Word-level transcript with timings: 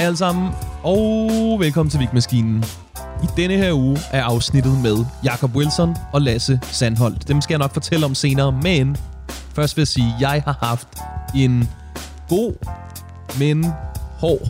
Hej 0.00 0.06
alle 0.06 0.16
sammen, 0.16 0.52
og 0.82 1.30
velkommen 1.58 1.90
til 1.90 2.00
Vigmaskinen. 2.00 2.64
I 3.22 3.26
denne 3.36 3.56
her 3.56 3.72
uge 3.72 3.98
er 4.12 4.22
afsnittet 4.22 4.82
med 4.82 5.04
Jakob 5.24 5.56
Wilson 5.56 5.96
og 6.12 6.22
Lasse 6.22 6.60
Sandholdt. 6.62 7.28
Dem 7.28 7.40
skal 7.40 7.54
jeg 7.54 7.58
nok 7.58 7.72
fortælle 7.72 8.06
om 8.06 8.14
senere, 8.14 8.52
men 8.62 8.96
først 9.54 9.76
vil 9.76 9.80
jeg 9.80 9.88
sige, 9.88 10.06
at 10.14 10.20
jeg 10.20 10.42
har 10.44 10.58
haft 10.62 10.88
en 11.36 11.68
god, 12.28 12.54
men 13.38 13.66
hård 14.18 14.48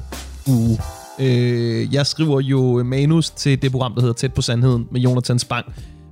uge. 0.49 0.79
Øh, 1.21 1.95
jeg 1.95 2.07
skriver 2.07 2.41
jo 2.41 2.83
manus 2.83 3.31
til 3.31 3.63
det 3.63 3.73
program, 3.73 3.95
der 3.95 4.01
hedder 4.01 4.15
Tæt 4.15 4.35
på 4.35 4.43
Sandheden 4.43 4.89
med 4.91 5.01
Jonathan 5.01 5.39
Spang. 5.39 5.67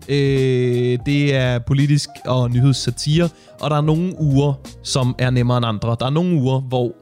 Øh, 0.08 0.98
det 1.06 1.34
er 1.34 1.58
politisk 1.58 2.08
og 2.26 2.50
nyhedssatire, 2.50 3.28
og 3.60 3.70
der 3.70 3.76
er 3.76 3.80
nogle 3.80 4.20
uger, 4.20 4.54
som 4.82 5.14
er 5.18 5.30
nemmere 5.30 5.56
end 5.56 5.66
andre. 5.66 5.96
Der 6.00 6.06
er 6.06 6.10
nogle 6.10 6.34
uger, 6.34 6.60
hvor 6.60 6.92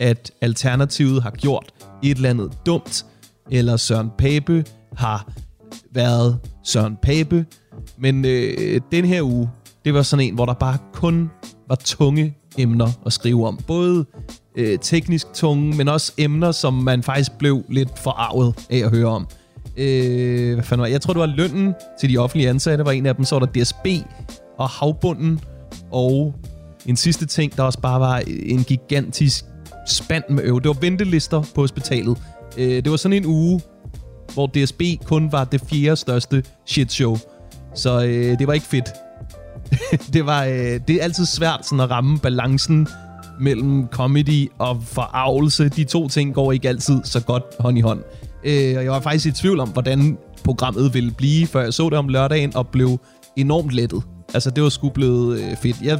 at 0.00 0.30
Alternativet 0.40 1.22
har 1.22 1.30
gjort 1.30 1.72
et 2.02 2.16
eller 2.16 2.30
andet 2.30 2.52
dumt, 2.66 3.06
eller 3.50 3.76
Søren 3.76 4.10
Pape 4.18 4.64
har 4.96 5.32
været 5.92 6.38
Søren 6.64 6.96
Pape. 7.02 7.46
Men 7.98 8.24
øh, 8.24 8.80
den 8.92 9.04
her 9.04 9.22
uge, 9.22 9.50
det 9.84 9.94
var 9.94 10.02
sådan 10.02 10.24
en, 10.24 10.34
hvor 10.34 10.46
der 10.46 10.54
bare 10.54 10.78
kun 10.92 11.30
var 11.68 11.74
tunge 11.74 12.36
emner 12.58 12.88
at 13.06 13.12
skrive 13.12 13.46
om. 13.46 13.58
Både 13.66 14.04
øh, 14.56 14.78
teknisk 14.78 15.26
tunge, 15.34 15.76
men 15.76 15.88
også 15.88 16.12
emner, 16.18 16.52
som 16.52 16.74
man 16.74 17.02
faktisk 17.02 17.32
blev 17.38 17.64
lidt 17.68 17.98
forarvet 17.98 18.66
af 18.70 18.78
at 18.78 18.90
høre 18.90 19.06
om. 19.06 19.26
Øh, 19.76 20.54
hvad 20.54 20.64
fanden 20.64 20.82
var 20.82 20.86
Jeg 20.86 21.00
tror, 21.00 21.12
det 21.12 21.20
var 21.20 21.26
lønnen 21.26 21.74
til 22.00 22.10
de 22.10 22.18
offentlige 22.18 22.48
ansatte, 22.48 22.84
var 22.84 22.92
en 22.92 23.06
af 23.06 23.16
dem. 23.16 23.24
Så 23.24 23.38
var 23.38 23.46
der 23.46 23.62
DSB 23.64 23.86
og 24.58 24.68
havbunden, 24.68 25.40
og 25.92 26.34
en 26.86 26.96
sidste 26.96 27.26
ting, 27.26 27.56
der 27.56 27.62
også 27.62 27.80
bare 27.80 28.00
var 28.00 28.22
en 28.28 28.64
gigantisk 28.64 29.44
spand 29.90 30.24
med 30.28 30.44
øv. 30.44 30.60
Det 30.60 30.68
var 30.68 30.76
ventelister 30.80 31.42
på 31.54 31.60
hospitalet. 31.60 32.18
Øh, 32.58 32.68
det 32.68 32.90
var 32.90 32.96
sådan 32.96 33.16
en 33.16 33.26
uge, 33.26 33.60
hvor 34.34 34.46
DSB 34.46 34.82
kun 35.04 35.32
var 35.32 35.44
det 35.44 35.60
fjerde 35.70 35.96
største 35.96 36.44
shitshow. 36.66 37.16
Så 37.74 38.04
øh, 38.04 38.38
det 38.38 38.46
var 38.46 38.52
ikke 38.52 38.66
fedt. 38.66 38.88
det 40.14 40.26
var 40.26 40.44
øh, 40.44 40.80
det 40.88 40.90
er 40.90 41.02
altid 41.02 41.26
svært 41.26 41.66
sådan 41.66 41.80
at 41.80 41.90
ramme 41.90 42.18
balancen 42.18 42.88
mellem 43.40 43.86
comedy 43.86 44.50
og 44.58 44.82
forarvelse. 44.82 45.68
De 45.68 45.84
to 45.84 46.08
ting 46.08 46.34
går 46.34 46.52
ikke 46.52 46.68
altid 46.68 47.00
så 47.04 47.20
godt 47.20 47.44
hånd 47.58 47.78
i 47.78 47.80
hånd. 47.80 48.02
Øh, 48.44 48.76
og 48.76 48.84
jeg 48.84 48.92
var 48.92 49.00
faktisk 49.00 49.26
i 49.26 49.32
tvivl 49.32 49.60
om, 49.60 49.68
hvordan 49.68 50.18
programmet 50.44 50.94
ville 50.94 51.10
blive, 51.10 51.46
før 51.46 51.62
jeg 51.62 51.74
så 51.74 51.88
det 51.88 51.98
om 51.98 52.08
lørdagen, 52.08 52.56
og 52.56 52.68
blev 52.68 52.98
enormt 53.36 53.70
lettet. 53.70 54.02
Altså, 54.34 54.50
det 54.50 54.62
var 54.62 54.68
sgu 54.68 54.88
blevet 54.88 55.38
øh, 55.38 55.56
fedt. 55.62 55.76
Jeg, 55.82 55.98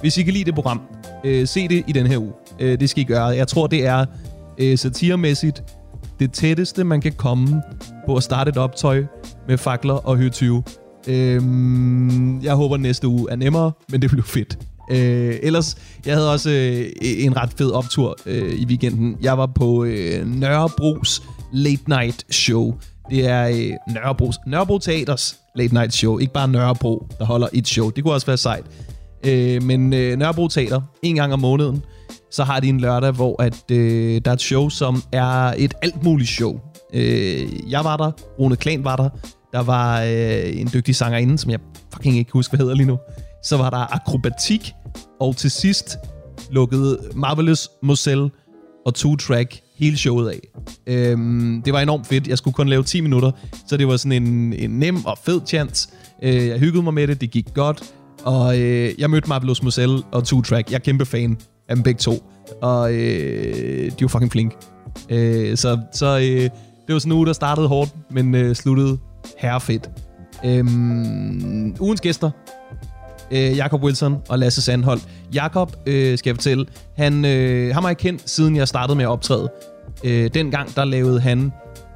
hvis 0.00 0.18
I 0.18 0.22
kan 0.22 0.32
lide 0.32 0.44
det 0.44 0.54
program, 0.54 0.80
øh, 1.24 1.46
se 1.46 1.68
det 1.68 1.84
i 1.86 1.92
den 1.92 2.06
her 2.06 2.18
uge. 2.18 2.32
Øh, 2.60 2.80
det 2.80 2.90
skal 2.90 3.00
I 3.00 3.04
gøre. 3.04 3.26
Jeg 3.26 3.48
tror, 3.48 3.66
det 3.66 3.86
er 3.86 4.06
øh, 4.58 4.78
satiremæssigt 4.78 5.62
det 6.20 6.32
tætteste, 6.32 6.84
man 6.84 7.00
kan 7.00 7.12
komme 7.12 7.62
på 8.06 8.16
at 8.16 8.22
starte 8.22 8.48
et 8.48 8.56
optøj 8.56 9.04
med 9.48 9.58
fakler 9.58 9.94
og 9.94 10.16
høtyve. 10.16 10.62
Øh, 11.08 11.42
jeg 12.42 12.54
håber, 12.54 12.76
næste 12.76 13.08
uge 13.08 13.30
er 13.30 13.36
nemmere, 13.36 13.72
men 13.88 14.02
det 14.02 14.10
bliver 14.10 14.24
fedt. 14.26 14.58
Øh, 14.90 15.36
ellers, 15.42 15.76
jeg 16.06 16.14
havde 16.14 16.32
også 16.32 16.50
øh, 16.50 16.86
en 17.02 17.36
ret 17.36 17.50
fed 17.58 17.70
optur 17.70 18.16
øh, 18.26 18.54
i 18.54 18.66
weekenden. 18.66 19.16
Jeg 19.22 19.38
var 19.38 19.46
på 19.46 19.84
øh, 19.84 20.26
Nørrebros 20.26 21.22
Late 21.52 21.82
Night 21.88 22.34
Show. 22.34 22.74
Det 23.10 23.26
er 23.26 23.48
øh, 23.48 23.94
Nørrebro, 23.94 24.32
Nørrebro 24.46 24.78
Teaters 24.78 25.36
Late 25.54 25.74
Night 25.74 25.94
Show. 25.94 26.18
Ikke 26.18 26.32
bare 26.32 26.48
Nørrebro, 26.48 27.06
der 27.18 27.24
holder 27.24 27.48
et 27.52 27.68
show. 27.68 27.90
Det 27.90 28.04
kunne 28.04 28.14
også 28.14 28.26
være 28.26 28.36
sejt. 28.36 28.64
Øh, 29.26 29.62
men 29.62 29.92
øh, 29.92 30.18
Nørrebro 30.18 30.48
Teater, 30.48 30.80
en 31.02 31.14
gang 31.14 31.32
om 31.32 31.38
måneden, 31.38 31.82
så 32.30 32.44
har 32.44 32.60
de 32.60 32.68
en 32.68 32.80
lørdag, 32.80 33.10
hvor 33.10 33.42
at, 33.42 33.70
øh, 33.70 34.20
der 34.24 34.30
er 34.30 34.34
et 34.34 34.40
show, 34.40 34.68
som 34.68 35.02
er 35.12 35.54
et 35.58 35.74
alt 35.82 36.04
muligt 36.04 36.30
show. 36.30 36.60
Øh, 36.94 37.70
jeg 37.70 37.84
var 37.84 37.96
der, 37.96 38.10
Rune 38.38 38.56
Klan 38.56 38.84
var 38.84 38.96
der, 38.96 39.08
der 39.52 39.62
var 39.62 40.02
øh, 40.02 40.60
en 40.60 40.70
dygtig 40.74 40.96
sangerinde, 40.96 41.38
som 41.38 41.50
jeg 41.50 41.60
fucking 41.92 42.18
ikke 42.18 42.32
husker, 42.32 42.56
hvad 42.56 42.64
hedder 42.64 42.76
lige 42.76 42.86
nu. 42.86 42.98
Så 43.44 43.56
var 43.56 43.70
der 43.70 43.94
akrobatik, 43.94 44.72
og 45.20 45.36
til 45.36 45.50
sidst 45.50 45.96
lukkede 46.50 46.98
Marvelous 47.14 47.68
Moselle 47.82 48.30
og 48.86 48.94
Two 48.94 49.16
Track 49.16 49.60
hele 49.78 49.96
showet 49.96 50.28
af. 50.28 50.40
Øhm, 50.86 51.62
det 51.64 51.72
var 51.72 51.80
enormt 51.80 52.06
fedt. 52.06 52.28
Jeg 52.28 52.38
skulle 52.38 52.54
kun 52.54 52.68
lave 52.68 52.82
10 52.82 53.00
minutter, 53.00 53.30
så 53.68 53.76
det 53.76 53.88
var 53.88 53.96
sådan 53.96 54.22
en, 54.22 54.52
en 54.52 54.70
nem 54.70 55.04
og 55.04 55.18
fed 55.24 55.40
chance. 55.46 55.88
Øh, 56.22 56.46
jeg 56.46 56.58
hyggede 56.58 56.82
mig 56.82 56.94
med 56.94 57.06
det, 57.06 57.20
det 57.20 57.30
gik 57.30 57.54
godt. 57.54 57.82
Og 58.24 58.58
øh, 58.60 58.94
jeg 58.98 59.10
mødte 59.10 59.28
Marvelous 59.28 59.62
Moselle 59.62 60.02
og 60.12 60.24
Two 60.24 60.42
Track. 60.42 60.70
Jeg 60.70 60.76
er 60.76 60.80
kæmpe 60.80 61.06
fan 61.06 61.38
af 61.70 61.76
dem 61.76 61.82
begge 61.82 61.98
to. 61.98 62.30
Og 62.62 62.94
øh, 62.94 63.90
de 63.98 64.02
var 64.02 64.08
fucking 64.08 64.32
flink. 64.32 64.54
Øh, 65.08 65.56
så 65.56 65.78
så 65.92 66.18
øh, 66.18 66.50
det 66.86 66.94
var 66.94 66.98
sådan 66.98 67.12
en 67.12 67.16
uge, 67.16 67.26
der 67.26 67.32
startede 67.32 67.68
hårdt, 67.68 67.90
men 68.10 68.34
øh, 68.34 68.54
sluttede 68.54 68.98
herrefedt. 69.38 69.90
Øh, 70.44 70.64
ugens 71.80 72.00
gæster. 72.00 72.30
Øh, 73.30 73.56
Jakob 73.56 73.82
Wilson 73.82 74.16
og 74.28 74.38
Lasse 74.38 74.62
Sandholdt. 74.62 75.08
Jakob, 75.34 75.76
øh, 75.86 76.18
skal 76.18 76.30
jeg 76.30 76.36
fortælle, 76.36 76.66
han 76.96 77.24
øh, 77.24 77.74
har 77.74 77.80
mig 77.80 77.96
kendt, 77.96 78.30
siden 78.30 78.56
jeg 78.56 78.68
startede 78.68 78.96
med 78.96 79.04
at 79.04 79.10
optræde. 79.10 79.48
Øh, 80.04 80.30
dengang, 80.34 80.76
der 80.76 80.84
lavede 80.84 81.20
han 81.20 81.52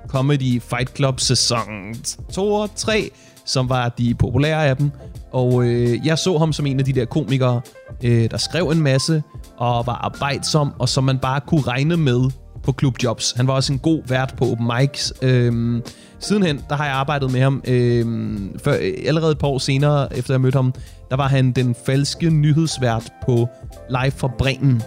Comedy 0.09 0.63
Fight 0.63 0.97
Club 0.97 1.21
sæson 1.21 1.95
2 2.33 2.53
og 2.53 2.71
3, 2.77 3.11
som 3.45 3.69
var 3.69 3.89
de 3.89 4.15
populære 4.15 4.67
af 4.67 4.77
dem. 4.77 4.91
Og 5.33 5.65
øh, 5.65 6.07
jeg 6.07 6.19
så 6.19 6.39
ham 6.39 6.53
som 6.53 6.67
en 6.67 6.79
af 6.79 6.85
de 6.85 6.93
der 6.93 7.05
komikere, 7.05 7.61
øh, 8.05 8.31
der 8.31 8.37
skrev 8.37 8.69
en 8.69 8.81
masse 8.81 9.23
og 9.59 9.87
var 9.87 9.95
arbejdsom, 9.95 10.73
og 10.79 10.89
som 10.89 11.05
man 11.05 11.19
bare 11.19 11.41
kunne 11.41 11.63
regne 11.63 11.97
med 11.97 12.31
på 12.63 12.73
klubjobs. 12.73 13.35
Han 13.37 13.47
var 13.47 13.55
også 13.55 13.73
en 13.73 13.79
god 13.79 14.03
vært 14.09 14.35
på 14.37 14.45
open 14.45 14.71
mics. 14.79 15.13
Øhm, 15.23 15.83
sidenhen, 16.19 16.61
der 16.69 16.77
har 16.77 16.85
jeg 16.85 16.95
arbejdet 16.95 17.33
med 17.33 17.41
ham. 17.41 17.63
Øhm, 17.69 18.59
for, 18.65 18.71
allerede 19.07 19.33
et 19.33 19.39
par 19.39 19.49
år 19.49 19.59
senere, 19.59 20.17
efter 20.17 20.35
jeg 20.35 20.41
mødte 20.41 20.57
ham, 20.57 20.75
der 21.11 21.17
var 21.17 21.29
han 21.29 21.53
den 21.53 21.75
falske 21.87 22.31
nyhedsvært 22.31 23.13
på 23.27 23.49
Live 23.91 24.11
for 24.11 24.35
Bremen. 24.39 24.83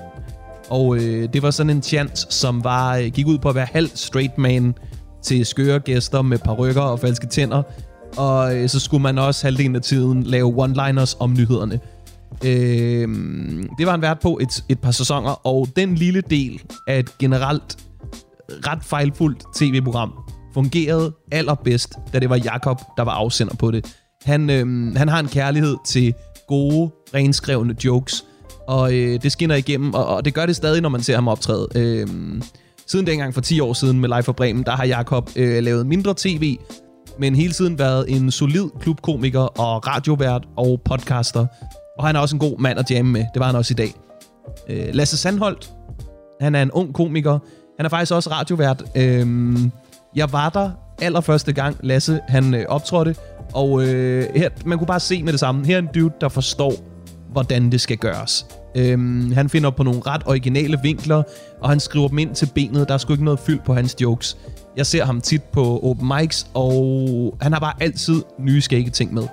Og 0.69 0.97
øh, 0.97 1.29
det 1.33 1.41
var 1.41 1.51
sådan 1.51 1.69
en 1.69 1.83
chance, 1.83 2.27
som 2.29 2.63
var, 2.63 2.95
øh, 2.95 3.05
gik 3.05 3.27
ud 3.27 3.37
på 3.37 3.49
at 3.49 3.55
være 3.55 3.67
halv 3.71 3.89
straight 3.95 4.37
man 4.37 4.75
til 5.23 5.45
skøre 5.45 5.79
gæster 5.79 6.21
med 6.21 6.37
parrykker 6.37 6.81
og 6.81 6.99
falske 6.99 7.27
tænder. 7.27 7.63
Og 8.17 8.55
øh, 8.55 8.69
så 8.69 8.79
skulle 8.79 9.03
man 9.03 9.17
også 9.17 9.47
halvdelen 9.47 9.75
af 9.75 9.81
tiden 9.81 10.23
lave 10.23 10.65
one-liners 10.65 11.17
om 11.19 11.33
nyhederne. 11.33 11.79
Øh, 12.45 13.07
det 13.77 13.85
var 13.85 13.91
han 13.91 14.01
vært 14.01 14.19
på 14.19 14.37
et, 14.41 14.63
et 14.69 14.79
par 14.79 14.91
sæsoner, 14.91 15.47
og 15.47 15.67
den 15.75 15.95
lille 15.95 16.21
del 16.21 16.61
af 16.87 16.99
et 16.99 17.17
generelt 17.17 17.77
ret 18.49 18.83
fejlfuldt 18.83 19.43
tv-program 19.55 20.13
fungerede 20.53 21.13
allerbedst, 21.31 21.93
da 22.13 22.19
det 22.19 22.29
var 22.29 22.35
Jakob 22.35 22.81
der 22.97 23.03
var 23.03 23.11
afsender 23.11 23.55
på 23.55 23.71
det. 23.71 23.85
Han, 24.23 24.49
øh, 24.49 24.95
han 24.95 25.07
har 25.07 25.19
en 25.19 25.27
kærlighed 25.27 25.75
til 25.85 26.13
gode, 26.47 26.91
renskrevne 27.13 27.75
jokes, 27.85 28.25
og 28.67 28.93
øh, 28.93 29.21
det 29.21 29.31
skinner 29.31 29.55
igennem, 29.55 29.93
og, 29.93 30.05
og 30.05 30.25
det 30.25 30.33
gør 30.33 30.45
det 30.45 30.55
stadig, 30.55 30.81
når 30.81 30.89
man 30.89 31.03
ser 31.03 31.15
ham 31.15 31.27
optræde. 31.27 31.67
Øh, 31.75 32.07
siden 32.87 33.07
dengang 33.07 33.33
for 33.33 33.41
10 33.41 33.59
år 33.59 33.73
siden 33.73 33.99
med 33.99 34.09
Live 34.09 34.23
for 34.23 34.31
Bremen, 34.31 34.63
der 34.63 34.71
har 34.71 34.85
Jakob 34.85 35.29
øh, 35.35 35.63
lavet 35.63 35.87
mindre 35.87 36.13
tv, 36.17 36.57
men 37.19 37.35
hele 37.35 37.53
tiden 37.53 37.79
været 37.79 38.05
en 38.07 38.31
solid 38.31 38.65
klubkomiker 38.79 39.39
og 39.39 39.87
radiovært 39.87 40.47
og 40.57 40.81
podcaster. 40.85 41.45
Og 41.97 42.07
han 42.07 42.15
er 42.15 42.19
også 42.19 42.35
en 42.35 42.39
god 42.39 42.59
mand 42.59 42.79
at 42.79 42.91
jamme 42.91 43.11
med. 43.11 43.25
Det 43.33 43.39
var 43.39 43.45
han 43.45 43.55
også 43.55 43.73
i 43.73 43.75
dag. 43.75 43.93
Øh, 44.69 44.87
Lasse 44.93 45.17
Sandholdt, 45.17 45.71
han 46.41 46.55
er 46.55 46.61
en 46.61 46.71
ung 46.71 46.93
komiker. 46.93 47.39
Han 47.77 47.85
er 47.85 47.89
faktisk 47.89 48.11
også 48.11 48.29
radiovært. 48.31 48.83
Øh, 48.95 49.57
jeg 50.15 50.31
var 50.31 50.49
der 50.49 50.71
allerførste 51.01 51.53
gang, 51.53 51.77
Lasse 51.83 52.19
han 52.27 52.53
øh, 52.53 52.65
optrådte, 52.67 53.15
og 53.53 53.87
øh, 53.87 54.25
her, 54.35 54.49
man 54.65 54.77
kunne 54.77 54.87
bare 54.87 54.99
se 54.99 55.23
med 55.23 55.31
det 55.31 55.39
samme. 55.39 55.65
Her 55.65 55.75
er 55.75 55.79
en 55.79 55.89
dude, 55.95 56.13
der 56.21 56.29
forstår, 56.29 56.73
hvordan 57.31 57.71
det 57.71 57.81
skal 57.81 57.97
gøres. 57.97 58.45
Øhm, 58.75 59.31
han 59.31 59.49
finder 59.49 59.69
på 59.69 59.83
nogle 59.83 60.01
ret 60.07 60.21
originale 60.25 60.79
vinkler, 60.83 61.23
og 61.61 61.69
han 61.69 61.79
skriver 61.79 62.07
dem 62.07 62.17
ind 62.17 62.35
til 62.35 62.49
benet. 62.55 62.87
Der 62.87 62.93
er 62.93 62.97
sgu 62.97 63.13
ikke 63.13 63.25
noget 63.25 63.39
fyld 63.39 63.59
på 63.65 63.73
hans 63.73 63.95
jokes. 64.01 64.37
Jeg 64.77 64.85
ser 64.85 65.05
ham 65.05 65.21
tit 65.21 65.43
på 65.43 65.79
open 65.83 66.11
mics, 66.17 66.47
og 66.53 67.37
han 67.41 67.53
har 67.53 67.59
bare 67.59 67.73
altid 67.79 68.21
nye 68.39 68.61
skægge 68.61 68.91
ting 68.91 69.13
med. 69.13 69.23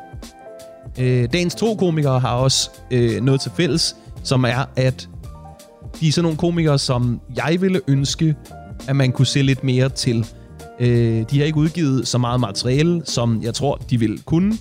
Øh, 0.98 1.28
dagens 1.32 1.54
to 1.54 1.74
komikere 1.74 2.20
har 2.20 2.34
også 2.34 2.70
øh, 2.90 3.20
noget 3.20 3.40
til 3.40 3.50
fælles, 3.56 3.96
som 4.22 4.44
er, 4.44 4.64
at 4.76 5.08
de 6.00 6.08
er 6.08 6.12
sådan 6.12 6.22
nogle 6.22 6.38
komikere, 6.38 6.78
som 6.78 7.20
jeg 7.36 7.56
ville 7.60 7.80
ønske, 7.88 8.34
at 8.88 8.96
man 8.96 9.12
kunne 9.12 9.26
se 9.26 9.42
lidt 9.42 9.64
mere 9.64 9.88
til. 9.88 10.26
Øh, 10.80 11.24
de 11.30 11.38
har 11.38 11.44
ikke 11.44 11.58
udgivet 11.58 12.08
så 12.08 12.18
meget 12.18 12.40
materiale, 12.40 13.02
som 13.04 13.42
jeg 13.42 13.54
tror, 13.54 13.76
de 13.90 13.98
ville 13.98 14.18
kunne. 14.18 14.58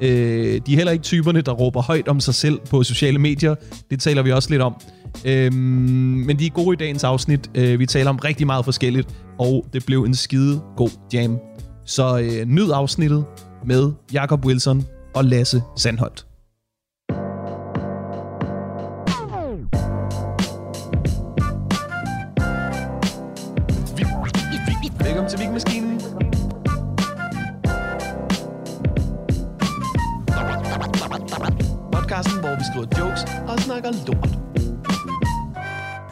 Øh, 0.00 0.60
de 0.66 0.72
er 0.72 0.76
heller 0.76 0.92
ikke 0.92 1.02
typerne, 1.02 1.40
der 1.40 1.52
råber 1.52 1.82
højt 1.82 2.08
om 2.08 2.20
sig 2.20 2.34
selv 2.34 2.58
på 2.70 2.82
sociale 2.82 3.18
medier. 3.18 3.54
Det 3.90 4.00
taler 4.00 4.22
vi 4.22 4.32
også 4.32 4.50
lidt 4.50 4.62
om. 4.62 4.74
Øh, 5.24 5.52
men 5.52 6.38
de 6.38 6.46
er 6.46 6.50
gode 6.50 6.74
i 6.74 6.76
dagens 6.76 7.04
afsnit. 7.04 7.50
Øh, 7.54 7.78
vi 7.78 7.86
taler 7.86 8.10
om 8.10 8.16
rigtig 8.16 8.46
meget 8.46 8.64
forskelligt, 8.64 9.08
og 9.38 9.66
det 9.72 9.86
blev 9.86 10.02
en 10.02 10.14
skide 10.14 10.60
god 10.76 10.90
jam. 11.12 11.38
Så 11.84 12.18
øh, 12.18 12.46
nyd 12.46 12.70
afsnittet 12.70 13.24
med 13.66 13.92
Jakob 14.12 14.44
Wilson 14.44 14.84
og 15.16 15.24
Lasse 15.24 15.62
Sandholdt. 15.76 16.26
Velkommen 25.04 25.28
til 25.30 25.38
Vigmaskinen. 25.38 26.00
Podcasten, 31.92 32.40
hvor 32.40 32.54
vi 32.58 32.64
skriver 32.70 32.86
jokes 32.98 33.22
og 33.48 33.60
snakker 33.60 33.90
lort. 34.06 34.28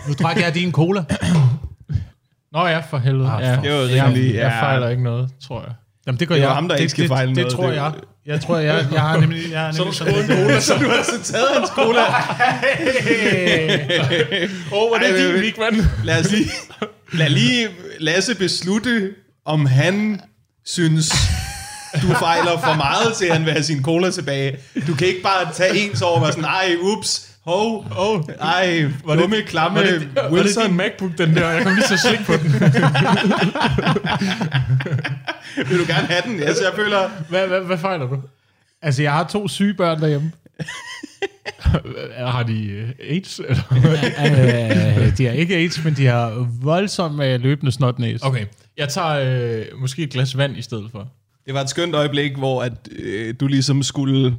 Nu 0.08 0.12
drak 0.14 0.36
jeg 0.36 0.54
din 0.54 0.72
cola. 0.72 1.04
Nå 2.52 2.66
ja, 2.66 2.78
for 2.80 2.98
helvede. 2.98 3.28
Ah, 3.30 3.42
ja. 3.42 3.50
Det 3.62 3.72
var 3.72 3.78
jeg, 3.78 4.04
rimelig- 4.06 4.34
jeg 4.34 4.42
ja. 4.52 4.62
fejler 4.62 4.88
ikke 4.88 5.02
noget, 5.02 5.30
tror 5.46 5.60
jeg. 5.62 5.74
Jamen, 6.06 6.20
det 6.20 6.28
gør 6.28 6.34
Det 6.34 6.42
jeg. 6.42 6.50
ham, 6.50 6.68
der 6.68 6.74
det, 6.76 6.82
ikke 6.82 6.90
skal 6.90 7.02
det, 7.02 7.08
fejle 7.08 7.28
det, 7.28 7.36
noget. 7.36 7.50
Det 7.50 7.56
tror 7.56 7.66
Det- 7.68 7.76
jeg. 7.76 7.92
Jeg 8.26 8.40
tror, 8.40 8.58
jeg, 8.58 8.86
jeg 8.92 9.00
har 9.00 9.16
nemlig... 9.24 9.50
Jeg 9.50 9.60
har 9.60 9.72
Så 9.72 9.84
du 9.84 10.04
nemlig 10.04 10.20
en 10.20 10.26
cola, 10.44 10.60
så 10.60 10.74
du 10.74 10.88
har 10.88 10.96
altså 10.96 11.32
taget 11.32 11.48
hans 11.56 11.68
cola. 11.68 12.00
Åh, 14.72 14.82
oh, 14.82 14.88
hvor 14.88 14.96
Ej, 14.96 15.04
er 15.08 15.12
det 15.16 15.34
din 15.34 15.42
Vigman? 15.42 15.86
Lad 16.04 16.20
os 16.20 16.30
lige, 16.30 16.50
lad 17.12 17.28
lige 17.30 17.68
Lasse 18.00 18.34
beslutte, 18.34 19.10
om 19.46 19.66
han 19.66 20.20
synes, 20.66 21.12
du 22.02 22.14
fejler 22.14 22.58
for 22.64 22.74
meget 22.76 23.14
til, 23.16 23.24
at 23.26 23.32
han 23.32 23.44
vil 23.44 23.52
have 23.52 23.64
sin 23.64 23.82
cola 23.82 24.10
tilbage. 24.10 24.56
Du 24.86 24.94
kan 24.94 25.06
ikke 25.06 25.22
bare 25.22 25.52
tage 25.52 25.78
ens 25.78 26.02
over 26.02 26.14
og 26.16 26.22
være 26.22 26.32
sådan, 26.32 26.44
ej, 26.44 26.76
ups, 26.82 27.28
hov, 27.44 27.86
Oh, 27.98 28.22
ej, 28.40 28.90
dumme, 29.06 29.36
klamme 29.46 29.78
var 29.78 29.84
det, 29.86 30.08
var 30.14 30.22
det 30.22 30.32
Wilson. 30.32 30.66
din 30.66 30.76
MacBook, 30.76 31.10
den 31.18 31.34
der? 31.36 31.50
Jeg 31.50 31.62
kom 31.62 31.74
lige 31.74 31.84
så 31.88 31.96
slik 32.08 32.26
på 32.26 32.32
den. 32.32 32.52
Vil 35.68 35.78
du 35.78 35.84
gerne 35.86 36.06
have 36.06 36.22
den? 36.26 36.42
Altså, 36.42 36.64
jeg 36.64 36.72
føler, 36.76 37.08
Hvad, 37.28 37.46
hvad, 37.48 37.60
hvad 37.60 37.78
fejler 37.78 38.06
du? 38.06 38.16
Altså, 38.82 39.02
jeg 39.02 39.12
har 39.12 39.24
to 39.24 39.48
syge 39.48 39.74
børn 39.74 40.00
derhjemme. 40.00 40.32
Har 42.16 42.42
de 42.42 42.82
uh, 42.82 42.88
AIDS? 43.10 43.40
Eller? 43.48 43.62
øh, 45.06 45.18
de 45.18 45.24
har 45.26 45.32
ikke 45.32 45.54
AIDS, 45.56 45.84
men 45.84 45.94
de 45.94 46.06
har 46.06 46.48
voldsomt 46.62 47.22
øh, 47.22 47.40
løbende 47.40 47.72
snotnæs. 47.72 48.20
Okay, 48.22 48.46
jeg 48.76 48.88
tager 48.88 49.18
øh, 49.60 49.64
måske 49.80 50.02
et 50.02 50.10
glas 50.10 50.36
vand 50.36 50.56
i 50.56 50.62
stedet 50.62 50.88
for. 50.92 51.08
det 51.46 51.54
var 51.54 51.60
et 51.60 51.70
skønt 51.70 51.94
øjeblik, 51.94 52.36
hvor 52.36 52.62
at, 52.62 52.72
øh, 52.98 53.34
du 53.40 53.46
ligesom 53.46 53.82
skulle, 53.82 54.36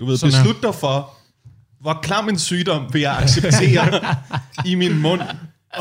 du 0.00 0.06
ved, 0.06 0.16
Sådan 0.16 0.34
her. 0.34 0.42
beslutte 0.42 0.66
dig 0.66 0.74
for, 0.74 1.10
hvor 1.84 2.00
klam 2.02 2.28
en 2.28 2.38
sygdom 2.38 2.92
vil 2.92 3.00
jeg 3.00 3.18
acceptere 3.18 4.16
i 4.70 4.74
min 4.74 5.02
mund, 5.02 5.20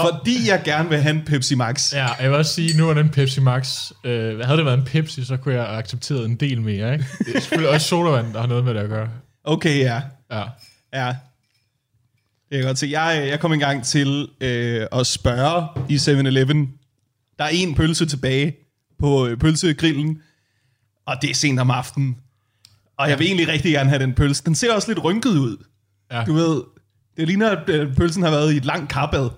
fordi 0.01 0.49
jeg 0.49 0.61
gerne 0.65 0.89
vil 0.89 0.97
have 0.97 1.15
en 1.15 1.21
Pepsi 1.25 1.55
Max. 1.55 1.93
Ja, 1.93 2.07
jeg 2.13 2.29
vil 2.29 2.37
også 2.37 2.53
sige, 2.53 2.77
nu 2.77 2.89
er 2.89 2.93
den 2.93 3.09
Pepsi 3.09 3.39
Max. 3.39 3.91
Øh, 4.03 4.39
havde 4.39 4.57
det 4.57 4.65
været 4.65 4.77
en 4.77 4.85
Pepsi, 4.85 5.25
så 5.25 5.37
kunne 5.37 5.55
jeg 5.55 5.63
have 5.63 5.77
accepteret 5.77 6.25
en 6.25 6.35
del 6.35 6.61
mere. 6.61 6.93
Ikke? 6.93 7.05
Det 7.25 7.35
er 7.35 7.39
selvfølgelig 7.39 7.69
også 7.69 7.87
sodavand, 7.87 8.33
der 8.33 8.39
har 8.39 8.47
noget 8.47 8.63
med 8.63 8.73
det 8.73 8.79
at 8.79 8.89
gøre. 8.89 9.09
Okay, 9.43 9.79
ja. 9.79 10.01
Ja. 10.31 10.43
Ja. 10.93 11.15
Det 12.49 12.57
kan 12.57 12.63
godt 12.63 12.79
se. 12.79 12.87
Jeg, 12.91 13.27
jeg 13.29 13.39
kom 13.39 13.53
engang 13.53 13.83
til 13.83 14.27
øh, 14.41 14.87
at 14.91 15.07
spørge 15.07 15.67
i 15.89 15.95
7-Eleven. 15.95 16.73
Der 17.39 17.43
er 17.43 17.49
en 17.49 17.75
pølse 17.75 18.05
tilbage 18.05 18.55
på 18.99 19.27
øh, 19.27 19.37
pølsegrillen, 19.37 20.21
og 21.05 21.15
det 21.21 21.29
er 21.29 21.35
sent 21.35 21.59
om 21.59 21.71
aftenen. 21.71 22.15
Og 22.97 23.09
jeg 23.09 23.19
vil 23.19 23.27
egentlig 23.27 23.47
rigtig 23.47 23.71
gerne 23.71 23.89
have 23.89 24.03
den 24.03 24.13
pølse. 24.13 24.43
Den 24.45 24.55
ser 24.55 24.73
også 24.73 24.87
lidt 24.87 25.03
rynket 25.03 25.29
ud. 25.29 25.57
Ja. 26.13 26.23
Du 26.23 26.33
ved, 26.33 26.63
det 27.17 27.27
ligner, 27.27 27.49
at 27.49 27.69
øh, 27.69 27.95
pølsen 27.95 28.23
har 28.23 28.29
været 28.31 28.53
i 28.53 28.57
et 28.57 28.65
langt 28.65 28.91
karbad. 28.91 29.29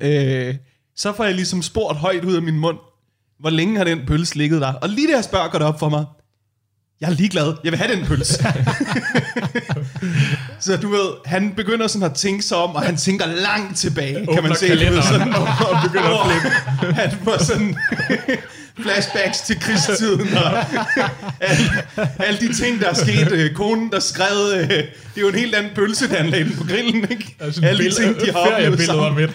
øh, 0.00 0.54
så 0.96 1.12
får 1.12 1.24
jeg 1.24 1.34
ligesom 1.34 1.62
spurgt 1.62 1.98
højt 1.98 2.24
ud 2.24 2.34
af 2.36 2.42
min 2.42 2.58
mund, 2.58 2.78
hvor 3.40 3.50
længe 3.50 3.76
har 3.76 3.84
den 3.84 4.06
pølse 4.06 4.36
ligget 4.36 4.60
der? 4.60 4.72
Og 4.72 4.88
lige 4.88 5.08
da 5.08 5.14
jeg 5.14 5.24
spørger, 5.24 5.48
går 5.48 5.58
det 5.58 5.68
op 5.68 5.78
for 5.78 5.88
mig, 5.88 6.04
jeg 7.00 7.10
er 7.10 7.14
ligeglad. 7.14 7.54
Jeg 7.64 7.72
vil 7.72 7.78
have 7.78 7.96
den 7.96 8.06
pølse. 8.06 8.34
så 10.60 10.76
du 10.76 10.88
ved, 10.88 11.08
han 11.24 11.52
begynder 11.56 11.86
sådan 11.86 12.06
at 12.10 12.14
tænke 12.14 12.42
sig 12.42 12.56
om, 12.56 12.74
og 12.74 12.82
han 12.82 12.96
tænker 12.96 13.26
langt 13.26 13.76
tilbage, 13.76 14.14
kan 14.14 14.26
man 14.26 14.38
Åbner 14.38 14.54
se. 14.54 14.66
Kalenderen 14.66 15.02
Sådan, 15.02 15.34
og 15.34 15.76
begynder 15.84 16.24
at 16.24 16.30
flippe. 16.30 16.94
Han 17.00 17.10
får 17.24 17.44
sådan 17.44 17.76
flashbacks 18.80 19.40
til 19.40 19.60
krigstiden, 19.60 20.36
og 20.36 20.58
alle, 21.40 21.64
alle 22.18 22.40
de 22.40 22.52
ting, 22.54 22.80
der 22.80 22.88
er 22.88 22.94
sket. 22.94 23.32
Øh, 23.32 23.54
konen, 23.54 23.92
der 23.92 24.00
skrev, 24.00 24.36
øh, 24.54 24.68
det 24.68 24.86
er 25.16 25.20
jo 25.20 25.28
en 25.28 25.34
helt 25.34 25.54
anden 25.54 25.72
pølse, 25.74 26.08
der 26.08 26.16
han 26.16 26.26
lagde 26.26 26.44
den 26.44 26.56
på 26.56 26.64
grillen, 26.64 27.10
ikke? 27.10 27.36
Altså, 27.40 27.64
alle 27.64 27.84
de 27.84 27.90
ting, 27.90 28.20
de 28.20 28.32
har 28.32 28.38
oplevet 28.38 28.78
billeder 28.78 29.02
sammen. 29.02 29.14
med 29.14 29.28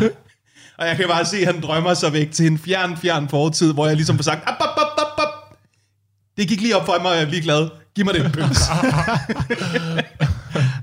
den. 0.00 0.10
Og 0.78 0.86
jeg 0.86 0.96
kan 0.96 1.08
bare 1.08 1.24
se, 1.24 1.36
at 1.36 1.46
han 1.46 1.60
drømmer 1.62 1.94
sig 1.94 2.12
væk 2.12 2.30
til 2.32 2.46
en 2.46 2.58
fjern, 2.58 2.96
fjern 2.96 3.28
fortid, 3.28 3.72
hvor 3.72 3.86
jeg 3.86 3.96
ligesom 3.96 4.16
får 4.16 4.22
sagt, 4.22 4.48
op, 4.48 4.54
op, 4.60 4.76
op, 4.76 4.98
op, 4.98 5.24
op. 5.24 5.58
Det 6.36 6.48
gik 6.48 6.60
lige 6.60 6.76
op 6.76 6.86
for 6.86 6.98
mig, 7.02 7.10
og 7.10 7.16
jeg 7.16 7.24
er 7.24 7.28
lige 7.30 7.42
glad. 7.42 7.68
Giv 7.94 8.04
mig 8.04 8.14
den 8.14 8.30
pølse. 8.32 8.60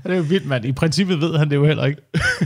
Det 0.04 0.12
er 0.12 0.16
jo 0.16 0.22
vildt, 0.22 0.46
mand. 0.46 0.64
I 0.64 0.72
princippet 0.72 1.20
ved 1.20 1.38
han 1.38 1.50
det 1.50 1.56
jo 1.56 1.66
heller 1.66 1.84
ikke. 1.84 2.00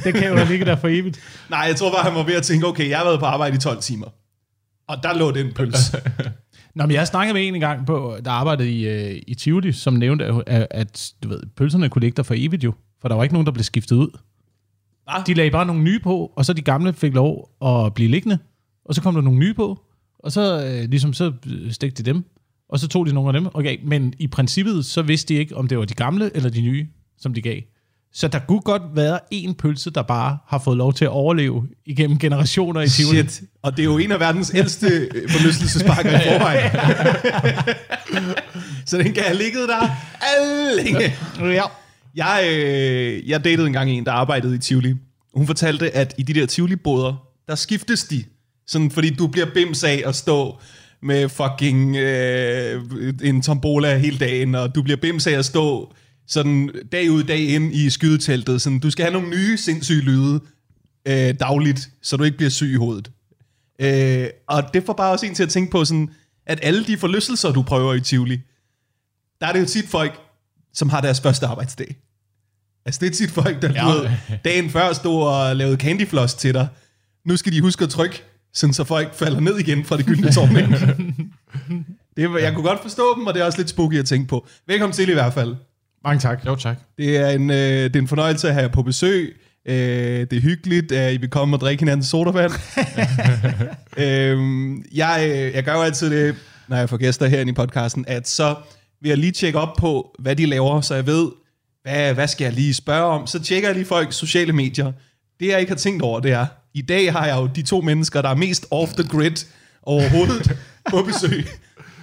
Det 0.04 0.14
kan 0.14 0.38
jo 0.38 0.44
ligge 0.44 0.64
der 0.64 0.76
for 0.76 0.88
evigt. 0.88 1.20
Nej, 1.50 1.60
jeg 1.60 1.76
tror 1.76 1.92
bare, 1.92 2.02
han 2.02 2.14
var 2.14 2.22
ved 2.22 2.34
at 2.34 2.42
tænke, 2.42 2.66
okay, 2.66 2.88
jeg 2.88 2.98
har 2.98 3.04
været 3.04 3.20
på 3.20 3.26
arbejde 3.26 3.56
i 3.56 3.58
12 3.58 3.82
timer. 3.82 4.06
Og 4.88 5.02
der 5.02 5.18
lå 5.18 5.30
den 5.30 5.52
pølse. 5.52 5.96
Nå, 6.74 6.86
men 6.86 6.90
jeg 6.90 7.06
snakkede 7.06 7.34
med 7.34 7.48
en 7.48 7.54
engang 7.54 7.86
på, 7.86 8.16
der 8.24 8.30
arbejdede 8.30 8.70
i, 8.70 8.88
øh, 8.88 9.22
i 9.26 9.34
Tivoli, 9.34 9.72
som 9.72 9.94
nævnte, 9.94 10.24
at, 10.46 10.66
at 10.70 11.12
du 11.22 11.28
ved, 11.28 11.42
pølserne 11.56 11.88
kunne 11.88 12.02
ligge 12.02 12.16
der 12.16 12.22
for 12.22 12.34
evigt 12.36 12.64
jo. 12.64 12.72
For 13.00 13.08
der 13.08 13.14
var 13.14 13.22
ikke 13.22 13.34
nogen, 13.34 13.46
der 13.46 13.52
blev 13.52 13.64
skiftet 13.64 13.96
ud. 13.96 14.18
Hva? 15.04 15.12
De 15.26 15.34
lagde 15.34 15.50
bare 15.50 15.66
nogle 15.66 15.82
nye 15.82 16.00
på, 16.00 16.32
og 16.36 16.44
så 16.44 16.52
de 16.52 16.62
gamle 16.62 16.92
fik 16.92 17.14
lov 17.14 17.50
at 17.64 17.94
blive 17.94 18.10
liggende. 18.10 18.38
Og 18.84 18.94
så 18.94 19.02
kom 19.02 19.14
der 19.14 19.22
nogle 19.22 19.38
nye 19.38 19.54
på, 19.54 19.82
og 20.18 20.32
så, 20.32 20.66
øh, 20.66 20.90
ligesom, 20.90 21.12
så 21.12 21.32
stegte 21.70 22.02
de 22.02 22.10
dem. 22.10 22.24
Og 22.68 22.78
så 22.78 22.88
tog 22.88 23.06
de 23.06 23.12
nogle 23.12 23.28
af 23.28 23.32
dem. 23.32 23.50
Okay, 23.54 23.78
men 23.84 24.14
i 24.18 24.26
princippet, 24.26 24.84
så 24.84 25.02
vidste 25.02 25.34
de 25.34 25.38
ikke, 25.38 25.56
om 25.56 25.68
det 25.68 25.78
var 25.78 25.84
de 25.84 25.94
gamle 25.94 26.36
eller 26.36 26.50
de 26.50 26.60
nye, 26.60 26.88
som 27.18 27.34
de 27.34 27.42
gav. 27.42 27.60
Så 28.16 28.28
der 28.28 28.38
kunne 28.38 28.60
godt 28.60 28.82
være 28.94 29.18
en 29.30 29.54
pølse, 29.54 29.90
der 29.90 30.02
bare 30.02 30.38
har 30.46 30.58
fået 30.58 30.76
lov 30.76 30.92
til 30.92 31.04
at 31.04 31.10
overleve 31.10 31.68
igennem 31.86 32.18
generationer 32.18 32.80
i 32.80 32.88
Tivoli. 32.88 33.18
Shit. 33.18 33.42
Og 33.62 33.76
det 33.76 33.82
er 33.82 33.84
jo 33.84 33.98
en 33.98 34.12
af 34.12 34.20
verdens 34.20 34.52
ældste 34.54 34.86
øh, 34.86 35.30
forlystelsesparker 35.30 36.20
i 36.20 36.22
forvejen. 36.24 36.70
så 38.86 38.98
den 38.98 39.12
kan 39.12 39.22
have 39.22 39.36
ligget 39.36 39.68
der 39.68 39.88
længe. 40.82 41.14
Ja. 41.40 41.62
Jeg, 42.14 42.48
øh, 42.52 43.28
jeg 43.28 43.44
datede 43.44 43.66
engang 43.66 43.90
en, 43.90 44.04
der 44.06 44.12
arbejdede 44.12 44.54
i 44.54 44.58
Tivoli. 44.58 44.94
Hun 45.34 45.46
fortalte, 45.46 45.90
at 45.90 46.14
i 46.18 46.22
de 46.22 46.34
der 46.34 46.46
Tivoli-boder, 46.46 47.26
der 47.48 47.54
skiftes 47.54 48.04
de. 48.04 48.24
Sådan, 48.66 48.90
fordi 48.90 49.14
du 49.14 49.26
bliver 49.26 49.46
bims 49.54 49.84
af 49.84 50.02
at 50.06 50.14
stå 50.14 50.58
med 51.02 51.28
fucking 51.28 51.96
øh, 51.96 52.82
en 53.22 53.42
tombola 53.42 53.96
hele 53.98 54.18
dagen, 54.18 54.54
og 54.54 54.74
du 54.74 54.82
bliver 54.82 54.96
bims 54.96 55.26
af 55.26 55.32
at 55.32 55.44
stå 55.44 55.92
sådan 56.26 56.70
dag 56.92 57.10
ud 57.10 57.22
dag 57.24 57.40
ind 57.40 57.74
i 57.74 57.90
skydeteltet. 57.90 58.62
Sådan, 58.62 58.78
du 58.78 58.90
skal 58.90 59.04
have 59.04 59.12
nogle 59.12 59.30
nye 59.30 59.56
sindssyge 59.56 60.02
lyde 60.02 60.40
øh, 61.08 61.34
dagligt, 61.40 61.88
så 62.02 62.16
du 62.16 62.24
ikke 62.24 62.36
bliver 62.36 62.50
syg 62.50 62.72
i 62.72 62.76
hovedet. 62.76 63.10
Øh, 63.80 64.28
og 64.48 64.62
det 64.74 64.82
får 64.86 64.92
bare 64.92 65.12
også 65.12 65.26
en 65.26 65.34
til 65.34 65.42
at 65.42 65.48
tænke 65.48 65.70
på, 65.70 65.84
sådan, 65.84 66.10
at 66.46 66.58
alle 66.62 66.84
de 66.86 66.96
forlystelser, 66.98 67.52
du 67.52 67.62
prøver 67.62 67.94
i 67.94 68.00
Tivoli, 68.00 68.40
der 69.40 69.46
er 69.46 69.52
det 69.52 69.60
jo 69.60 69.66
tit 69.66 69.88
folk, 69.88 70.20
som 70.74 70.88
har 70.88 71.00
deres 71.00 71.20
første 71.20 71.46
arbejdsdag. 71.46 71.96
Altså 72.86 73.00
det 73.00 73.06
er 73.06 73.10
tit 73.14 73.30
folk, 73.30 73.62
der 73.62 73.72
ja. 73.72 73.86
Ved, 73.92 74.10
dagen 74.44 74.70
før 74.70 74.92
stod 74.92 75.22
og 75.28 75.56
lavede 75.56 75.76
candyfloss 75.76 76.34
til 76.34 76.54
dig. 76.54 76.68
Nu 77.24 77.36
skal 77.36 77.52
de 77.52 77.60
huske 77.60 77.84
at 77.84 77.90
trykke, 77.90 78.22
sådan 78.54 78.74
så 78.74 78.84
folk 78.84 79.14
falder 79.14 79.40
ned 79.40 79.58
igen 79.58 79.84
fra 79.84 79.96
det 79.96 80.06
gyldne 80.06 80.32
tårn. 80.32 80.54
det, 82.16 82.30
var- 82.30 82.38
jeg 82.38 82.54
kunne 82.54 82.68
godt 82.68 82.82
forstå 82.82 83.14
dem, 83.18 83.26
og 83.26 83.34
det 83.34 83.40
er 83.40 83.44
også 83.46 83.58
lidt 83.58 83.68
spooky 83.70 83.98
at 83.98 84.06
tænke 84.06 84.28
på. 84.28 84.46
Velkommen 84.66 84.92
til 84.94 85.08
i 85.08 85.12
hvert 85.12 85.32
fald. 85.34 85.56
Mange 86.06 86.20
tak. 86.20 86.46
Jo, 86.46 86.56
tak. 86.56 86.76
Det 86.98 87.16
er 87.16 87.28
en, 87.28 87.50
øh, 87.50 87.56
det 87.56 87.96
er 87.96 88.00
en 88.00 88.08
fornøjelse 88.08 88.48
at 88.48 88.54
have 88.54 88.62
jer 88.62 88.72
på 88.72 88.82
besøg. 88.82 89.36
Øh, 89.68 89.74
det 90.20 90.32
er 90.32 90.40
hyggeligt, 90.40 90.92
at 90.92 91.14
I 91.14 91.16
vil 91.16 91.30
komme 91.30 91.56
og 91.56 91.60
drikke 91.60 91.80
hinandens 91.80 92.06
sodavand. 92.06 92.52
øhm, 94.04 94.84
jeg, 94.94 95.50
jeg 95.54 95.64
gør 95.64 95.72
jo 95.74 95.82
altid 95.82 96.10
det, 96.10 96.34
når 96.68 96.76
jeg 96.76 96.88
får 96.88 96.96
gæster 96.96 97.26
herinde 97.26 97.50
i 97.50 97.54
podcasten, 97.54 98.04
at 98.08 98.28
så 98.28 98.54
vil 99.00 99.08
jeg 99.08 99.18
lige 99.18 99.32
tjekke 99.32 99.58
op 99.58 99.76
på, 99.78 100.16
hvad 100.18 100.36
de 100.36 100.46
laver, 100.46 100.80
så 100.80 100.94
jeg 100.94 101.06
ved, 101.06 101.28
hvad, 101.82 102.14
hvad 102.14 102.28
skal 102.28 102.44
jeg 102.44 102.52
lige 102.52 102.74
spørge 102.74 103.04
om. 103.04 103.26
Så 103.26 103.42
tjekker 103.42 103.68
jeg 103.68 103.76
lige 103.76 103.86
folks 103.86 104.16
sociale 104.16 104.52
medier. 104.52 104.92
Det 105.40 105.48
jeg 105.48 105.60
ikke 105.60 105.70
har 105.70 105.78
tænkt 105.78 106.02
over, 106.02 106.20
det 106.20 106.32
er, 106.32 106.46
i 106.74 106.82
dag 106.82 107.12
har 107.12 107.26
jeg 107.26 107.36
jo 107.36 107.46
de 107.46 107.62
to 107.62 107.80
mennesker, 107.80 108.22
der 108.22 108.28
er 108.28 108.34
mest 108.34 108.66
off 108.70 108.92
the 108.92 109.08
grid 109.08 109.46
overhovedet 109.82 110.58
på 110.90 111.02
besøg. 111.02 111.46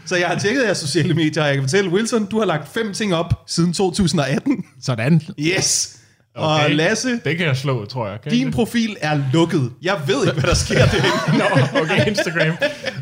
Så 0.05 0.15
jeg 0.15 0.27
har 0.27 0.39
tjekket 0.39 0.63
jeres 0.65 0.77
sociale 0.77 1.13
medier, 1.13 1.43
og 1.43 1.47
jeg 1.47 1.55
kan 1.55 1.63
fortælle, 1.63 1.89
Wilson, 1.89 2.25
du 2.25 2.39
har 2.39 2.45
lagt 2.45 2.73
fem 2.73 2.93
ting 2.93 3.15
op 3.15 3.33
siden 3.47 3.73
2018. 3.73 4.65
Sådan. 4.83 5.21
Yes. 5.39 5.97
Og 6.35 6.55
Okay. 6.55 6.75
Lasse, 6.75 7.19
Det 7.25 7.37
kan 7.37 7.47
jeg 7.47 7.57
slå, 7.57 7.85
tror 7.85 8.07
jeg. 8.07 8.21
Kan 8.21 8.31
din 8.31 8.45
jeg 8.45 8.53
profil 8.53 8.97
er 9.01 9.21
lukket. 9.33 9.71
Jeg 9.81 10.01
ved 10.07 10.25
ikke, 10.27 10.39
hvad 10.39 10.49
der 10.49 10.55
sker 10.55 10.85
derinde. 10.91 11.37
Nå, 11.73 11.79
okay, 11.81 12.07
Instagram. 12.07 12.55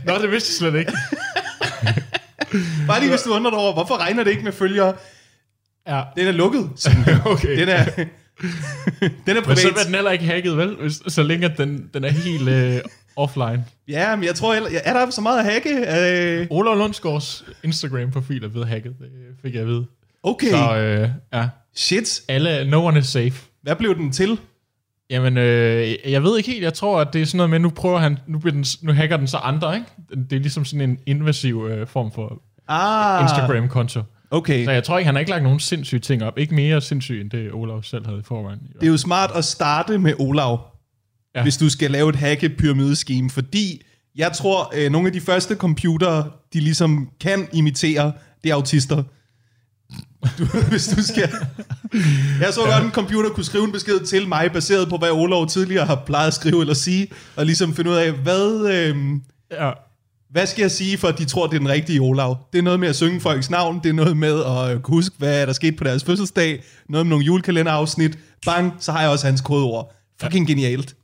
Nå, 0.05 0.13
det 0.21 0.31
vidste 0.31 0.65
jeg 0.65 0.71
slet 0.71 0.79
ikke. 0.79 0.91
Bare 2.87 2.99
lige 2.99 3.09
hvis 3.09 3.21
du 3.21 3.33
undrer 3.33 3.51
dig 3.51 3.59
over, 3.59 3.73
hvorfor 3.73 3.97
regner 3.97 4.23
det 4.23 4.31
ikke 4.31 4.43
med 4.43 4.51
følgere? 4.51 4.93
Ja. 5.87 6.01
Den 6.17 6.27
er 6.27 6.31
lukket. 6.31 6.69
Okay. 7.25 7.59
Den 7.59 7.69
er, 7.69 7.85
den 7.85 8.07
er 9.27 9.33
Men 9.33 9.35
så 9.35 9.41
privat. 9.43 9.57
bliver 9.73 9.83
den 9.85 9.95
heller 9.95 10.11
ikke 10.11 10.25
hacket, 10.25 10.57
vel? 10.57 10.75
Så 11.07 11.23
længe 11.23 11.53
den, 11.57 11.83
den 11.93 12.03
er 12.03 12.09
helt 12.09 12.49
øh, 12.49 12.79
offline. 13.15 13.65
Ja, 13.87 14.15
men 14.15 14.25
jeg 14.25 14.35
tror, 14.35 14.53
heller- 14.53 14.69
er 14.83 14.93
der 14.93 15.09
så 15.09 15.21
meget 15.21 15.39
at 15.39 15.45
hacke? 15.45 15.69
Øh, 16.41 16.47
Ola 16.49 16.73
Lundsgaards 16.75 17.45
Instagram-profil 17.63 18.43
er 18.43 18.47
blevet 18.49 18.67
hacket, 18.67 18.95
det 18.99 19.07
fik 19.41 19.53
jeg 19.53 19.61
at 19.61 19.67
vide. 19.67 19.85
okay, 20.23 20.49
Så 20.49 20.77
øh, 20.77 21.09
ja, 21.33 21.49
shit. 21.75 22.21
alle, 22.27 22.69
no 22.69 22.85
one 22.85 22.99
is 22.99 23.05
safe. 23.07 23.33
Hvad 23.61 23.75
blev 23.75 23.95
den 23.95 24.11
til? 24.11 24.39
Jamen, 25.09 25.37
øh, 25.37 25.93
jeg 26.11 26.23
ved 26.23 26.37
ikke 26.37 26.51
helt. 26.51 26.63
Jeg 26.63 26.73
tror, 26.73 27.01
at 27.01 27.13
det 27.13 27.21
er 27.21 27.25
sådan 27.25 27.37
noget 27.37 27.49
med, 27.49 27.59
nu 27.59 27.69
prøver 27.69 27.99
han, 27.99 28.17
nu, 28.27 28.39
bliver 28.39 28.53
den, 28.53 28.65
nu 28.81 28.93
hacker 28.93 29.17
den 29.17 29.27
så 29.27 29.37
andre, 29.37 29.75
ikke? 29.75 29.87
Det 30.29 30.33
er 30.35 30.39
ligesom 30.39 30.65
sådan 30.65 30.89
en 30.89 30.99
invasiv 31.05 31.67
øh, 31.71 31.87
form 31.87 32.11
for 32.11 32.41
Ah, 32.67 33.23
Instagram-konto. 33.23 34.01
Okay. 34.31 34.65
Så 34.65 34.71
jeg 34.71 34.83
tror 34.83 34.97
ikke, 34.97 35.05
han 35.05 35.15
har 35.15 35.19
ikke 35.19 35.31
lagt 35.31 35.43
nogen 35.43 35.59
sindssyge 35.59 35.99
ting 35.99 36.23
op. 36.23 36.37
Ikke 36.39 36.55
mere 36.55 36.81
sindssyge, 36.81 37.21
end 37.21 37.29
det 37.29 37.51
Olav 37.53 37.83
selv 37.83 38.05
havde 38.05 38.19
i 38.19 38.23
forvejen. 38.23 38.59
Det 38.79 38.83
er 38.87 38.91
jo 38.91 38.97
smart 38.97 39.31
at 39.35 39.45
starte 39.45 39.97
med 39.97 40.13
Olav, 40.19 40.59
ja. 41.35 41.43
Hvis 41.43 41.57
du 41.57 41.69
skal 41.69 41.91
lave 41.91 42.09
et 42.09 42.15
hacke 42.15 42.49
pyramideskeme, 42.49 43.29
fordi 43.29 43.81
jeg 44.15 44.31
tror, 44.33 44.73
øh, 44.75 44.91
nogle 44.91 45.07
af 45.07 45.13
de 45.13 45.21
første 45.21 45.55
computere, 45.55 46.29
de 46.53 46.59
ligesom 46.59 47.09
kan 47.21 47.47
imitere, 47.53 48.11
det 48.43 48.49
er 48.51 48.55
autister. 48.55 49.03
Du, 50.37 50.45
hvis 50.71 50.87
du 50.87 51.03
skal... 51.03 51.29
Jeg 52.41 52.53
så 52.53 52.61
ja. 52.65 52.73
godt, 52.73 52.83
en 52.85 52.91
computer 52.91 53.29
kunne 53.29 53.43
skrive 53.43 53.63
en 53.63 53.71
besked 53.71 53.99
til 54.05 54.27
mig, 54.27 54.51
baseret 54.53 54.89
på, 54.89 54.97
hvad 54.97 55.11
Olav 55.11 55.47
tidligere 55.47 55.85
har 55.85 56.03
plejet 56.05 56.27
at 56.27 56.33
skrive 56.33 56.61
eller 56.61 56.73
sige, 56.73 57.07
og 57.35 57.45
ligesom 57.45 57.75
finde 57.75 57.89
ud 57.89 57.95
af, 57.95 58.11
hvad, 58.11 58.69
øh, 58.73 58.95
Ja. 59.51 59.71
hvad 60.31 60.45
skal 60.47 60.61
jeg 60.61 60.71
sige, 60.71 60.97
for 60.97 61.07
at 61.07 61.17
de 61.17 61.25
tror, 61.25 61.47
det 61.47 61.55
er 61.55 61.59
den 61.59 61.69
rigtige 61.69 61.99
Olav? 62.01 62.37
Det 62.53 62.59
er 62.59 62.63
noget 62.63 62.79
med 62.79 62.87
at 62.87 62.95
synge 62.95 63.21
folks 63.21 63.49
navn, 63.49 63.79
det 63.83 63.89
er 63.89 63.93
noget 63.93 64.17
med 64.17 64.43
at 64.45 64.71
øh, 64.75 64.87
huske, 64.87 65.15
hvad 65.17 65.47
der 65.47 65.53
skete 65.53 65.71
på 65.77 65.83
deres 65.83 66.03
fødselsdag, 66.03 66.63
noget 66.89 67.05
med 67.05 67.09
nogle 67.09 67.25
julekalenderafsnit. 67.25 68.17
Bang, 68.45 68.73
så 68.79 68.91
har 68.91 69.01
jeg 69.01 69.09
også 69.09 69.25
hans 69.27 69.41
kodeord. 69.41 69.95
Fucking 70.21 70.47
genialt. 70.47 70.95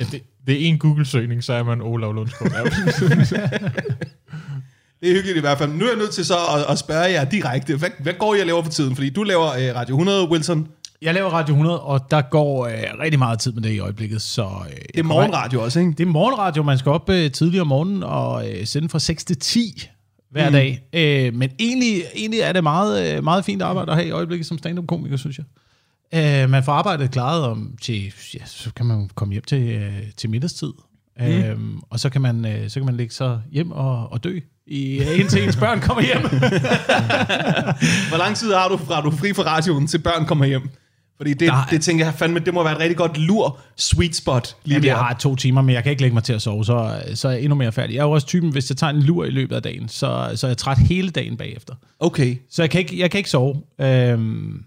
Ja 0.00 0.04
det, 0.04 0.22
det 0.46 0.54
er 0.54 0.68
en 0.68 0.78
Google-søgning, 0.78 1.44
så 1.44 1.52
er 1.52 1.62
man 1.62 1.80
Olav 1.80 2.12
Lundsgaard. 2.12 2.52
Det 5.02 5.10
er 5.10 5.14
hyggeligt 5.14 5.36
i 5.36 5.40
hvert 5.40 5.58
fald. 5.58 5.72
Nu 5.72 5.84
er 5.84 5.88
jeg 5.88 5.98
nødt 5.98 6.10
til 6.10 6.24
så 6.24 6.34
at, 6.34 6.72
at 6.72 6.78
spørge 6.78 7.10
jer 7.10 7.24
direkte. 7.24 7.76
Hvad, 7.76 7.88
hvad 8.02 8.12
går 8.18 8.34
I 8.34 8.40
og 8.40 8.46
laver 8.46 8.62
for 8.62 8.70
tiden? 8.70 8.94
Fordi 8.94 9.10
du 9.10 9.22
laver 9.22 9.46
øh, 9.46 9.74
Radio 9.74 9.94
100, 9.94 10.28
Wilson. 10.30 10.68
Jeg 11.02 11.14
laver 11.14 11.30
Radio 11.30 11.52
100, 11.52 11.80
og 11.80 12.10
der 12.10 12.22
går 12.22 12.66
øh, 12.66 12.72
rigtig 13.00 13.18
meget 13.18 13.38
tid 13.38 13.52
med 13.52 13.62
det 13.62 13.70
i 13.70 13.78
øjeblikket. 13.78 14.22
Så, 14.22 14.42
øh, 14.42 14.76
Det 14.94 14.98
er 14.98 15.02
morgenradio 15.02 15.62
også, 15.62 15.80
ikke? 15.80 15.92
Det 15.92 16.00
er 16.00 16.10
morgenradio, 16.10 16.62
man 16.62 16.78
skal 16.78 16.92
op 16.92 17.10
øh, 17.10 17.30
tidligere 17.30 17.60
om 17.60 17.66
morgenen 17.66 18.02
og 18.02 18.50
øh, 18.50 18.66
sende 18.66 18.88
fra 18.88 18.98
6 18.98 19.24
til 19.24 19.38
10 19.38 19.88
hver 20.30 20.48
mm. 20.48 20.52
dag. 20.52 20.82
Øh, 20.92 21.34
men 21.34 21.50
egentlig, 21.58 22.02
egentlig 22.14 22.40
er 22.40 22.52
det 22.52 22.62
meget, 22.62 23.16
øh, 23.16 23.24
meget 23.24 23.44
fint 23.44 23.62
arbejde 23.62 23.90
at 23.90 23.96
have 23.96 24.08
i 24.08 24.10
øjeblikket 24.10 24.46
som 24.46 24.58
stand-up-komiker, 24.58 25.16
synes 25.16 25.38
jeg. 25.38 25.44
Øh, 26.14 26.50
man 26.50 26.64
får 26.64 26.72
arbejdet 26.72 27.10
klaret 27.10 27.44
om 27.44 27.74
til, 27.82 28.12
ja, 28.34 28.44
så 28.46 28.70
kan 28.76 28.86
man 28.86 29.10
komme 29.14 29.32
hjem 29.32 29.44
til, 29.44 29.62
øh, 29.62 30.02
til 30.16 30.30
middagstid. 30.30 30.72
Mm. 31.18 31.24
Øh, 31.26 31.58
og 31.90 32.00
så 32.00 32.10
kan 32.10 32.20
man, 32.20 32.46
øh, 32.46 32.70
så 32.70 32.80
kan 32.80 32.86
man 32.86 32.96
lægge 32.96 33.14
sig 33.14 33.40
hjem 33.52 33.72
og, 33.72 34.12
og 34.12 34.24
dø, 34.24 34.38
i, 34.66 34.98
øh, 34.98 35.20
indtil 35.20 35.44
ens 35.44 35.56
børn 35.56 35.80
kommer 35.80 36.02
hjem. 36.02 36.22
Hvor 38.10 38.18
lang 38.18 38.36
tid 38.36 38.52
har 38.52 38.68
du 38.68 38.76
fra 38.76 39.00
du 39.00 39.08
er 39.08 39.16
fri 39.16 39.32
fra 39.32 39.42
radioen, 39.42 39.86
til 39.86 39.98
børn 39.98 40.26
kommer 40.26 40.44
hjem? 40.44 40.68
Fordi 41.16 41.34
det, 41.34 41.48
Nej. 41.48 41.66
det 41.70 41.82
tænker 41.82 42.04
jeg 42.04 42.14
fandme, 42.14 42.38
det 42.38 42.54
må 42.54 42.62
være 42.62 42.72
et 42.72 42.78
rigtig 42.78 42.96
godt 42.96 43.18
lur 43.18 43.58
sweet 43.76 44.16
spot 44.16 44.56
lige 44.64 44.74
Jamen, 44.74 44.82
der. 44.82 44.88
jeg 44.88 44.98
har 44.98 45.14
to 45.14 45.36
timer, 45.36 45.62
men 45.62 45.74
jeg 45.74 45.82
kan 45.82 45.90
ikke 45.90 46.02
lægge 46.02 46.14
mig 46.14 46.24
til 46.24 46.32
at 46.32 46.42
sove, 46.42 46.64
så, 46.64 47.02
så 47.14 47.28
er 47.28 47.32
jeg 47.32 47.40
endnu 47.42 47.54
mere 47.54 47.72
færdig. 47.72 47.94
Jeg 47.94 48.00
er 48.00 48.04
jo 48.04 48.10
også 48.10 48.26
typen, 48.26 48.52
hvis 48.52 48.70
jeg 48.70 48.76
tager 48.76 48.92
en 48.92 49.02
lur 49.02 49.24
i 49.24 49.30
løbet 49.30 49.56
af 49.56 49.62
dagen, 49.62 49.88
så, 49.88 50.32
så 50.34 50.46
er 50.46 50.50
jeg 50.50 50.58
træt 50.58 50.78
hele 50.78 51.10
dagen 51.10 51.36
bagefter. 51.36 51.74
Okay. 52.00 52.36
Så 52.50 52.62
jeg 52.62 52.70
kan 52.70 52.80
ikke, 52.80 52.98
jeg 52.98 53.10
kan 53.10 53.18
ikke 53.18 53.30
sove. 53.30 53.62
Øhm, 53.80 54.64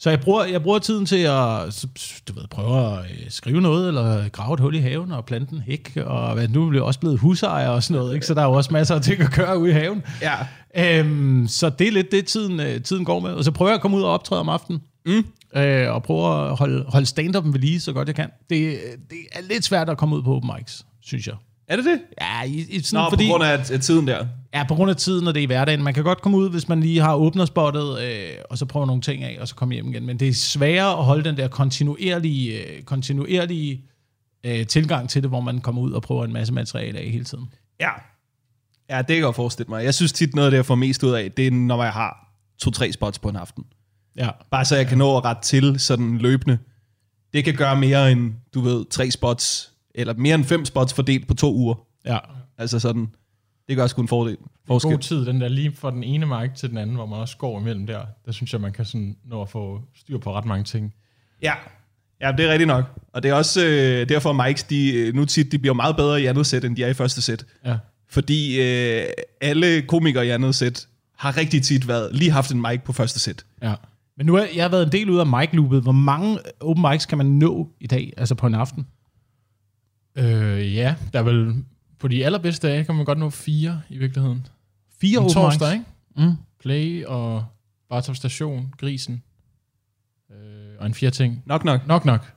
så 0.00 0.10
jeg 0.10 0.20
bruger, 0.20 0.44
jeg 0.44 0.62
bruger 0.62 0.78
tiden 0.78 1.06
til 1.06 1.16
at 1.16 1.86
du 2.28 2.32
ved, 2.34 2.46
prøve 2.50 2.98
at 2.98 3.04
øh, 3.10 3.30
skrive 3.30 3.60
noget, 3.60 3.88
eller 3.88 4.28
grave 4.28 4.54
et 4.54 4.60
hul 4.60 4.74
i 4.74 4.78
haven 4.78 5.12
og 5.12 5.24
plante 5.24 5.54
en 5.54 5.60
hæk, 5.60 5.96
og 5.96 6.34
hvad, 6.34 6.48
nu 6.48 6.68
er 6.68 6.72
jeg 6.72 6.82
også 6.82 7.00
blevet 7.00 7.18
husejer 7.18 7.68
og 7.68 7.82
sådan 7.82 8.00
noget, 8.00 8.14
ikke? 8.14 8.26
så 8.26 8.34
der 8.34 8.40
er 8.40 8.46
jo 8.46 8.52
også 8.52 8.72
masser 8.72 8.94
af 8.94 9.02
ting 9.02 9.20
at 9.22 9.32
gøre 9.32 9.58
ude 9.58 9.70
i 9.70 9.72
haven. 9.72 10.02
Ja. 10.22 10.36
Øhm, 10.76 11.48
så 11.48 11.70
det 11.70 11.88
er 11.88 11.92
lidt 11.92 12.12
det, 12.12 12.26
tiden, 12.26 12.60
øh, 12.60 12.82
tiden 12.82 13.04
går 13.04 13.20
med. 13.20 13.30
Og 13.30 13.44
så 13.44 13.50
prøver 13.50 13.70
jeg 13.70 13.74
at 13.74 13.82
komme 13.82 13.96
ud 13.96 14.02
og 14.02 14.10
optræde 14.10 14.40
om 14.40 14.48
aftenen. 14.48 14.82
Mm. 15.06 15.24
Øh, 15.56 15.94
og 15.94 16.02
prøve 16.02 16.50
at 16.50 16.56
holde, 16.56 16.84
holde 16.88 17.06
stand-up'en 17.06 17.52
ved 17.52 17.60
lige, 17.60 17.80
så 17.80 17.92
godt 17.92 18.08
jeg 18.08 18.16
kan. 18.16 18.30
Det, 18.50 18.78
det 19.10 19.18
er 19.32 19.42
lidt 19.42 19.64
svært 19.64 19.88
at 19.88 19.98
komme 19.98 20.16
ud 20.16 20.22
på 20.22 20.34
open 20.34 20.50
mics, 20.56 20.86
synes 21.02 21.26
jeg. 21.26 21.34
Er 21.70 21.76
det 21.76 21.84
det? 21.84 22.00
Ja, 22.20 22.42
i, 22.42 22.66
i 22.68 22.82
sådan, 22.82 23.04
Nå, 23.04 23.10
fordi, 23.10 23.26
på 23.26 23.30
grund 23.30 23.44
af, 23.44 23.70
af 23.72 23.80
tiden 23.80 24.06
der. 24.08 24.26
Ja, 24.54 24.64
på 24.68 24.74
grund 24.74 24.90
af 24.90 24.96
tiden, 24.96 25.26
og 25.26 25.34
det 25.34 25.40
er 25.40 25.42
i 25.42 25.46
hverdagen. 25.46 25.82
Man 25.82 25.94
kan 25.94 26.04
godt 26.04 26.22
komme 26.22 26.38
ud, 26.38 26.50
hvis 26.50 26.68
man 26.68 26.80
lige 26.80 27.00
har 27.00 27.14
åbnerspottet, 27.14 28.00
øh, 28.02 28.30
og 28.50 28.58
så 28.58 28.66
prøve 28.66 28.86
nogle 28.86 29.02
ting 29.02 29.22
af, 29.22 29.38
og 29.40 29.48
så 29.48 29.54
komme 29.54 29.74
hjem 29.74 29.88
igen. 29.88 30.06
Men 30.06 30.20
det 30.20 30.28
er 30.28 30.32
sværere 30.32 30.98
at 30.98 31.04
holde 31.04 31.24
den 31.24 31.36
der 31.36 31.48
kontinuerlige, 31.48 32.66
øh, 32.66 32.82
kontinuerlige 32.82 33.84
øh, 34.44 34.66
tilgang 34.66 35.10
til 35.10 35.22
det, 35.22 35.30
hvor 35.30 35.40
man 35.40 35.60
kommer 35.60 35.82
ud 35.82 35.92
og 35.92 36.02
prøver 36.02 36.24
en 36.24 36.32
masse 36.32 36.52
materiale 36.52 36.98
af 36.98 37.10
hele 37.10 37.24
tiden. 37.24 37.48
Ja. 37.80 37.90
Ja, 38.90 38.98
det 38.98 39.06
kan 39.06 39.16
jeg 39.16 39.22
godt 39.22 39.36
forestille 39.36 39.68
mig. 39.68 39.84
Jeg 39.84 39.94
synes 39.94 40.12
tit 40.12 40.34
noget 40.34 40.46
af 40.46 40.50
det, 40.50 40.56
jeg 40.56 40.66
får 40.66 40.74
mest 40.74 41.02
ud 41.02 41.12
af, 41.12 41.32
det 41.32 41.46
er, 41.46 41.50
når 41.50 41.82
jeg 41.82 41.92
har 41.92 42.32
to-tre 42.58 42.92
spots 42.92 43.18
på 43.18 43.28
en 43.28 43.36
aften. 43.36 43.64
Ja. 44.16 44.30
Bare 44.50 44.64
så 44.64 44.76
jeg 44.76 44.86
kan 44.86 44.98
nå 44.98 45.16
at 45.16 45.24
rette 45.24 45.42
til 45.42 45.80
sådan 45.80 46.18
løbende. 46.18 46.58
Det 47.32 47.44
kan 47.44 47.54
gøre 47.54 47.76
mere 47.76 48.12
end, 48.12 48.32
du 48.54 48.60
ved, 48.60 48.84
tre 48.90 49.10
spots, 49.10 49.72
eller 50.00 50.14
mere 50.14 50.34
end 50.34 50.44
fem 50.44 50.64
spots 50.64 50.94
fordelt 50.94 51.28
på 51.28 51.34
to 51.34 51.54
uger. 51.54 51.74
Ja. 52.06 52.18
Altså 52.58 52.78
sådan, 52.78 53.08
det 53.68 53.76
gør 53.76 53.86
sgu 53.86 54.02
en 54.02 54.08
fordel. 54.08 54.36
Forskel. 54.66 54.90
God 54.90 54.98
tid, 54.98 55.26
den 55.26 55.40
der 55.40 55.48
lige 55.48 55.72
fra 55.76 55.90
den 55.90 56.04
ene 56.04 56.26
mark 56.26 56.54
til 56.54 56.68
den 56.70 56.78
anden, 56.78 56.96
hvor 56.96 57.06
man 57.06 57.18
også 57.18 57.36
går 57.36 57.60
imellem 57.60 57.86
der. 57.86 58.00
Der 58.26 58.32
synes 58.32 58.52
jeg, 58.52 58.60
man 58.60 58.72
kan 58.72 58.84
sådan 58.84 59.16
nå 59.24 59.42
at 59.42 59.48
få 59.48 59.80
styr 59.94 60.18
på 60.18 60.34
ret 60.34 60.44
mange 60.44 60.64
ting. 60.64 60.94
Ja. 61.42 61.52
ja, 62.20 62.32
det 62.32 62.46
er 62.46 62.52
rigtigt 62.52 62.68
nok. 62.68 62.84
Og 63.12 63.22
det 63.22 63.28
er 63.28 63.34
også 63.34 63.66
øh, 63.66 64.08
derfor, 64.08 64.32
Mikes, 64.32 64.62
de, 64.62 64.92
øh, 64.92 65.14
nu 65.14 65.24
tit, 65.24 65.52
de 65.52 65.58
bliver 65.58 65.74
meget 65.74 65.96
bedre 65.96 66.22
i 66.22 66.26
andet 66.26 66.46
sæt, 66.46 66.64
end 66.64 66.76
de 66.76 66.84
er 66.84 66.88
i 66.88 66.94
første 66.94 67.22
sæt. 67.22 67.46
Ja. 67.64 67.76
Fordi 68.08 68.60
øh, 68.60 69.04
alle 69.40 69.82
komikere 69.82 70.26
i 70.26 70.30
andet 70.30 70.54
sæt 70.54 70.88
har 71.16 71.36
rigtig 71.36 71.62
tit 71.62 71.88
været, 71.88 72.14
lige 72.14 72.30
haft 72.30 72.52
en 72.52 72.60
mic 72.60 72.80
på 72.84 72.92
første 72.92 73.20
sæt. 73.20 73.44
Ja. 73.62 73.74
Men 74.16 74.26
nu 74.26 74.34
har 74.34 74.46
jeg 74.54 74.64
har 74.64 74.70
været 74.70 74.86
en 74.86 74.92
del 74.92 75.10
ud 75.10 75.18
af 75.18 75.26
mic-loopet. 75.26 75.82
Hvor 75.82 75.92
mange 75.92 76.38
open 76.60 76.90
mics 76.90 77.06
kan 77.06 77.18
man 77.18 77.26
nå 77.26 77.68
i 77.80 77.86
dag, 77.86 78.12
altså 78.16 78.34
på 78.34 78.46
en 78.46 78.54
aften? 78.54 78.86
Øh, 80.20 80.74
ja, 80.74 80.94
der 81.12 81.18
er 81.18 81.22
vel 81.22 81.64
på 81.98 82.08
de 82.08 82.24
allerbedste 82.24 82.68
dage, 82.68 82.84
kan 82.84 82.94
man 82.94 83.04
godt 83.04 83.18
nå 83.18 83.30
fire 83.30 83.82
i 83.88 83.98
virkeligheden. 83.98 84.46
Fire 85.00 85.18
En 85.18 85.18
open 85.18 85.32
torsdag, 85.34 85.72
ikke? 85.72 85.84
Mm. 86.16 86.32
Play 86.60 87.04
og 87.04 87.44
Bartop 87.88 88.16
Station, 88.16 88.74
Grisen. 88.78 89.22
Øh, 90.30 90.36
og 90.78 90.86
en 90.86 90.94
fjerde 90.94 91.16
ting. 91.16 91.42
Nok 91.46 91.64
nok. 91.64 91.86
Nok 91.86 92.04
nok. 92.04 92.32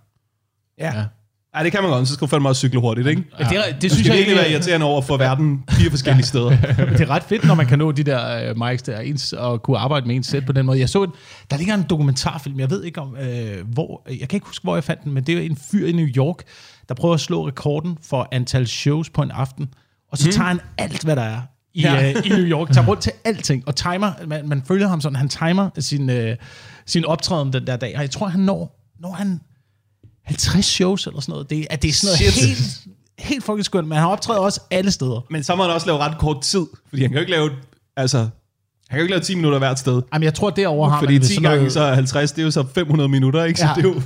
Ja. 0.78 0.98
Ja. 0.98 1.06
Ej, 1.56 1.64
det 1.64 1.72
kan 1.72 1.82
man 1.82 1.92
godt, 1.92 2.08
så 2.08 2.14
skal 2.14 2.26
du 2.26 2.30
fandme 2.30 2.50
også 2.50 2.60
cykle 2.60 2.80
hurtigt, 2.80 3.08
ikke? 3.08 3.24
Ja. 3.40 3.44
Det, 3.44 3.58
er- 3.58 3.74
det 3.74 3.82
Det 3.82 3.92
synes 3.92 4.06
skal 4.06 4.10
jeg 4.16 4.18
virkelig 4.18 4.38
være 4.38 4.52
irriterende 4.52 4.86
over 4.86 5.02
for 5.02 5.18
verden 5.18 5.64
fire 5.70 5.90
forskellige 5.90 6.26
steder. 6.26 6.50
det 6.98 7.02
er 7.02 7.10
ret 7.10 7.24
fedt, 7.24 7.46
når 7.46 7.56
man 7.56 7.66
kan 7.66 7.80
nå 7.80 7.92
de 7.92 8.04
der 8.04 8.52
uh, 8.52 8.58
mics 8.68 8.84
der, 8.84 9.00
ens, 9.00 9.34
og 9.34 9.64
kunne 9.64 9.78
arbejde 9.78 10.08
med 10.08 10.16
ens 10.16 10.28
sæt 10.28 10.46
på 10.46 10.52
den 10.52 10.66
måde. 10.66 10.80
Jeg 10.80 10.90
så, 10.90 11.04
et, 11.04 11.10
der 11.52 11.58
ligger 11.58 11.74
en 11.74 11.84
dokumentarfilm, 11.90 12.60
jeg 12.60 12.70
ved 12.70 12.84
ikke 12.84 13.02
om, 13.02 13.16
øh, 13.18 13.68
hvor, 13.74 14.02
jeg 14.20 14.30
kan 14.30 14.38
ikke 14.38 14.48
huske, 14.48 14.64
hvor 14.64 14.76
jeg 14.76 14.84
fandt 14.84 15.04
den, 15.04 15.12
men 15.14 15.24
det 15.24 15.38
er 15.38 15.42
en 15.42 15.58
fyr 15.72 15.88
i 15.88 15.92
New 15.92 16.08
York, 16.08 16.38
der 16.90 16.96
prøver 16.96 17.14
at 17.14 17.20
slå 17.20 17.48
rekorden 17.48 17.98
for 18.10 18.28
antal 18.32 18.68
shows 18.68 19.10
på 19.10 19.22
en 19.22 19.32
aften, 19.32 19.68
og 20.12 20.18
så 20.18 20.32
tager 20.32 20.48
han 20.48 20.60
alt, 20.78 21.04
hvad 21.04 21.16
der 21.16 21.22
er 21.24 21.42
i, 21.74 21.82
Ja. 21.82 21.94
ja. 21.94 22.10
øh, 22.10 22.26
i 22.26 22.30
New 22.30 22.46
York, 22.46 22.72
tager 22.72 22.88
rundt 22.88 23.02
til 23.02 23.12
alting, 23.26 23.64
og 23.68 23.76
timer, 23.76 24.12
man, 24.28 24.48
man 24.50 24.64
følger 24.68 24.88
ham 24.88 25.02
sådan, 25.02 25.16
han 25.16 25.30
timer 25.30 25.70
sin, 25.80 26.10
øh, 26.10 26.36
sin 26.86 27.06
optræden 27.06 27.54
den 27.54 27.68
der 27.68 27.76
dag, 27.78 27.94
og 27.96 28.02
jeg 28.02 28.12
tror, 28.12 28.28
han 28.28 28.40
når, 28.40 28.80
når 29.00 29.12
han 29.12 29.40
50 30.26 30.66
shows 30.66 31.08
eller 31.08 31.20
sådan 31.22 31.32
noget. 31.32 31.50
Det, 31.50 31.68
er, 31.70 31.76
det 31.76 31.90
er 31.90 31.94
sådan 31.94 32.08
noget 32.24 32.34
Shit. 32.34 32.48
helt, 32.48 32.80
helt 33.20 33.44
fucking 33.44 33.66
skønt, 33.66 33.88
men 33.88 33.98
han 33.98 34.08
optræder 34.08 34.40
også 34.40 34.62
alle 34.72 34.92
steder. 34.92 35.26
Men 35.30 35.44
så 35.44 35.56
må 35.56 35.64
han 35.64 35.72
også 35.72 35.88
lave 35.88 36.00
ret 36.00 36.18
kort 36.18 36.42
tid, 36.42 36.66
fordi 36.90 37.02
han 37.02 37.10
kan 37.10 37.16
jo 37.18 37.20
ikke 37.22 37.32
lave, 37.32 37.50
altså, 37.98 38.18
han 38.18 38.30
kan 38.90 38.98
jo 38.98 39.04
ikke 39.04 39.12
lave 39.14 39.22
10 39.24 39.36
minutter 39.36 39.58
hvert 39.60 39.80
sted. 39.80 40.02
Jamen, 40.14 40.24
jeg 40.24 40.34
tror, 40.34 40.50
derovre 40.50 40.90
har 40.92 41.00
Fordi 41.00 41.14
man 41.14 41.22
10 41.22 41.28
sådan 41.34 41.44
gange 41.44 41.58
noget, 41.58 41.74
så 41.74 41.82
er 41.82 41.94
50, 41.94 42.32
det 42.32 42.40
er 42.42 42.46
jo 42.46 42.52
så 42.52 42.66
500 42.76 43.10
minutter, 43.10 43.44
ikke? 43.44 43.60
Så 43.60 43.66
Ja. 43.66 43.74
det 43.76 43.86
er 43.86 43.90
jo, 43.90 44.02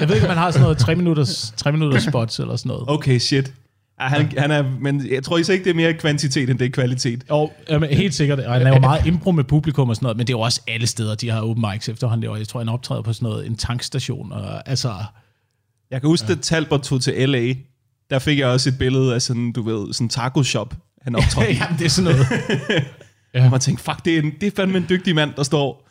Jeg 0.00 0.08
ved 0.08 0.14
ikke, 0.14 0.26
om 0.26 0.30
man 0.30 0.38
har 0.38 0.50
sådan 0.50 0.62
noget 0.62 0.78
3 0.78 0.94
minutters, 0.94 1.54
3 1.56 1.72
minutters 1.72 2.02
spots 2.02 2.38
eller 2.38 2.56
sådan 2.56 2.68
noget. 2.68 2.84
okay, 2.88 3.18
shit. 3.18 3.52
Ja, 4.00 4.06
han, 4.08 4.32
han 4.38 4.50
er, 4.50 4.64
men 4.80 5.06
jeg 5.10 5.22
tror 5.22 5.36
ikke, 5.38 5.64
det 5.64 5.70
er 5.70 5.74
mere 5.74 5.94
kvantitet, 5.94 6.50
end 6.50 6.58
det 6.58 6.64
er 6.64 6.70
kvalitet. 6.70 7.24
Jo, 7.30 7.50
jamen, 7.70 7.90
helt 7.90 8.14
sikkert. 8.14 8.38
Og 8.40 8.52
han 8.52 8.62
laver 8.62 8.80
meget 8.80 9.06
impro 9.06 9.30
med 9.30 9.44
publikum 9.44 9.88
og 9.88 9.96
sådan 9.96 10.04
noget, 10.04 10.16
men 10.16 10.26
det 10.26 10.32
er 10.32 10.36
jo 10.38 10.40
også 10.40 10.60
alle 10.68 10.86
steder, 10.86 11.14
de 11.14 11.30
har 11.30 11.40
open 11.40 11.64
mics 11.72 11.88
efterhånden. 11.88 12.22
Det 12.22 12.30
var, 12.30 12.36
jeg 12.36 12.48
tror, 12.48 12.60
han 12.60 12.68
optræder 12.68 13.02
på 13.02 13.12
sådan 13.12 13.28
noget, 13.28 13.46
en 13.46 13.56
tankstation. 13.56 14.32
Og, 14.32 14.68
altså, 14.68 14.94
Jeg 15.90 16.00
kan 16.00 16.08
huske, 16.08 16.26
ja. 16.28 16.34
da 16.34 16.40
Talbot 16.40 16.80
tog 16.82 17.02
til 17.02 17.28
L.A., 17.28 17.54
der 18.10 18.18
fik 18.18 18.38
jeg 18.38 18.48
også 18.48 18.68
et 18.68 18.78
billede 18.78 19.14
af 19.14 19.22
sådan, 19.22 19.52
du 19.52 19.62
ved, 19.62 19.92
sådan 19.92 20.04
en 20.04 20.08
taco 20.08 20.42
shop, 20.42 20.74
han 21.02 21.16
optrådte 21.16 21.52
jamen, 21.60 21.78
det 21.78 21.84
er 21.84 21.88
sådan 21.90 22.10
noget. 22.10 22.26
Og 23.44 23.50
man 23.50 23.60
tænkte, 23.60 23.84
fuck, 23.84 24.04
det 24.04 24.14
er, 24.14 24.22
en, 24.22 24.32
det 24.40 24.46
er 24.46 24.50
fandme 24.56 24.78
en 24.78 24.86
dygtig 24.88 25.14
mand, 25.14 25.34
der 25.36 25.42
står 25.42 25.88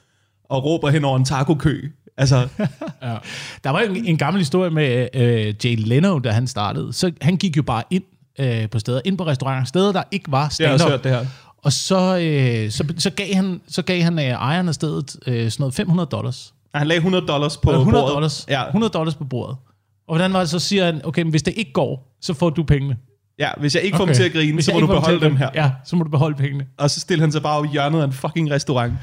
og 0.50 0.64
råber 0.64 0.90
hen 0.90 1.06
over 1.06 1.18
en 1.18 1.26
taco-kø. 1.26 1.82
Altså, 2.18 2.48
Der 3.64 3.70
var 3.70 3.80
en, 3.80 4.06
en 4.06 4.18
gammel 4.18 4.42
historie 4.42 4.70
med 4.72 5.08
øh, 5.14 5.54
Jay 5.66 5.76
Leno, 5.78 6.20
da 6.20 6.32
han 6.32 6.48
startede. 6.48 6.94
Så 6.94 7.12
han 7.22 7.38
gik 7.38 7.58
jo 7.58 7.64
bare 7.64 7.84
ind 7.90 8.04
øh, 8.40 8.70
på 8.70 8.80
steder, 8.80 9.02
ind 9.06 9.18
på 9.18 9.26
restauranter, 9.26 9.66
steder, 9.68 9.92
der 9.92 10.04
ikke 10.12 10.32
var 10.32 10.38
har 10.38 10.44
jeg 10.60 10.80
stand-up. 10.80 10.90
hørt 10.90 11.04
det 11.04 11.12
her. 11.12 11.26
Og 11.64 11.74
så, 11.74 12.18
øh, 12.18 12.72
så, 12.72 12.94
så 12.98 13.10
gav 13.10 13.34
han, 13.34 13.62
så 13.68 13.82
gav 13.82 14.02
han 14.02 14.20
øh, 14.20 14.26
ejeren 14.26 14.68
af 14.68 14.74
stedet 14.76 15.16
øh, 15.28 15.52
sådan 15.52 15.62
noget 15.64 15.74
500 15.74 16.08
dollars. 16.12 16.54
Han 16.76 16.88
lagde 16.88 16.98
100 16.98 17.28
dollars 17.28 17.58
på 17.58 17.72
100 17.72 18.02
bordet. 18.02 18.14
dollars, 18.14 18.46
Ja. 18.50 18.66
100 18.66 18.92
dollars 18.94 19.16
på 19.16 19.24
bordet. 19.24 19.58
Og 20.08 20.16
hvordan 20.16 20.34
var 20.34 20.40
det, 20.40 20.50
så 20.50 20.60
siger 20.60 20.86
han, 20.86 21.02
okay, 21.06 21.22
men 21.22 21.30
hvis 21.30 21.44
det 21.44 21.54
ikke 21.58 21.72
går, 21.74 22.18
så 22.22 22.34
får 22.34 22.50
du 22.50 22.64
pengene. 22.64 22.98
ja, 23.40 23.50
hvis 23.60 23.76
jeg 23.76 23.84
ikke 23.84 23.98
får 23.98 24.04
Okay. 24.04 24.14
dem 24.14 24.16
til 24.18 24.24
at 24.24 24.32
grine, 24.32 24.54
Hvis 24.54 24.66
så 24.66 24.74
må 24.74 24.80
du 24.80 24.88
får 24.88 24.94
beholde 24.94 25.22
dem 25.22 25.36
her. 25.36 25.50
Ja, 25.56 25.72
så 25.86 25.96
må 25.96 26.04
du 26.04 26.10
beholde 26.10 26.36
pengene. 26.38 26.68
Og 26.78 26.90
så 26.90 27.00
stiller 27.00 27.24
han 27.24 27.32
sig 27.32 27.42
bare 27.42 27.66
i 27.66 27.70
hjørnet 27.72 28.02
af 28.02 28.06
en 28.06 28.14
fucking 28.14 28.52
restaurant. 28.52 28.94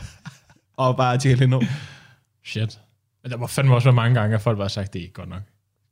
og 0.76 0.96
bare 0.96 1.18
til 1.18 1.38
Leno. 1.38 1.60
Shit. 2.44 2.78
Men 3.22 3.32
der 3.32 3.36
må 3.38 3.46
fandme 3.46 3.74
også 3.74 3.84
være 3.88 3.94
mange 3.94 4.20
gange, 4.20 4.34
at 4.34 4.42
folk 4.42 4.56
bare 4.56 4.64
har 4.64 4.68
sagt, 4.68 4.92
det 4.92 4.98
er 4.98 5.02
ikke 5.02 5.14
godt 5.14 5.28
nok. 5.28 5.42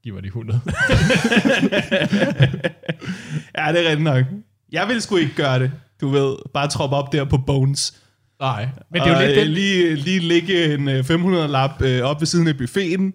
giv 0.03 0.15
mig 0.15 0.23
de 0.23 0.27
100. 0.27 0.61
Ja, 3.59 3.73
det 3.73 3.87
er 3.87 3.89
rigtigt 3.89 4.03
nok. 4.03 4.25
Jeg 4.73 4.89
vil 4.89 5.03
sgu 5.03 5.17
ikke 5.17 5.35
gøre 5.35 5.59
det. 5.59 5.73
Du 6.01 6.09
ved, 6.09 6.37
bare 6.55 6.69
troppe 6.69 6.97
op 6.97 7.13
der 7.13 7.25
på 7.25 7.39
Bones. 7.39 7.95
Nej. 8.41 8.69
Men 8.91 9.03
det 9.03 9.09
er 9.09 9.13
jo 9.13 9.17
og, 9.19 9.23
lidt 9.27 9.39
øh, 9.39 9.45
den, 9.45 9.53
lige, 9.53 9.95
lige 9.95 10.21
lægge 10.21 10.75
en 10.75 10.89
500-lap 10.89 11.83
øh, 11.83 12.03
op 12.03 12.21
ved 12.21 12.27
siden 12.27 12.49
af 12.49 12.57
buffeten, 12.57 13.15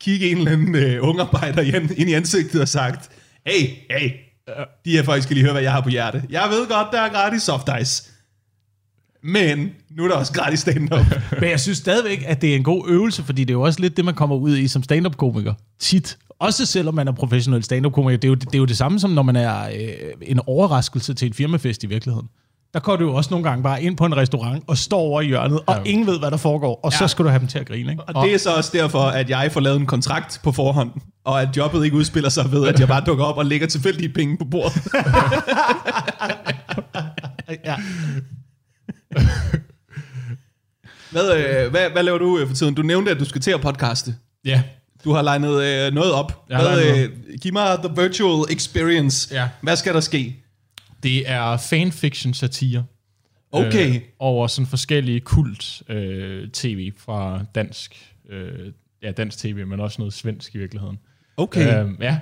kigge 0.00 0.30
en 0.30 0.38
eller 0.38 0.52
anden 0.52 0.74
øh, 0.74 1.08
ungarbejder 1.08 1.62
ind, 1.62 1.90
i 1.90 2.12
ansigtet 2.12 2.60
og 2.60 2.68
sagt, 2.68 3.10
hey, 3.46 3.68
hey, 3.90 4.10
de 4.84 4.90
her 4.90 5.02
folk 5.02 5.22
skal 5.22 5.34
lige 5.34 5.44
høre, 5.44 5.52
hvad 5.52 5.62
jeg 5.62 5.72
har 5.72 5.80
på 5.80 5.88
hjerte. 5.88 6.22
Jeg 6.30 6.48
ved 6.50 6.68
godt, 6.68 6.86
der 6.92 7.00
er 7.00 7.08
gratis 7.08 7.42
soft 7.42 7.68
ice. 7.80 8.10
Men 9.22 9.70
nu 9.90 10.04
er 10.04 10.08
der 10.08 10.14
også 10.14 10.32
gratis 10.32 10.60
stand-up. 10.60 11.06
Men 11.40 11.50
jeg 11.50 11.60
synes 11.60 11.78
stadigvæk, 11.78 12.24
at 12.26 12.42
det 12.42 12.52
er 12.52 12.56
en 12.56 12.62
god 12.62 12.88
øvelse, 12.88 13.22
fordi 13.22 13.44
det 13.44 13.50
er 13.50 13.54
jo 13.54 13.62
også 13.62 13.80
lidt 13.80 13.96
det, 13.96 14.04
man 14.04 14.14
kommer 14.14 14.36
ud 14.36 14.56
i 14.56 14.68
som 14.68 14.82
stand-up-komiker. 14.82 15.54
Tit. 15.78 16.18
Også 16.38 16.66
selvom 16.66 16.94
man 16.94 17.08
er 17.08 17.12
professionel 17.12 17.64
stand-up-komiker. 17.64 18.16
Det 18.16 18.28
er, 18.28 18.28
jo, 18.28 18.34
det 18.34 18.54
er 18.54 18.58
jo 18.58 18.64
det 18.64 18.76
samme 18.76 19.00
som, 19.00 19.10
når 19.10 19.22
man 19.22 19.36
er 19.36 19.62
øh, 19.62 20.12
en 20.22 20.40
overraskelse 20.46 21.14
til 21.14 21.26
en 21.26 21.34
firmafest 21.34 21.84
i 21.84 21.86
virkeligheden. 21.86 22.28
Der 22.74 22.80
går 22.80 22.96
du 22.96 23.04
jo 23.04 23.14
også 23.14 23.30
nogle 23.30 23.48
gange 23.48 23.62
bare 23.62 23.82
ind 23.82 23.96
på 23.96 24.04
en 24.04 24.16
restaurant 24.16 24.64
og 24.66 24.78
står 24.78 24.98
over 24.98 25.20
i 25.20 25.26
hjørnet, 25.26 25.60
og 25.66 25.76
ingen 25.84 26.06
ved, 26.06 26.18
hvad 26.18 26.30
der 26.30 26.36
foregår, 26.36 26.80
og 26.84 26.92
ja. 26.92 26.98
så 26.98 27.08
skal 27.08 27.24
du 27.24 27.30
have 27.30 27.40
dem 27.40 27.48
til 27.48 27.58
at 27.58 27.66
grine. 27.66 27.90
Ikke? 27.90 28.02
Og 28.02 28.24
det 28.24 28.34
er 28.34 28.38
så 28.38 28.54
også 28.54 28.70
derfor, 28.74 29.00
at 29.00 29.30
jeg 29.30 29.52
får 29.52 29.60
lavet 29.60 29.80
en 29.80 29.86
kontrakt 29.86 30.40
på 30.44 30.52
forhånd, 30.52 30.90
og 31.24 31.42
at 31.42 31.56
jobbet 31.56 31.84
ikke 31.84 31.96
udspiller 31.96 32.30
sig 32.30 32.52
ved, 32.52 32.68
at 32.68 32.80
jeg 32.80 32.88
bare 32.88 33.02
dukker 33.06 33.24
op 33.24 33.36
og 33.36 33.46
lægger 33.46 33.66
tilfældige 33.66 34.08
penge 34.08 34.38
på 34.38 34.44
bordet. 34.44 34.82
Ja. 37.64 37.76
Hvad, 41.10 41.36
øh, 41.36 41.70
hvad, 41.70 41.90
hvad 41.90 42.02
laver 42.02 42.18
du 42.18 42.38
øh, 42.38 42.48
for 42.48 42.54
tiden? 42.54 42.74
Du 42.74 42.82
nævnte, 42.82 43.10
at 43.10 43.20
du 43.20 43.24
skal 43.24 43.40
til 43.40 43.50
at 43.50 43.60
podcaste. 43.60 44.14
Ja. 44.44 44.62
Du 45.04 45.12
har 45.12 45.22
legnet 45.22 45.62
øh, 45.62 45.92
noget 45.92 46.12
op. 46.12 46.44
Jeg 46.48 46.60
Hvad, 46.60 46.98
øh, 46.98 47.10
giv 47.42 47.52
mig 47.52 47.78
the 47.84 48.02
virtual 48.02 48.52
experience. 48.52 49.34
Ja. 49.34 49.48
Hvad 49.60 49.76
skal 49.76 49.94
der 49.94 50.00
ske? 50.00 50.44
Det 51.02 51.30
er 51.30 51.56
fanfiction 51.56 52.34
satire. 52.34 52.84
Okay. 53.52 53.94
Øh, 53.94 54.00
over 54.18 54.46
sådan 54.46 54.66
forskellige 54.66 55.20
kult 55.20 55.82
øh, 55.88 56.48
tv 56.48 56.92
fra 56.96 57.44
dansk, 57.54 58.14
øh, 58.28 58.72
ja 59.02 59.12
dansk 59.12 59.38
tv, 59.38 59.66
men 59.66 59.80
også 59.80 59.96
noget 60.00 60.14
svensk 60.14 60.54
i 60.54 60.58
virkeligheden. 60.58 60.98
Okay. 61.36 61.84
Øh, 61.84 61.90
ja. 62.00 62.18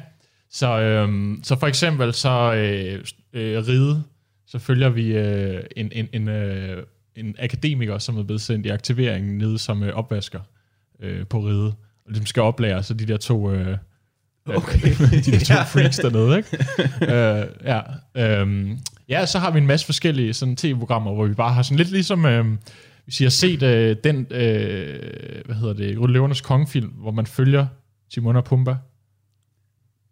Så, 0.50 0.80
øh, 0.80 1.36
så 1.42 1.56
for 1.58 1.66
eksempel 1.66 2.12
så 2.12 2.54
øh, 2.54 3.04
øh, 3.32 3.68
ride, 3.68 4.02
så 4.46 4.58
følger 4.58 4.88
vi 4.88 5.16
øh, 5.16 5.64
en, 5.76 5.92
en, 5.92 6.08
en, 6.12 6.28
øh, 6.28 6.82
en 7.16 7.36
akademiker, 7.38 7.98
som 7.98 8.18
er 8.18 8.22
blevet 8.22 8.40
sendt 8.40 8.66
i 8.66 8.68
aktivering 8.68 9.36
nede 9.36 9.58
som 9.58 9.82
øh, 9.82 9.94
opvasker 9.94 10.40
øh, 11.00 11.26
på 11.26 11.38
ride. 11.38 11.74
Og 12.06 12.14
de 12.14 12.26
skal 12.26 12.42
oplære 12.42 12.82
så 12.82 12.94
de 12.94 13.06
der 13.06 13.16
to... 13.16 13.52
Øh, 13.52 13.78
Okay. 14.46 14.80
de 15.24 15.30
der 15.30 15.38
to 15.38 15.54
ja. 15.54 15.62
freaks 15.62 15.96
dernede, 15.96 16.36
ikke? 16.36 16.58
øh, 17.02 17.46
ja. 17.64 17.80
Øhm, 18.40 18.78
ja, 19.08 19.26
så 19.26 19.38
har 19.38 19.50
vi 19.50 19.58
en 19.58 19.66
masse 19.66 19.86
forskellige 19.86 20.34
sådan 20.34 20.56
tv-programmer, 20.56 21.14
hvor 21.14 21.26
vi 21.26 21.34
bare 21.34 21.52
har 21.52 21.62
sådan 21.62 21.76
lidt 21.76 21.90
ligesom, 21.90 22.26
øh, 22.26 22.44
hvis 23.04 23.20
I 23.20 23.22
har 23.22 23.30
set 23.30 23.62
øh, 23.62 23.96
den, 24.04 24.26
øh, 24.30 24.98
hvad 25.44 25.56
hedder 25.56 25.74
det, 25.74 26.10
Løvernes 26.10 26.40
Kongefilm, 26.40 26.88
hvor 26.88 27.10
man 27.10 27.26
følger 27.26 27.66
Timon 28.14 28.36
og 28.36 28.44
Pumba. 28.44 28.76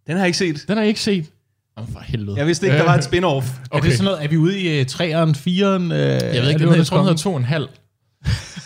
Den 0.06 0.16
har 0.16 0.18
jeg 0.18 0.26
ikke 0.26 0.38
set. 0.38 0.64
Den 0.68 0.76
har 0.76 0.82
jeg 0.82 0.88
ikke 0.88 1.00
set. 1.00 1.30
Åh, 1.76 1.84
for 1.92 2.00
helvede. 2.00 2.36
Jeg 2.38 2.46
vidste 2.46 2.66
ikke, 2.66 2.78
der 2.78 2.84
var 2.84 2.94
et 2.94 3.04
spin-off. 3.04 3.60
Er 3.72 3.80
det 3.80 3.92
sådan 3.92 4.04
noget, 4.04 4.24
er 4.24 4.28
vi 4.28 4.36
ude 4.36 4.60
i 4.60 4.80
uh, 4.80 4.86
3'eren, 4.86 5.30
4'eren? 5.36 5.82
Uh, 5.82 5.90
Jeg 5.90 6.42
ved 6.42 6.48
ikke, 6.48 6.58
den 6.58 6.60
hedder, 6.60 6.76
jeg 6.76 6.86
tror, 6.86 6.96
den 6.96 7.06
hedder 7.06 7.18
to 7.18 7.32
og 7.32 7.38
en 7.38 7.44
halv. 7.44 7.68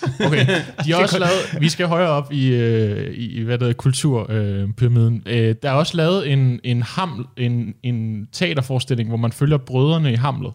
Okay, 0.27 0.47
de 0.85 0.93
har 0.93 1.03
også 1.03 1.19
lavet, 1.19 1.61
vi 1.61 1.69
skal 1.69 1.87
højere 1.87 2.09
op 2.09 2.33
i, 2.33 2.47
øh, 2.47 3.15
i 3.17 3.43
hvad 3.43 3.59
der 3.59 3.65
hedder, 3.65 3.77
kulturpyramiden. 3.77 5.23
Øh, 5.27 5.55
der 5.63 5.71
er 5.71 5.75
også 5.75 5.97
lavet 5.97 6.33
en, 6.33 6.61
en, 6.65 6.83
haml, 6.83 7.27
en, 7.37 7.75
en 7.83 8.29
teaterforestilling, 8.33 9.09
hvor 9.09 9.19
man 9.19 9.33
følger 9.33 9.57
brødrene 9.59 10.13
i 10.13 10.17
Hamlet. 10.17 10.53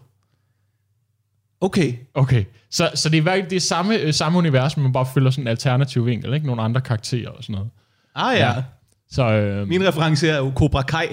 Okay. 1.60 1.92
Okay, 2.14 2.44
så, 2.70 2.90
så 2.94 3.08
det 3.08 3.18
er, 3.18 3.22
virkelig- 3.22 3.50
det 3.50 3.56
er 3.56 3.60
samme, 3.60 3.98
øh, 3.98 4.14
samme 4.14 4.38
univers, 4.38 4.76
men 4.76 4.82
man 4.82 4.92
bare 4.92 5.06
følger 5.14 5.30
sådan 5.30 5.44
en 5.44 5.48
alternativ 5.48 6.06
vinkel, 6.06 6.34
ikke? 6.34 6.46
Nogle 6.46 6.62
andre 6.62 6.80
karakterer 6.80 7.28
og 7.30 7.42
sådan 7.42 7.54
noget. 7.54 7.70
Ah 8.14 8.36
ja. 8.38 8.48
Ja. 8.54 8.62
Så, 9.10 9.22
øh, 9.32 9.68
Min 9.68 9.88
reference 9.88 10.28
er 10.28 10.36
jo 10.38 10.52
Cobra 10.56 10.82
Kai. 10.82 11.06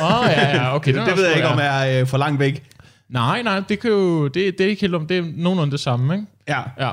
Åh, 0.00 0.20
oh, 0.20 0.26
ja, 0.26 0.56
ja, 0.56 0.74
okay. 0.74 0.94
Det, 0.96 1.06
det 1.06 1.16
ved 1.16 1.26
jeg 1.26 1.36
ikke, 1.36 1.48
om 1.48 1.58
ja. 1.58 1.64
er 1.64 2.00
øh, 2.00 2.06
for 2.06 2.18
langt 2.18 2.40
væk. 2.40 2.62
Nej, 3.08 3.42
nej, 3.42 3.60
det, 3.68 3.80
kan 3.80 3.90
jo, 3.90 4.28
det, 4.28 4.58
det 4.58 4.64
er 4.64 4.68
ikke 4.68 4.80
helt 4.80 4.94
om, 4.94 5.06
det 5.06 5.18
er 5.18 5.24
nogenlunde 5.36 5.72
det 5.72 5.80
samme, 5.80 6.14
ikke? 6.14 6.26
Ja. 6.48 6.60
Ja. 6.78 6.90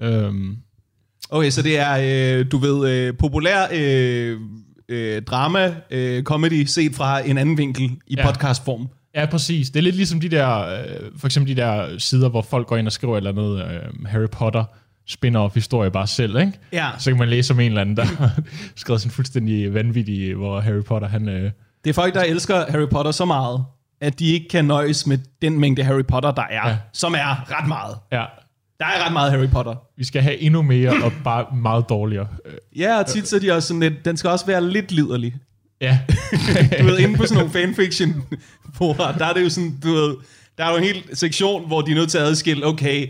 Øhm, 0.00 0.56
Okay, 1.32 1.50
så 1.50 1.62
det 1.62 1.78
er, 1.78 1.98
øh, 2.38 2.46
du 2.52 2.58
ved, 2.58 2.90
øh, 2.90 3.14
populær 3.18 3.66
øh, 3.72 4.36
øh, 4.88 5.22
drama, 5.22 5.74
øh, 5.90 6.22
comedy, 6.22 6.64
set 6.64 6.94
fra 6.94 7.26
en 7.28 7.38
anden 7.38 7.58
vinkel 7.58 7.90
i 8.06 8.14
Ja. 8.18 8.26
podcastform. 8.26 8.88
Ja, 9.14 9.26
præcis. 9.26 9.70
Det 9.70 9.78
er 9.78 9.82
lidt 9.82 9.96
ligesom 9.96 10.20
de 10.20 10.28
der, 10.28 10.58
øh, 10.60 10.84
for 11.18 11.26
eksempel 11.26 11.56
de 11.56 11.60
der 11.62 11.98
sider, 11.98 12.28
hvor 12.28 12.42
folk 12.42 12.66
går 12.66 12.76
ind 12.76 12.86
og 12.86 12.92
skriver 12.92 13.14
et 13.14 13.26
eller 13.26 13.30
andet 13.30 13.64
øh, 13.64 14.06
Harry 14.06 14.28
Potter 14.32 14.64
spin-off 15.10 15.54
historie 15.54 15.90
bare 15.90 16.06
selv, 16.06 16.38
ikke? 16.38 16.52
Ja. 16.72 16.88
Så 16.98 17.10
kan 17.10 17.18
man 17.18 17.28
læse 17.28 17.52
om 17.52 17.60
en 17.60 17.66
eller 17.66 17.80
anden, 17.80 17.96
der 17.96 18.04
har 18.04 18.30
skrevet 18.76 19.00
sådan 19.00 19.12
fuldstændig 19.12 19.74
vanvittig, 19.74 20.34
hvor 20.34 20.60
Harry 20.60 20.82
Potter, 20.82 21.08
han... 21.08 21.28
Øh, 21.28 21.50
Det 21.84 21.90
er 21.90 21.94
folk, 21.94 22.14
der 22.14 22.22
elsker 22.22 22.64
Harry 22.70 22.88
Potter 22.90 23.10
så 23.12 23.24
meget, 23.24 23.64
at 24.00 24.18
de 24.18 24.26
ikke 24.32 24.48
kan 24.48 24.64
nøjes 24.64 25.06
med 25.06 25.18
den 25.42 25.60
mængde 25.60 25.82
Harry 25.82 26.04
Potter, 26.08 26.30
der 26.30 26.42
er, 26.42 26.54
ja. 26.66 26.68
Ja. 26.68 26.76
som 26.92 27.14
er 27.14 27.58
ret 27.60 27.68
meget. 27.68 27.94
ja, 28.12 28.24
Der 28.80 28.86
er 28.86 29.04
ret 29.06 29.12
meget 29.12 29.32
Harry 29.32 29.48
Potter. 29.48 29.74
vi 29.96 30.04
skal 30.04 30.22
have 30.22 30.38
endnu 30.38 30.62
mere 30.62 31.04
og 31.04 31.12
bare 31.24 31.56
meget 31.56 31.84
dårligere. 31.88 32.28
Ja, 32.76 32.98
og 32.98 33.06
tit 33.06 33.28
så 33.28 33.36
er 33.36 33.40
de 33.40 33.52
også 33.52 33.68
sådan 33.68 33.80
lidt, 33.80 34.04
den 34.04 34.16
skal 34.16 34.30
også 34.30 34.46
være 34.46 34.68
lidt 34.70 34.92
liderlig. 34.92 35.34
ja, 35.80 35.98
Du 36.80 36.84
ved, 36.84 36.98
inde 36.98 37.16
på 37.16 37.26
sådan 37.26 37.36
nogle 37.38 37.52
fanfiction 37.52 38.22
fora, 38.74 39.18
der 39.18 39.26
er 39.26 39.32
det 39.32 39.44
jo 39.44 39.48
sådan, 39.48 39.78
du 39.82 39.92
ved, 39.92 40.16
der 40.58 40.64
er 40.64 40.70
jo 40.70 40.76
en 40.76 40.84
hel 40.84 41.04
sektion, 41.12 41.66
hvor 41.66 41.80
de 41.80 41.90
er 41.90 41.94
nødt 41.94 42.10
til 42.10 42.18
at 42.18 42.24
adskille, 42.24 42.66
okay, 42.66 43.08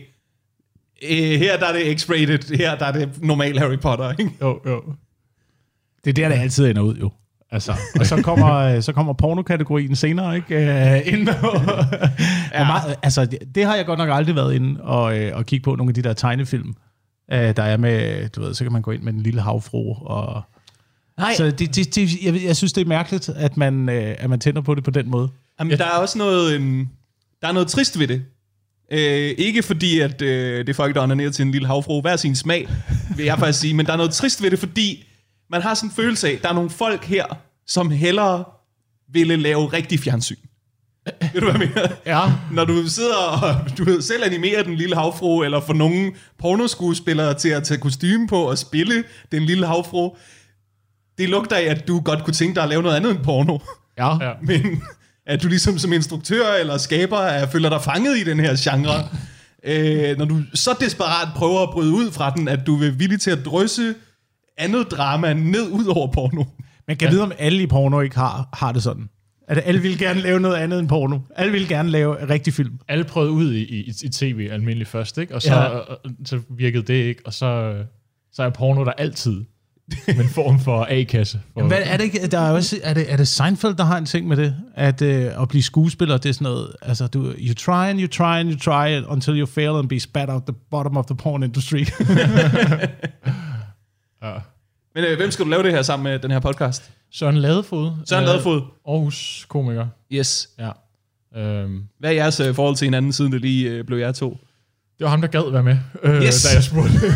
øh, 1.02 1.38
her 1.38 1.59
der 1.59 1.66
er 1.66 1.72
det 1.72 2.02
X-rated, 2.02 2.56
her 2.56 2.78
der 2.78 2.87
er 2.87 2.92
det 2.92 3.22
normal 3.22 3.59
Harry 3.59 3.78
Potter, 3.78 4.11
ikke? 4.11 4.30
jo, 4.40 4.61
jo. 4.66 4.83
Det 6.04 6.11
er 6.11 6.14
der, 6.14 6.35
det 6.35 6.42
altid 6.42 6.66
ender 6.66 6.83
ud, 6.83 6.96
jo. 6.96 7.11
Altså, 7.52 7.72
og 8.00 8.06
så 8.06 8.22
kommer, 8.22 8.54
øh, 8.56 8.82
så 8.82 8.92
kommer 8.92 9.12
pornokategorien 9.12 9.96
senere, 9.96 10.36
ikke? 10.36 10.56
Uh, 10.56 11.12
ind 11.12 11.26
på. 11.26 11.48
ja. 12.54 12.66
meget, 12.66 12.96
altså, 13.02 13.24
det, 13.24 13.38
det, 13.54 13.64
har 13.64 13.76
jeg 13.76 13.86
godt 13.86 13.98
nok 13.98 14.08
aldrig 14.12 14.36
været 14.36 14.54
inde 14.54 14.80
og, 14.82 15.18
øh, 15.18 15.36
og 15.36 15.46
kigge 15.46 15.64
på 15.64 15.76
nogle 15.76 15.90
af 15.90 15.94
de 15.94 16.02
der 16.02 16.12
tegnefilm, 16.12 16.68
uh, 17.32 17.38
der 17.38 17.62
er 17.62 17.76
med, 17.76 18.28
du 18.28 18.40
ved, 18.40 18.54
så 18.54 18.64
kan 18.64 18.72
man 18.72 18.82
gå 18.82 18.90
ind 18.90 19.02
med 19.02 19.12
en 19.12 19.20
lille 19.20 19.40
havfru. 19.40 19.94
Og, 19.94 20.42
Nej. 21.18 21.34
Så 21.34 21.44
det, 21.44 21.76
det, 21.76 21.94
det, 21.94 22.22
jeg, 22.22 22.44
jeg 22.44 22.56
synes, 22.56 22.72
det 22.72 22.80
er 22.80 22.88
mærkeligt, 22.88 23.28
at 23.28 23.56
man, 23.56 23.88
øh, 23.88 24.14
at 24.18 24.30
man 24.30 24.40
tænder 24.40 24.60
på 24.60 24.74
det 24.74 24.84
på 24.84 24.90
den 24.90 25.10
måde. 25.10 25.28
Jamen, 25.58 25.78
der 25.78 25.84
er 25.84 25.98
også 25.98 26.18
noget, 26.18 26.54
øhm, 26.54 26.88
der 27.42 27.48
er 27.48 27.52
noget 27.52 27.68
trist 27.68 27.98
ved 27.98 28.08
det. 28.08 28.22
Øh, 28.92 29.34
ikke 29.38 29.62
fordi, 29.62 30.00
at 30.00 30.22
øh, 30.22 30.58
det 30.58 30.68
er 30.68 30.74
folk, 30.74 30.94
der 30.94 31.02
onanerer 31.02 31.30
til 31.30 31.42
en 31.42 31.52
lille 31.52 31.66
havfru, 31.66 32.00
hver 32.00 32.16
sin 32.16 32.36
smag, 32.36 32.68
vil 33.16 33.24
jeg 33.24 33.38
faktisk 33.38 33.60
sige, 33.60 33.74
men 33.74 33.86
der 33.86 33.92
er 33.92 33.96
noget 33.96 34.12
trist 34.12 34.42
ved 34.42 34.50
det, 34.50 34.58
fordi 34.58 35.04
man 35.50 35.62
har 35.62 35.74
sådan 35.74 35.90
en 35.90 35.94
følelse 35.94 36.28
af, 36.28 36.38
der 36.42 36.48
er 36.48 36.52
nogle 36.52 36.70
folk 36.70 37.04
her, 37.04 37.24
som 37.66 37.90
hellere 37.90 38.44
ville 39.12 39.36
lave 39.36 39.66
rigtig 39.66 40.00
fjernsyn. 40.00 40.36
Ved 41.32 41.40
du, 41.40 41.50
hvad 41.50 41.60
jeg 41.60 41.68
mener? 41.74 41.88
Ja, 42.06 42.32
Når 42.52 42.64
du 42.64 42.88
sidder 42.88 43.16
og 43.16 43.78
du 43.78 43.84
ved, 43.84 44.02
selv 44.02 44.24
animerer 44.24 44.62
den 44.62 44.74
lille 44.74 44.96
havfru, 44.96 45.42
eller 45.42 45.60
får 45.60 45.72
nogle 45.72 46.12
pornoskuespillere 46.38 47.34
til 47.34 47.48
at 47.48 47.64
tage 47.64 47.80
kostume 47.80 48.28
på 48.28 48.42
og 48.42 48.58
spille 48.58 49.04
den 49.32 49.42
lille 49.42 49.66
havfru, 49.66 50.16
det 51.18 51.28
lugter 51.28 51.56
af, 51.56 51.62
at 51.62 51.88
du 51.88 52.00
godt 52.00 52.24
kunne 52.24 52.34
tænke 52.34 52.54
dig 52.54 52.62
at 52.62 52.68
lave 52.68 52.82
noget 52.82 52.96
andet 52.96 53.10
end 53.10 53.24
porno. 53.24 53.58
Ja. 53.98 54.24
ja. 54.24 54.32
Men 54.42 54.82
at 55.26 55.42
du 55.42 55.48
ligesom 55.48 55.78
som 55.78 55.92
instruktør 55.92 56.52
eller 56.60 56.78
skaber 56.78 57.18
er, 57.18 57.46
føler 57.50 57.68
dig 57.68 57.82
fanget 57.82 58.18
i 58.18 58.24
den 58.24 58.40
her 58.40 58.56
genre, 58.58 59.08
øh, 59.64 60.18
når 60.18 60.24
du 60.24 60.40
så 60.54 60.76
desperat 60.80 61.28
prøver 61.36 61.62
at 61.62 61.70
bryde 61.70 61.92
ud 61.92 62.10
fra 62.10 62.30
den, 62.30 62.48
at 62.48 62.60
du 62.66 62.82
er 62.82 62.90
villig 62.90 63.20
til 63.20 63.30
at 63.30 63.44
drysse 63.44 63.94
andet 64.60 64.90
drama 64.90 65.32
ned 65.32 65.68
ud 65.70 65.86
over 65.86 66.12
porno. 66.12 66.44
Man 66.88 66.96
kan 66.96 67.08
ja. 67.08 67.12
vide, 67.12 67.22
om 67.22 67.32
alle 67.38 67.62
i 67.62 67.66
porno 67.66 68.00
ikke 68.00 68.16
har, 68.16 68.48
har 68.52 68.72
det 68.72 68.82
sådan. 68.82 69.08
At 69.48 69.62
alle 69.64 69.82
vil 69.82 69.98
gerne 69.98 70.20
lave 70.20 70.40
noget 70.40 70.56
andet 70.56 70.78
end 70.78 70.88
porno. 70.88 71.18
Alle 71.36 71.52
vil 71.52 71.68
gerne 71.68 71.90
lave 71.90 72.28
rigtig 72.28 72.54
film. 72.54 72.78
alle 72.88 73.04
prøvede 73.04 73.30
ud 73.32 73.52
i, 73.52 73.62
i, 73.62 73.92
i 74.04 74.08
tv 74.08 74.48
almindeligt 74.52 74.88
først, 74.90 75.18
ikke? 75.18 75.34
Og 75.34 75.42
så, 75.42 75.54
Ja. 75.54 75.74
ja. 75.76 75.80
så 76.24 76.40
virkede 76.56 76.82
det 76.82 76.94
ikke, 76.94 77.22
og 77.26 77.32
så, 77.34 77.74
så 78.32 78.42
er 78.42 78.50
porno 78.50 78.84
der 78.84 78.92
altid 78.92 79.44
med 80.06 80.16
en 80.20 80.28
form 80.28 80.60
for 80.60 80.86
A-kasse. 80.90 81.40
For, 81.54 81.66
Hvad, 81.66 81.78
er 81.84 81.96
det 81.96 82.04
ikke, 82.04 82.26
der 82.26 82.38
er, 82.38 82.52
også, 82.52 82.76
er, 82.82 82.94
det, 82.94 83.12
er 83.12 83.16
det 83.16 83.28
Seinfeld, 83.28 83.74
der 83.74 83.84
har 83.84 83.98
en 83.98 84.06
ting 84.06 84.28
med 84.28 84.36
det? 84.36 84.54
At, 84.74 85.02
øh, 85.02 85.42
at 85.42 85.48
blive 85.48 85.62
skuespiller, 85.62 86.16
det 86.18 86.28
er 86.28 86.32
sådan 86.32 86.44
noget, 86.44 86.72
altså 86.82 87.06
du, 87.06 87.32
you 87.38 87.54
try 87.54 87.88
and 87.88 88.00
you 88.00 88.08
try 88.08 88.38
and 88.38 88.50
you 88.50 88.58
try 88.58 89.02
until 89.08 89.40
you 89.40 89.46
fail 89.46 89.70
and 89.78 89.88
be 89.88 90.00
spat 90.00 90.30
out 90.30 90.42
the 90.46 90.54
bottom 90.70 90.96
of 90.96 91.06
the 91.06 91.16
porn 91.16 91.42
industry. 91.42 91.84
ja. 94.22 94.33
Men 94.94 95.04
øh, 95.04 95.16
hvem 95.16 95.30
skal 95.30 95.44
du 95.44 95.50
lave 95.50 95.62
det 95.62 95.72
her 95.72 95.83
sammen 95.83 96.04
med 96.12 96.18
den 96.18 96.30
her 96.30 96.40
podcast? 96.40 96.90
Søren 97.12 97.37
Ladefod. 97.37 97.90
Søren 98.06 98.22
øh, 98.24 98.28
Ladefod. 98.28 98.62
Aarhus 98.88 99.46
komiker. 99.48 99.87
Yes. 100.12 100.48
Ja. 100.59 100.70
Øhm, 101.40 101.85
Hvad 101.98 102.11
er 102.11 102.14
jeres 102.14 102.40
øh, 102.40 102.54
forhold 102.54 102.76
til 102.76 102.85
hinanden, 102.87 103.12
siden 103.12 103.33
det 103.33 103.40
lige 103.40 103.70
øh, 103.70 103.85
blev 103.85 103.98
jer 103.98 104.12
to? 104.12 104.30
det 104.98 105.04
var 105.04 105.11
ham, 105.11 105.20
der 105.20 105.28
gad 105.28 105.50
være 105.52 105.62
med, 105.62 105.76
øh, 106.02 106.22
Yes. 106.22 106.42
da 106.42 106.54
jeg 106.54 106.64
spurgte. 106.64 106.92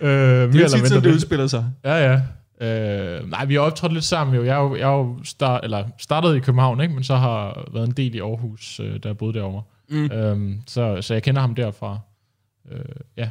øh, 0.00 0.52
Det 0.52 0.62
er 0.62 0.68
tit 0.68 0.88
sådan, 0.88 1.02
det 1.04 1.14
udspiller 1.14 1.46
sig. 1.46 1.64
Ja, 1.84 1.94
ja. 2.12 2.20
Øh, 2.66 3.30
nej, 3.30 3.44
vi 3.44 3.54
har 3.54 3.60
optrådt 3.60 3.92
lidt 3.92 4.04
sammen 4.04 4.36
jo. 4.36 4.44
Jeg 4.44 4.56
er 4.56 4.62
jo, 4.62 4.76
jeg 4.76 4.82
er 4.92 4.96
jo 4.98 5.18
start, 5.24 5.60
eller 5.64 5.84
startede 5.98 6.36
i 6.36 6.40
København, 6.40 6.80
ikke? 6.80 6.94
men 6.94 7.04
så 7.04 7.16
har 7.16 7.64
været 7.72 7.86
en 7.86 7.92
del 7.94 8.14
i 8.14 8.18
Aarhus, 8.18 8.80
øh, 8.80 9.00
jeg 9.04 9.18
boede 9.18 9.38
derovre. 9.38 9.62
Mm. 9.90 10.04
Øhm, 10.12 10.60
så, 10.66 11.02
så 11.02 11.14
jeg 11.14 11.22
kender 11.22 11.40
ham 11.40 11.54
derfra. 11.54 11.98
Øh, 12.72 12.78
ja. 13.16 13.28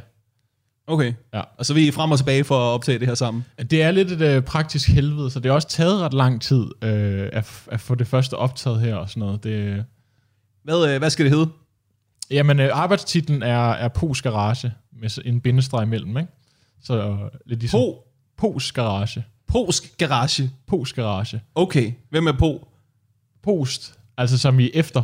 Okay. 0.90 1.12
Ja. 1.34 1.42
Og 1.58 1.66
så 1.66 1.72
er 1.72 1.74
vi 1.74 1.90
frem 1.90 2.10
og 2.10 2.18
tilbage 2.18 2.44
for 2.44 2.54
at 2.54 2.74
optage 2.74 2.98
det 2.98 3.08
her 3.08 3.14
sammen. 3.14 3.44
Det 3.70 3.82
er 3.82 3.90
lidt 3.90 4.12
et 4.12 4.20
øh, 4.20 4.42
praktisk 4.42 4.88
helvede, 4.88 5.30
så 5.30 5.40
det 5.40 5.48
har 5.50 5.54
også 5.54 5.68
taget 5.68 6.00
ret 6.00 6.14
lang 6.14 6.42
tid 6.42 6.66
øh, 6.82 7.28
at, 7.32 7.62
at 7.66 7.80
få 7.80 7.94
det 7.94 8.06
første 8.06 8.34
optaget 8.34 8.80
her 8.80 8.94
og 8.94 9.08
sådan 9.08 9.20
noget. 9.20 9.44
Det, 9.44 9.84
Hvad, 10.64 10.88
øh, 10.88 10.98
hvad 10.98 11.10
skal 11.10 11.24
det 11.24 11.32
hedde? 11.32 11.48
jamen, 12.30 12.60
øh, 12.60 12.70
arbejdstitlen 12.72 13.42
er, 13.42 13.70
er 13.70 13.88
Pos 13.88 14.22
Garage, 14.22 14.72
med 15.00 15.10
en 15.24 15.40
bindestreg 15.40 15.82
imellem, 15.82 16.16
ikke? 16.18 16.32
Så 16.82 16.98
øh, 16.98 17.18
lidt 17.46 17.60
ligesom... 17.60 17.80
Po. 17.80 18.04
Pos 18.36 18.72
Garage. 18.72 19.24
Posk 19.48 19.98
Garage. 19.98 20.50
Pos 20.66 20.92
Garage. 20.92 21.40
Okay. 21.54 21.92
Hvem 22.10 22.26
er 22.26 22.32
Po? 22.32 22.68
Post, 23.42 23.94
altså 24.16 24.38
som 24.38 24.60
i 24.60 24.70
efter. 24.74 25.02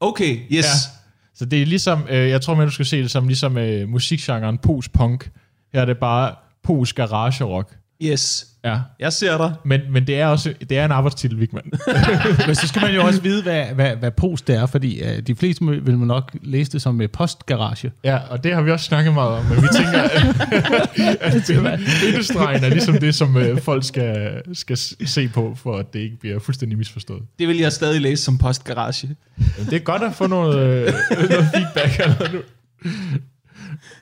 Okay, 0.00 0.36
yes. 0.52 0.64
Ja. 0.64 0.95
Så 1.38 1.44
det 1.44 1.62
er 1.62 1.66
ligesom, 1.66 2.06
øh, 2.10 2.28
jeg 2.28 2.40
tror, 2.42 2.54
man 2.54 2.66
du 2.66 2.72
skal 2.72 2.86
se 2.86 3.02
det 3.02 3.10
som 3.10 3.26
ligesom 3.26 3.58
øh, 3.58 3.88
musikgenren 3.88 4.58
post-punk. 4.58 5.30
Her 5.72 5.80
er 5.80 5.84
det 5.84 5.98
bare 5.98 6.34
post-garage-rock. 6.62 7.76
Yes. 8.02 8.46
Ja. 8.66 8.78
Jeg 8.98 9.12
ser 9.12 9.38
dig. 9.38 9.54
Men, 9.64 9.80
men 9.90 10.06
det 10.06 10.20
er 10.20 10.26
også 10.26 10.54
det 10.68 10.78
er 10.78 10.84
en 10.84 10.92
arbejdstitel, 10.92 11.40
Vigman. 11.40 11.62
Men 12.46 12.54
så 12.54 12.68
skal 12.68 12.82
man 12.82 12.94
jo 12.94 13.02
også 13.02 13.20
vide, 13.20 13.42
hvad, 13.42 13.64
hvad, 13.64 13.96
hvad 13.96 14.10
post 14.10 14.46
det 14.46 14.56
er, 14.56 14.66
fordi 14.66 15.02
uh, 15.02 15.18
de 15.26 15.34
fleste 15.34 15.64
vil 15.64 15.98
man 15.98 16.08
nok 16.08 16.36
læse 16.42 16.72
det 16.72 16.82
som 16.82 17.00
uh, 17.00 17.06
postgarage. 17.12 17.92
ja, 18.04 18.18
og 18.30 18.44
det 18.44 18.54
har 18.54 18.62
vi 18.62 18.70
også 18.70 18.84
snakket 18.84 19.14
meget 19.14 19.30
om, 19.30 19.44
men 19.44 19.62
vi 19.62 19.68
tænker, 19.76 20.02
at, 20.02 21.44
bindestregen 22.02 22.64
er 22.64 22.68
ligesom 22.68 22.98
det, 22.98 23.14
som 23.14 23.36
øh, 23.36 23.60
folk 23.60 23.84
skal, 23.84 24.42
skal 24.52 24.78
se 25.06 25.28
på, 25.28 25.54
for 25.62 25.76
at 25.76 25.92
det 25.92 25.98
ikke 25.98 26.16
bliver 26.20 26.38
fuldstændig 26.38 26.78
misforstået. 26.78 27.22
Det 27.38 27.48
vil 27.48 27.58
jeg 27.58 27.72
stadig 27.72 28.00
læse 28.00 28.22
som 28.22 28.38
postgarage. 28.38 29.16
Men 29.36 29.66
det 29.66 29.72
er 29.72 29.78
godt 29.78 30.02
at 30.02 30.14
få 30.14 30.26
noget, 30.26 30.58
øh, 30.58 30.92
noget 31.10 31.46
feedback 31.54 32.00
eller 32.00 32.32
nu. 32.32 32.38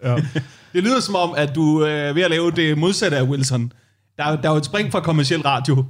Ja. 0.04 0.16
Det 0.72 0.82
lyder 0.82 1.00
som 1.00 1.14
om, 1.14 1.34
at 1.36 1.54
du 1.54 1.84
øh, 1.84 1.92
er 1.92 2.12
ved 2.12 2.22
at 2.22 2.30
lave 2.30 2.50
det 2.50 2.78
modsatte 2.78 3.16
af 3.16 3.22
Wilson. 3.22 3.72
Der, 4.18 4.24
er- 4.24 4.36
der 4.40 4.48
er 4.48 4.52
jo 4.52 4.58
et 4.58 4.64
spring 4.64 4.92
fra 4.92 5.00
kommersiel 5.00 5.42
radio 5.42 5.84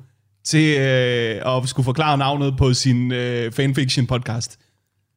til 0.45 0.77
øh, 0.79 1.57
at 1.57 1.69
skulle 1.69 1.85
forklare 1.85 2.19
navnet 2.19 2.55
på 2.59 2.75
sin 2.75 3.13
øh, 3.13 3.53
fanfiction 3.53 4.07
podcast. 4.07 4.59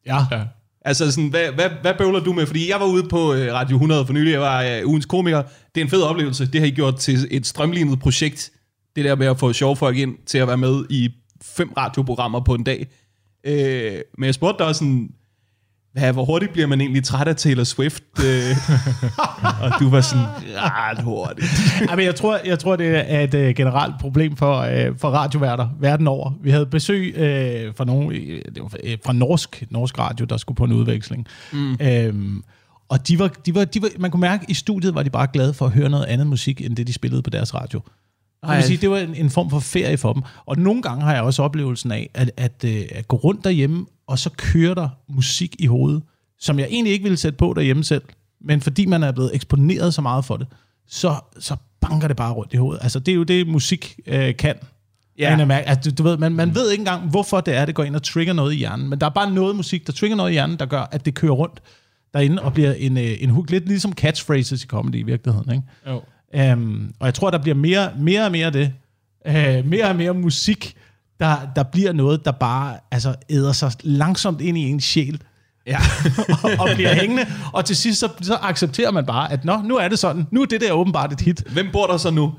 Ja. 0.06 0.18
ja. 0.32 0.44
Altså, 0.82 1.12
sådan, 1.12 1.30
hvad, 1.30 1.52
hvad, 1.52 1.70
hvad 1.82 1.94
bøvler 1.98 2.20
du 2.20 2.34
med? 2.34 2.46
Fordi 2.46 2.70
jeg 2.70 2.80
var 2.80 2.86
ude 2.86 3.04
på 3.10 3.34
øh, 3.34 3.54
Radio 3.54 3.76
100 3.76 4.06
for 4.06 4.14
nylig, 4.14 4.32
jeg 4.32 4.42
var 4.42 4.64
øh, 4.64 4.82
ugens 4.88 5.06
komiker. 5.06 5.42
Det 5.76 5.82
er 5.82 5.86
en 5.86 5.90
fed 5.90 6.02
oplevelse. 6.02 6.46
Det 6.52 6.62
har 6.62 6.68
I 6.68 6.72
gjort 6.72 6.96
til 6.96 7.28
et 7.32 7.46
strømlignet 7.48 8.00
projekt. 8.00 8.52
Det 8.96 9.06
der 9.06 9.16
med 9.16 9.28
at 9.28 9.40
få 9.40 9.54
sjove 9.54 9.76
folk 9.76 9.98
ind 9.98 10.16
til 10.26 10.38
at 10.38 10.48
være 10.48 10.58
med 10.58 10.86
i 10.90 11.10
fem 11.44 11.74
radioprogrammer 11.78 12.40
på 12.40 12.54
en 12.56 12.64
dag. 12.64 12.88
Øh, 13.44 14.00
men 14.18 14.26
jeg 14.26 14.34
spurgte 14.34 14.60
dig 14.60 14.68
også 14.68 14.80
sådan, 14.80 15.10
hvad, 15.98 16.14
hvor 16.14 16.26
hurtigt 16.26 16.54
bliver 16.54 16.68
man 16.68 16.82
egentlig 16.82 17.04
træt 17.04 17.28
af 17.28 17.36
Taylor 17.36 17.64
Swift? 17.64 18.04
Øh, 18.20 18.56
og 19.64 19.72
du 19.80 19.90
var 19.90 20.02
sådan, 20.02 20.26
ret 20.58 21.04
hurtigt. 21.04 21.48
Ja, 21.90 21.96
men 21.96 22.06
jeg, 22.06 22.16
tror, 22.16 22.40
jeg 22.46 22.60
tror, 22.60 22.76
det 22.76 23.14
er 23.14 23.22
et 23.22 23.34
uh, 23.34 23.56
generelt 23.56 23.94
problem 24.00 24.36
for, 24.36 24.62
uh, 24.62 24.98
for 24.98 25.10
radioværter 25.10 25.68
verden 25.80 26.08
over. 26.08 26.32
Vi 26.42 26.52
havde 26.52 26.66
besøg 26.66 27.14
uh, 27.16 27.76
fra, 27.76 27.86
nogen, 27.86 28.12
øh, 28.12 28.42
det 28.56 28.62
var, 28.62 28.72
uh, 28.84 28.92
fra 29.06 29.14
norsk, 29.14 29.64
norsk 29.70 30.00
radio, 30.00 30.26
der 30.26 30.38
skulle 30.38 30.56
på 30.56 30.64
en 30.64 30.72
udveksling. 30.72 31.28
Mm. 31.54 31.78
Um, 32.10 32.44
og 32.90 33.08
de 33.08 33.20
var, 33.20 33.28
de 33.28 33.56
var, 33.56 33.66
de 33.66 33.82
var, 33.82 33.90
man 34.00 34.12
kunne 34.12 34.22
mærke, 34.22 34.44
at 34.44 34.50
i 34.50 34.54
studiet 34.54 34.96
var 34.96 35.04
de 35.04 35.10
bare 35.10 35.28
glade 35.34 35.54
for 35.54 35.66
at 35.66 35.72
høre 35.72 35.90
noget 35.90 36.06
andet 36.06 36.28
musik, 36.28 36.62
end 36.62 36.76
det, 36.76 36.88
de 36.88 36.94
spillede 36.94 37.22
på 37.22 37.30
deres 37.30 37.54
radio. 37.54 37.82
Det 38.48 38.56
vil 38.56 38.64
sige, 38.64 38.78
det 38.78 38.90
var 38.90 38.98
en, 38.98 39.16
en 39.16 39.30
form 39.30 39.50
for 39.50 39.60
ferie 39.60 39.98
for 39.98 40.14
dem. 40.14 40.24
Og 40.46 40.58
nogle 40.58 40.82
gange 40.82 41.04
har 41.04 41.14
jeg 41.14 41.24
også 41.24 41.44
oplevelsen 41.44 41.92
af, 41.92 42.10
at, 42.14 42.32
at, 42.38 42.64
øh, 42.66 42.82
at 42.92 43.08
gå 43.08 43.16
rundt 43.16 43.44
derhjemme, 43.44 43.86
og 44.08 44.20
så 44.20 44.30
kører 44.38 44.74
der 44.74 44.90
musik 45.10 45.56
i 45.60 45.66
hovedet, 45.66 46.04
som 46.40 46.60
jeg 46.60 46.68
egentlig 46.72 46.94
ikke 46.94 47.04
ville 47.04 47.18
sætte 47.18 47.38
på 47.38 47.54
derhjemme 47.56 47.84
selv. 47.84 48.04
Men 48.42 48.62
fordi 48.62 48.86
man 48.86 49.04
er 49.04 49.12
blevet 49.12 49.36
eksponeret 49.36 49.94
så 49.94 50.02
meget 50.02 50.26
for 50.26 50.38
det, 50.38 50.48
så, 50.88 51.16
så 51.40 51.56
banker 51.82 52.08
det 52.08 52.18
bare 52.18 52.34
rundt 52.34 52.54
i 52.54 52.58
hovedet. 52.58 52.84
Altså, 52.84 53.00
det 53.00 53.12
er 53.12 53.16
jo 53.16 53.24
det, 53.24 53.48
musik 53.48 54.00
øh, 54.08 54.36
kan. 54.36 54.56
Ja. 55.18 55.50
Altså, 55.52 55.92
du, 55.92 55.96
du 55.96 56.10
ved, 56.10 56.18
man, 56.18 56.32
man 56.32 56.56
ved 56.56 56.72
ikke 56.72 56.82
engang, 56.82 57.10
hvorfor 57.10 57.42
det 57.42 57.56
er, 57.56 57.66
det 57.66 57.76
går 57.76 57.84
ind 57.84 57.96
og 57.96 58.04
trigger 58.04 58.34
noget 58.34 58.54
i 58.54 58.58
hjernen. 58.58 58.90
Men 58.90 59.00
der 59.00 59.06
er 59.06 59.10
bare 59.10 59.32
noget 59.32 59.56
musik, 59.56 59.88
der 59.88 59.94
trigger 59.94 60.18
noget 60.18 60.32
i 60.32 60.34
hjernen, 60.34 60.60
der 60.60 60.66
gør, 60.66 60.82
at 60.92 61.06
det 61.06 61.14
kører 61.14 61.32
rundt 61.32 61.62
derinde 62.14 62.42
og 62.42 62.54
bliver 62.54 62.74
en, 62.74 62.98
øh, 62.98 63.16
en 63.20 63.30
hook. 63.30 63.50
Lidt 63.50 63.68
ligesom 63.68 63.94
catchphrases 63.94 64.64
i 64.64 64.68
comedy 64.68 64.96
i 64.96 65.04
virkeligheden. 65.04 65.52
Ikke? 65.52 65.64
Jo. 65.88 66.54
Um, 66.54 66.94
og 67.00 67.06
jeg 67.06 67.14
tror, 67.14 67.32
der 67.32 67.38
bliver 67.38 67.56
mere, 67.56 67.92
mere 67.98 68.26
og 68.26 68.32
mere 68.32 68.46
af 68.46 68.52
det. 68.52 68.74
Uh, 69.26 69.70
mere 69.70 69.90
og 69.90 69.96
mere 69.96 70.14
musik, 70.14 70.76
der, 71.20 71.36
der 71.56 71.64
bliver 71.64 71.94
noget, 71.94 72.26
der 72.26 72.32
bare 72.32 72.78
altså, 72.92 73.16
æder 73.30 73.52
sig 73.52 73.72
langsomt 73.84 74.42
ind 74.42 74.58
i 74.58 74.62
ens 74.62 74.84
sjæl. 74.84 75.22
Ja. 75.68 75.78
og, 76.44 76.52
og 76.60 76.70
bliver 76.76 76.94
hængende. 76.94 77.26
Og 77.54 77.66
til 77.66 77.76
sidst, 77.76 78.00
så, 78.00 78.10
så 78.22 78.38
accepterer 78.42 78.92
man 78.92 79.06
bare, 79.06 79.32
at 79.32 79.46
Nå, 79.46 79.62
nu 79.62 79.76
er 79.76 79.88
det 79.88 80.00
sådan. 80.00 80.28
Nu 80.32 80.42
er 80.42 80.46
det 80.46 80.62
der 80.62 80.72
åbenbart 80.72 81.14
et 81.14 81.22
hit. 81.22 81.44
Hvem 81.52 81.70
bor 81.74 81.88
der 81.88 81.98
så 81.98 82.12
nu? 82.12 82.34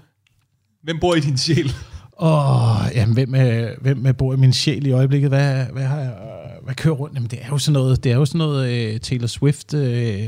Hvem 0.82 0.98
bor 1.00 1.14
i 1.14 1.20
din 1.20 1.38
sjæl? 1.38 1.72
Åh, 2.20 2.76
jamen, 2.94 3.14
hvem, 3.14 3.34
øh, 3.34 3.70
hvem 3.80 4.06
øh, 4.06 4.16
bor 4.16 4.34
i 4.34 4.36
min 4.36 4.52
sjæl 4.52 4.86
i 4.86 4.90
øjeblikket? 4.90 5.30
Hvad, 5.30 5.64
hvad, 5.72 5.84
har 5.84 5.98
jeg, 5.98 6.08
øh, 6.08 6.64
hvad 6.64 6.74
kører 6.74 6.94
rundt? 6.94 7.14
Jamen, 7.14 7.30
det 7.30 7.38
er 7.42 7.48
jo 7.48 7.58
sådan 7.58 7.72
noget, 7.72 8.04
det 8.04 8.12
er 8.12 8.16
jo 8.16 8.24
sådan 8.24 8.38
noget 8.38 8.94
uh, 8.94 9.00
Taylor 9.00 9.26
Swift, 9.26 9.74
uh, 9.74 9.80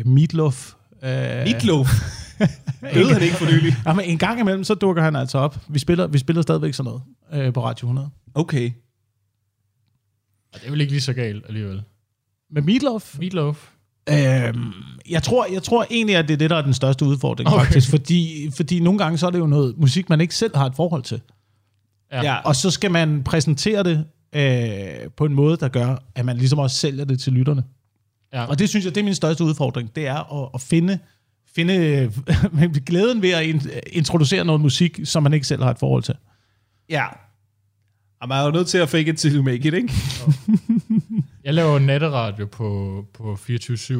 Meatloaf. 0.04 0.72
Uh, 1.02 1.08
Meatloaf. 1.08 1.88
Døde 2.94 3.12
han 3.12 3.22
ikke 3.22 3.34
for 3.34 3.44
nylig? 3.44 3.74
Jamen, 3.86 4.04
en 4.04 4.18
gang 4.18 4.40
imellem, 4.40 4.64
så 4.64 4.74
dukker 4.74 5.02
han 5.02 5.16
altså 5.16 5.38
op. 5.38 5.58
Vi 5.68 5.78
spiller, 5.78 6.06
vi 6.06 6.18
spiller 6.18 6.42
stadigvæk 6.42 6.74
sådan 6.74 6.92
noget 6.92 7.02
øh, 7.46 7.52
på 7.52 7.64
Radio 7.64 7.86
100. 7.86 8.10
Okay. 8.34 8.70
Og 10.54 10.60
det 10.60 10.66
er 10.66 10.70
vel 10.70 10.80
ikke 10.80 10.92
lige 10.92 11.02
så 11.02 11.12
galt 11.12 11.44
alligevel. 11.48 11.82
Med 12.50 12.62
Meatloaf? 12.62 13.16
Meatloaf. 13.18 13.70
Øhm, 14.08 14.72
jeg, 15.10 15.22
tror, 15.22 15.46
jeg 15.52 15.62
tror 15.62 15.86
egentlig, 15.90 16.16
at 16.16 16.28
det 16.28 16.34
er 16.34 16.38
det, 16.38 16.50
der 16.50 16.56
er 16.56 16.62
den 16.62 16.74
største 16.74 17.04
udfordring, 17.04 17.48
okay. 17.48 17.64
faktisk. 17.64 17.90
Fordi, 17.90 18.50
fordi 18.56 18.80
nogle 18.80 18.98
gange 18.98 19.18
så 19.18 19.26
er 19.26 19.30
det 19.30 19.38
jo 19.38 19.46
noget 19.46 19.78
musik, 19.78 20.08
man 20.08 20.20
ikke 20.20 20.34
selv 20.34 20.56
har 20.56 20.66
et 20.66 20.74
forhold 20.74 21.02
til. 21.02 21.20
Ja. 22.12 22.22
Ja. 22.22 22.36
Og 22.36 22.56
så 22.56 22.70
skal 22.70 22.90
man 22.90 23.24
præsentere 23.24 23.82
det 23.82 24.04
øh, 24.32 25.10
på 25.16 25.24
en 25.24 25.34
måde, 25.34 25.56
der 25.56 25.68
gør, 25.68 25.96
at 26.14 26.24
man 26.24 26.36
ligesom 26.36 26.58
også 26.58 26.76
sælger 26.76 27.04
det 27.04 27.20
til 27.20 27.32
lytterne. 27.32 27.64
Ja. 28.32 28.44
Og 28.44 28.58
det 28.58 28.68
synes 28.68 28.84
jeg, 28.84 28.94
det 28.94 29.00
er 29.00 29.04
min 29.04 29.14
største 29.14 29.44
udfordring. 29.44 29.96
Det 29.96 30.06
er 30.06 30.42
at, 30.42 30.48
at 30.54 30.60
finde, 30.60 30.98
finde 31.54 31.74
øh, 31.74 32.74
glæden 32.86 33.22
ved 33.22 33.30
at 33.30 33.46
in, 33.46 33.62
introducere 33.86 34.44
noget 34.44 34.60
musik, 34.60 35.00
som 35.04 35.22
man 35.22 35.32
ikke 35.32 35.46
selv 35.46 35.62
har 35.62 35.70
et 35.70 35.78
forhold 35.78 36.02
til. 36.02 36.14
Ja. 36.88 37.04
Og 38.20 38.28
man 38.28 38.38
er 38.38 38.44
jo 38.44 38.50
nødt 38.50 38.68
til 38.68 38.78
at 38.78 38.88
fake 38.88 39.10
it 39.10 39.18
till 39.18 39.36
you 39.36 39.42
make 39.42 39.68
it, 39.68 39.74
ikke? 39.74 39.92
Jeg 41.44 41.54
laver 41.54 41.78
natteradio 41.78 42.46
på, 42.46 43.04
på 43.14 43.34
24-7, 43.34 43.94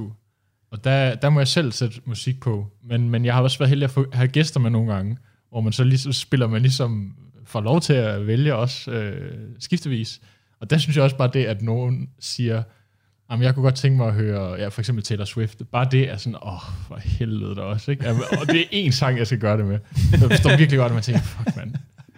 og 0.71 0.85
der, 0.85 1.15
der 1.15 1.31
må 1.31 1.41
jeg 1.41 1.49
selv 1.49 1.73
sætte 1.73 2.01
musik 2.05 2.41
på. 2.41 2.67
Men, 2.85 3.11
men 3.11 3.25
jeg 3.25 3.35
har 3.35 3.43
også 3.43 3.59
været 3.59 3.69
heldig 3.69 3.85
at 3.85 3.91
få, 3.91 4.07
have 4.13 4.29
gæster 4.29 4.61
med 4.61 4.71
nogle 4.71 4.93
gange, 4.93 5.19
hvor 5.51 5.61
man 5.61 5.73
så 5.73 5.85
ligesom, 5.85 6.13
spiller 6.13 6.47
man 6.47 6.63
ligesom 6.63 7.15
får 7.45 7.61
lov 7.61 7.81
til 7.81 7.93
at 7.93 8.27
vælge 8.27 8.55
også 8.55 8.91
øh, 8.91 9.39
skiftevis. 9.59 10.21
Og 10.61 10.71
der 10.71 10.79
synes 10.79 10.97
jeg 10.97 11.05
også 11.05 11.17
bare 11.17 11.31
det, 11.33 11.45
at 11.45 11.63
nogen 11.63 12.09
siger, 12.19 12.63
Jamen, 13.31 13.43
jeg 13.45 13.55
kunne 13.55 13.63
godt 13.63 13.75
tænke 13.75 13.97
mig 13.97 14.07
at 14.09 14.15
høre, 14.15 14.55
ja, 14.61 14.69
for 14.69 14.81
eksempel 14.81 15.05
Taylor 15.05 15.25
Swift. 15.25 15.63
Bare 15.73 15.89
det 15.91 16.11
er 16.11 16.17
sådan, 16.17 16.37
åh, 16.43 16.61
for 16.89 16.97
helvede 17.05 17.55
der 17.55 17.63
også, 17.63 17.91
ikke? 17.91 18.07
Jamen, 18.07 18.23
og 18.41 18.47
det 18.47 18.61
er 18.61 18.89
én 18.89 18.91
sang, 18.91 19.19
jeg 19.19 19.27
skal 19.27 19.39
gøre 19.39 19.57
det 19.59 19.67
med. 19.67 19.79
Jeg 20.13 20.21
forstår 20.21 20.57
virkelig 20.57 20.79
godt, 20.79 20.91
at 20.91 20.95
man 20.95 21.03
tænker, 21.03 21.23
fuck, 21.23 21.57
mand. 21.57 21.75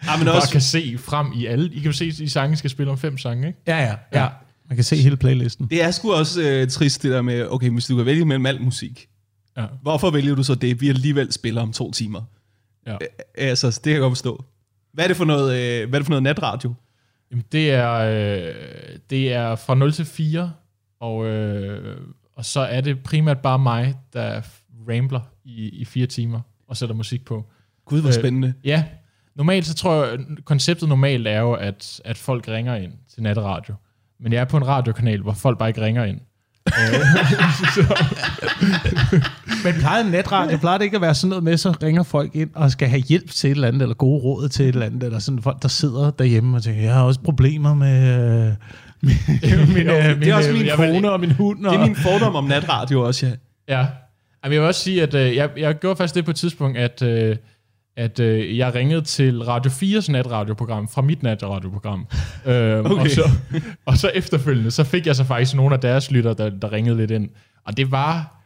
Ja, 0.06 0.16
men 0.16 0.26
Bare 0.26 0.34
også, 0.36 0.52
kan 0.52 0.60
se 0.60 0.98
frem 0.98 1.26
i 1.36 1.46
alle. 1.46 1.70
I 1.72 1.74
kan 1.74 1.84
jo 1.86 1.92
se, 1.92 2.04
at 2.04 2.18
I 2.18 2.28
sange 2.28 2.56
skal 2.56 2.70
spille 2.70 2.92
om 2.92 2.98
fem 2.98 3.18
sange, 3.18 3.46
ikke? 3.46 3.58
Ja, 3.66 3.78
ja. 3.78 3.94
ja. 4.22 4.28
Man 4.68 4.76
kan 4.76 4.84
se 4.84 4.96
hele 4.96 5.16
playlisten. 5.16 5.66
det 5.66 5.82
er 5.82 5.90
sgu 5.90 6.12
også 6.12 6.42
øh, 6.42 6.68
trist, 6.68 7.02
det 7.02 7.10
der 7.10 7.22
med, 7.22 7.46
okay, 7.50 7.70
hvis 7.70 7.86
du 7.86 7.96
kan 7.96 8.06
vælge 8.06 8.24
mellem 8.24 8.46
al 8.46 8.60
musik, 8.62 9.08
Ja. 9.56 9.64
hvorfor 9.82 10.10
vælger 10.10 10.34
du 10.34 10.42
så 10.42 10.54
det, 10.54 10.80
vi 10.80 10.88
alligevel 10.88 11.32
spiller 11.32 11.62
om 11.62 11.72
to 11.72 11.92
timer? 11.92 12.22
Ja. 12.86 12.92
Øh, 12.92 12.98
Altså, 13.34 13.66
det 13.70 13.82
kan 13.82 13.92
jeg 13.92 14.00
godt 14.00 14.10
forstå. 14.10 14.44
Hvad 14.92 15.04
er 15.04 15.08
det 15.08 15.16
for 15.16 15.24
noget, 15.24 15.56
øh, 15.82 15.88
hvad 15.88 15.98
er 15.98 16.00
det 16.00 16.06
for 16.06 16.10
noget 16.10 16.22
natradio? 16.22 16.74
Jamen, 17.30 17.44
det 17.52 17.70
er, 17.70 17.92
øh, 17.92 18.54
det 19.10 19.32
er 19.32 19.56
fra 19.56 19.74
0 19.74 19.92
til 19.92 20.04
4, 20.04 20.52
og, 21.02 21.26
øh, 21.26 21.96
og 22.36 22.44
så 22.44 22.60
er 22.60 22.80
det 22.80 23.02
primært 23.02 23.38
bare 23.38 23.58
mig, 23.58 23.94
der 24.12 24.40
rambler 24.88 25.20
i, 25.44 25.68
i 25.68 25.84
fire 25.84 26.06
timer 26.06 26.40
og 26.68 26.76
sætter 26.76 26.94
musik 26.94 27.24
på. 27.24 27.46
Gud, 27.84 28.00
hvor 28.00 28.08
Øh, 28.08 28.14
spændende. 28.14 28.54
Ja, 28.64 28.84
normalt 29.34 29.66
så 29.66 29.74
tror 29.74 30.04
jeg, 30.04 30.18
konceptet 30.44 30.88
normalt 30.88 31.26
er 31.26 31.40
jo, 31.40 31.52
at, 31.52 32.00
at 32.04 32.18
folk 32.18 32.48
ringer 32.48 32.74
ind 32.74 32.92
til 33.14 33.22
natradio. 33.22 33.74
Men 34.20 34.32
jeg 34.32 34.40
er 34.40 34.44
på 34.44 34.56
en 34.56 34.66
radiokanal, 34.66 35.20
hvor 35.20 35.32
folk 35.32 35.58
bare 35.58 35.68
ikke 35.68 35.80
ringer 35.80 36.04
ind. 36.04 36.20
Men 39.64 39.74
plejer 39.80 40.10
netradio, 40.10 40.56
plejer 40.56 40.78
det 40.78 40.84
ikke 40.84 40.94
at 40.94 41.00
være 41.00 41.14
sådan 41.14 41.28
noget 41.28 41.44
med, 41.44 41.56
så 41.56 41.70
ringer 41.82 42.02
folk 42.02 42.36
ind 42.36 42.50
og 42.54 42.70
skal 42.70 42.88
have 42.88 43.00
hjælp 43.00 43.30
til 43.30 43.50
et 43.50 43.54
eller 43.54 43.68
andet, 43.68 43.82
eller 43.82 43.94
gode 43.94 44.22
råd 44.22 44.48
til 44.48 44.64
et 44.64 44.68
eller 44.68 44.86
andet, 44.86 45.02
eller 45.02 45.18
sådan 45.18 45.42
folk, 45.42 45.62
der 45.62 45.68
sidder 45.68 46.10
derhjemme 46.10 46.56
og 46.56 46.62
tænker, 46.62 46.82
jeg 46.82 46.94
har 46.94 47.02
også 47.02 47.20
problemer 47.20 47.74
med, 47.74 48.46
øh, 48.48 48.54
min, 49.02 49.74
min, 49.74 49.86
Jo, 49.86 49.92
øh, 49.92 50.04
det 50.04 50.18
min, 50.18 50.28
er 50.28 50.34
også 50.34 50.48
øh, 50.50 50.54
min 50.54 50.62
min 50.62 50.72
kone 50.76 50.92
kone 50.92 51.10
og 51.10 51.20
min 51.20 51.30
hund. 51.30 51.66
Og, 51.66 51.72
Det 51.72 51.80
er 51.80 51.86
min 51.86 51.96
fordom 51.96 52.34
om 52.34 52.44
natradio 52.44 53.00
også, 53.06 53.26
ja. 53.26 53.32
Ja. 53.68 53.86
Jamen, 54.44 54.54
jeg 54.54 54.60
vil 54.60 54.68
også 54.68 54.80
sige, 54.80 55.02
at 55.02 55.14
øh, 55.14 55.36
jeg, 55.36 55.50
jeg 55.56 55.78
gjorde 55.78 55.96
faktisk 55.96 56.14
det 56.14 56.24
på 56.24 56.30
et 56.30 56.36
tidspunkt, 56.36 56.78
at, 56.78 57.02
øh, 57.02 57.36
at 57.96 58.20
øh, 58.20 58.58
jeg 58.58 58.74
ringede 58.74 59.00
til 59.02 59.42
Radio 59.42 59.70
4's 59.70 60.12
natradioprogram, 60.12 60.88
fra 60.88 61.02
mit 61.02 61.22
natradioprogram. 61.22 62.06
øh, 62.46 62.78
okay. 62.78 62.90
og, 62.90 63.10
så, 63.10 63.30
og 63.86 63.96
så 63.96 64.08
efterfølgende, 64.14 64.70
så 64.70 64.84
fik 64.84 65.06
jeg 65.06 65.16
så 65.16 65.24
faktisk 65.24 65.54
nogle 65.54 65.74
af 65.74 65.80
deres 65.80 66.10
lytter, 66.10 66.34
der, 66.34 66.50
der 66.50 66.72
ringede 66.72 66.96
lidt 66.96 67.10
ind. 67.10 67.28
Og 67.66 67.76
det 67.76 67.90
var... 67.90 68.38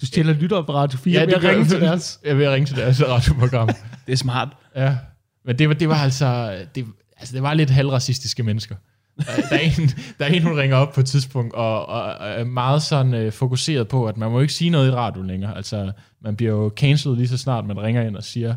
Du 0.00 0.06
stjæler 0.06 0.32
lytter 0.32 0.62
på 0.62 0.74
Radio 0.74 0.98
4 0.98 1.20
Ja, 1.20 1.26
det 1.26 1.40
gør 1.40 1.48
ringe 1.48 1.62
jeg. 1.62 1.68
til 1.68 1.80
deres. 1.80 2.20
Jeg 2.24 2.38
vil 2.38 2.50
ringe 2.50 2.66
til 2.66 2.76
deres 2.76 3.02
radioprogram. 3.08 3.68
Det 4.06 4.12
er 4.12 4.16
smart. 4.16 4.48
Ja, 4.76 4.96
men 5.44 5.58
det 5.58 5.68
var, 5.68 5.74
det 5.74 5.88
var 5.88 5.94
altså, 5.94 6.54
det, 6.74 6.84
altså, 7.16 7.34
det 7.34 7.42
var 7.42 7.54
lidt 7.54 7.70
halvracistiske 7.70 8.42
mennesker. 8.42 8.74
Øh, 9.18 9.26
der 9.50 9.56
er, 9.56 9.60
en, 9.60 9.88
der 10.18 10.24
er 10.24 10.28
en, 10.28 10.42
hun 10.42 10.56
ringer 10.58 10.76
op 10.76 10.92
på 10.92 11.00
et 11.00 11.06
tidspunkt, 11.06 11.54
og, 11.54 11.86
og, 11.86 12.02
og 12.02 12.28
er 12.28 12.44
meget 12.44 12.82
sådan 12.82 13.14
øh, 13.14 13.32
fokuseret 13.32 13.88
på, 13.88 14.06
at 14.06 14.16
man 14.16 14.30
må 14.30 14.40
ikke 14.40 14.52
sige 14.52 14.70
noget 14.70 14.88
i 14.88 14.90
radio 14.90 15.22
længere. 15.22 15.56
Altså, 15.56 15.92
man 16.20 16.36
bliver 16.36 16.52
jo 16.52 16.72
cancelled 16.76 17.16
lige 17.16 17.28
så 17.28 17.38
snart, 17.38 17.66
man 17.66 17.82
ringer 17.82 18.02
ind 18.02 18.16
og 18.16 18.24
siger 18.24 18.54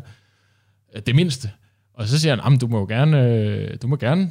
øh, 0.96 1.02
det 1.06 1.14
mindste. 1.14 1.50
Og 1.94 2.08
så 2.08 2.18
siger 2.20 2.32
han, 2.34 2.44
"Jamen, 2.44 2.58
du 2.58 2.66
må 2.66 2.78
jo 2.78 2.86
gerne, 2.86 3.28
øh, 3.34 3.76
du 3.82 3.86
må 3.88 3.96
gerne 3.96 4.30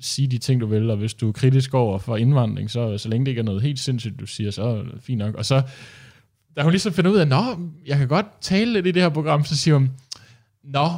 sige 0.00 0.28
de 0.28 0.38
ting, 0.38 0.60
du 0.60 0.66
vil, 0.66 0.90
og 0.90 0.96
hvis 0.96 1.14
du 1.14 1.28
er 1.28 1.32
kritisk 1.32 1.74
over 1.74 1.98
for 1.98 2.16
indvandring, 2.16 2.70
så, 2.70 2.98
så 2.98 3.08
længe 3.08 3.24
det 3.26 3.30
ikke 3.30 3.38
er 3.40 3.44
noget 3.44 3.62
helt 3.62 3.78
sindssygt, 3.78 4.20
du 4.20 4.26
siger, 4.26 4.50
så 4.50 4.62
er 4.62 4.74
det 4.76 4.92
fint 5.00 5.18
nok. 5.18 5.34
Og 5.34 5.44
så, 5.44 5.62
da 6.56 6.62
hun 6.62 6.70
ligesom 6.72 6.92
finder 6.92 7.10
ud 7.10 7.16
af, 7.16 7.28
nå, 7.28 7.42
jeg 7.86 7.98
kan 7.98 8.08
godt 8.08 8.26
tale 8.40 8.72
lidt 8.72 8.86
i 8.86 8.90
det 8.90 9.02
her 9.02 9.08
program, 9.08 9.44
så 9.44 9.56
siger 9.56 9.74
hun, 9.74 9.90
nå, 10.64 10.88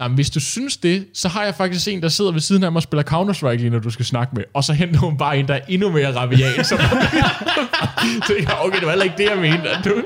Jamen, 0.00 0.14
hvis 0.14 0.30
du 0.30 0.40
synes 0.40 0.76
det, 0.76 1.06
så 1.14 1.28
har 1.28 1.44
jeg 1.44 1.54
faktisk 1.54 1.88
en, 1.88 2.02
der 2.02 2.08
sidder 2.08 2.32
ved 2.32 2.40
siden 2.40 2.64
af 2.64 2.72
mig 2.72 2.78
og 2.78 2.82
spiller 2.82 3.02
Counter-Strike 3.02 3.56
lige, 3.56 3.70
når 3.70 3.78
du 3.78 3.90
skal 3.90 4.04
snakke 4.04 4.34
med. 4.36 4.44
Og 4.54 4.64
så 4.64 4.72
henter 4.72 5.00
hun 5.00 5.16
bare 5.16 5.38
en, 5.38 5.48
der 5.48 5.54
er 5.54 5.60
endnu 5.68 5.90
mere 5.90 6.16
rabiat. 6.16 6.66
Så 6.66 6.76
tænker 8.28 8.50
jeg, 8.50 8.58
okay, 8.60 8.78
det 8.78 8.86
var 8.86 8.90
heller 8.90 9.04
ikke 9.04 9.16
det, 9.18 9.24
jeg 9.24 9.38
mente. 9.38 9.68
Du, 9.84 10.02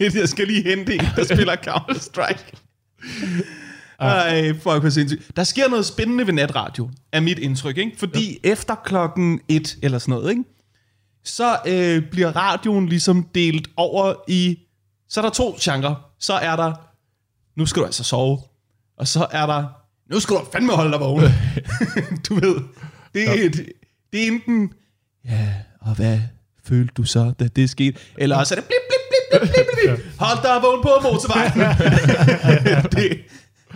jeg 0.20 0.28
skal 0.28 0.46
lige 0.46 0.62
hente 0.62 0.94
en, 0.94 1.00
der 1.16 1.24
spiller 1.24 1.56
Counter-Strike. 1.56 2.52
Ej, 4.00 4.52
fuck, 4.52 4.80
hvor 4.80 4.88
sindssygt. 4.88 5.36
Der 5.36 5.44
sker 5.44 5.68
noget 5.68 5.86
spændende 5.86 6.26
ved 6.26 6.32
natradio, 6.32 6.90
er 7.12 7.20
mit 7.20 7.38
indtryk, 7.38 7.78
ikke? 7.78 7.92
Fordi 7.98 8.40
ja. 8.44 8.50
efter 8.50 8.74
klokken 8.74 9.40
et 9.48 9.76
eller 9.82 9.98
sådan 9.98 10.12
noget, 10.12 10.30
ikke? 10.30 10.44
Så 11.24 11.58
øh, 11.66 12.02
bliver 12.10 12.36
radioen 12.36 12.88
ligesom 12.88 13.28
delt 13.34 13.68
over 13.76 14.14
i... 14.28 14.58
Så 15.08 15.20
er 15.20 15.24
der 15.24 15.30
to 15.30 15.56
genrer. 15.60 15.94
Så 16.20 16.34
er 16.34 16.56
der, 16.56 16.72
nu 17.56 17.66
skal 17.66 17.80
du 17.80 17.86
altså 17.86 18.04
sove. 18.04 18.38
Og 18.98 19.08
så 19.08 19.26
er 19.30 19.46
der, 19.46 19.64
nu 20.10 20.20
skal 20.20 20.36
du 20.36 20.40
fandme 20.52 20.72
holde 20.72 20.92
dig 20.92 21.00
vågen. 21.00 21.32
du 22.28 22.34
ved, 22.34 22.56
det 23.14 23.28
er, 23.28 23.32
et, 23.46 23.52
det 24.12 24.22
er 24.22 24.26
enten, 24.32 24.70
ja, 25.24 25.48
og 25.80 25.94
hvad 25.94 26.18
følte 26.64 26.92
du 26.96 27.04
så, 27.04 27.32
da 27.40 27.48
det 27.48 27.70
skete? 27.70 27.98
Eller 28.18 28.36
også 28.36 28.54
er 28.54 28.60
det 28.60 28.68
blip, 28.68 28.76
blip, 28.88 29.40
blip, 29.40 29.50
blip, 29.54 29.66
blip, 29.84 29.96
blip. 29.96 30.06
Hold 30.18 30.42
dig 30.42 30.62
vågen 30.62 30.82
på 30.82 30.90
motorvejen. 31.02 31.52
det, 32.92 33.18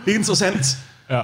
det 0.04 0.14
er 0.14 0.18
interessant. 0.18 0.78
ja. 1.10 1.22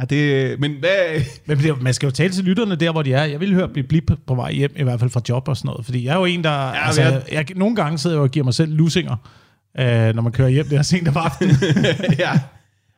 Ja, 0.00 0.04
det, 0.04 0.60
men 0.60 0.74
hvad... 0.80 1.22
Men 1.46 1.58
det- 1.58 1.82
man 1.82 1.94
skal 1.94 2.06
jo 2.06 2.10
tale 2.10 2.32
til 2.32 2.44
lytterne 2.44 2.74
der, 2.76 2.92
hvor 2.92 3.02
de 3.02 3.12
er. 3.14 3.24
Jeg 3.24 3.40
vil 3.40 3.54
høre 3.54 3.68
blive 3.68 3.86
blip 3.86 4.10
på 4.26 4.34
vej 4.34 4.52
hjem, 4.52 4.72
i 4.76 4.82
hvert 4.82 5.00
fald 5.00 5.10
fra 5.10 5.20
job 5.28 5.48
og 5.48 5.56
sådan 5.56 5.68
noget. 5.68 5.84
Fordi 5.84 6.04
jeg 6.04 6.12
er 6.14 6.18
jo 6.18 6.24
en, 6.24 6.44
der... 6.44 6.50
Ja, 6.50 6.86
altså, 6.86 7.02
jeg, 7.02 7.22
jeg, 7.32 7.46
nogle 7.56 7.76
gange 7.76 7.98
sidder 7.98 8.16
jeg 8.16 8.22
og 8.22 8.30
giver 8.30 8.44
mig 8.44 8.54
selv 8.54 8.72
lusinger, 8.72 9.16
øh, 9.78 10.14
når 10.14 10.22
man 10.22 10.32
kører 10.32 10.48
hjem 10.48 10.68
der 10.68 10.82
sent 10.82 11.08
om 11.08 11.16
aftenen. 11.16 11.56
ja. 12.18 12.40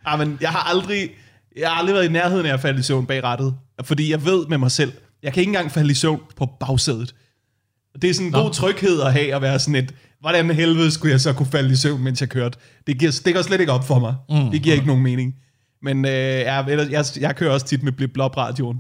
ja, 0.09 0.17
men 0.17 0.39
jeg 0.41 0.51
har 0.51 0.71
aldrig... 0.71 1.11
Jeg 1.57 1.69
har 1.69 1.77
aldrig 1.77 1.95
været 1.95 2.09
i 2.09 2.13
nærheden 2.13 2.47
af 2.47 2.53
at 2.53 2.61
falde 2.61 2.81
i 2.81 2.83
søvn 2.83 3.07
bag 3.07 3.25
rattet. 3.25 3.55
Fordi 3.83 4.11
jeg 4.11 4.25
ved 4.25 4.47
med 4.47 4.59
mig 4.59 4.71
selv, 4.71 4.93
jeg 5.23 5.33
kan 5.33 5.41
ikke 5.41 5.51
engang 5.51 5.71
falde 5.71 5.91
i 5.91 5.95
søvn 5.95 6.21
på 6.37 6.47
bagsædet. 6.61 7.15
Det 8.03 8.11
er 8.11 8.15
sådan 8.15 8.27
en 8.27 8.33
god 8.33 8.51
tryghed 8.53 9.01
at 9.01 9.13
have 9.13 9.35
at 9.35 9.43
være 9.43 9.59
sådan 9.59 9.75
et, 9.75 9.95
hvordan 10.21 10.51
helvede 10.51 10.91
skulle 10.91 11.13
jeg 11.13 11.21
så 11.21 11.33
kunne 11.33 11.47
falde 11.47 11.73
i 11.73 11.77
søvn, 11.77 12.03
mens 12.03 12.21
jeg 12.21 12.29
kørte? 12.29 12.59
Det, 12.87 12.99
giver, 12.99 13.21
det 13.25 13.35
går 13.35 13.43
slet 13.43 13.61
ikke 13.61 13.73
op 13.73 13.87
for 13.87 13.99
mig. 13.99 14.15
Mm. 14.29 14.51
Det 14.51 14.63
giver 14.63 14.75
ikke 14.75 14.87
nogen 14.87 15.03
mening. 15.03 15.35
Men 15.83 16.05
øh, 16.05 16.13
jeg, 16.13 16.89
jeg, 16.91 17.05
jeg 17.21 17.37
kører 17.37 17.51
også 17.53 17.67
tit 17.67 17.83
med 17.83 17.93
blip 17.93 18.11
blop 18.15 18.37
radioen. 18.37 18.79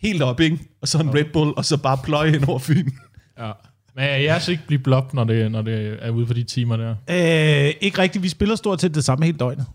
Helt 0.00 0.22
op, 0.22 0.40
ikke? 0.40 0.58
Og 0.82 0.88
så 0.88 0.98
en 0.98 1.14
Red 1.14 1.24
Bull, 1.32 1.52
og 1.56 1.64
så 1.64 1.76
bare 1.76 1.98
pløje 2.04 2.30
hen 2.30 2.44
over 2.48 2.58
Fyn. 2.58 2.90
ja. 3.38 3.52
Men 4.00 4.08
jeg 4.08 4.24
er 4.24 4.34
altså 4.34 4.50
ikke 4.50 4.66
blive 4.66 4.78
blop, 4.78 5.14
når 5.14 5.24
det, 5.24 5.52
når 5.52 5.62
det 5.62 5.98
er 6.00 6.10
ude 6.10 6.26
for 6.26 6.34
de 6.34 6.42
timer 6.42 6.76
der. 6.76 6.90
øh, 7.10 7.74
ikke 7.80 7.98
rigtigt. 7.98 8.22
Vi 8.22 8.28
spiller 8.28 8.56
stort 8.56 8.80
set 8.80 8.94
det 8.94 9.04
samme 9.04 9.24
hele 9.24 9.38
døgnet. 9.38 9.66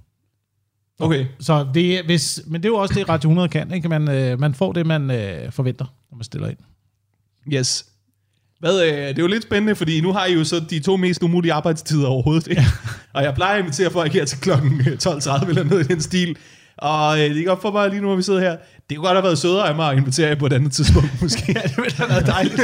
Okay. 0.99 1.25
Så 1.39 1.67
det, 1.73 1.97
er- 1.99 2.03
hvis, 2.03 2.41
men 2.47 2.61
det 2.63 2.67
er 2.67 2.71
jo 2.71 2.75
også 2.75 2.93
det, 2.93 3.09
Radio 3.09 3.29
100 3.29 3.49
kan. 3.49 3.71
Ikke? 3.73 3.89
Man, 3.89 4.09
øh, 4.09 4.39
man 4.39 4.53
får 4.53 4.71
det, 4.73 4.85
man 4.85 5.11
øh, 5.11 5.51
forventer, 5.51 5.85
når 6.11 6.15
man 6.17 6.23
stiller 6.23 6.47
ind. 6.47 6.57
Yes. 7.53 7.85
Hvad, 8.59 8.81
øh, 8.83 8.97
det 8.97 9.17
er 9.17 9.21
jo 9.21 9.27
lidt 9.27 9.43
spændende, 9.43 9.75
fordi 9.75 10.01
nu 10.01 10.13
har 10.13 10.25
I 10.25 10.33
jo 10.33 10.43
så 10.43 10.59
de 10.69 10.79
to 10.79 10.97
mest 10.97 11.23
umulige 11.23 11.53
arbejdstider 11.53 12.07
overhovedet. 12.07 12.47
Ikke? 12.47 12.63
og 13.13 13.23
jeg 13.23 13.33
plejer 13.35 13.53
at 13.53 13.59
invitere 13.59 13.91
folk 13.91 14.13
her 14.13 14.25
til 14.25 14.37
klokken 14.41 14.71
12.30 14.81 15.49
eller 15.49 15.63
noget 15.63 15.85
i 15.85 15.87
den 15.93 16.01
stil. 16.01 16.35
Og 16.77 17.19
øh, 17.19 17.29
det 17.29 17.41
er 17.41 17.45
godt 17.45 17.61
for 17.61 17.71
mig 17.71 17.89
lige 17.89 18.01
nu, 18.01 18.07
hvor 18.07 18.15
vi 18.15 18.21
sidder 18.21 18.39
her. 18.39 18.57
Det 18.89 18.97
kunne 18.97 19.07
godt 19.07 19.15
have 19.15 19.23
været 19.23 19.37
sødere 19.37 19.69
af 19.69 19.75
mig 19.75 19.91
at 19.91 19.97
invitere 19.97 20.27
jer 20.29 20.35
på 20.35 20.45
et 20.45 20.53
andet 20.53 20.71
tidspunkt, 20.71 21.09
måske. 21.21 21.43
ja, 21.47 21.61
det 21.67 21.77
ville 21.77 21.95
have 21.97 22.09
været 22.09 22.25
dejligt. 22.27 22.61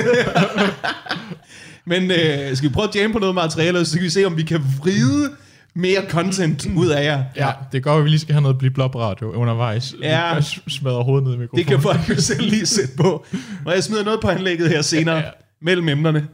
Men 1.85 2.11
øh, 2.11 2.57
skal 2.57 2.69
vi 2.69 2.73
prøve 2.73 2.87
at 2.87 2.95
jamme 2.95 3.13
på 3.13 3.19
noget 3.19 3.35
materiale, 3.35 3.85
så 3.85 3.93
kan 3.95 4.03
vi 4.03 4.09
se, 4.09 4.25
om 4.25 4.37
vi 4.37 4.43
kan 4.43 4.61
vride 4.79 5.31
mere 5.75 6.01
content 6.09 6.67
ud 6.75 6.87
af 6.87 7.03
jer. 7.05 7.23
Ja, 7.35 7.51
det 7.71 7.83
går, 7.83 7.97
at 7.97 8.03
vi 8.03 8.09
lige 8.09 8.19
skal 8.19 8.33
have 8.33 8.41
noget 8.41 8.57
blive 8.57 8.71
blop 8.73 8.95
radio 8.95 9.31
undervejs. 9.31 9.95
Ja. 10.01 10.25
Jeg 10.33 10.43
smadrer 10.67 11.03
hovedet 11.03 11.27
ned 11.27 11.33
i 11.33 11.37
mikrofonen. 11.37 11.57
Det 11.65 11.67
kan 11.73 11.81
folk 11.81 12.09
jo 12.09 12.21
selv 12.21 12.41
lige 12.49 12.65
sætte 12.65 12.93
på. 12.97 13.25
Og 13.65 13.73
jeg 13.75 13.83
smider 13.83 14.03
noget 14.03 14.19
på 14.21 14.27
anlægget 14.29 14.69
her 14.69 14.81
senere, 14.81 15.15
Ja. 15.17 15.23
mellem 15.61 15.89
emnerne. 15.89 16.27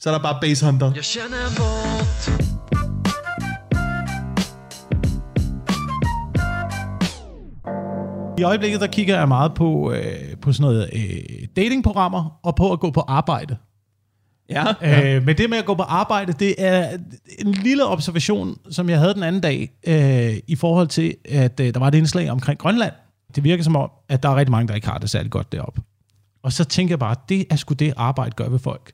Så 0.00 0.08
er 0.10 0.14
der 0.14 0.22
bare 0.22 0.38
Base 0.40 0.66
Hunter. 0.66 0.92
Jag 0.94 1.04
känner 1.04 1.83
I 8.38 8.42
øjeblikket, 8.42 8.80
der 8.80 8.86
kigger 8.86 9.18
jeg 9.18 9.28
meget 9.28 9.54
på, 9.54 9.92
øh, 9.92 10.36
på 10.42 10.52
sådan 10.52 10.62
noget 10.62 10.90
øh, 10.92 11.48
datingprogrammer 11.56 12.40
og 12.42 12.56
på 12.56 12.72
at 12.72 12.80
gå 12.80 12.90
på 12.90 13.00
arbejde. 13.00 13.56
Ja. 14.50 14.64
Ja. 14.82 15.16
Øh, 15.16 15.26
men 15.26 15.38
det 15.38 15.50
med 15.50 15.58
at 15.58 15.64
gå 15.64 15.74
på 15.74 15.82
arbejde, 15.82 16.32
det 16.32 16.54
er 16.58 16.98
en 17.38 17.52
lille 17.52 17.86
observation, 17.86 18.58
som 18.70 18.90
jeg 18.90 18.98
havde 18.98 19.14
den 19.14 19.22
anden 19.22 19.42
dag, 19.42 19.70
øh, 19.86 20.36
i 20.46 20.56
forhold 20.56 20.88
til, 20.88 21.14
at 21.28 21.60
øh, 21.60 21.74
der 21.74 21.80
var 21.80 21.88
et 21.88 21.94
indslag 21.94 22.30
omkring 22.30 22.58
Grønland. 22.58 22.92
Det 23.34 23.44
virker 23.44 23.64
som 23.64 23.76
om, 23.76 23.90
at 24.08 24.22
der 24.22 24.28
er 24.28 24.36
rigtig 24.36 24.50
mange, 24.50 24.68
der 24.68 24.74
ikke 24.74 24.88
har 24.88 24.98
det 24.98 25.10
særlig 25.10 25.30
godt 25.30 25.52
deroppe. 25.52 25.82
Og 26.42 26.52
så 26.52 26.64
tænker 26.64 26.92
jeg 26.92 26.98
bare, 26.98 27.16
det 27.28 27.46
er 27.50 27.56
sgu 27.56 27.74
det 27.74 27.94
arbejde 27.96 28.30
gør 28.30 28.48
ved 28.48 28.58
folk. 28.58 28.92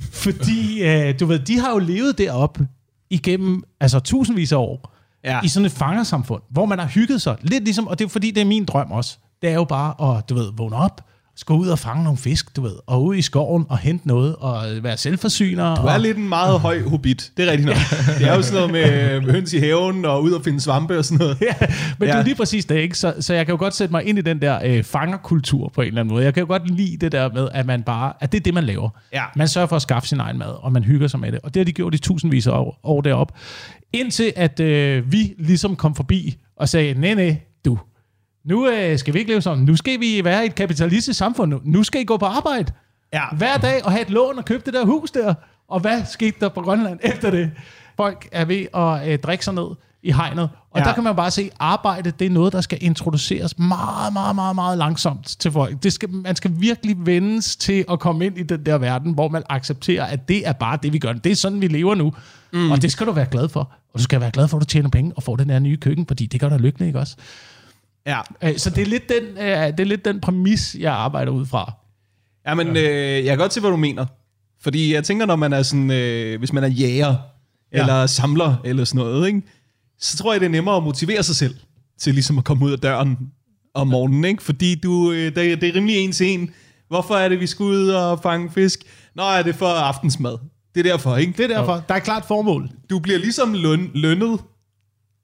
Fordi, 0.00 0.82
øh, 0.82 1.20
du 1.20 1.26
ved, 1.26 1.38
de 1.38 1.58
har 1.58 1.72
jo 1.72 1.78
levet 1.78 2.18
deroppe 2.18 2.68
igennem 3.10 3.62
altså 3.80 4.00
tusindvis 4.00 4.52
af 4.52 4.56
år, 4.56 4.93
Ja. 5.24 5.40
i 5.44 5.48
sådan 5.48 5.66
et 5.66 5.72
fangersamfund, 5.72 6.42
hvor 6.50 6.66
man 6.66 6.78
har 6.78 6.86
hygget 6.86 7.22
sig. 7.22 7.36
Lidt 7.42 7.64
ligesom, 7.64 7.86
og 7.86 7.98
det 7.98 8.04
er 8.04 8.08
fordi, 8.08 8.30
det 8.30 8.40
er 8.40 8.44
min 8.44 8.64
drøm 8.64 8.92
også. 8.92 9.18
Det 9.42 9.50
er 9.50 9.54
jo 9.54 9.64
bare 9.64 10.16
at, 10.16 10.28
du 10.28 10.34
ved, 10.34 10.52
vågne 10.56 10.76
op, 10.76 11.00
skal 11.36 11.52
ud 11.52 11.68
og 11.68 11.78
fange 11.78 12.04
nogle 12.04 12.18
fisk, 12.18 12.56
du 12.56 12.62
ved, 12.62 12.72
og 12.86 13.04
ud 13.04 13.16
i 13.16 13.22
skoven 13.22 13.66
og 13.68 13.78
hente 13.78 14.08
noget, 14.08 14.36
og 14.36 14.64
være 14.82 14.96
selvforsyner. 14.96 15.74
Du 15.74 15.82
og, 15.82 15.90
er 15.90 15.98
lidt 15.98 16.16
en 16.16 16.28
meget 16.28 16.60
høj 16.60 16.82
hobbit. 16.82 17.32
Det 17.36 17.48
er 17.48 17.50
rigtigt 17.50 17.66
nok. 17.66 17.76
Det 18.18 18.28
er 18.28 18.34
jo 18.34 18.42
sådan 18.42 18.70
noget 18.70 18.72
med 18.72 19.32
høns 19.32 19.52
i 19.52 19.58
haven 19.58 20.04
og 20.04 20.22
ud 20.22 20.32
og 20.32 20.44
finde 20.44 20.60
svampe 20.60 20.98
og 20.98 21.04
sådan 21.04 21.18
noget. 21.18 21.38
Ja, 21.40 21.66
men 21.98 22.08
ja. 22.08 22.14
det 22.14 22.20
er 22.20 22.24
lige 22.24 22.34
præcis 22.34 22.64
det, 22.64 22.76
ikke? 22.76 22.98
Så, 22.98 23.14
så 23.20 23.34
jeg 23.34 23.46
kan 23.46 23.52
jo 23.52 23.58
godt 23.58 23.74
sætte 23.74 23.92
mig 23.92 24.04
ind 24.04 24.18
i 24.18 24.22
den 24.22 24.42
der 24.42 24.58
øh, 24.64 24.84
fangerkultur 24.84 25.72
på 25.74 25.80
en 25.80 25.86
eller 25.86 26.00
anden 26.00 26.14
måde. 26.14 26.24
Jeg 26.24 26.34
kan 26.34 26.40
jo 26.40 26.46
godt 26.46 26.70
lide 26.70 26.96
det 26.96 27.12
der 27.12 27.32
med, 27.32 27.48
at 27.52 27.66
man 27.66 27.82
bare, 27.82 28.12
at 28.20 28.32
det 28.32 28.38
er 28.38 28.42
det, 28.42 28.54
man 28.54 28.64
laver. 28.64 28.90
Ja. 29.12 29.22
Man 29.36 29.48
sørger 29.48 29.66
for 29.66 29.76
at 29.76 29.82
skaffe 29.82 30.08
sin 30.08 30.20
egen 30.20 30.38
mad, 30.38 30.62
og 30.62 30.72
man 30.72 30.84
hygger 30.84 31.08
sig 31.08 31.20
med 31.20 31.32
det. 31.32 31.40
Og 31.42 31.54
det 31.54 31.60
har 31.60 31.64
de 31.64 31.72
gjort 31.72 31.94
i 31.94 31.98
tusindvis 31.98 32.46
af 32.46 32.52
år, 32.52 32.80
år 32.84 33.00
deroppe. 33.00 33.34
Indtil 33.94 34.32
at 34.36 34.60
øh, 34.60 35.12
vi 35.12 35.34
ligesom 35.38 35.76
kom 35.76 35.94
forbi 35.94 36.36
og 36.56 36.68
sagde, 36.68 37.00
nej, 37.00 37.14
nej, 37.14 37.36
du, 37.64 37.78
nu 38.44 38.68
øh, 38.68 38.98
skal 38.98 39.14
vi 39.14 39.18
ikke 39.18 39.30
leve 39.30 39.42
sådan. 39.42 39.64
Nu 39.64 39.76
skal 39.76 40.00
vi 40.00 40.24
være 40.24 40.42
i 40.42 40.46
et 40.46 40.54
kapitalistisk 40.54 41.18
samfund. 41.18 41.50
Nu, 41.50 41.60
nu 41.64 41.82
skal 41.82 42.00
I 42.00 42.04
gå 42.04 42.16
på 42.16 42.26
arbejde. 42.26 42.72
Ja. 43.12 43.24
Hver 43.36 43.56
dag 43.56 43.84
og 43.84 43.92
have 43.92 44.02
et 44.02 44.10
lån 44.10 44.38
og 44.38 44.44
købe 44.44 44.62
det 44.66 44.74
der 44.74 44.84
hus 44.84 45.10
der. 45.10 45.34
Og 45.68 45.80
hvad 45.80 46.04
skete 46.04 46.36
der 46.40 46.48
på 46.48 46.60
Grønland 46.60 46.98
efter 47.12 47.30
det? 47.30 47.50
Folk 47.96 48.28
er 48.32 48.44
ved 48.44 48.66
at 48.74 49.12
øh, 49.12 49.18
drikke 49.18 49.44
sig 49.44 49.54
ned 49.54 49.66
i 50.04 50.12
hegnet. 50.12 50.42
Og 50.44 50.50
ja. 50.74 50.80
Ja. 50.80 50.84
der 50.88 50.94
kan 50.94 51.04
man 51.04 51.16
bare 51.16 51.30
se, 51.30 51.42
at 51.42 51.50
arbejde, 51.58 52.10
det 52.18 52.26
er 52.26 52.30
noget, 52.30 52.52
der 52.52 52.60
skal 52.60 52.78
introduceres 52.80 53.58
meget, 53.58 54.12
meget, 54.12 54.34
meget, 54.34 54.54
meget 54.54 54.78
langsomt 54.78 55.26
til 55.38 55.50
folk. 55.52 55.82
Det 55.82 55.92
skal, 55.92 56.10
man 56.10 56.36
skal 56.36 56.50
virkelig 56.58 56.96
vendes 57.06 57.56
til 57.56 57.84
at 57.90 58.00
komme 58.00 58.26
ind 58.26 58.38
i 58.38 58.42
den 58.42 58.66
der 58.66 58.78
verden, 58.78 59.12
hvor 59.12 59.28
man 59.28 59.42
accepterer, 59.48 60.04
at 60.04 60.28
det 60.28 60.48
er 60.48 60.52
bare 60.52 60.78
det, 60.82 60.92
vi 60.92 60.98
gør. 60.98 61.12
Det 61.12 61.32
er 61.32 61.36
sådan, 61.36 61.60
vi 61.60 61.66
lever 61.68 61.94
nu. 61.94 62.12
Mm. 62.52 62.70
Og 62.70 62.82
det 62.82 62.92
skal 62.92 63.06
du 63.06 63.12
være 63.12 63.26
glad 63.30 63.48
for. 63.48 63.60
Og 63.92 63.98
du 63.98 64.02
skal 64.02 64.20
være 64.20 64.30
glad 64.30 64.48
for, 64.48 64.56
at 64.56 64.60
du 64.60 64.66
tjener 64.66 64.88
penge 64.88 65.12
og 65.16 65.22
får 65.22 65.36
den 65.36 65.50
her 65.50 65.58
nye 65.58 65.76
køkken, 65.76 66.06
fordi 66.06 66.26
det 66.26 66.40
gør 66.40 66.48
dig 66.48 66.60
lykkelig, 66.60 66.86
ikke 66.86 66.98
også? 66.98 67.16
Ja. 68.06 68.20
Øh, 68.42 68.58
Så 68.58 68.70
det 68.70 68.82
er 68.82 68.86
lidt 68.86 69.08
den, 69.08 69.38
øh, 69.38 69.46
det 69.66 69.80
er 69.80 69.84
lidt 69.84 70.04
den 70.04 70.20
præmis, 70.20 70.76
jeg 70.80 70.92
arbejder 70.92 71.32
ud 71.32 71.46
fra. 71.46 71.72
Ja, 72.46 72.54
men 72.54 72.68
øh, 72.76 72.84
jeg 72.84 73.24
kan 73.24 73.38
godt 73.38 73.52
se, 73.52 73.60
hvad 73.60 73.70
du 73.70 73.76
mener. 73.76 74.06
Fordi 74.62 74.94
jeg 74.94 75.04
tænker, 75.04 75.26
når 75.26 75.36
man 75.36 75.52
er 75.52 75.62
sådan, 75.62 75.90
øh, 75.90 76.38
hvis 76.38 76.52
man 76.52 76.64
er 76.64 76.68
jæger, 76.68 77.14
Ja. 77.72 77.78
ja. 77.78 77.82
eller 77.82 78.06
samler, 78.06 78.54
eller 78.64 78.84
sådan 78.84 78.98
noget, 78.98 79.26
ikke? 79.26 79.42
Så 80.04 80.16
tror 80.16 80.32
jeg, 80.32 80.40
det 80.40 80.46
er 80.46 80.50
nemmere 80.50 80.76
at 80.76 80.82
motivere 80.82 81.22
sig 81.22 81.36
selv, 81.36 81.54
til 81.98 82.14
ligesom 82.14 82.38
at 82.38 82.44
komme 82.44 82.64
ud 82.66 82.72
af 82.72 82.78
døren 82.78 83.18
om 83.74 83.86
morgenen, 83.86 84.24
ikke? 84.24 84.42
Fordi 84.42 84.74
du, 84.74 85.12
øh, 85.12 85.36
det, 85.36 85.60
det 85.60 85.68
er 85.68 85.74
rimelig 85.74 85.96
en 85.96 86.12
til 86.12 86.26
en. 86.26 86.50
Hvorfor 86.88 87.14
er 87.14 87.28
det, 87.28 87.40
vi 87.40 87.46
skal 87.46 87.64
ud 87.64 87.88
og 87.88 88.22
fange 88.22 88.50
fisk? 88.50 88.80
Nå, 89.16 89.22
er 89.22 89.42
det 89.42 89.54
for 89.54 89.66
aftensmad. 89.66 90.38
Det 90.74 90.86
er 90.86 90.90
derfor, 90.90 91.16
ikke? 91.16 91.32
Det 91.36 91.50
er 91.50 91.56
derfor. 91.56 91.84
Der 91.88 91.94
er 91.94 91.98
et 91.98 92.04
klart 92.04 92.24
formål. 92.24 92.70
Du 92.90 92.98
bliver 92.98 93.18
ligesom 93.18 93.54
løn, 93.54 93.90
lønnet 93.94 94.40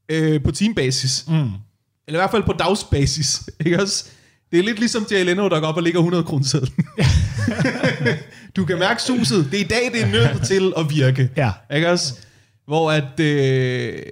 øh, 0.08 0.42
på 0.42 0.50
teambasis. 0.50 1.24
Mm. 1.28 1.34
Eller 1.34 2.18
i 2.18 2.22
hvert 2.22 2.30
fald 2.30 2.42
på 2.42 2.52
dagsbasis. 2.52 3.40
Ikke 3.64 3.82
også? 3.82 4.04
Det 4.52 4.58
er 4.58 4.62
lidt 4.62 4.78
ligesom 4.78 5.06
Jay 5.10 5.24
Leno, 5.24 5.48
der 5.48 5.60
går 5.60 5.66
op 5.66 5.76
og 5.76 5.82
ligger 5.82 6.00
100 6.00 6.24
kroner 6.24 6.70
Du 8.56 8.64
kan 8.64 8.78
mærke 8.78 9.02
suset. 9.02 9.48
Det 9.50 9.60
er 9.60 9.64
i 9.64 9.68
dag, 9.68 9.90
det 9.92 10.02
er 10.02 10.06
nødt 10.06 10.46
til 10.46 10.72
at 10.76 10.90
virke. 10.90 11.30
Ja. 11.36 11.52
Ikke 11.74 11.90
også? 11.90 12.14
Hvor 12.70 12.90
at, 12.92 13.20
øh, 13.20 14.02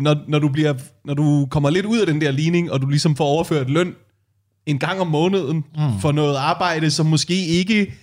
når, 0.00 0.16
når, 0.28 0.38
du 0.38 0.48
bliver, 0.48 0.74
når 1.04 1.14
du 1.14 1.46
kommer 1.50 1.70
lidt 1.70 1.86
ud 1.86 1.98
af 1.98 2.06
den 2.06 2.20
der 2.20 2.30
ligning, 2.30 2.72
og 2.72 2.82
du 2.82 2.86
ligesom 2.86 3.16
får 3.16 3.24
overført 3.24 3.70
løn 3.70 3.94
en 4.66 4.78
gang 4.78 5.00
om 5.00 5.06
måneden 5.06 5.56
mm. 5.56 6.00
for 6.00 6.12
noget 6.12 6.36
arbejde, 6.36 6.90
som 6.90 7.06
måske 7.06 7.46
ikke 7.46 7.94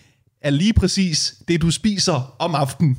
er 0.42 0.50
lige 0.50 0.74
præcis 0.74 1.36
det, 1.48 1.62
du 1.62 1.72
spiser 1.72 2.36
om 2.40 2.56
aftenen. 2.56 2.98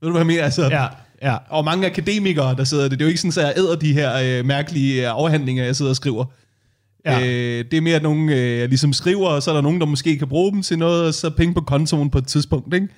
Ved 0.00 0.08
du, 0.08 0.10
hvad 0.10 0.20
jeg 0.20 0.26
mener? 0.26 0.44
Altså, 0.44 0.62
Ja, 0.64 0.86
ja. 1.22 1.36
og 1.50 1.64
mange 1.64 1.86
akademikere, 1.86 2.54
der 2.56 2.64
sidder 2.64 2.88
det. 2.88 2.98
Det 2.98 3.00
er 3.00 3.04
jo 3.04 3.08
ikke 3.08 3.20
sådan, 3.20 3.44
at 3.44 3.56
jeg 3.56 3.64
æder 3.64 3.76
de 3.76 3.92
her 3.92 4.38
øh, 4.38 4.44
mærkelige 4.44 5.02
øh, 5.02 5.14
afhandlinger, 5.16 5.64
jeg 5.64 5.76
sidder 5.76 5.90
og 5.90 5.96
skriver. 5.96 6.24
Ja. 7.04 7.18
Ja. 7.18 7.26
Øh, 7.26 7.64
det 7.70 7.76
er 7.76 7.80
mere, 7.80 7.96
at 7.96 8.02
nogen 8.02 8.28
øh, 8.28 8.68
ligesom 8.68 8.92
skriver, 8.92 9.28
og 9.28 9.42
så 9.42 9.50
er 9.50 9.54
der 9.54 9.62
nogen, 9.62 9.80
der 9.80 9.86
måske 9.86 10.18
kan 10.18 10.28
bruge 10.28 10.52
dem 10.52 10.62
til 10.62 10.78
noget, 10.78 11.06
og 11.06 11.14
så 11.14 11.30
penge 11.30 11.54
på 11.54 11.60
kontoen 11.60 12.10
på 12.10 12.18
et 12.18 12.26
tidspunkt. 12.26 12.74
Ikke? 12.74 12.88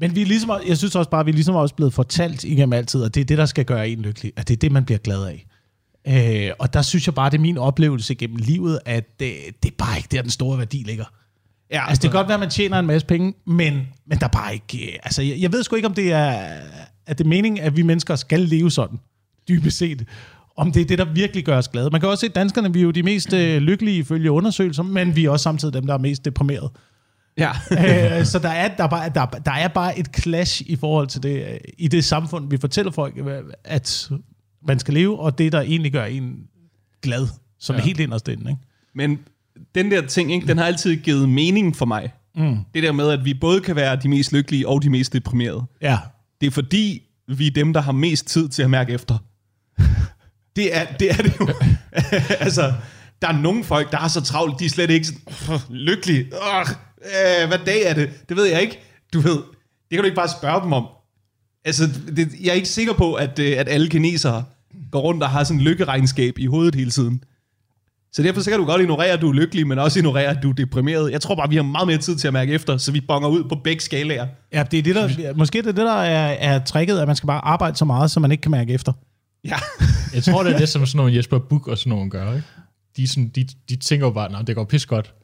Men 0.00 0.14
vi 0.14 0.22
er 0.22 0.26
ligesom, 0.26 0.50
jeg 0.68 0.78
synes 0.78 0.94
også 0.96 1.10
bare, 1.10 1.20
at 1.20 1.26
vi 1.26 1.30
er 1.30 1.34
ligesom 1.34 1.54
også 1.54 1.74
blevet 1.74 1.92
fortalt 1.92 2.44
igennem 2.44 2.72
altid, 2.72 3.04
at 3.04 3.14
det 3.14 3.20
er 3.20 3.24
det, 3.24 3.38
der 3.38 3.46
skal 3.46 3.64
gøre 3.64 3.88
en 3.88 4.00
lykkelig. 4.02 4.32
At 4.36 4.48
det 4.48 4.54
er 4.54 4.58
det, 4.58 4.72
man 4.72 4.84
bliver 4.84 4.98
glad 4.98 5.24
af. 5.24 5.46
Øh, 6.08 6.50
og 6.58 6.72
der 6.74 6.82
synes 6.82 7.06
jeg 7.06 7.14
bare, 7.14 7.30
det 7.30 7.36
er 7.36 7.40
min 7.40 7.58
oplevelse 7.58 8.14
gennem 8.14 8.36
livet, 8.36 8.78
at 8.84 9.20
det, 9.20 9.34
det 9.62 9.70
er 9.70 9.74
bare 9.78 9.96
ikke 9.96 10.08
der, 10.12 10.22
den 10.22 10.30
store 10.30 10.58
værdi 10.58 10.76
ligger. 10.76 11.04
Ja, 11.70 11.88
Altså, 11.88 12.02
det 12.02 12.10
kan 12.10 12.18
godt 12.18 12.28
være, 12.28 12.34
at 12.34 12.40
man 12.40 12.50
tjener 12.50 12.78
en 12.78 12.86
masse 12.86 13.06
penge, 13.06 13.34
men, 13.46 13.74
men 14.06 14.18
der 14.18 14.24
er 14.24 14.30
bare 14.30 14.54
ikke... 14.54 14.86
øh, 14.86 14.98
Altså, 15.04 15.22
jeg, 15.22 15.40
jeg 15.40 15.52
ved 15.52 15.62
sgu 15.62 15.76
ikke, 15.76 15.88
om 15.88 15.94
det 15.94 16.12
er, 16.12 16.28
at 17.06 17.18
det 17.18 17.24
er 17.24 17.28
meningen, 17.28 17.64
at 17.64 17.76
vi 17.76 17.82
mennesker 17.82 18.16
skal 18.16 18.40
leve 18.40 18.70
sådan, 18.70 18.98
dybest 19.48 19.78
set. 19.78 20.04
Om 20.56 20.72
det 20.72 20.82
er 20.82 20.86
det, 20.86 20.98
der 20.98 21.04
virkelig 21.04 21.44
gør 21.44 21.58
os 21.58 21.68
glade. 21.68 21.90
Man 21.90 22.00
kan 22.00 22.08
også 22.08 22.20
se, 22.20 22.26
at 22.26 22.34
danskerne 22.34 22.72
vi 22.72 22.78
er 22.78 22.82
jo 22.82 22.90
de 22.90 23.02
mest 23.02 23.32
øh, 23.32 23.62
lykkelige 23.62 23.98
ifølge 23.98 24.30
undersøgelser, 24.30 24.82
men 24.82 25.16
vi 25.16 25.24
er 25.24 25.30
også 25.30 25.42
samtidig 25.42 25.74
dem, 25.74 25.86
der 25.86 25.94
er 25.94 25.98
mest 25.98 26.24
deprimerede. 26.24 26.70
Ja. 27.38 27.50
øh, 28.18 28.24
så 28.24 28.38
der 28.38 28.48
er, 28.48 28.76
der, 28.76 28.84
er 28.84 28.88
bare, 28.88 29.08
der, 29.08 29.26
der 29.26 29.52
er 29.52 29.68
bare 29.68 29.98
et 29.98 30.08
clash 30.18 30.62
i 30.66 30.76
forhold 30.76 31.06
til 31.06 31.22
det, 31.22 31.46
øh, 31.52 31.58
i 31.78 31.88
det 31.88 32.04
samfund, 32.04 32.50
vi 32.50 32.56
fortæller 32.58 32.92
folk, 32.92 33.14
øh, 33.18 33.42
at 33.64 34.10
man 34.66 34.78
skal 34.78 34.94
leve, 34.94 35.18
og 35.20 35.38
det, 35.38 35.52
der 35.52 35.60
egentlig 35.60 35.92
gør 35.92 36.04
en 36.04 36.36
glad, 37.02 37.28
som 37.58 37.74
ja. 37.76 37.80
er 37.80 37.84
helt 37.84 38.00
inderst 38.00 38.28
inde. 38.28 38.50
Ikke? 38.50 38.62
Men 38.94 39.18
den 39.74 39.90
der 39.90 40.06
ting, 40.06 40.32
ikke, 40.32 40.46
den 40.46 40.58
har 40.58 40.64
altid 40.64 40.96
givet 40.96 41.28
mening 41.28 41.76
for 41.76 41.86
mig. 41.86 42.12
Mm. 42.36 42.58
Det 42.74 42.82
der 42.82 42.92
med, 42.92 43.10
at 43.10 43.24
vi 43.24 43.34
både 43.34 43.60
kan 43.60 43.76
være 43.76 43.96
de 43.96 44.08
mest 44.08 44.32
lykkelige 44.32 44.68
og 44.68 44.82
de 44.82 44.90
mest 44.90 45.12
deprimerede. 45.12 45.64
Ja. 45.82 45.98
Det 46.40 46.46
er 46.46 46.50
fordi, 46.50 47.02
vi 47.28 47.46
er 47.46 47.50
dem, 47.50 47.72
der 47.72 47.80
har 47.80 47.92
mest 47.92 48.26
tid 48.26 48.48
til 48.48 48.62
at 48.62 48.70
mærke 48.70 48.92
efter. 48.92 49.18
Det 50.56 50.76
er 50.76 50.84
det, 50.84 51.10
er 51.10 51.22
det 51.22 51.32
jo. 51.40 51.48
altså, 52.44 52.72
der 53.22 53.28
er 53.28 53.32
nogle 53.40 53.64
folk, 53.64 53.92
der 53.92 53.98
er 53.98 54.08
så 54.08 54.20
travlt, 54.20 54.60
de 54.60 54.64
er 54.64 54.68
slet 54.68 54.90
ikke 54.90 55.06
sådan, 55.06 55.54
"Åh, 55.54 55.60
lykkelige. 55.70 56.26
Åh, 56.34 56.66
øh, 57.04 57.48
hvad 57.48 57.58
dag 57.66 57.82
er 57.82 57.94
det? 57.94 58.10
Det 58.28 58.36
ved 58.36 58.44
jeg 58.44 58.62
ikke. 58.62 58.80
Du 59.12 59.20
ved, 59.20 59.36
det 59.36 59.90
kan 59.90 59.98
du 59.98 60.04
ikke 60.04 60.16
bare 60.16 60.28
spørge 60.40 60.62
dem 60.62 60.72
om. 60.72 60.86
Altså, 61.64 61.88
det, 62.16 62.28
jeg 62.42 62.50
er 62.50 62.54
ikke 62.54 62.68
sikker 62.68 62.92
på, 62.92 63.14
at, 63.14 63.38
øh, 63.38 63.58
at 63.58 63.68
alle 63.68 63.88
kinesere 63.88 64.44
går 64.92 65.00
rundt 65.00 65.22
og 65.22 65.30
har 65.30 65.44
sådan 65.44 65.60
en 65.60 65.64
lykkeregnskab 65.64 66.38
i 66.38 66.46
hovedet 66.46 66.74
hele 66.74 66.90
tiden. 66.90 67.24
Så 68.12 68.22
derfor 68.22 68.40
så 68.40 68.50
kan 68.50 68.58
du 68.58 68.64
godt 68.64 68.80
ignorere, 68.80 69.10
at 69.10 69.20
du 69.20 69.28
er 69.28 69.32
lykkelig, 69.32 69.66
men 69.66 69.78
også 69.78 69.98
ignorere, 69.98 70.26
at 70.26 70.38
du 70.42 70.50
er 70.50 70.54
deprimeret. 70.54 71.12
Jeg 71.12 71.20
tror 71.20 71.34
bare, 71.34 71.48
vi 71.48 71.56
har 71.56 71.62
meget 71.62 71.86
mere 71.86 71.98
tid 71.98 72.16
til 72.16 72.26
at 72.26 72.32
mærke 72.32 72.52
efter, 72.52 72.76
så 72.76 72.92
vi 72.92 73.00
bonger 73.00 73.28
ud 73.28 73.44
på 73.44 73.54
begge 73.64 73.82
skalaer. 73.82 74.26
Ja, 74.52 74.62
det 74.70 74.78
er 74.78 74.82
det, 74.82 74.94
der, 74.94 75.34
måske 75.34 75.58
det 75.58 75.66
er 75.66 75.72
det, 75.72 75.84
der 75.84 76.00
er, 76.00 76.28
er 76.28 76.64
tricket, 76.64 76.98
at 76.98 77.06
man 77.06 77.16
skal 77.16 77.26
bare 77.26 77.44
arbejde 77.44 77.76
så 77.76 77.84
meget, 77.84 78.10
så 78.10 78.20
man 78.20 78.32
ikke 78.32 78.42
kan 78.42 78.50
mærke 78.50 78.72
efter. 78.72 78.92
Ja. 79.44 79.56
Jeg 80.14 80.22
tror, 80.22 80.42
det 80.42 80.52
er 80.52 80.58
det, 80.58 80.68
som 80.68 80.86
sådan 80.86 80.96
nogle 80.96 81.16
Jesper 81.16 81.38
Buch 81.38 81.68
og 81.68 81.78
sådan 81.78 81.90
nogle 81.90 82.10
gør, 82.10 82.34
ikke? 82.34 82.46
De, 82.96 83.08
sådan, 83.08 83.28
de, 83.28 83.46
de 83.68 83.76
tænker 83.76 84.06
jo 84.06 84.12
bare, 84.12 84.40
at 84.40 84.46
det 84.46 84.56
går 84.56 84.64
pis 84.64 84.86
godt. 84.86 85.14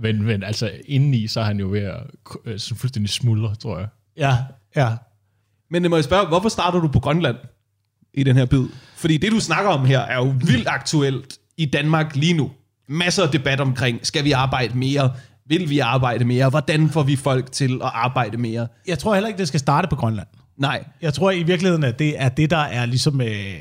Men, 0.00 0.22
men 0.22 0.42
altså, 0.42 0.70
indeni, 0.84 1.26
så 1.26 1.40
er 1.40 1.44
han 1.44 1.60
jo 1.60 1.68
ved 1.68 1.80
at 1.80 2.00
øh, 2.44 2.58
sådan 2.58 2.78
fuldstændig 2.78 3.10
smuldre, 3.10 3.54
tror 3.54 3.78
jeg. 3.78 3.88
Ja, 4.16 4.36
ja. 4.76 4.96
Men 5.70 5.90
må 5.90 5.96
jeg 5.96 6.04
spørge, 6.04 6.28
hvorfor 6.28 6.48
starter 6.48 6.80
du 6.80 6.88
på 6.88 7.00
Grønland 7.00 7.36
i 8.14 8.22
den 8.22 8.36
her 8.36 8.46
bid? 8.46 8.64
Fordi 8.96 9.16
det, 9.16 9.32
du 9.32 9.40
snakker 9.40 9.70
om 9.70 9.84
her, 9.86 10.00
er 10.00 10.16
jo 10.16 10.34
vildt 10.46 10.68
aktuelt 10.68 11.38
i 11.56 11.64
Danmark 11.64 12.16
lige 12.16 12.34
nu. 12.34 12.50
Masser 12.88 13.22
af 13.22 13.28
debat 13.28 13.60
omkring, 13.60 14.06
skal 14.06 14.24
vi 14.24 14.32
arbejde 14.32 14.78
mere? 14.78 15.12
Vil 15.46 15.70
vi 15.70 15.78
arbejde 15.78 16.24
mere? 16.24 16.48
Hvordan 16.48 16.90
får 16.90 17.02
vi 17.02 17.16
folk 17.16 17.52
til 17.52 17.80
at 17.84 17.90
arbejde 17.94 18.36
mere? 18.36 18.68
Jeg 18.86 18.98
tror 18.98 19.14
heller 19.14 19.28
ikke, 19.28 19.38
det 19.38 19.48
skal 19.48 19.60
starte 19.60 19.88
på 19.88 19.96
Grønland. 19.96 20.28
Nej. 20.56 20.84
Jeg 21.02 21.14
tror 21.14 21.30
i 21.30 21.42
virkeligheden, 21.42 21.84
at 21.84 21.98
det 21.98 22.22
er 22.22 22.28
det, 22.28 22.50
der 22.50 22.56
er 22.56 22.86
ligesom 22.86 23.20
øh, 23.20 23.54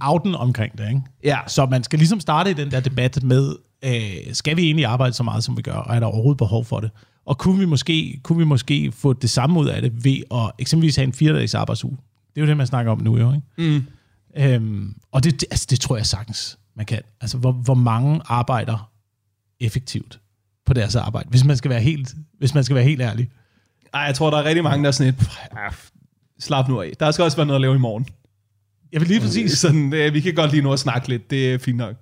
outen 0.00 0.34
omkring 0.34 0.78
det. 0.78 0.88
Ikke? 0.88 1.00
Ja. 1.24 1.38
Så 1.46 1.66
man 1.66 1.84
skal 1.84 1.98
ligesom 1.98 2.20
starte 2.20 2.50
i 2.50 2.54
den 2.54 2.70
der 2.70 2.80
debat 2.80 3.22
med, 3.22 3.56
øh, 3.84 4.34
skal 4.34 4.56
vi 4.56 4.62
egentlig 4.62 4.86
arbejde 4.86 5.12
så 5.14 5.22
meget, 5.22 5.44
som 5.44 5.56
vi 5.56 5.62
gør, 5.62 5.72
og 5.72 5.96
er 5.96 6.00
der 6.00 6.06
overhovedet 6.06 6.38
behov 6.38 6.64
for 6.64 6.80
det? 6.80 6.90
Og 7.26 7.38
kunne 7.38 7.58
vi 7.58 7.64
måske, 7.64 8.20
kunne 8.22 8.38
vi 8.38 8.44
måske 8.44 8.92
få 8.92 9.12
det 9.12 9.30
samme 9.30 9.60
ud 9.60 9.66
af 9.66 9.82
det 9.82 10.04
ved 10.04 10.16
at 10.34 10.50
eksempelvis 10.58 10.96
have 10.96 11.04
en 11.06 11.12
fire-dages 11.12 11.54
arbejdsuge? 11.54 11.96
Det 12.34 12.40
er 12.40 12.44
jo 12.44 12.48
det, 12.48 12.56
man 12.56 12.66
snakker 12.66 12.92
om 12.92 13.00
nu, 13.02 13.18
jo. 13.18 13.32
Ikke? 13.32 13.78
Mm. 13.78 13.84
Øhm, 14.36 14.94
og 15.12 15.24
det, 15.24 15.40
det- 15.40 15.48
altså, 15.50 15.66
det 15.70 15.80
tror 15.80 15.96
jeg 15.96 16.06
sagtens, 16.06 16.58
man 16.76 16.86
kan. 16.86 17.00
Altså, 17.20 17.38
hvor, 17.38 17.52
hvor 17.52 17.74
mange 17.74 18.20
arbejder 18.24 18.90
effektivt 19.60 20.20
på 20.66 20.72
deres 20.74 20.96
arbejde, 20.96 21.28
hvis 21.28 21.44
man 21.44 21.56
skal 21.56 21.70
være 21.70 21.80
helt, 21.80 22.14
hvis 22.38 22.54
man 22.54 22.64
skal 22.64 22.74
være 22.74 22.84
helt 22.84 23.00
ærlig. 23.00 23.28
Ej, 23.94 24.00
jeg 24.00 24.14
tror, 24.14 24.30
der 24.30 24.38
er 24.38 24.44
rigtig 24.44 24.64
mange, 24.64 24.82
der 24.82 24.88
er 24.88 24.92
sådan 24.92 25.14
et, 25.14 25.30
"Ah, 25.56 25.72
slap 26.40 26.68
nu 26.68 26.80
af. 26.80 26.92
Der 27.00 27.10
skal 27.10 27.22
også 27.24 27.36
være 27.36 27.46
noget 27.46 27.56
at 27.56 27.60
lave 27.60 27.74
i 27.74 27.78
morgen. 27.78 28.06
Jeg 28.92 29.00
vil 29.00 29.08
lige 29.08 29.20
præcis 29.20 29.52
Sådan, 29.58 29.92
øh, 29.94 30.14
vi 30.14 30.20
kan 30.20 30.34
godt 30.34 30.50
lige 30.50 30.62
nu 30.62 30.72
at 30.72 30.78
snakke 30.78 31.08
lidt, 31.08 31.30
det 31.30 31.54
er 31.54 31.58
fint 31.58 31.76
nok. 31.78 31.96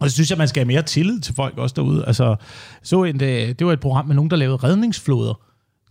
Og 0.00 0.10
så 0.10 0.14
synes 0.14 0.30
jeg, 0.30 0.38
man 0.38 0.48
skal 0.48 0.60
have 0.60 0.66
mere 0.66 0.82
tillid 0.82 1.20
til 1.20 1.34
folk 1.34 1.58
også 1.58 1.74
derude. 1.76 2.04
Altså, 2.06 2.36
så 2.82 3.04
en, 3.04 3.20
det, 3.20 3.58
det 3.58 3.66
var 3.66 3.72
et 3.72 3.80
program 3.80 4.06
med 4.06 4.14
nogen, 4.14 4.30
der 4.30 4.36
lavede 4.36 4.56
redningsflåder. 4.56 5.40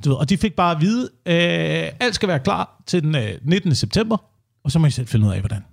Du 0.06 0.10
ved, 0.10 0.18
og 0.18 0.30
de 0.30 0.38
fik 0.38 0.54
bare 0.54 0.76
at 0.76 0.82
vide, 0.82 1.10
øh, 1.26 1.92
alt 2.00 2.16
skal 2.16 2.30
være 2.30 2.40
klar 2.40 2.82
til 2.88 3.04
den 3.04 3.16
øh, 3.16 3.32
19. 3.42 3.76
september, 3.76 4.18
og 4.64 4.72
så 4.72 4.80
må 4.80 4.88
I 4.88 4.92
selv 4.92 5.08
finde 5.08 5.28
ud 5.28 5.32
af, 5.32 5.40
hvordan. 5.40 5.66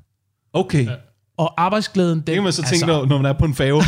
Okay. 0.52 0.86
Ja. 0.86 0.92
Og 1.38 1.54
arbejdsglæden, 1.64 2.18
den, 2.18 2.26
Det 2.26 2.34
kan 2.34 2.42
man 2.42 2.52
så 2.52 2.62
tænke, 2.62 2.72
altså, 2.72 2.86
når, 2.86 3.06
når 3.06 3.16
man 3.16 3.26
er 3.26 3.32
på 3.32 3.44
en 3.44 3.54
fave. 3.54 3.82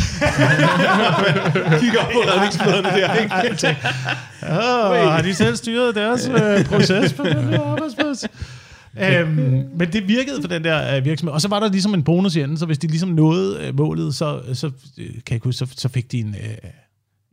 Kigger 1.81 1.99
op 1.99 2.11
på 2.13 2.19
redningsflåderne 2.19 2.89
der, 2.89 3.13
ikke? 3.15 3.35
Åh, 4.43 5.11
har 5.11 5.21
de 5.21 5.35
selv 5.35 5.55
styret 5.55 5.95
deres 5.95 6.27
øh, 6.27 6.65
proces 6.65 7.13
på 7.13 7.23
den 7.23 7.53
arbejdsplads? 7.53 8.25
Øhm, 8.99 9.69
men 9.75 9.93
det 9.93 10.07
virkede 10.07 10.41
for 10.41 10.47
den 10.47 10.63
der 10.63 10.97
øh, 10.97 11.05
virksomhed. 11.05 11.33
Og 11.33 11.41
så 11.41 11.47
var 11.47 11.59
der 11.59 11.69
ligesom 11.69 11.93
en 11.93 12.03
bonus 12.03 12.35
i 12.35 12.41
enden, 12.41 12.57
så 12.57 12.65
hvis 12.65 12.77
de 12.77 12.87
ligesom 12.87 13.09
nåede 13.09 13.67
øh, 13.67 13.77
målet, 13.77 14.15
så, 14.15 14.41
så, 14.53 14.71
øh, 14.97 15.05
kan 15.25 15.33
jeg 15.33 15.39
huske, 15.43 15.57
så, 15.57 15.73
så 15.77 15.89
fik 15.89 16.11
de 16.11 16.19
en, 16.19 16.35
øh, 16.35 16.71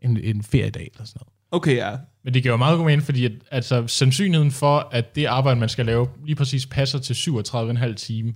en, 0.03 0.19
en 0.23 0.43
feriedag 0.43 0.91
eller 0.95 1.05
sådan 1.07 1.19
noget. 1.21 1.33
Okay, 1.51 1.77
ja. 1.77 1.91
Men 2.25 2.35
det 2.35 2.43
giver 2.43 2.53
jo 2.53 2.57
meget 2.57 2.77
god 2.77 2.87
mening, 2.87 3.03
fordi 3.03 3.25
at, 3.25 3.33
altså, 3.51 3.87
sandsynligheden 3.87 4.51
for, 4.51 4.89
at 4.93 5.17
det 5.17 5.25
arbejde, 5.25 5.61
man 5.61 5.69
skal 5.69 5.87
lave, 5.87 6.09
lige 6.25 6.37
præcis 6.37 6.67
passer 6.67 6.99
til 6.99 7.15
37,5 7.15 7.95
time, 7.95 8.35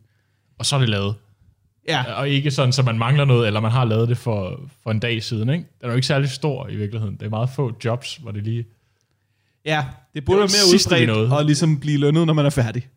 og 0.59 0.67
så 0.67 0.77
er 0.77 0.81
det 0.81 0.89
lavet. 0.89 1.15
Ja, 1.89 2.13
Og 2.13 2.29
ikke 2.29 2.51
sådan, 2.51 2.73
så 2.73 2.83
man 2.83 2.99
mangler 2.99 3.25
noget, 3.25 3.47
eller 3.47 3.61
man 3.61 3.71
har 3.71 3.85
lavet 3.85 4.09
det 4.09 4.19
for, 4.19 4.61
for 4.83 4.91
en 4.91 5.01
dag 5.01 5.23
siden. 5.23 5.49
Ikke? 5.49 5.65
Den 5.81 5.87
er 5.87 5.89
jo 5.89 5.95
ikke 5.95 6.07
særlig 6.07 6.31
stor 6.31 6.69
i 6.69 6.77
virkeligheden. 6.77 7.17
Det 7.17 7.23
er 7.27 7.31
meget 7.31 7.51
få 7.51 7.73
jobs, 7.85 8.17
hvor 8.17 8.31
det 8.31 8.45
lige... 8.45 8.65
ja. 9.65 9.85
Det 10.15 10.25
burde 10.25 10.43
Det 10.43 10.53
være 10.53 10.99
mere 10.99 11.09
udbredt 11.15 11.33
og 11.33 11.45
ligesom 11.45 11.81
blive 11.81 11.99
lønnet, 11.99 12.27
når 12.27 12.33
man 12.35 12.47
er 12.47 12.51
færdig. 12.51 12.89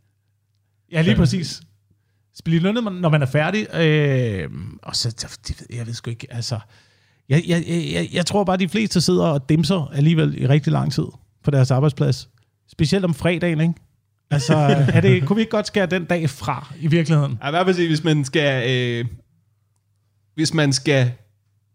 Ja, 0.92 1.02
lige 1.02 1.16
præcis. 1.16 1.62
Blive 2.44 2.60
lønnet, 2.62 2.84
når 2.84 3.10
man 3.10 3.22
er 3.22 3.26
færdig. 3.26 3.76
Øh, 3.76 4.50
og 4.84 4.96
så, 4.96 5.38
det 5.48 5.60
ved- 5.60 5.78
jeg 5.78 5.88
ved 5.88 5.94
sgu 5.94 6.10
ikke, 6.10 6.28
altså... 6.30 6.60
Jeg, 7.30 7.44
jeg, 7.48 7.64
jeg, 7.68 8.10
jeg 8.14 8.26
tror 8.26 8.44
bare, 8.44 8.54
at 8.54 8.60
de 8.60 8.70
fleste 8.70 9.02
sidder 9.02 9.26
og 9.26 9.50
dimser 9.50 9.92
alligevel 9.94 10.42
i 10.42 10.48
rigtig 10.48 10.74
lang 10.74 10.94
tid 10.94 11.06
på 11.44 11.52
deres 11.52 11.72
arbejdsplads. 11.72 12.30
Specielt 12.72 13.06
om 13.06 13.14
fredagen, 13.14 13.62
ikke? 13.62 13.74
Altså, 14.32 14.56
er 14.94 15.02
det, 15.02 15.26
kunne 15.28 15.36
vi 15.36 15.42
ikke 15.42 15.52
godt 15.52 15.68
skære 15.68 15.86
den 15.86 16.06
dag 16.06 16.30
fra 16.30 16.74
i 16.80 16.88
virkeligheden? 16.88 17.38
Ja, 17.44 17.50
hvad 17.50 17.66
vil 17.66 17.76
sige, 17.76 17.88
hvis 17.88 18.04
man 18.04 18.26
skal... 18.26 18.70
Øh, 18.70 19.06
hvis 20.36 20.54
man 20.54 20.74
skal 20.74 21.12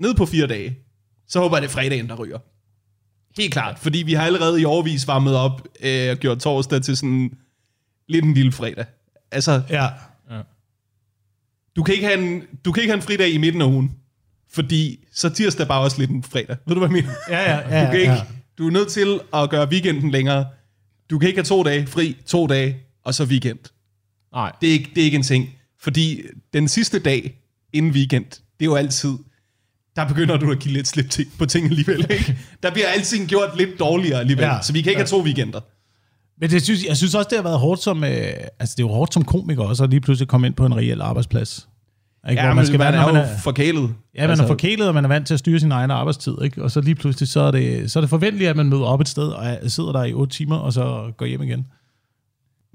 ned 0.00 0.14
på 0.14 0.26
fire 0.26 0.46
dage, 0.46 0.78
så 1.28 1.40
håber 1.40 1.56
jeg, 1.56 1.62
det 1.62 1.68
er 1.68 1.72
fredagen, 1.72 2.08
der 2.08 2.14
ryger. 2.14 2.38
Helt 3.40 3.52
klart, 3.52 3.78
fordi 3.78 3.98
vi 4.02 4.12
har 4.12 4.24
allerede 4.26 4.60
i 4.60 4.64
overvis 4.64 5.06
varmet 5.08 5.36
op 5.36 5.68
øh, 5.82 6.10
og 6.10 6.16
gjort 6.16 6.38
torsdag 6.38 6.82
til 6.82 6.96
sådan 6.96 7.30
lidt 8.08 8.24
en 8.24 8.34
lille 8.34 8.52
fredag. 8.52 8.84
Altså, 9.36 9.62
Ja. 9.70 9.88
du 11.76 11.82
kan, 11.82 11.94
ikke 11.94 12.06
have 12.06 12.18
en, 12.18 12.42
du 12.64 12.72
kan 12.72 12.82
ikke 12.82 12.90
have 12.92 12.96
en 12.96 13.02
fridag 13.02 13.30
i 13.30 13.38
midten 13.38 13.62
af 13.62 13.66
ugen, 13.66 13.92
fordi 14.52 15.04
så 15.12 15.28
tirsdag 15.28 15.64
er 15.64 15.68
bare 15.68 15.80
også 15.80 15.98
lidt 15.98 16.10
en 16.10 16.22
fredag. 16.22 16.56
Ved 16.66 16.74
du, 16.74 16.86
hvad 16.86 16.88
jeg 16.96 17.04
mener? 17.04 17.14
Ja, 17.30 17.52
ja, 17.52 17.78
ja. 17.78 17.86
Du, 17.86 17.90
kan 17.90 18.00
ikke, 18.00 18.12
ja. 18.12 18.22
du 18.58 18.66
er 18.66 18.70
nødt 18.70 18.88
til 18.88 19.20
at 19.34 19.50
gøre 19.50 19.68
weekenden 19.68 20.10
længere. 20.10 20.46
Du 21.10 21.18
kan 21.18 21.28
ikke 21.28 21.38
have 21.38 21.44
to 21.44 21.62
dage 21.62 21.86
fri, 21.86 22.16
to 22.26 22.46
dage, 22.46 22.76
og 23.04 23.14
så 23.14 23.24
weekend. 23.24 23.58
Nej, 24.32 24.52
Det 24.60 24.68
er, 24.68 24.72
ikke, 24.72 24.90
det 24.94 25.00
er 25.00 25.04
ikke 25.04 25.16
en 25.16 25.22
ting. 25.22 25.48
Fordi 25.80 26.22
den 26.52 26.68
sidste 26.68 26.98
dag 26.98 27.34
inden 27.72 27.92
weekend, 27.92 28.24
det 28.30 28.40
er 28.60 28.64
jo 28.64 28.74
altid, 28.74 29.12
der 29.96 30.08
begynder 30.08 30.36
du 30.36 30.50
at 30.50 30.58
give 30.58 30.74
lidt 30.74 30.88
slip 30.88 31.06
på 31.38 31.46
ting 31.46 31.66
alligevel. 31.66 32.06
Ikke? 32.10 32.38
Der 32.62 32.70
bliver 32.70 32.86
alting 32.88 33.28
gjort 33.28 33.56
lidt 33.58 33.78
dårligere 33.78 34.20
alligevel. 34.20 34.42
Ja. 34.44 34.54
Ja. 34.54 34.62
Så 34.62 34.72
vi 34.72 34.82
kan 34.82 34.90
ikke 34.90 35.00
have 35.00 35.06
to 35.08 35.22
weekender. 35.22 35.60
Men 36.40 36.50
det 36.50 36.62
synes, 36.62 36.84
jeg 36.84 36.96
synes 36.96 37.14
også, 37.14 37.28
det 37.30 37.38
har 37.38 37.42
været 37.42 37.58
hårdt 37.58 37.82
som, 37.82 38.04
øh, 38.04 38.10
altså 38.60 38.74
det 38.76 38.82
er 38.82 38.86
jo 38.86 38.88
hårdt 38.88 39.14
som 39.14 39.24
komiker 39.24 39.62
også, 39.64 39.84
at 39.84 39.90
lige 39.90 40.00
pludselig 40.00 40.28
komme 40.28 40.46
ind 40.46 40.54
på 40.54 40.66
en 40.66 40.76
reel 40.76 41.00
arbejdsplads. 41.00 41.68
Ikke? 42.30 42.42
Ja, 42.42 42.46
Hvor 42.48 42.54
man, 42.54 42.66
skal 42.66 42.78
man 42.78 42.94
når 42.94 43.00
er 43.00 43.06
jo 43.06 43.12
man 43.12 43.22
er, 43.22 43.38
forkælet. 43.38 43.94
ja, 44.14 44.20
man 44.20 44.30
altså, 44.30 44.42
er 44.44 44.48
forkælet, 44.48 44.88
og 44.88 44.94
man 44.94 45.04
er 45.04 45.08
vant 45.08 45.26
til 45.26 45.34
at 45.34 45.38
styre 45.40 45.60
sin 45.60 45.72
egen 45.72 45.90
arbejdstid. 45.90 46.34
Ikke? 46.42 46.62
Og 46.62 46.70
så 46.70 46.80
lige 46.80 46.94
pludselig, 46.94 47.28
så 47.28 47.40
er, 47.40 47.50
det, 47.50 47.90
så 47.90 47.98
er 47.98 48.00
det 48.00 48.10
forventeligt, 48.10 48.50
at 48.50 48.56
man 48.56 48.68
møder 48.68 48.84
op 48.84 49.00
et 49.00 49.08
sted, 49.08 49.28
og 49.28 49.46
er- 49.46 49.68
sidder 49.68 49.92
der 49.92 50.04
i 50.04 50.12
otte 50.12 50.36
timer, 50.36 50.56
og 50.56 50.72
så 50.72 51.12
går 51.16 51.26
hjem 51.26 51.42
igen. 51.42 51.66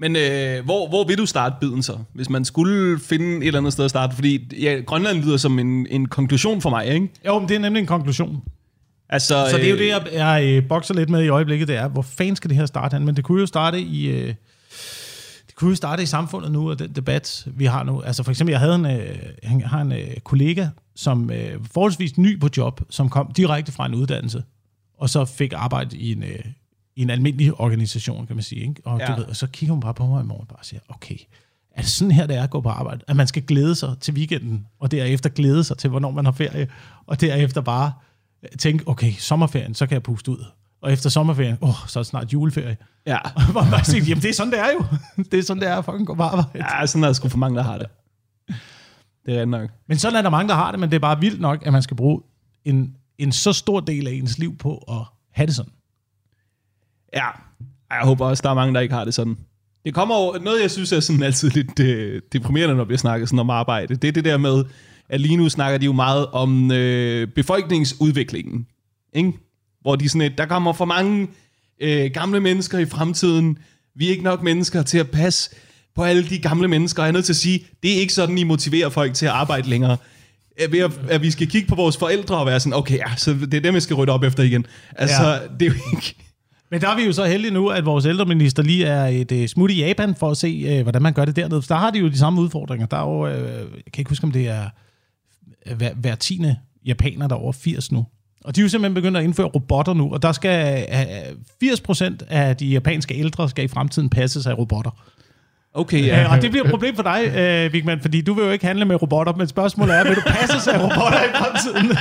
Men 0.00 0.16
øh, 0.16 0.64
hvor, 0.64 0.88
hvor 0.88 1.04
vil 1.04 1.18
du 1.18 1.26
starte 1.26 1.54
biden 1.60 1.82
så? 1.82 1.98
Hvis 2.14 2.30
man 2.30 2.44
skulle 2.44 3.00
finde 3.00 3.36
et 3.36 3.46
eller 3.46 3.58
andet 3.60 3.72
sted 3.72 3.84
at 3.84 3.90
starte? 3.90 4.14
Fordi 4.14 4.54
ja, 4.62 4.80
Grønland 4.86 5.18
lyder 5.22 5.36
som 5.36 5.58
en, 5.58 5.86
en 5.90 6.06
konklusion 6.06 6.60
for 6.60 6.70
mig, 6.70 6.86
ikke? 6.86 7.08
Jo, 7.26 7.38
men 7.38 7.48
det 7.48 7.54
er 7.54 7.60
nemlig 7.60 7.80
en 7.80 7.86
konklusion. 7.86 8.42
Altså, 9.12 9.46
Så 9.50 9.56
det 9.56 9.64
er 9.64 9.68
jo 9.68 9.74
øh, 9.74 9.80
det, 9.80 9.88
jeg, 9.88 10.06
jeg 10.12 10.44
øh, 10.44 10.68
bokser 10.68 10.94
lidt 10.94 11.10
med 11.10 11.24
i 11.24 11.28
øjeblikket, 11.28 11.68
det 11.68 11.76
er, 11.76 11.88
hvor 11.88 12.02
fanden 12.02 12.36
skal 12.36 12.50
det 12.50 12.56
her 12.56 12.66
starte 12.66 12.94
hen? 12.94 13.04
Men 13.04 13.16
det 13.16 13.24
kunne 13.24 13.40
jo 13.40 13.46
starte 13.46 13.80
i... 13.80 14.06
Øh, 14.06 14.34
det 15.46 15.56
kunne 15.56 15.70
jo 15.70 15.76
starte 15.76 16.02
i 16.02 16.06
samfundet 16.06 16.52
nu, 16.52 16.70
og 16.70 16.78
den 16.78 16.92
debat, 16.92 17.46
vi 17.46 17.64
har 17.64 17.82
nu. 17.82 18.02
Altså 18.02 18.22
for 18.22 18.30
eksempel, 18.30 18.50
jeg 18.50 18.60
havde 18.60 18.74
en, 18.74 18.86
øh, 18.86 19.16
jeg 19.42 19.68
har 19.68 19.80
en 19.80 19.92
øh, 19.92 20.16
kollega, 20.24 20.68
som 20.96 21.30
øh, 21.30 21.64
forholdsvis 21.72 22.18
ny 22.18 22.40
på 22.40 22.48
job, 22.56 22.80
som 22.90 23.08
kom 23.08 23.32
direkte 23.36 23.72
fra 23.72 23.86
en 23.86 23.94
uddannelse, 23.94 24.42
og 24.98 25.10
så 25.10 25.24
fik 25.24 25.52
arbejde 25.56 25.96
i 25.96 26.12
en, 26.12 26.22
øh, 26.22 26.44
i 26.96 27.02
en 27.02 27.10
almindelig 27.10 27.60
organisation, 27.60 28.26
kan 28.26 28.36
man 28.36 28.42
sige. 28.42 28.60
Ikke? 28.60 28.82
Og. 28.84 29.00
Ja. 29.00 29.06
du 29.06 29.12
ved, 29.16 29.24
og 29.24 29.36
så 29.36 29.46
kigger 29.46 29.72
hun 29.72 29.80
bare 29.80 29.94
på 29.94 30.06
mig 30.06 30.22
i 30.22 30.26
morgen 30.26 30.40
og 30.40 30.48
bare 30.48 30.64
siger, 30.64 30.80
okay, 30.88 31.16
er 31.74 31.80
det 31.80 31.90
sådan 31.90 32.10
her, 32.10 32.26
det 32.26 32.36
er 32.36 32.42
at 32.42 32.50
gå 32.50 32.60
på 32.60 32.68
arbejde? 32.68 33.00
At 33.08 33.16
man 33.16 33.26
skal 33.26 33.42
glæde 33.42 33.74
sig 33.74 33.94
til 34.00 34.14
weekenden, 34.14 34.66
og 34.80 34.90
derefter 34.90 35.30
glæde 35.30 35.64
sig 35.64 35.78
til, 35.78 35.90
hvornår 35.90 36.10
man 36.10 36.24
har 36.24 36.32
ferie, 36.32 36.68
og 37.06 37.20
derefter 37.20 37.60
bare 37.60 37.92
tænke, 38.58 38.88
okay, 38.88 39.12
sommerferien, 39.12 39.74
så 39.74 39.86
kan 39.86 39.94
jeg 39.94 40.02
puste 40.02 40.30
ud. 40.30 40.44
Og 40.82 40.92
efter 40.92 41.10
sommerferien, 41.10 41.56
åh, 41.60 41.68
oh, 41.68 41.74
så 41.86 41.98
er 41.98 42.02
det 42.02 42.08
snart 42.08 42.32
juleferie. 42.32 42.76
Ja. 43.06 43.18
Og 43.36 43.42
man 43.54 43.70
bare 43.70 43.84
siger, 43.84 44.04
jamen 44.04 44.22
det 44.22 44.30
er 44.30 44.34
sådan, 44.34 44.52
det 44.52 44.60
er 44.60 44.68
jo. 44.72 44.84
Det 45.30 45.38
er 45.38 45.42
sådan, 45.42 45.60
det 45.60 45.68
er 45.68 45.76
at 45.76 45.84
fucking 45.84 46.06
gå 46.06 46.14
på 46.14 46.22
arbejde. 46.22 46.48
ja, 46.54 46.86
sådan 46.86 47.04
er 47.04 47.08
der 47.08 47.12
sgu 47.12 47.28
for 47.28 47.38
mange, 47.38 47.56
der 47.56 47.62
har 47.62 47.78
det. 47.78 47.86
Det 49.26 49.38
er 49.38 49.44
nok. 49.44 49.70
Men 49.88 49.98
sådan 49.98 50.18
er 50.18 50.22
der 50.22 50.30
mange, 50.30 50.48
der 50.48 50.54
har 50.54 50.70
det, 50.70 50.80
men 50.80 50.90
det 50.90 50.96
er 50.96 51.00
bare 51.00 51.20
vildt 51.20 51.40
nok, 51.40 51.66
at 51.66 51.72
man 51.72 51.82
skal 51.82 51.96
bruge 51.96 52.20
en, 52.64 52.96
en 53.18 53.32
så 53.32 53.52
stor 53.52 53.80
del 53.80 54.06
af 54.06 54.12
ens 54.12 54.38
liv 54.38 54.56
på 54.56 54.76
at 54.76 55.04
have 55.32 55.46
det 55.46 55.54
sådan. 55.54 55.72
Ja, 57.14 57.26
jeg 57.90 58.00
håber 58.02 58.26
også, 58.26 58.42
der 58.42 58.50
er 58.50 58.54
mange, 58.54 58.74
der 58.74 58.80
ikke 58.80 58.94
har 58.94 59.04
det 59.04 59.14
sådan. 59.14 59.36
Det 59.84 59.94
kommer 59.94 60.14
over, 60.14 60.38
noget 60.38 60.62
jeg 60.62 60.70
synes 60.70 60.92
er 60.92 61.00
sådan 61.00 61.22
altid 61.22 61.50
lidt 61.50 61.80
øh, 61.80 62.22
deprimerende, 62.32 62.74
når 62.74 62.84
vi 62.84 62.96
snakker 62.96 63.26
sådan 63.26 63.38
om 63.38 63.50
arbejde, 63.50 63.96
det 63.96 64.08
er 64.08 64.12
det 64.12 64.24
der 64.24 64.36
med, 64.36 64.64
at 65.12 65.20
lige 65.20 65.36
nu 65.36 65.48
snakker 65.48 65.78
de 65.78 65.84
jo 65.84 65.92
meget 65.92 66.26
om 66.26 66.70
øh, 66.70 67.28
befolkningsudviklingen. 67.28 68.66
Ikke? 69.12 69.32
Hvor 69.80 69.96
de 69.96 70.08
sådan 70.08 70.20
et, 70.20 70.38
der 70.38 70.46
kommer 70.46 70.72
for 70.72 70.84
mange 70.84 71.28
øh, 71.80 72.10
gamle 72.14 72.40
mennesker 72.40 72.78
i 72.78 72.84
fremtiden, 72.86 73.58
vi 73.96 74.06
er 74.06 74.10
ikke 74.10 74.24
nok 74.24 74.42
mennesker 74.42 74.82
til 74.82 74.98
at 74.98 75.10
passe 75.10 75.50
på 75.96 76.02
alle 76.02 76.28
de 76.28 76.38
gamle 76.38 76.68
mennesker. 76.68 77.02
Jeg 77.02 77.08
er 77.08 77.12
nødt 77.12 77.24
til 77.24 77.32
at 77.32 77.36
sige, 77.36 77.64
det 77.82 77.96
er 77.96 78.00
ikke 78.00 78.12
sådan, 78.12 78.38
I 78.38 78.44
motiverer 78.44 78.88
folk 78.88 79.14
til 79.14 79.26
at 79.26 79.32
arbejde 79.32 79.68
længere. 79.68 79.96
Ved 80.70 80.78
at, 80.78 80.90
at 81.08 81.22
vi 81.22 81.30
skal 81.30 81.46
kigge 81.46 81.68
på 81.68 81.74
vores 81.74 81.96
forældre 81.96 82.36
og 82.36 82.46
være 82.46 82.60
sådan, 82.60 82.78
okay, 82.78 82.98
ja, 82.98 83.16
så 83.16 83.32
det 83.32 83.54
er 83.54 83.60
dem, 83.60 83.74
jeg 83.74 83.82
skal 83.82 83.96
rydde 83.96 84.12
op 84.12 84.22
efter 84.22 84.42
igen. 84.42 84.66
Altså, 84.96 85.22
Ja. 85.28 85.38
det 85.60 85.62
er 85.62 85.66
jo 85.66 85.96
ikke... 85.96 86.14
Men 86.70 86.80
der 86.80 86.88
er 86.88 86.96
vi 86.96 87.02
jo 87.02 87.12
så 87.12 87.24
heldige 87.24 87.54
nu, 87.54 87.68
at 87.68 87.86
vores 87.86 88.06
ældreminister 88.06 88.62
lige 88.62 88.84
er 88.84 89.06
et 89.06 89.32
uh, 89.32 89.46
smut 89.46 89.70
i 89.70 89.78
Japan 89.84 90.14
for 90.14 90.30
at 90.30 90.36
se, 90.36 90.76
uh, 90.76 90.82
hvordan 90.82 91.02
man 91.02 91.12
gør 91.12 91.24
det 91.24 91.36
dernede. 91.36 91.62
For 91.62 91.74
der 91.74 91.80
har 91.80 91.90
de 91.90 91.98
jo 91.98 92.08
de 92.08 92.18
samme 92.18 92.40
udfordringer. 92.40 92.86
Der 92.86 92.96
er 92.96 93.02
jo, 93.02 93.26
uh, 93.26 93.30
jeg 93.58 93.92
kan 93.92 94.00
ikke 94.00 94.08
huske, 94.08 94.24
om 94.24 94.32
det 94.32 94.48
er 94.48 94.62
øh, 94.64 94.68
hver, 95.76 95.94
hver 95.94 96.14
tiende 96.14 96.56
japaner, 96.86 97.28
der 97.28 97.34
er 97.36 97.40
over 97.40 97.52
80 97.52 97.92
nu. 97.92 98.06
Og 98.44 98.56
de 98.56 98.60
er 98.60 98.62
jo 98.62 98.68
simpelthen 98.68 98.94
begyndt 98.94 99.16
at 99.18 99.24
indføre 99.24 99.46
robotter 99.46 99.94
nu, 99.94 100.12
og 100.12 100.22
der 100.22 100.32
skal 100.32 100.86
uh, 101.62 101.68
80% 101.68 102.12
af 102.28 102.56
de 102.56 102.66
japanske 102.66 103.14
ældre 103.14 103.48
skal 103.48 103.64
i 103.64 103.68
fremtiden 103.68 104.10
passes 104.10 104.46
af 104.46 104.58
robotter. 104.58 104.90
Okay, 105.74 106.06
Ja. 106.06 106.26
Uh, 106.26 106.32
og 106.32 106.42
det 106.42 106.50
bliver 106.50 106.64
et 106.64 106.70
problem 106.70 106.96
for 106.96 107.02
dig, 107.02 107.26
uh, 107.66 107.72
Vigman, 107.72 108.00
fordi 108.00 108.20
du 108.20 108.34
vil 108.34 108.44
jo 108.44 108.50
ikke 108.50 108.66
handle 108.66 108.84
med 108.84 109.02
robotter, 109.02 109.32
men 109.32 109.48
spørgsmålet 109.48 109.96
er, 109.96 110.04
vil 110.04 110.16
du 110.16 110.22
passes 110.26 110.68
af 110.68 110.78
robotter 110.78 111.22
i 111.22 111.28
fremtiden? 111.34 111.96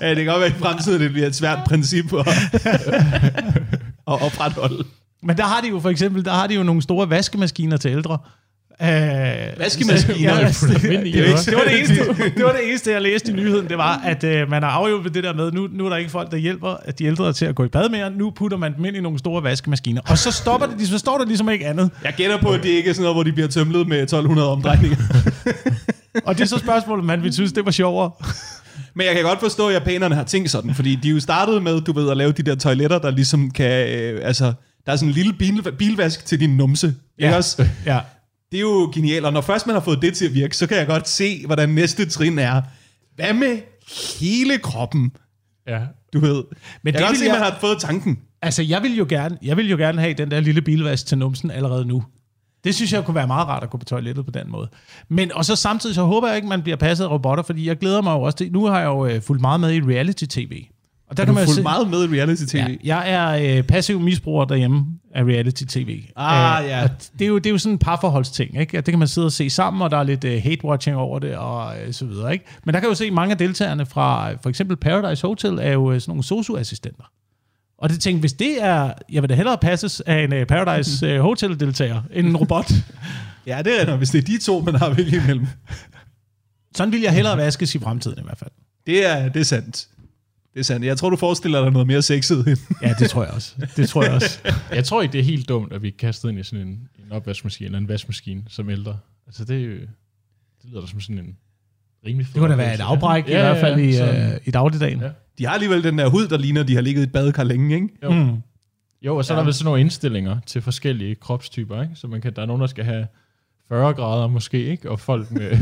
ja, 0.00 0.08
det 0.08 0.16
kan 0.16 0.26
godt 0.26 0.40
være 0.40 0.50
i 0.50 0.52
fremtiden, 0.52 1.00
det 1.00 1.12
bliver 1.12 1.26
et 1.26 1.34
svært 1.34 1.58
princip 1.66 2.12
at, 2.12 2.28
at 4.12 4.22
opretholde. 4.22 4.84
Men 5.22 5.36
der 5.36 5.44
har 5.44 5.60
de 5.60 5.68
jo 5.68 5.80
for 5.80 5.90
eksempel, 5.90 6.24
der 6.24 6.32
har 6.32 6.46
de 6.46 6.54
jo 6.54 6.62
nogle 6.62 6.82
store 6.82 7.10
vaskemaskiner 7.10 7.76
til 7.76 7.90
ældre. 7.90 8.18
Uh, 8.80 8.86
Vaskemaskiner? 9.58 10.18
Ja, 10.20 10.38
altså, 10.38 10.66
det, 10.66 10.82
det, 10.82 10.90
det, 10.90 11.14
det, 11.46 11.54
var 11.56 11.64
det, 11.64 11.78
eneste, 11.78 11.94
det 12.36 12.44
var 12.44 12.52
det 12.52 12.68
eneste, 12.68 12.90
jeg 12.90 13.02
læste 13.02 13.32
i 13.32 13.34
nyheden. 13.34 13.68
Det 13.68 13.78
var, 13.78 14.00
at 14.04 14.24
uh, 14.24 14.50
man 14.50 14.62
har 14.62 14.70
afhjulpet 14.70 15.14
det 15.14 15.24
der 15.24 15.34
med, 15.34 15.52
nu, 15.52 15.68
nu 15.72 15.84
er 15.84 15.88
der 15.88 15.96
ikke 15.96 16.10
folk, 16.10 16.30
der 16.30 16.36
hjælper 16.36 16.76
at 16.84 16.98
de 16.98 17.04
ældre 17.04 17.32
til 17.32 17.44
at 17.44 17.54
gå 17.54 17.64
i 17.64 17.68
bad 17.68 17.88
mere. 17.88 18.10
Nu 18.10 18.30
putter 18.30 18.58
man 18.58 18.76
dem 18.76 18.84
ind 18.84 18.96
i 18.96 19.00
nogle 19.00 19.18
store 19.18 19.42
vaskemaskiner. 19.42 20.00
Og 20.08 20.18
så 20.18 20.30
stopper 20.30 20.66
det, 20.66 20.88
så 20.88 20.98
står 20.98 21.18
der 21.18 21.24
ligesom 21.26 21.48
ikke 21.48 21.66
andet. 21.66 21.90
Jeg 22.04 22.14
gætter 22.16 22.40
på, 22.40 22.48
at 22.48 22.62
det 22.62 22.68
ikke 22.68 22.90
er 22.90 22.94
sådan 22.94 23.02
noget, 23.02 23.16
hvor 23.16 23.22
de 23.22 23.32
bliver 23.32 23.48
tømlet 23.48 23.88
med 23.88 24.02
1200 24.02 24.48
omdrejninger. 24.48 24.96
Og 26.26 26.34
det 26.34 26.42
er 26.42 26.46
så 26.46 26.58
spørgsmålet, 26.58 27.04
man 27.04 27.22
vil 27.22 27.32
synes, 27.32 27.52
det 27.52 27.64
var 27.64 27.70
sjovere. 27.70 28.10
Men 28.94 29.06
jeg 29.06 29.14
kan 29.14 29.24
godt 29.24 29.40
forstå, 29.40 29.68
at 29.68 29.74
japanerne 29.74 30.14
har 30.14 30.24
tænkt 30.24 30.50
sådan, 30.50 30.74
fordi 30.74 30.94
de 30.94 31.08
er 31.08 31.12
jo 31.12 31.20
startet 31.20 31.62
med, 31.62 31.80
du 31.80 31.92
ved, 31.92 32.10
at 32.10 32.16
lave 32.16 32.32
de 32.32 32.42
der 32.42 32.54
toiletter, 32.54 32.98
der 32.98 33.10
ligesom 33.10 33.50
kan, 33.50 33.88
øh, 33.88 34.20
altså, 34.22 34.52
der 34.86 34.92
er 34.92 34.96
sådan 34.96 35.08
en 35.08 35.14
lille 35.14 35.32
bil, 35.32 35.62
bilvask 35.78 36.26
til 36.26 36.40
din 36.40 36.56
numse. 36.56 36.94
Ja. 37.18 37.24
Ikke 37.24 37.36
også? 37.36 37.68
Ja. 37.86 37.98
Det 38.52 38.58
er 38.58 38.60
jo 38.60 38.90
genialt, 38.94 39.26
og 39.26 39.32
når 39.32 39.40
først 39.40 39.66
man 39.66 39.74
har 39.76 39.80
fået 39.80 40.02
det 40.02 40.14
til 40.14 40.24
at 40.26 40.34
virke, 40.34 40.56
så 40.56 40.66
kan 40.66 40.76
jeg 40.76 40.86
godt 40.86 41.08
se, 41.08 41.46
hvordan 41.46 41.68
næste 41.68 42.06
trin 42.08 42.38
er. 42.38 42.62
Hvad 43.16 43.34
med 43.34 43.58
hele 44.20 44.58
kroppen, 44.58 45.12
Ja. 45.68 45.80
du 46.12 46.20
ved? 46.20 46.34
Men 46.34 46.44
det 46.44 46.52
jeg 46.84 46.94
kan 46.94 47.06
godt 47.06 47.18
se, 47.18 47.24
jeg- 47.24 47.32
man 47.32 47.42
har 47.42 47.56
fået 47.60 47.78
tanken. 47.80 48.18
Altså, 48.42 48.62
jeg 48.62 48.82
vil 48.82 48.96
jo 48.96 49.06
gerne, 49.08 49.38
jeg 49.42 49.56
vil 49.56 49.70
jo 49.70 49.76
gerne 49.76 50.00
have 50.00 50.14
den 50.14 50.30
der 50.30 50.40
lille 50.40 50.62
bilvask 50.62 51.06
til 51.06 51.18
numsen 51.18 51.50
allerede 51.50 51.84
nu. 51.84 52.04
Det 52.64 52.74
synes 52.74 52.92
jeg 52.92 53.04
kunne 53.04 53.14
være 53.14 53.26
meget 53.26 53.48
rart 53.48 53.62
at 53.62 53.70
gå 53.70 53.78
på 53.78 53.84
toilettet 53.84 54.24
på 54.24 54.30
den 54.30 54.50
måde. 54.50 54.68
Men 55.08 55.32
og 55.32 55.44
så 55.44 55.56
samtidig 55.56 55.94
så 55.94 56.02
håber 56.02 56.26
jeg 56.28 56.36
ikke, 56.36 56.48
man 56.48 56.62
bliver 56.62 56.76
passet 56.76 57.04
af 57.04 57.10
robotter, 57.10 57.44
fordi 57.44 57.66
jeg 57.68 57.78
glæder 57.78 58.02
mig 58.02 58.12
jo 58.12 58.22
også 58.22 58.38
til, 58.38 58.52
nu 58.52 58.64
har 58.66 58.78
jeg 58.78 58.86
jo 58.86 59.06
øh, 59.06 59.22
fulgt 59.22 59.40
meget 59.40 59.60
med 59.60 59.72
i 59.74 59.80
reality-tv. 59.80 60.64
Og 61.12 61.16
der 61.16 61.24
Du 61.24 61.32
man 61.32 61.46
se- 61.48 61.62
meget 61.62 61.90
med 61.90 62.04
i 62.04 62.20
reality-tv. 62.20 62.56
Ja, 62.56 62.66
jeg 62.84 63.12
er 63.12 63.56
øh, 63.58 63.62
passiv 63.62 64.00
misbruger 64.00 64.44
derhjemme 64.44 64.84
af 65.14 65.22
reality-tv. 65.24 66.02
Ah, 66.16 66.64
Øh, 66.64 66.70
ja. 66.70 66.88
Det 67.18 67.24
er, 67.24 67.28
jo, 67.28 67.38
det 67.38 67.46
er 67.46 67.50
jo 67.50 67.58
sådan 67.58 67.72
en 67.72 67.78
parforholdsting, 67.78 68.60
ikke? 68.60 68.76
Det 68.76 68.84
kan 68.84 68.98
man 68.98 69.08
sidde 69.08 69.24
og 69.26 69.32
se 69.32 69.50
sammen, 69.50 69.82
og 69.82 69.90
der 69.90 69.96
er 69.96 70.02
lidt 70.02 70.24
øh, 70.24 70.42
hate-watching 70.44 70.92
over 70.94 71.18
det, 71.18 71.36
og 71.36 71.74
øh, 71.86 71.92
så 71.92 72.04
videre, 72.06 72.32
ikke? 72.32 72.44
Men 72.64 72.74
der 72.74 72.80
kan 72.80 72.88
jo 72.88 72.94
se, 72.94 73.10
mange 73.10 73.32
af 73.32 73.38
deltagerne 73.38 73.86
fra 73.86 74.30
øh, 74.30 74.36
for 74.42 74.48
eksempel 74.50 74.76
Paradise 74.76 75.26
Hotel 75.26 75.58
er 75.62 75.72
jo 75.72 75.92
øh, 75.92 76.00
sådan 76.00 76.10
nogle 76.10 76.22
sosu-assistenter. 76.22 77.04
Og 77.78 77.88
det 77.90 78.00
tænkte, 78.00 78.20
hvis 78.20 78.32
det 78.32 78.62
er, 78.64 78.92
jeg 79.12 79.22
vil 79.22 79.30
da 79.30 79.34
hellere 79.34 79.58
passes 79.58 80.00
af 80.00 80.24
en 80.24 80.32
øh, 80.32 80.46
Paradise 80.46 81.06
øh, 81.06 81.20
Hotel-deltager, 81.20 82.02
end 82.12 82.26
en 82.26 82.36
robot. 82.36 82.72
Ja, 83.46 83.62
det 83.64 83.80
er 83.80 83.84
det, 83.84 83.98
hvis 83.98 84.10
det 84.10 84.18
er 84.18 84.22
de 84.22 84.38
to, 84.38 84.60
man 84.60 84.74
har 84.74 84.90
vælge 84.90 85.16
imellem. 85.16 85.46
Sådan 86.76 86.92
vil 86.92 87.00
jeg 87.00 87.12
hellere 87.12 87.36
vaskes 87.36 87.74
i 87.74 87.78
fremtiden 87.78 88.18
i 88.18 88.22
hvert 88.24 88.38
fald. 88.38 88.50
Det 88.86 89.06
er, 89.10 89.28
det 89.28 89.40
er 89.40 89.44
sandt. 89.44 89.86
Det 90.54 90.60
er 90.60 90.64
sandt. 90.64 90.86
Jeg 90.86 90.96
tror, 90.96 91.10
du 91.10 91.16
forestiller 91.16 91.62
dig 91.62 91.70
noget 91.70 91.86
mere 91.86 92.02
sexet. 92.02 92.46
end- 92.48 92.58
Ja, 92.82 92.94
det 92.98 93.10
tror 93.10 93.24
jeg 93.24 93.32
også. 93.32 93.54
Det 93.76 93.88
tror 93.88 94.02
jeg 94.04 94.12
også. 94.12 94.38
Jeg 94.74 94.84
tror 94.84 95.02
ikke, 95.02 95.12
det 95.12 95.18
er 95.18 95.24
helt 95.24 95.48
dumt, 95.48 95.72
at 95.72 95.82
vi 95.82 95.88
er 95.88 95.92
kastet 95.98 96.28
ind 96.28 96.38
i 96.38 96.42
sådan 96.42 96.66
en, 96.66 96.88
en 97.06 97.12
opvaskemaskine 97.12 97.66
eller 97.66 97.78
en 97.78 97.88
vaskemaskine 97.88 98.42
som 98.48 98.70
ældre. 98.70 98.98
Altså, 99.26 99.44
det, 99.44 99.56
er 99.56 99.64
jo- 99.66 99.70
det 100.62 100.70
lyder 100.70 100.80
da 100.80 100.86
som 100.86 101.00
sådan 101.00 101.18
en 101.18 101.36
rimelig 102.06 102.26
Det 102.26 102.36
kunne 102.36 102.50
da 102.50 102.56
være 102.56 102.74
et 102.74 102.80
afbræk, 102.80 103.28
Ja, 103.28 103.38
i 103.38 103.42
hvert 103.42 103.60
fald 103.60 103.80
i, 103.80 103.92
sådan. 103.92 104.32
øh, 104.32 104.40
i 104.44 104.50
dagligdagen. 104.50 105.00
Ja. 105.00 105.08
De 105.38 105.46
har 105.46 105.52
alligevel 105.54 105.84
den 105.84 105.98
der 105.98 106.08
hud, 106.08 106.28
der 106.28 106.38
ligner, 106.38 106.62
de 106.62 106.74
har 106.74 106.80
ligget 106.82 107.00
i 107.02 107.04
et 107.04 107.12
badekar 107.12 107.44
længe, 107.44 107.74
ikke? 107.74 107.88
Jo. 108.02 108.10
Mm. 108.10 108.36
Jo, 109.02 109.16
og 109.16 109.24
så 109.24 109.32
ja. 109.32 109.36
er 109.36 109.40
der 109.40 109.44
vel 109.44 109.54
sådan 109.54 109.64
nogle 109.64 109.80
indstillinger 109.80 110.38
til 110.46 110.62
forskellige 110.62 111.14
kropstyper, 111.14 111.82
ikke? 111.82 111.94
Så 111.96 112.06
man 112.06 112.20
kan, 112.20 112.32
der 112.36 112.42
er 112.42 112.46
nogen, 112.46 112.60
der 112.60 112.66
skal 112.66 112.84
have 112.84 113.06
40 113.68 113.94
grader 113.94 114.26
måske, 114.26 114.64
ikke? 114.64 114.90
Og 114.90 115.00
folk 115.00 115.30
med, 115.30 115.50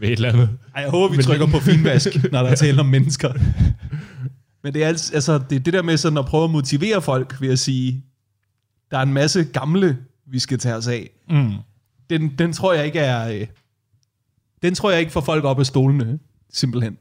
med 0.00 0.08
et 0.08 0.12
eller 0.12 0.32
andet. 0.32 0.48
Ej, 0.76 0.82
jeg 0.82 0.90
håber, 0.90 1.08
vi 1.10 1.16
Men- 1.16 1.24
trykker 1.24 1.46
på 1.46 1.58
finvask, 1.58 2.32
når 2.32 2.42
der 2.42 2.50
er 2.50 2.54
tale 2.54 2.80
om 2.80 2.86
mennesker. 2.86 3.32
Men 4.64 4.74
det 4.74 4.82
er, 4.84 4.88
altså, 4.88 5.14
altså, 5.14 5.40
det 5.50 5.56
er 5.56 5.60
det 5.60 5.72
der 5.72 5.82
med 5.82 5.96
sådan 5.96 6.18
at 6.18 6.24
prøve 6.26 6.44
at 6.44 6.50
motivere 6.50 7.02
folk 7.02 7.40
ved 7.40 7.48
at 7.52 7.58
sige, 7.58 8.04
der 8.90 8.98
er 8.98 9.02
en 9.02 9.12
masse 9.12 9.44
gamle, 9.44 9.96
vi 10.26 10.38
skal 10.38 10.58
tage 10.58 10.74
os 10.74 10.86
af. 10.88 11.10
Mm. 11.30 11.52
Den, 12.10 12.32
den 12.38 12.52
tror 12.52 12.72
jeg 12.72 12.86
ikke 12.86 12.98
er... 12.98 13.28
øh, 13.40 13.46
Den 14.62 14.74
tror 14.74 14.90
jeg 14.90 15.00
ikke 15.00 15.12
får 15.12 15.20
folk 15.20 15.44
op 15.44 15.58
af 15.58 15.66
stolene, 15.66 16.18
simpelthen. 16.52 16.96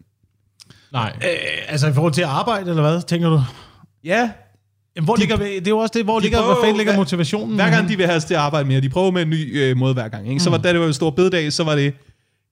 Nej, 0.91 1.14
Øh, 1.24 1.30
altså 1.68 1.88
i 1.88 1.93
forhold 1.93 2.14
til 2.14 2.22
at 2.22 2.28
arbejde, 2.28 2.70
eller 2.70 2.82
hvad, 2.82 3.01
tænker 3.01 3.30
du? 3.30 3.41
Ja, 4.03 4.32
Jamen, 4.95 5.05
hvor 5.05 5.16
De- 5.16 5.20
ligger, 5.22 5.38
det 5.38 5.68
er 5.68 5.72
jo 5.72 5.78
også 5.78 5.91
det, 5.95 6.03
hvor 6.03 6.20
de 6.20 6.24
ligger, 6.24 6.38
prøver 6.39 6.53
hvor 6.53 6.64
fanden 6.64 6.78
ligger 6.78 6.95
motivationen? 6.95 7.55
hver 7.55 7.70
gang 7.70 7.89
de 7.89 7.97
vil 7.97 8.05
have 8.05 8.16
os 8.18 8.26
til 8.26 8.34
at 8.34 8.39
arbejde 8.39 8.68
mere, 8.68 8.82
de 8.82 8.89
prøver 8.89 9.11
med 9.11 9.22
en 9.22 9.30
ny 9.30 9.61
øh, 9.61 9.78
måde 9.78 9.93
hver 9.93 10.07
gang. 10.07 10.30
Ikke? 10.30 10.39
Så 10.39 10.49
var 10.49 10.57
da 10.57 10.72
det 10.72 10.80
var 10.80 10.86
jo 10.86 10.93
stor 10.93 11.09
bededag, 11.09 11.53
så 11.53 11.64
var 11.64 11.76
det 11.76 11.93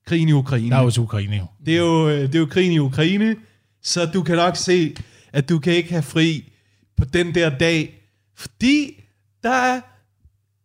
krigen 0.06 0.28
i 0.28 0.32
Ukraine. 0.32 0.70
Der 0.70 0.76
er 0.76 0.80
jo 0.80 0.86
også 0.86 1.00
Ukraine 1.00 1.36
jo. 1.36 1.46
Det 1.66 1.74
er 1.74 1.78
jo, 1.78 2.08
øh, 2.08 2.20
det 2.22 2.34
er 2.34 2.38
jo 2.38 2.46
krigen 2.46 2.72
i 2.72 2.78
Ukraine, 2.78 3.36
så 3.82 4.06
du 4.06 4.22
kan 4.22 4.36
nok 4.36 4.56
se, 4.56 4.96
at 5.32 5.48
du 5.48 5.58
kan 5.58 5.72
ikke 5.72 5.90
have 5.90 6.02
fri 6.02 6.52
på 6.96 7.04
den 7.04 7.34
der 7.34 7.58
dag, 7.58 8.02
fordi 8.36 9.02
der 9.42 9.50
er 9.54 9.80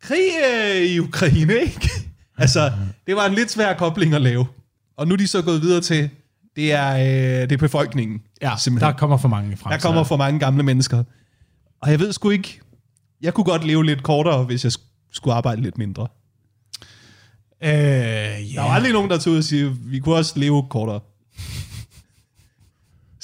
krig 0.02 0.30
øh, 0.54 0.82
i 0.82 1.00
Ukraine, 1.00 1.54
ikke? 1.54 1.90
altså, 2.38 2.72
det 3.08 3.16
var 3.16 3.26
en 3.26 3.34
lidt 3.34 3.52
svær 3.52 3.74
kobling 3.78 4.14
at 4.14 4.22
lave. 4.22 4.48
Og 4.98 5.08
nu 5.08 5.14
er 5.14 5.18
de 5.18 5.28
så 5.28 5.42
gået 5.42 5.62
videre 5.62 5.82
til, 5.82 6.10
det 6.56 6.72
er, 6.74 6.94
øh, 6.96 7.42
det 7.42 7.52
er 7.52 7.58
befolkningen. 7.58 8.22
Ja, 8.42 8.54
simpelthen. 8.60 8.92
der 8.92 8.98
kommer 8.98 9.18
for 9.18 9.28
mange 9.28 9.58
frem. 9.58 9.72
Der 9.72 9.78
kommer 9.80 10.04
for 10.04 10.18
mange 10.18 10.40
gamle 10.40 10.64
mennesker. 10.64 11.04
Og 11.82 11.92
jeg 11.92 12.00
ved 12.00 12.14
sgu 12.14 12.30
ikke, 12.30 12.60
Jeg 13.22 13.34
kunne 13.34 13.44
godt 13.44 13.64
leve 13.64 13.86
lidt 13.86 14.04
kortere, 14.04 14.44
hvis 14.44 14.64
jeg 14.64 14.72
sk- 14.72 15.10
skulle 15.12 15.34
arbejde 15.34 15.62
lidt 15.62 15.78
mindre. 15.78 16.08
Øh, 17.64 17.70
Der 17.70 18.38
ja. 18.38 18.62
var 18.62 18.70
aldrig 18.70 18.94
nogen, 18.94 19.10
der 19.10 19.18
tog 19.18 19.34
ud 19.34 19.38
og 19.38 19.44
sige, 19.44 19.76
vi 19.86 20.00
kunne 20.00 20.16
også 20.16 20.40
leve 20.40 20.64
kortere. 20.70 21.00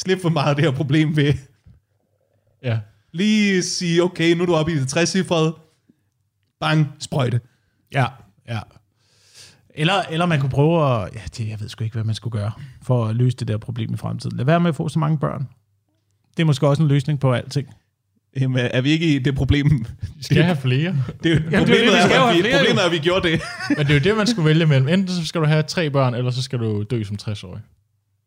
Slip 0.04 0.22
for 0.22 0.30
meget 0.30 0.50
af 0.50 0.56
det 0.56 0.66
her 0.66 0.72
problem 0.72 1.16
ved 1.16 1.34
Ja. 2.64 2.80
lige 3.12 3.64
sige, 3.64 4.04
okay, 4.04 4.34
nu 4.36 4.42
er 4.42 4.46
du 4.46 4.56
oppe 4.56 4.72
i 4.72 4.76
det 4.76 4.88
60 4.88 5.10
cifrede. 5.10 5.56
Bang, 6.60 6.88
sprøjte. 7.00 7.42
Ja, 7.94 8.06
ja. 8.50 8.60
Eller, 9.76 10.02
eller 10.10 10.26
man 10.26 10.40
kunne 10.40 10.50
prøve 10.50 11.04
at... 11.04 11.10
Ja, 11.16 11.20
det, 11.38 11.50
jeg 11.50 11.60
ved 11.60 11.70
sgu 11.70 11.84
ikke, 11.84 11.94
hvad 11.94 12.04
man 12.04 12.16
skulle 12.16 12.40
gøre 12.40 12.52
for 12.82 13.06
at 13.06 13.16
løse 13.16 13.38
det 13.38 13.48
der 13.48 13.58
problem 13.58 13.94
i 13.94 13.98
fremtiden. 13.98 14.38
Lad 14.38 14.46
være 14.46 14.60
med 14.60 14.70
at 14.70 14.76
få 14.76 14.90
så 14.90 15.00
mange 15.00 15.18
børn. 15.18 15.48
Det 16.38 16.44
er 16.44 16.46
måske 16.46 16.68
også 16.68 16.82
en 16.84 16.88
løsning 16.90 17.20
på 17.20 17.34
alting. 17.34 17.68
Jamen, 18.40 18.58
er 18.74 18.82
vi 18.82 18.90
ikke 18.92 19.16
i 19.16 19.20
det 19.20 19.36
problem? 19.36 19.86
Vi 20.18 20.24
skal 20.24 20.44
have 20.44 20.58
flere. 20.58 20.96
Det, 21.24 21.32
er 21.32 21.36
jo- 21.36 21.42
det 21.50 21.54
er 21.54 21.60
problemet, 21.60 21.70
det, 21.70 22.10
vi 22.10 22.14
er, 22.14 22.22
at 22.24 22.36
vi, 22.36 22.42
flere, 22.42 22.58
problemet 22.58 22.82
er, 22.82 22.86
at 22.86 22.92
vi 22.92 22.98
gjorde 23.00 23.30
det. 23.30 23.42
Men 23.70 23.78
det 23.78 23.90
er 23.90 23.94
jo 23.94 24.00
det, 24.04 24.18
man 24.18 24.28
skulle 24.28 24.46
vælge 24.50 24.66
mellem. 24.66 24.88
Enten 24.88 25.08
så 25.08 25.26
skal 25.26 25.42
du 25.42 25.46
have 25.46 25.64
tre 25.64 25.90
børn, 25.90 26.14
eller 26.16 26.32
så 26.32 26.42
skal 26.42 26.60
du 26.60 26.84
dø 26.84 27.04
som 27.04 27.18
60-årig. 27.22 27.62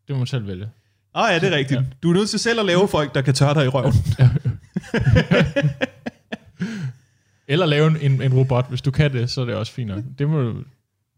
Det 0.09 0.14
må 0.14 0.18
man 0.18 0.27
selv 0.27 0.47
vælge. 0.47 0.68
Åh 1.17 1.23
oh, 1.23 1.29
ja, 1.33 1.39
det 1.39 1.53
er 1.53 1.57
rigtigt. 1.57 1.81
Du 2.03 2.11
er 2.11 2.14
nødt 2.14 2.31
til 2.31 2.39
selv 2.39 2.61
at 2.61 2.67
lave 2.67 2.89
folk, 2.89 3.14
der 3.14 3.23
kan 3.23 3.35
tørre 3.35 3.55
dig 3.55 3.64
i 3.64 3.69
røven. 3.69 3.93
Eller 7.49 7.67
lave 7.67 8.03
en- 8.03 8.23
en, 8.23 8.35
robot. 8.35 8.69
Hvis 8.69 8.83
du 8.83 8.91
kan 8.91 9.12
det, 9.12 9.31
så 9.31 9.41
er 9.41 9.45
det 9.45 9.55
også 9.55 9.73
fint 9.73 9.89
nok. 9.89 10.05
Det 10.19 10.29
må 10.29 10.43
du 10.43 10.55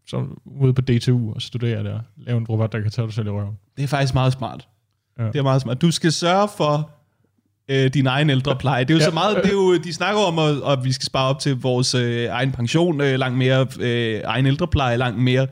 så 0.07 0.25
ude 0.45 0.73
på 0.73 0.81
DTU 0.81 1.33
og 1.33 1.41
studere 1.41 1.83
der. 1.83 1.99
Lave 2.17 2.37
en 2.37 2.45
robot, 2.45 2.71
der 2.71 2.81
kan 2.81 2.91
tage 2.91 3.05
dig 3.05 3.13
selv 3.13 3.27
i 3.27 3.29
røven. 3.29 3.53
Det 3.77 3.83
er 3.83 3.87
faktisk 3.87 4.13
meget 4.13 4.33
smart. 4.33 4.67
Ja. 5.17 5.23
Ja. 5.23 5.31
Det 5.31 5.39
er 5.39 5.43
meget 5.43 5.61
smart. 5.61 5.81
Du 5.81 5.91
skal 5.91 6.11
sørge 6.11 6.49
for 6.57 6.91
øh, 7.69 7.93
din 7.93 8.07
egen 8.07 8.29
ældrepleje. 8.29 8.83
Det 8.83 8.89
er 8.89 8.95
jo 8.95 8.99
ja. 8.99 9.05
så 9.05 9.11
meget, 9.11 9.35
det 9.35 9.45
er 9.45 9.51
jo, 9.53 9.77
de 9.77 9.93
snakker 9.93 10.21
om, 10.21 10.39
at, 10.39 10.71
at 10.71 10.83
vi 10.83 10.91
skal 10.91 11.05
spare 11.05 11.29
op 11.29 11.39
til 11.39 11.55
vores 11.61 11.95
øh, 11.95 12.25
egen 12.29 12.51
pension 12.51 13.01
øh, 13.01 13.19
langt 13.19 13.37
mere, 13.37 13.67
øh, 13.79 14.21
egen 14.25 14.45
ældrepleje 14.45 14.97
langt 14.97 15.19
mere. 15.19 15.47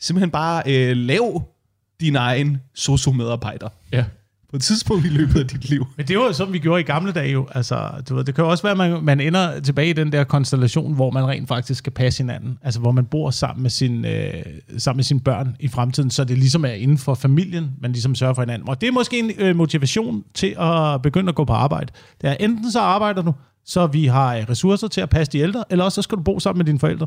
Simpelthen 0.00 0.30
bare 0.30 0.62
øh, 0.66 0.96
lav 0.96 1.53
din 2.00 2.16
egen 2.16 2.58
sociomedarbejder 2.74 3.68
Ja. 3.92 4.04
på 4.50 4.56
et 4.56 4.62
tidspunkt 4.62 5.04
i 5.06 5.08
løbet 5.08 5.40
af 5.40 5.46
dit 5.46 5.68
liv. 5.70 5.86
Men 5.96 6.06
det 6.08 6.18
var 6.18 6.24
jo 6.24 6.32
sådan, 6.32 6.52
vi 6.52 6.58
gjorde 6.58 6.80
i 6.80 6.84
gamle 6.84 7.12
dage 7.12 7.32
jo. 7.32 7.48
Altså, 7.54 7.90
du 8.08 8.14
ved, 8.14 8.24
det 8.24 8.34
kan 8.34 8.44
jo 8.44 8.50
også 8.50 8.62
være, 8.62 8.70
at 8.72 8.78
man, 8.78 9.04
man 9.04 9.20
ender 9.20 9.60
tilbage 9.60 9.90
i 9.90 9.92
den 9.92 10.12
der 10.12 10.24
konstellation, 10.24 10.94
hvor 10.94 11.10
man 11.10 11.28
rent 11.28 11.48
faktisk 11.48 11.78
skal 11.78 11.92
passe 11.92 12.22
hinanden. 12.22 12.58
Altså, 12.62 12.80
hvor 12.80 12.92
man 12.92 13.04
bor 13.04 13.30
sammen 13.30 13.62
med, 13.62 13.70
sin, 13.70 14.04
øh, 14.04 14.32
sammen 14.78 14.98
med 14.98 15.04
sine 15.04 15.20
børn 15.20 15.56
i 15.60 15.68
fremtiden, 15.68 16.10
så 16.10 16.24
det 16.24 16.38
ligesom 16.38 16.64
er 16.64 16.68
inden 16.72 16.98
for 16.98 17.14
familien, 17.14 17.70
man 17.80 17.92
ligesom 17.92 18.14
sørger 18.14 18.34
for 18.34 18.42
hinanden. 18.42 18.68
Og 18.68 18.80
det 18.80 18.86
er 18.86 18.92
måske 18.92 19.18
en 19.18 19.30
øh, 19.38 19.56
motivation 19.56 20.24
til 20.34 20.54
at 20.58 21.02
begynde 21.02 21.28
at 21.28 21.34
gå 21.34 21.44
på 21.44 21.52
arbejde. 21.52 21.92
Det 22.20 22.30
er 22.30 22.34
enten 22.40 22.72
så 22.72 22.80
arbejder 22.80 23.22
du, 23.22 23.32
så 23.66 23.86
vi 23.86 24.06
har 24.06 24.36
øh, 24.36 24.42
ressourcer 24.50 24.88
til 24.88 25.00
at 25.00 25.10
passe 25.10 25.32
de 25.32 25.38
ældre, 25.38 25.64
eller 25.70 25.84
også 25.84 25.94
så 25.94 26.02
skal 26.02 26.18
du 26.18 26.22
bo 26.22 26.40
sammen 26.40 26.58
med 26.58 26.66
dine 26.66 26.78
forældre. 26.78 27.06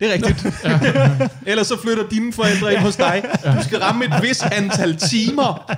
Det 0.00 0.08
er 0.08 0.12
rigtigt. 0.12 0.56
Ellers 1.50 1.66
så 1.66 1.80
flytter 1.82 2.08
dine 2.08 2.32
forældre 2.32 2.72
ind 2.74 2.80
hos 2.80 2.96
dig. 2.96 3.22
Du 3.58 3.62
skal 3.64 3.78
ramme 3.78 4.04
et 4.04 4.12
vis 4.22 4.42
antal 4.42 4.96
timer. 4.96 5.72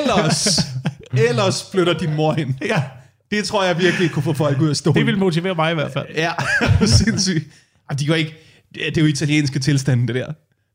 Ellers, 0.00 0.58
ellers 1.28 1.64
flytter 1.72 1.92
din 1.98 2.14
mor 2.14 2.34
ind. 2.34 2.54
Ja, 2.64 2.82
Det 3.30 3.44
tror 3.44 3.64
jeg 3.64 3.78
virkelig 3.78 4.10
kunne 4.10 4.22
få 4.22 4.32
folk 4.32 4.60
ud 4.60 4.68
af 4.68 4.76
stolen. 4.76 4.96
det 4.98 5.06
vil 5.06 5.18
motivere 5.18 5.54
mig 5.54 5.70
i 5.72 5.74
hvert 5.74 5.92
fald. 5.92 6.06
Ja, 6.14 6.32
sindssygt. 6.86 7.44
Jamen, 7.90 7.98
de 7.98 8.06
går 8.06 8.14
ikke... 8.14 8.34
Det 8.74 8.86
er 8.86 8.90
det 8.90 8.96
er 8.98 9.00
jo 9.02 9.06
italienske 9.06 9.58
tilstande, 9.58 10.06
det 10.06 10.14
der. 10.14 10.26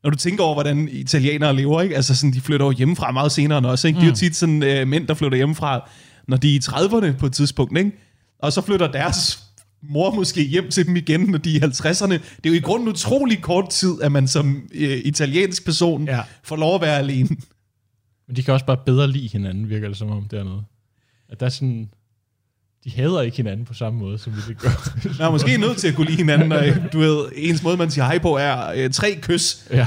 Når 0.04 0.10
du 0.10 0.16
tænker 0.16 0.44
over, 0.44 0.54
hvordan 0.54 0.88
italienere 0.92 1.56
lever, 1.56 1.82
ikke? 1.82 1.96
Altså 1.96 2.14
sådan, 2.16 2.32
de 2.32 2.40
flytter 2.40 2.66
jo 2.66 2.72
hjemmefra 2.72 3.10
meget 3.10 3.32
senere 3.32 3.58
end 3.58 3.66
os, 3.66 3.84
ikke? 3.84 3.98
De 4.00 4.04
er 4.04 4.08
jo 4.08 4.14
tit 4.14 4.36
sådan 4.36 4.62
øh, 4.62 4.88
mænd, 4.88 5.06
der 5.06 5.14
flytter 5.14 5.36
hjemmefra, 5.36 5.90
når 6.28 6.36
de 6.36 6.48
er 6.48 6.54
i 6.54 6.60
30'erne 6.64 7.16
på 7.18 7.26
et 7.26 7.32
tidspunkt, 7.32 7.78
ikke? 7.78 7.90
Og 8.42 8.52
så 8.52 8.60
flytter 8.60 8.92
deres 8.92 9.41
mor 9.82 10.10
måske 10.14 10.42
hjem 10.42 10.70
til 10.70 10.86
dem 10.86 10.96
igen, 10.96 11.20
når 11.20 11.38
de 11.38 11.56
er 11.56 11.60
i 11.66 11.70
50'erne. 11.70 12.12
Det 12.12 12.20
er 12.44 12.48
jo 12.48 12.54
i 12.54 12.60
grunden 12.60 12.88
utrolig 12.88 13.42
kort 13.42 13.68
tid, 13.70 14.02
at 14.02 14.12
man 14.12 14.28
som 14.28 14.68
øh, 14.74 14.98
italiensk 15.04 15.64
person 15.64 16.04
Ja. 16.08 16.20
får 16.42 16.56
lov 16.56 16.74
at 16.74 16.80
være 16.80 16.98
alene. 16.98 17.28
Men 18.26 18.36
de 18.36 18.42
kan 18.42 18.54
også 18.54 18.66
bare 18.66 18.76
bedre 18.86 19.08
lide 19.10 19.28
hinanden, 19.28 19.68
virker 19.68 19.88
det 19.88 19.96
som 19.96 20.10
om 20.10 20.28
dernede. 20.30 20.62
At 21.28 21.40
der 21.40 21.46
er 21.46 21.50
sådan... 21.50 21.90
De 22.84 22.90
hader 22.90 23.20
ikke 23.20 23.36
hinanden 23.36 23.66
på 23.66 23.74
samme 23.74 23.98
måde, 23.98 24.18
som 24.18 24.32
vi 24.36 24.40
det 24.48 24.58
gør. 24.58 24.94
Man 25.18 25.26
er 25.26 25.30
måske 25.30 25.56
nødt 25.56 25.76
til 25.76 25.88
at 25.88 25.94
kunne 25.94 26.06
lide 26.06 26.16
hinanden, 26.16 26.52
og 26.52 26.64
du 26.92 26.98
ved, 26.98 27.24
ens 27.36 27.62
måde, 27.62 27.76
man 27.76 27.90
siger 27.90 28.04
hej 28.04 28.18
på, 28.18 28.36
er 28.36 28.72
øh, 28.76 28.90
tre 28.90 29.18
kys. 29.22 29.66
ja. 29.70 29.86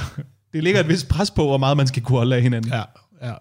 Det 0.54 0.64
ligger 0.64 0.80
et 0.80 0.88
vist 0.88 1.08
pres 1.08 1.32
på, 1.32 1.44
hvor 1.46 1.58
meget 1.58 1.78
man 1.78 1.88
skal 1.88 2.04
kunne 2.04 2.18
holde 2.18 2.36
af 2.36 2.42
hinanden. 2.42 2.72
Ja, 2.72 2.82
ja. 3.28 3.34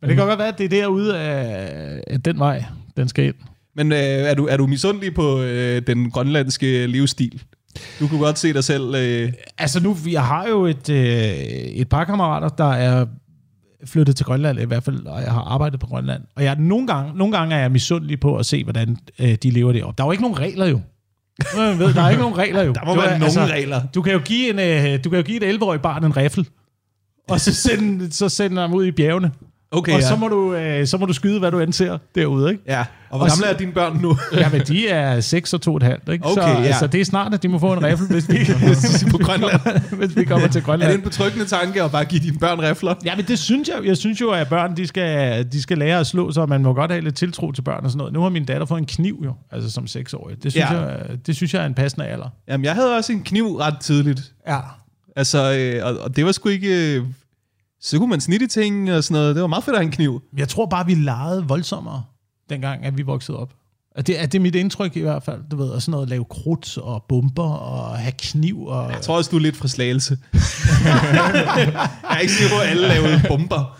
Men 0.00 0.08
det 0.10 0.16
kan 0.16 0.26
godt 0.26 0.38
være, 0.38 0.48
at 0.48 0.58
det 0.58 0.64
er 0.64 0.68
derude 0.68 1.18
af, 1.18 2.02
af 2.06 2.22
den 2.22 2.38
vej, 2.38 2.64
den 2.96 3.08
skal 3.08 3.24
ind. 3.24 3.34
Men 3.76 3.92
øh, 3.92 3.98
er, 3.98 4.34
du, 4.34 4.46
er 4.46 4.56
du 4.56 4.66
misundelig 4.66 5.14
på 5.14 5.40
øh, 5.40 5.82
den 5.86 6.10
grønlandske 6.10 6.86
livsstil? 6.86 7.42
Du 8.00 8.08
kunne 8.08 8.20
godt 8.20 8.38
se 8.38 8.52
dig 8.52 8.64
selv... 8.64 8.94
Øh, 8.94 9.32
Altså 9.58 9.80
nu, 9.82 9.96
jeg 10.10 10.24
har 10.26 10.48
jo 10.48 10.64
et, 10.66 10.90
øh, 10.90 10.96
et 11.74 11.88
par 11.88 12.04
kammerater, 12.04 12.48
der 12.48 12.72
er 12.72 13.06
flyttet 13.86 14.16
til 14.16 14.26
Grønland 14.26 14.60
i 14.60 14.64
hvert 14.64 14.82
fald, 14.84 15.06
og 15.06 15.22
jeg 15.22 15.32
har 15.32 15.40
arbejdet 15.40 15.80
på 15.80 15.86
Grønland. 15.86 16.22
Og 16.36 16.44
jeg, 16.44 16.56
nogle, 16.58 16.86
gange, 16.86 17.18
nogle 17.18 17.36
gange 17.38 17.54
er 17.54 17.60
jeg 17.60 17.70
misundelig 17.72 18.20
på 18.20 18.36
at 18.36 18.46
se, 18.46 18.64
hvordan 18.64 18.96
øh, 19.18 19.34
de 19.42 19.50
lever 19.50 19.72
det 19.72 19.84
op. 19.84 19.98
Der 19.98 20.04
er 20.04 20.08
jo 20.08 20.12
ikke 20.12 20.22
nogen 20.22 20.38
regler 20.38 20.66
jo. 20.66 20.80
Jeg 21.56 21.78
ved, 21.78 21.94
der 21.94 22.02
er 22.02 22.10
ikke 22.10 22.22
nogen 22.22 22.38
regler 22.38 22.62
jo. 22.62 22.72
der 22.78 22.84
må 22.86 22.94
Du 22.94 23.00
være 23.00 23.10
er- 23.14 23.18
nogle 23.18 23.52
regler. 23.52 23.82
Du 23.94 24.02
kan 24.02 24.12
jo 24.12 24.18
give 24.24 24.50
en, 24.50 24.58
øh, 24.94 25.04
du 25.04 25.10
kan 25.10 25.16
jo 25.18 25.22
give 25.22 25.44
et 25.50 25.56
11-årig 25.56 25.80
barn 25.80 26.04
en 26.04 26.16
riffel, 26.16 26.48
og 27.28 27.40
så 27.40 27.54
sende, 27.54 28.12
så 28.12 28.28
sende 28.28 28.60
ham 28.60 28.74
ud 28.74 28.84
i 28.86 28.90
bjergene. 28.90 29.30
Okay, 29.74 29.92
og 29.94 30.00
ja. 30.00 30.08
så 30.08 30.16
må, 30.16 30.28
du, 30.28 30.54
øh, 30.54 30.86
så 30.86 30.98
må 30.98 31.06
du 31.06 31.12
skyde, 31.12 31.38
hvad 31.38 31.50
du 31.50 31.60
end 31.60 31.72
ser 31.72 31.98
derude, 32.14 32.50
ikke? 32.50 32.62
ja. 32.66 32.84
Og 33.10 33.18
hvor 33.18 33.26
gamle 33.28 33.44
så- 33.44 33.50
er 33.50 33.56
dine 33.56 33.72
børn 33.72 33.98
nu? 34.02 34.16
Jamen, 34.40 34.60
de 34.60 34.88
er 34.88 35.20
6 35.20 35.54
og 35.54 35.60
2,5, 35.82 36.12
ikke? 36.12 36.24
Okay, 36.26 36.42
så, 36.42 36.48
ja. 36.48 36.62
altså, 36.62 36.86
det 36.86 37.00
er 37.00 37.04
snart, 37.04 37.34
at 37.34 37.42
de 37.42 37.48
må 37.48 37.58
få 37.58 37.72
en 37.72 37.84
riffel, 37.84 38.06
hvis 38.06 38.28
vi, 38.28 38.38
på 39.10 39.18
Grønland. 39.18 39.60
hvis 40.06 40.16
vi 40.16 40.24
kommer 40.24 40.46
til 40.48 40.58
Er 40.58 40.60
det 40.60 40.64
Grønland. 40.64 40.94
en 40.94 41.02
betryggende 41.02 41.46
tanke 41.46 41.82
at 41.82 41.90
bare 41.90 42.04
give 42.04 42.20
dine 42.20 42.38
børn 42.38 42.60
rifler? 42.60 42.94
Ja, 43.04 43.16
men 43.16 43.24
det 43.24 43.38
synes 43.38 43.68
jeg. 43.68 43.76
Jeg 43.86 43.96
synes 43.96 44.20
jo, 44.20 44.30
at 44.30 44.48
børn, 44.48 44.76
de 44.76 44.86
skal, 44.86 45.44
de 45.52 45.62
skal 45.62 45.78
lære 45.78 46.00
at 46.00 46.06
slå 46.06 46.32
sig, 46.32 46.42
og 46.42 46.48
man 46.48 46.62
må 46.62 46.72
godt 46.74 46.90
have 46.90 47.04
lidt 47.04 47.16
tiltro 47.16 47.52
til 47.52 47.62
børn 47.62 47.84
og 47.84 47.90
sådan 47.90 47.98
noget. 47.98 48.12
Nu 48.12 48.22
har 48.22 48.28
min 48.28 48.44
datter 48.44 48.66
fået 48.66 48.78
en 48.80 48.86
kniv 48.86 49.22
jo, 49.24 49.34
altså 49.52 49.70
som 49.70 49.86
seksårig. 49.86 50.42
Det 50.42 50.52
synes, 50.52 50.70
ja. 50.70 50.78
jeg, 50.80 50.98
det 51.26 51.36
synes 51.36 51.54
jeg 51.54 51.62
er 51.62 51.66
en 51.66 51.74
passende 51.74 52.06
alder. 52.06 52.28
Jamen, 52.48 52.64
jeg 52.64 52.74
havde 52.74 52.96
også 52.96 53.12
en 53.12 53.22
kniv 53.22 53.56
ret 53.56 53.78
tidligt. 53.80 54.32
Ja. 54.48 54.58
Altså, 55.16 55.52
øh, 55.54 55.86
og, 55.86 55.98
og 56.04 56.16
det 56.16 56.24
var 56.26 56.32
sgu 56.32 56.48
ikke... 56.48 56.96
Øh, 56.96 57.04
så 57.84 57.98
kunne 57.98 58.10
man 58.10 58.20
snitte 58.20 58.46
ting 58.46 58.92
og 58.92 59.04
sådan 59.04 59.14
noget. 59.14 59.34
Det 59.34 59.40
var 59.42 59.48
meget 59.48 59.64
fedt 59.64 59.74
at 59.74 59.80
have 59.80 59.86
en 59.86 59.92
kniv. 59.92 60.22
Jeg 60.36 60.48
tror 60.48 60.66
bare, 60.66 60.86
vi 60.86 60.94
legede 60.94 61.44
voldsommere, 61.48 62.02
dengang, 62.50 62.84
at 62.84 62.98
vi 62.98 63.02
voksede 63.02 63.38
op. 63.38 63.52
Og 63.96 64.06
det, 64.06 64.20
er, 64.20 64.26
det 64.26 64.38
er 64.38 64.42
mit 64.42 64.54
indtryk 64.54 64.96
i 64.96 65.00
hvert 65.00 65.22
fald, 65.22 65.40
du 65.50 65.56
ved, 65.56 65.68
og 65.68 65.82
sådan 65.82 65.92
noget, 65.92 66.08
lave 66.08 66.24
krudt 66.24 66.78
og 66.78 67.04
bomber 67.08 67.52
og 67.52 67.98
have 67.98 68.12
kniv 68.18 68.62
og... 68.62 68.90
Jeg 68.92 69.00
tror 69.00 69.16
også, 69.16 69.30
du 69.30 69.36
er 69.36 69.40
lidt 69.40 69.56
fra 69.56 69.68
slagelse. 69.68 70.18
jeg 70.32 71.90
er 72.10 72.18
ikke 72.18 72.32
sikker 72.32 72.56
på, 72.56 72.60
at 72.62 72.68
alle 72.68 72.88
lavede 72.88 73.22
bomber. 73.28 73.78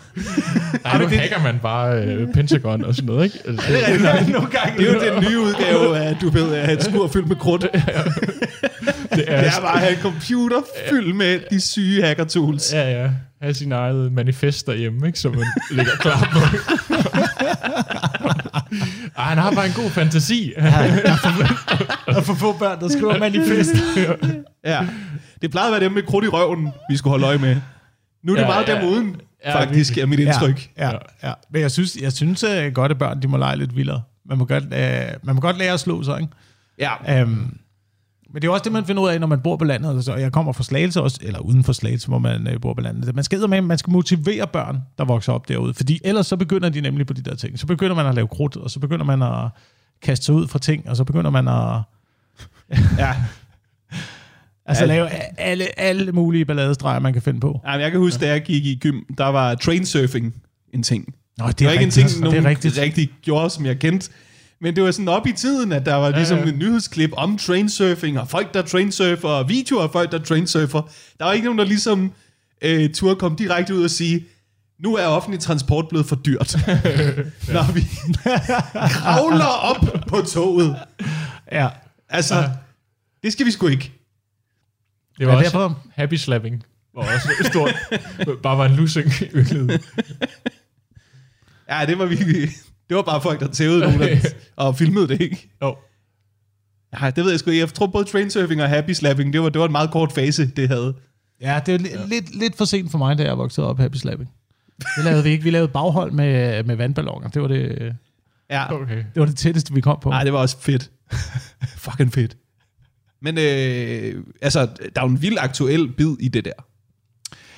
Ej, 0.85 0.97
nu 0.97 1.07
hacker 1.07 1.43
man 1.43 1.59
bare 1.61 2.03
øh, 2.03 2.33
Pentagon 2.33 2.85
og 2.85 2.95
sådan 2.95 3.05
noget, 3.05 3.23
ikke? 3.23 3.39
Altså, 3.45 3.67
det 3.67 3.89
er 3.89 4.29
Nogle 4.29 4.49
gange. 4.59 4.77
Det 4.77 4.89
er 4.89 4.93
jo 4.93 5.13
den 5.15 5.29
nye 5.29 5.39
udgave 5.39 5.97
af, 5.97 6.15
du 6.15 6.29
ved, 6.29 6.53
af 6.53 6.73
et 6.73 6.83
skur 6.83 7.07
fyldt 7.07 7.27
med 7.27 7.35
krudt. 7.35 7.65
det 9.15 9.25
Det 9.27 9.33
er, 9.33 9.37
er 9.57 9.61
bare 9.61 9.73
at 9.73 9.79
have 9.79 9.93
en 9.95 10.01
computer 10.01 10.61
fyldt 10.89 11.15
med 11.15 11.39
de 11.51 11.61
syge 11.61 12.01
hacker 12.05 12.23
tools. 12.23 12.73
Ja, 12.73 13.01
ja. 13.03 13.09
Have 13.41 13.53
sin 13.53 13.71
eget 13.71 14.11
manifest 14.11 14.67
derhjemme, 14.67 15.07
ikke? 15.07 15.19
Som 15.19 15.35
man 15.35 15.45
ligger 15.71 15.91
klar 15.99 16.29
på. 16.33 16.39
Ej, 19.17 19.23
han 19.25 19.37
har 19.37 19.51
bare 19.51 19.65
en 19.65 19.71
god 19.75 19.89
fantasi. 19.89 20.53
Og 22.07 22.23
for 22.27 22.33
få 22.33 22.53
børn, 22.57 22.79
der 22.79 22.87
skriver 22.87 23.17
manifest. 23.19 23.71
Ja. 24.65 24.85
Det 25.41 25.51
plejede 25.51 25.67
at 25.67 25.71
være 25.71 25.83
dem 25.83 25.91
med 25.91 26.03
krudt 26.03 26.25
i 26.25 26.27
røven, 26.27 26.69
vi 26.89 26.97
skulle 26.97 27.11
holde 27.11 27.25
øje 27.25 27.37
med. 27.37 27.55
Nu 28.23 28.31
er 28.31 28.35
det 28.35 28.43
Ja, 28.43 28.47
meget 28.47 28.67
ja. 28.67 28.75
dem 28.81 28.87
uden, 28.89 29.15
Ja, 29.45 29.59
faktisk, 29.61 29.97
er 29.97 30.05
mit 30.05 30.19
indtryk. 30.19 30.69
Ja, 30.77 30.89
ja, 30.89 30.97
ja. 31.23 31.33
Men 31.51 31.61
jeg 31.61 31.71
synes, 31.71 31.95
jeg 32.01 32.13
synes 32.13 32.43
uh, 32.43 32.73
godt, 32.73 32.91
at 32.91 32.97
børn 32.97 33.21
de 33.21 33.27
må 33.27 33.37
lege 33.37 33.57
lidt 33.57 33.75
vildere. 33.75 34.01
Man 34.29 34.37
må 34.37 34.45
godt, 34.45 34.63
uh, 34.63 35.25
man 35.25 35.35
må 35.35 35.41
godt 35.41 35.57
lære 35.57 35.73
at 35.73 35.79
slå 35.79 36.03
sig, 36.03 36.21
ikke? 36.21 36.33
Ja. 36.79 37.23
Um, 37.23 37.57
men 38.35 38.41
det 38.41 38.47
er 38.47 38.51
også 38.51 38.63
det, 38.63 38.71
man 38.71 38.85
finder 38.85 39.03
ud 39.03 39.09
af, 39.09 39.19
når 39.19 39.27
man 39.27 39.39
bor 39.41 39.55
på 39.57 39.65
landet. 39.65 39.95
Altså, 39.95 40.15
jeg 40.15 40.31
kommer 40.31 40.51
fra 40.53 40.63
Slagelse 40.63 41.01
også, 41.01 41.19
eller 41.21 41.39
uden 41.39 41.63
for 41.63 41.73
Slagelse, 41.73 42.07
hvor 42.07 42.19
man 42.19 42.47
uh, 42.55 42.61
bor 42.61 42.73
på 42.73 42.81
landet. 42.81 43.15
Man 43.15 43.23
skal, 43.23 43.49
med, 43.49 43.61
man 43.61 43.77
skal 43.77 43.91
motivere 43.91 44.47
børn, 44.47 44.77
der 44.97 45.05
vokser 45.05 45.33
op 45.33 45.47
derude. 45.47 45.73
Fordi 45.73 45.99
ellers 46.03 46.27
så 46.27 46.37
begynder 46.37 46.69
de 46.69 46.81
nemlig 46.81 47.07
på 47.07 47.13
de 47.13 47.21
der 47.21 47.35
ting. 47.35 47.59
Så 47.59 47.67
begynder 47.67 47.95
man 47.95 48.05
at 48.05 48.15
lave 48.15 48.27
krudt, 48.27 48.57
og 48.57 48.69
så 48.71 48.79
begynder 48.79 49.05
man 49.05 49.21
at 49.21 49.49
kaste 50.01 50.25
sig 50.25 50.35
ud 50.35 50.47
fra 50.47 50.59
ting, 50.59 50.89
og 50.89 50.95
så 50.95 51.03
begynder 51.03 51.29
man 51.31 51.47
at... 51.47 51.81
ja. 53.03 53.15
Altså 54.65 54.83
Ja. 54.83 54.87
lave 54.87 55.09
alle, 55.39 55.79
alle 55.79 56.11
mulige 56.11 56.45
balladestreger, 56.45 56.99
man 56.99 57.13
kan 57.13 57.21
finde 57.21 57.39
på. 57.39 57.61
Jamen, 57.67 57.81
jeg 57.81 57.91
kan 57.91 57.99
huske, 57.99 58.19
da 58.25 58.27
jeg 58.27 58.41
gik 58.41 58.65
i 58.65 58.75
gym, 58.75 58.99
der 59.17 59.25
var 59.25 59.55
trainsurfing 59.55 60.33
en 60.73 60.83
ting. 60.83 61.13
Nå, 61.37 61.47
det 61.47 61.59
Det 61.59 61.67
var 61.67 61.71
ikke 61.73 61.83
en 61.83 61.91
ting, 61.91 62.09
det 62.09 62.19
nogen 62.21 62.45
er 62.45 62.49
rigtigt. 62.49 62.77
rigtig 62.77 63.09
gjorde, 63.21 63.49
som 63.49 63.65
jeg 63.65 63.79
kendte. 63.79 64.09
Men 64.61 64.75
det 64.75 64.83
var 64.83 64.91
sådan 64.91 65.07
op 65.07 65.27
i 65.27 65.31
tiden, 65.31 65.71
at 65.71 65.85
der 65.85 65.95
var 65.95 66.09
ligesom 66.09 66.37
ja. 66.39 66.45
et 66.45 66.57
nyhedsklip 66.57 67.09
om 67.13 67.37
trainsurfing, 67.37 68.19
og 68.19 68.29
folk, 68.29 68.53
der 68.53 68.61
trainsurfer, 68.61 69.29
og 69.29 69.49
videoer 69.49 69.83
af 69.83 69.91
folk, 69.91 70.11
der 70.11 70.19
trainsurfer. 70.19 70.81
Der 71.19 71.25
var 71.25 71.31
ikke 71.33 71.45
nogen, 71.45 71.59
der 71.59 71.65
ligesom 71.65 72.11
øh, 72.61 72.93
turde 72.93 73.15
komme 73.15 73.37
direkte 73.37 73.75
ud 73.75 73.83
og 73.83 73.89
sige, 73.89 74.25
nu 74.79 74.95
er 74.95 75.05
offentlig 75.05 75.39
transport 75.39 75.85
blevet 75.89 76.05
for 76.05 76.15
dyrt. 76.15 76.55
Når 77.53 77.73
vi 77.73 77.81
kravler 78.99 79.45
op 79.45 79.85
på 80.07 80.21
toget. 80.21 80.75
Ja. 81.51 81.69
Altså, 82.09 82.49
det 83.23 83.33
skal 83.33 83.45
vi 83.45 83.51
sgu 83.51 83.67
ikke. 83.67 83.91
Det 85.19 85.27
var 85.27 85.33
Ja, 85.33 85.37
også 85.37 85.51
derfor- 85.51 85.83
happy 85.95 86.13
slapping. 86.13 86.63
Var 86.95 87.01
også 87.01 87.29
stort. 87.49 87.75
Bare 88.43 88.57
var 88.57 88.65
en 88.65 88.75
losing 88.75 89.07
i 89.21 89.23
virkeligheden. 89.33 89.79
Ja, 91.69 91.85
det 91.85 91.99
var 91.99 92.05
virkelig... 92.05 92.49
Det 92.89 92.95
var 92.97 93.01
bare 93.03 93.21
folk, 93.21 93.39
der 93.39 93.47
tævede 93.47 93.79
nogen 93.79 93.99
der- 93.99 94.29
og 94.55 94.77
filmede 94.77 95.07
det, 95.07 95.21
ikke? 95.21 95.49
Jo. 95.61 95.75
Ja, 97.01 97.09
det 97.09 97.23
ved 97.23 97.31
jeg 97.31 97.39
sgu 97.39 97.49
ikke. 97.51 97.59
Jeg 97.61 97.73
tror 97.73 97.87
både 97.87 98.05
trainsurfing 98.05 98.61
og 98.61 98.69
happy 98.69 98.91
slapping, 98.91 99.33
det 99.33 99.41
var, 99.41 99.49
det 99.49 99.59
var 99.59 99.65
en 99.65 99.71
meget 99.71 99.91
kort 99.91 100.11
fase, 100.11 100.45
det 100.51 100.67
havde. 100.67 100.93
Ja, 101.41 101.61
det 101.65 101.73
er 101.75 101.79
li- 101.79 102.07
lidt, 102.09 102.35
lidt 102.35 102.57
for 102.57 102.65
sent 102.65 102.91
for 102.91 102.97
mig, 102.97 103.17
da 103.17 103.23
jeg 103.23 103.37
voksede 103.37 103.67
op 103.67 103.79
Happy 103.79 103.95
Slapping. 103.97 104.29
Det 104.97 105.03
lavede 105.05 105.23
vi 105.23 105.29
ikke. 105.29 105.43
Vi 105.43 105.49
lavede 105.49 105.67
baghold 105.67 106.11
med, 106.11 106.63
med 106.63 106.75
vandballoner. 106.75 107.27
Det 107.29 107.41
var 107.41 107.47
det, 107.47 107.95
Ja. 108.49 108.73
Okay. 108.81 108.95
det 108.97 109.19
var 109.19 109.25
det 109.25 109.37
tætteste, 109.37 109.73
vi 109.73 109.81
kom 109.81 109.97
på. 110.01 110.09
Nej, 110.09 110.23
det 110.23 110.33
var 110.33 110.39
også 110.39 110.57
fedt. 110.59 110.91
Fucking 111.77 112.13
fedt. 112.13 112.37
Men 113.21 113.37
øh, 113.37 114.23
altså, 114.41 114.59
der 114.65 115.01
er 115.01 115.05
jo 115.05 115.07
en 115.11 115.21
vild 115.21 115.37
aktuel 115.39 115.91
bid 115.91 116.15
i 116.19 116.27
det 116.27 116.45
der, 116.45 116.51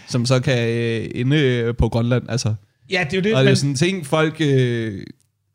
som 0.08 0.26
så 0.26 0.40
kan 0.40 0.70
øh, 0.70 1.08
ende 1.16 1.74
på 1.78 1.90
Grønland. 1.90 2.30
Altså, 2.30 2.56
Ja, 2.90 3.04
det 3.04 3.14
er 3.14 3.18
jo 3.18 3.24
det. 3.24 3.36
og 3.36 3.44
det 3.44 3.52
er 3.52 3.56
sådan 3.56 3.70
en 3.70 3.76
ting, 3.76 4.06
folk... 4.06 4.36
Øh, 4.40 5.04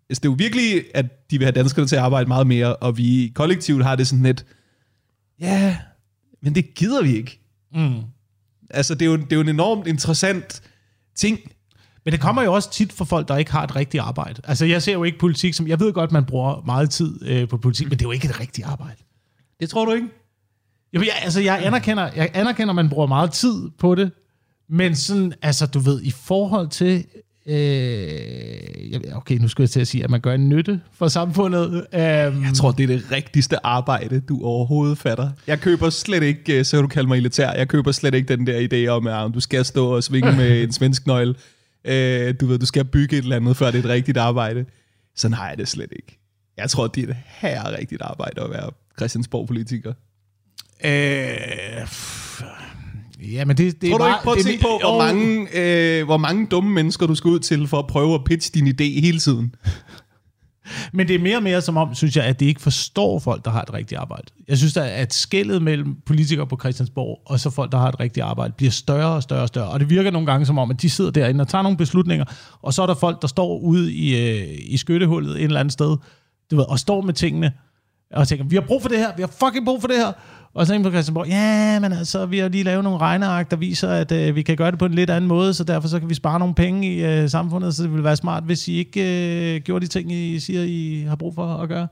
altså, 0.08 0.20
det 0.20 0.24
er 0.24 0.30
jo 0.30 0.36
virkelig, 0.38 0.84
at 0.94 1.30
de 1.30 1.38
vil 1.38 1.44
have 1.44 1.52
danskerne 1.52 1.88
til 1.88 1.96
at 1.96 2.02
arbejde 2.02 2.28
meget 2.28 2.46
mere, 2.46 2.76
og 2.76 2.98
vi 2.98 3.32
kollektivt 3.34 3.84
har 3.84 3.96
det 3.96 4.06
sådan 4.06 4.22
lidt, 4.22 4.46
ja, 5.40 5.76
men 6.42 6.54
det 6.54 6.74
gider 6.74 7.02
vi 7.02 7.16
ikke. 7.16 7.40
mm. 7.74 8.00
Altså, 8.70 8.94
det 8.94 9.02
er 9.02 9.06
jo, 9.06 9.16
det 9.16 9.32
er 9.32 9.36
jo 9.36 9.42
en 9.42 9.48
enormt 9.48 9.86
interessant 9.86 10.62
ting. 11.16 11.38
men 12.04 12.12
det 12.12 12.20
kommer 12.20 12.42
jo 12.42 12.52
også 12.54 12.72
tit 12.72 12.92
for 12.92 13.04
folk, 13.04 13.28
der 13.28 13.36
ikke 13.36 13.52
har 13.52 13.64
et 13.64 13.76
rigtigt 13.76 14.02
arbejde. 14.02 14.40
Altså, 14.44 14.64
jeg 14.66 14.82
ser 14.82 14.92
jo 14.92 15.04
ikke 15.04 15.18
politik 15.18 15.54
som... 15.54 15.68
Jeg 15.68 15.80
ved 15.80 15.92
godt, 15.92 16.12
man 16.12 16.24
bruger 16.24 16.62
meget 16.66 16.90
tid 16.90 17.26
øh, 17.26 17.48
på 17.48 17.58
politik, 17.58 17.86
men 17.86 17.98
det 17.98 18.04
er 18.04 18.08
jo 18.08 18.12
ikke 18.12 18.28
et 18.28 18.40
rigtigt 18.40 18.66
arbejde. 18.66 19.02
Det 19.60 19.70
tror 19.70 19.84
du 19.84 19.92
ikke? 19.92 20.08
Jamen, 20.92 21.06
jeg, 21.06 21.14
altså, 21.22 21.40
jeg 21.40 21.66
anerkender, 21.66 22.10
jeg 22.16 22.30
anerkender, 22.34 22.70
at 22.70 22.76
man 22.76 22.88
bruger 22.88 23.06
meget 23.06 23.30
tid 23.30 23.70
på 23.78 23.94
det, 23.94 24.10
men 24.68 24.96
sådan, 24.96 25.32
altså, 25.42 25.66
du 25.66 25.78
ved, 25.78 26.02
i 26.02 26.10
forhold 26.10 26.68
til... 26.68 27.04
Øh, 27.46 27.54
jeg- 28.92 29.00
okay, 29.16 29.36
nu 29.38 29.48
skulle 29.48 29.64
jeg 29.64 29.70
til 29.70 29.80
at 29.80 29.88
sige, 29.88 30.04
at 30.04 30.10
man 30.10 30.20
gør 30.20 30.34
en 30.34 30.48
nytte 30.48 30.80
for 30.92 31.08
samfundet. 31.08 31.66
Um, 31.74 31.80
Jeg 31.92 32.50
tror, 32.54 32.72
det 32.72 32.82
er 32.84 32.86
det 32.86 33.12
rigtigste 33.12 33.66
arbejde, 33.66 34.20
du 34.20 34.40
overhovedet 34.44 34.98
fatter. 34.98 35.30
Jeg 35.46 35.60
køber 35.60 35.90
slet 35.90 36.22
ikke, 36.22 36.58
øh, 36.58 36.64
så 36.64 36.76
kan 36.76 36.82
du 36.82 36.88
kalde 36.88 37.08
mig 37.08 37.16
elitær, 37.16 37.52
jeg 37.52 37.68
køber 37.68 37.92
slet 37.92 38.14
ikke 38.14 38.36
den 38.36 38.46
der 38.46 38.68
idé 38.72 38.88
om, 38.88 39.06
at 39.06 39.34
du 39.34 39.40
skal 39.40 39.64
stå 39.64 39.96
og 39.96 40.02
svinge 40.04 40.32
med 40.32 40.62
en 40.62 40.72
svensk 40.72 41.06
nøgle. 41.06 41.34
Øh, 41.84 42.34
du 42.40 42.46
ved, 42.46 42.58
du 42.58 42.66
skal 42.66 42.84
bygge 42.84 43.16
et 43.18 43.22
eller 43.22 43.36
andet, 43.36 43.56
før 43.56 43.66
det 43.70 43.74
er 43.78 43.82
et 43.82 43.88
rigtigt 43.88 44.18
arbejde. 44.18 44.64
Sådan 45.16 45.34
har 45.34 45.48
jeg 45.48 45.58
det 45.58 45.68
slet 45.68 45.92
ikke. 45.96 46.18
Jeg 46.56 46.70
tror, 46.70 46.86
det 46.86 47.04
er 47.04 47.08
et 47.08 47.16
her 47.26 47.76
rigtigt 47.78 48.02
arbejde 48.02 48.40
at 48.42 48.50
være 48.50 48.70
Christiansborg-politiker. 48.98 49.92
Øh, 50.84 51.86
ja, 53.32 53.44
men 53.44 53.56
det, 53.56 53.82
det 53.82 53.90
Tror 53.90 53.98
du 53.98 54.04
ikke, 54.06 54.16
prøv 54.24 54.32
at 54.32 54.36
det 54.38 54.46
tænke 54.46 54.62
på, 54.62 54.78
hvor 54.80 54.98
mange, 54.98 55.48
øh, 55.54 56.04
hvor 56.04 56.16
mange 56.16 56.46
dumme 56.46 56.70
mennesker, 56.70 57.06
du 57.06 57.14
skal 57.14 57.28
ud 57.28 57.38
til 57.38 57.66
for 57.68 57.78
at 57.78 57.86
prøve 57.86 58.14
at 58.14 58.24
pitche 58.24 58.50
din 58.60 58.66
idé 58.68 59.00
hele 59.00 59.18
tiden? 59.18 59.54
Men 60.92 61.08
det 61.08 61.14
er 61.14 61.18
mere 61.18 61.36
og 61.36 61.42
mere 61.42 61.60
som 61.60 61.76
om, 61.76 61.94
synes 61.94 62.16
jeg, 62.16 62.24
at 62.24 62.40
de 62.40 62.44
ikke 62.46 62.60
forstår 62.62 63.18
folk, 63.18 63.44
der 63.44 63.50
har 63.50 63.62
et 63.62 63.74
rigtigt 63.74 63.98
arbejde. 64.00 64.22
Jeg 64.48 64.58
synes, 64.58 64.76
at- 64.76 64.82
at 64.84 65.14
skældet 65.14 65.62
mellem 65.62 65.96
politikere 66.06 66.46
på 66.46 66.56
Christiansborg 66.60 67.22
og 67.26 67.40
så 67.40 67.50
folk, 67.50 67.72
der 67.72 67.78
har 67.78 67.88
et 67.88 68.00
rigtigt 68.00 68.24
arbejde, 68.24 68.52
bliver 68.56 68.70
større 68.70 69.14
og 69.14 69.22
større 69.22 69.42
og 69.42 69.48
større. 69.48 69.68
Og 69.68 69.80
det 69.80 69.90
virker 69.90 70.10
nogle 70.10 70.26
gange 70.26 70.46
som 70.46 70.58
om, 70.58 70.70
at 70.70 70.82
de 70.82 70.90
sidder 70.90 71.10
derinde 71.10 71.42
og 71.42 71.48
tager 71.48 71.62
nogle 71.62 71.78
beslutninger, 71.78 72.24
og 72.62 72.74
så 72.74 72.82
er 72.82 72.86
der 72.86 72.94
folk, 72.94 73.22
der 73.22 73.28
står 73.28 73.58
ude 73.58 73.92
i, 73.92 74.28
øh, 74.40 74.48
i 74.60 74.76
skyttehullet 74.76 75.36
et 75.36 75.42
eller 75.44 75.60
andet 75.60 75.72
sted, 75.72 75.96
du 76.50 76.56
ved, 76.56 76.64
og 76.68 76.78
står 76.78 77.00
med 77.00 77.14
tingene, 77.14 77.52
og 78.12 78.28
tænker, 78.28 78.44
vi 78.44 78.56
har 78.56 78.62
brug 78.66 78.82
for 78.82 78.88
det 78.88 78.98
her, 78.98 79.10
vi 79.16 79.22
har 79.22 79.30
fucking 79.46 79.64
brug 79.64 79.80
for 79.80 79.88
det 79.88 79.96
her. 79.96 80.12
Og 80.54 80.66
så 80.66 80.74
inde 80.74 80.84
på 80.84 80.90
Christiansborg, 80.90 81.28
ja, 81.28 81.80
men 81.80 81.92
altså, 81.92 82.26
vi 82.26 82.38
har 82.38 82.48
lige 82.48 82.64
lavet 82.64 82.84
nogle 82.84 82.98
regneark, 82.98 83.50
der 83.50 83.56
viser, 83.56 83.88
at 83.88 84.12
øh, 84.12 84.36
vi 84.36 84.42
kan 84.42 84.56
gøre 84.56 84.70
det 84.70 84.78
på 84.78 84.86
en 84.86 84.94
lidt 84.94 85.10
anden 85.10 85.28
måde, 85.28 85.54
så 85.54 85.64
derfor 85.64 85.88
så 85.88 86.00
kan 86.00 86.08
vi 86.08 86.14
spare 86.14 86.38
nogle 86.38 86.54
penge 86.54 86.94
i 86.94 87.04
øh, 87.04 87.30
samfundet, 87.30 87.74
så 87.74 87.82
det 87.82 87.90
ville 87.90 88.04
være 88.04 88.16
smart, 88.16 88.44
hvis 88.44 88.68
I 88.68 88.72
ikke 88.72 89.54
øh, 89.54 89.60
gjorde 89.60 89.86
de 89.86 89.90
ting, 89.90 90.12
I 90.12 90.40
siger, 90.40 90.62
I 90.62 91.04
har 91.08 91.16
brug 91.16 91.34
for 91.34 91.46
at 91.46 91.68
gøre. 91.68 91.88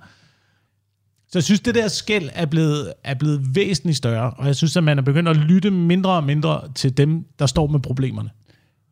Så 1.28 1.38
jeg 1.38 1.44
synes, 1.44 1.60
det 1.60 1.74
der 1.74 1.88
skæld 1.88 2.28
er 2.34 2.46
blevet, 2.46 2.92
er 3.04 3.14
blevet 3.14 3.54
væsentligt 3.54 3.96
større, 3.96 4.30
og 4.30 4.46
jeg 4.46 4.56
synes, 4.56 4.76
at 4.76 4.84
man 4.84 4.98
er 4.98 5.02
begyndt 5.02 5.28
at 5.28 5.36
lytte 5.36 5.70
mindre 5.70 6.10
og 6.10 6.24
mindre 6.24 6.60
til 6.74 6.96
dem, 6.96 7.24
der 7.38 7.46
står 7.46 7.66
med 7.66 7.80
problemerne. 7.80 8.30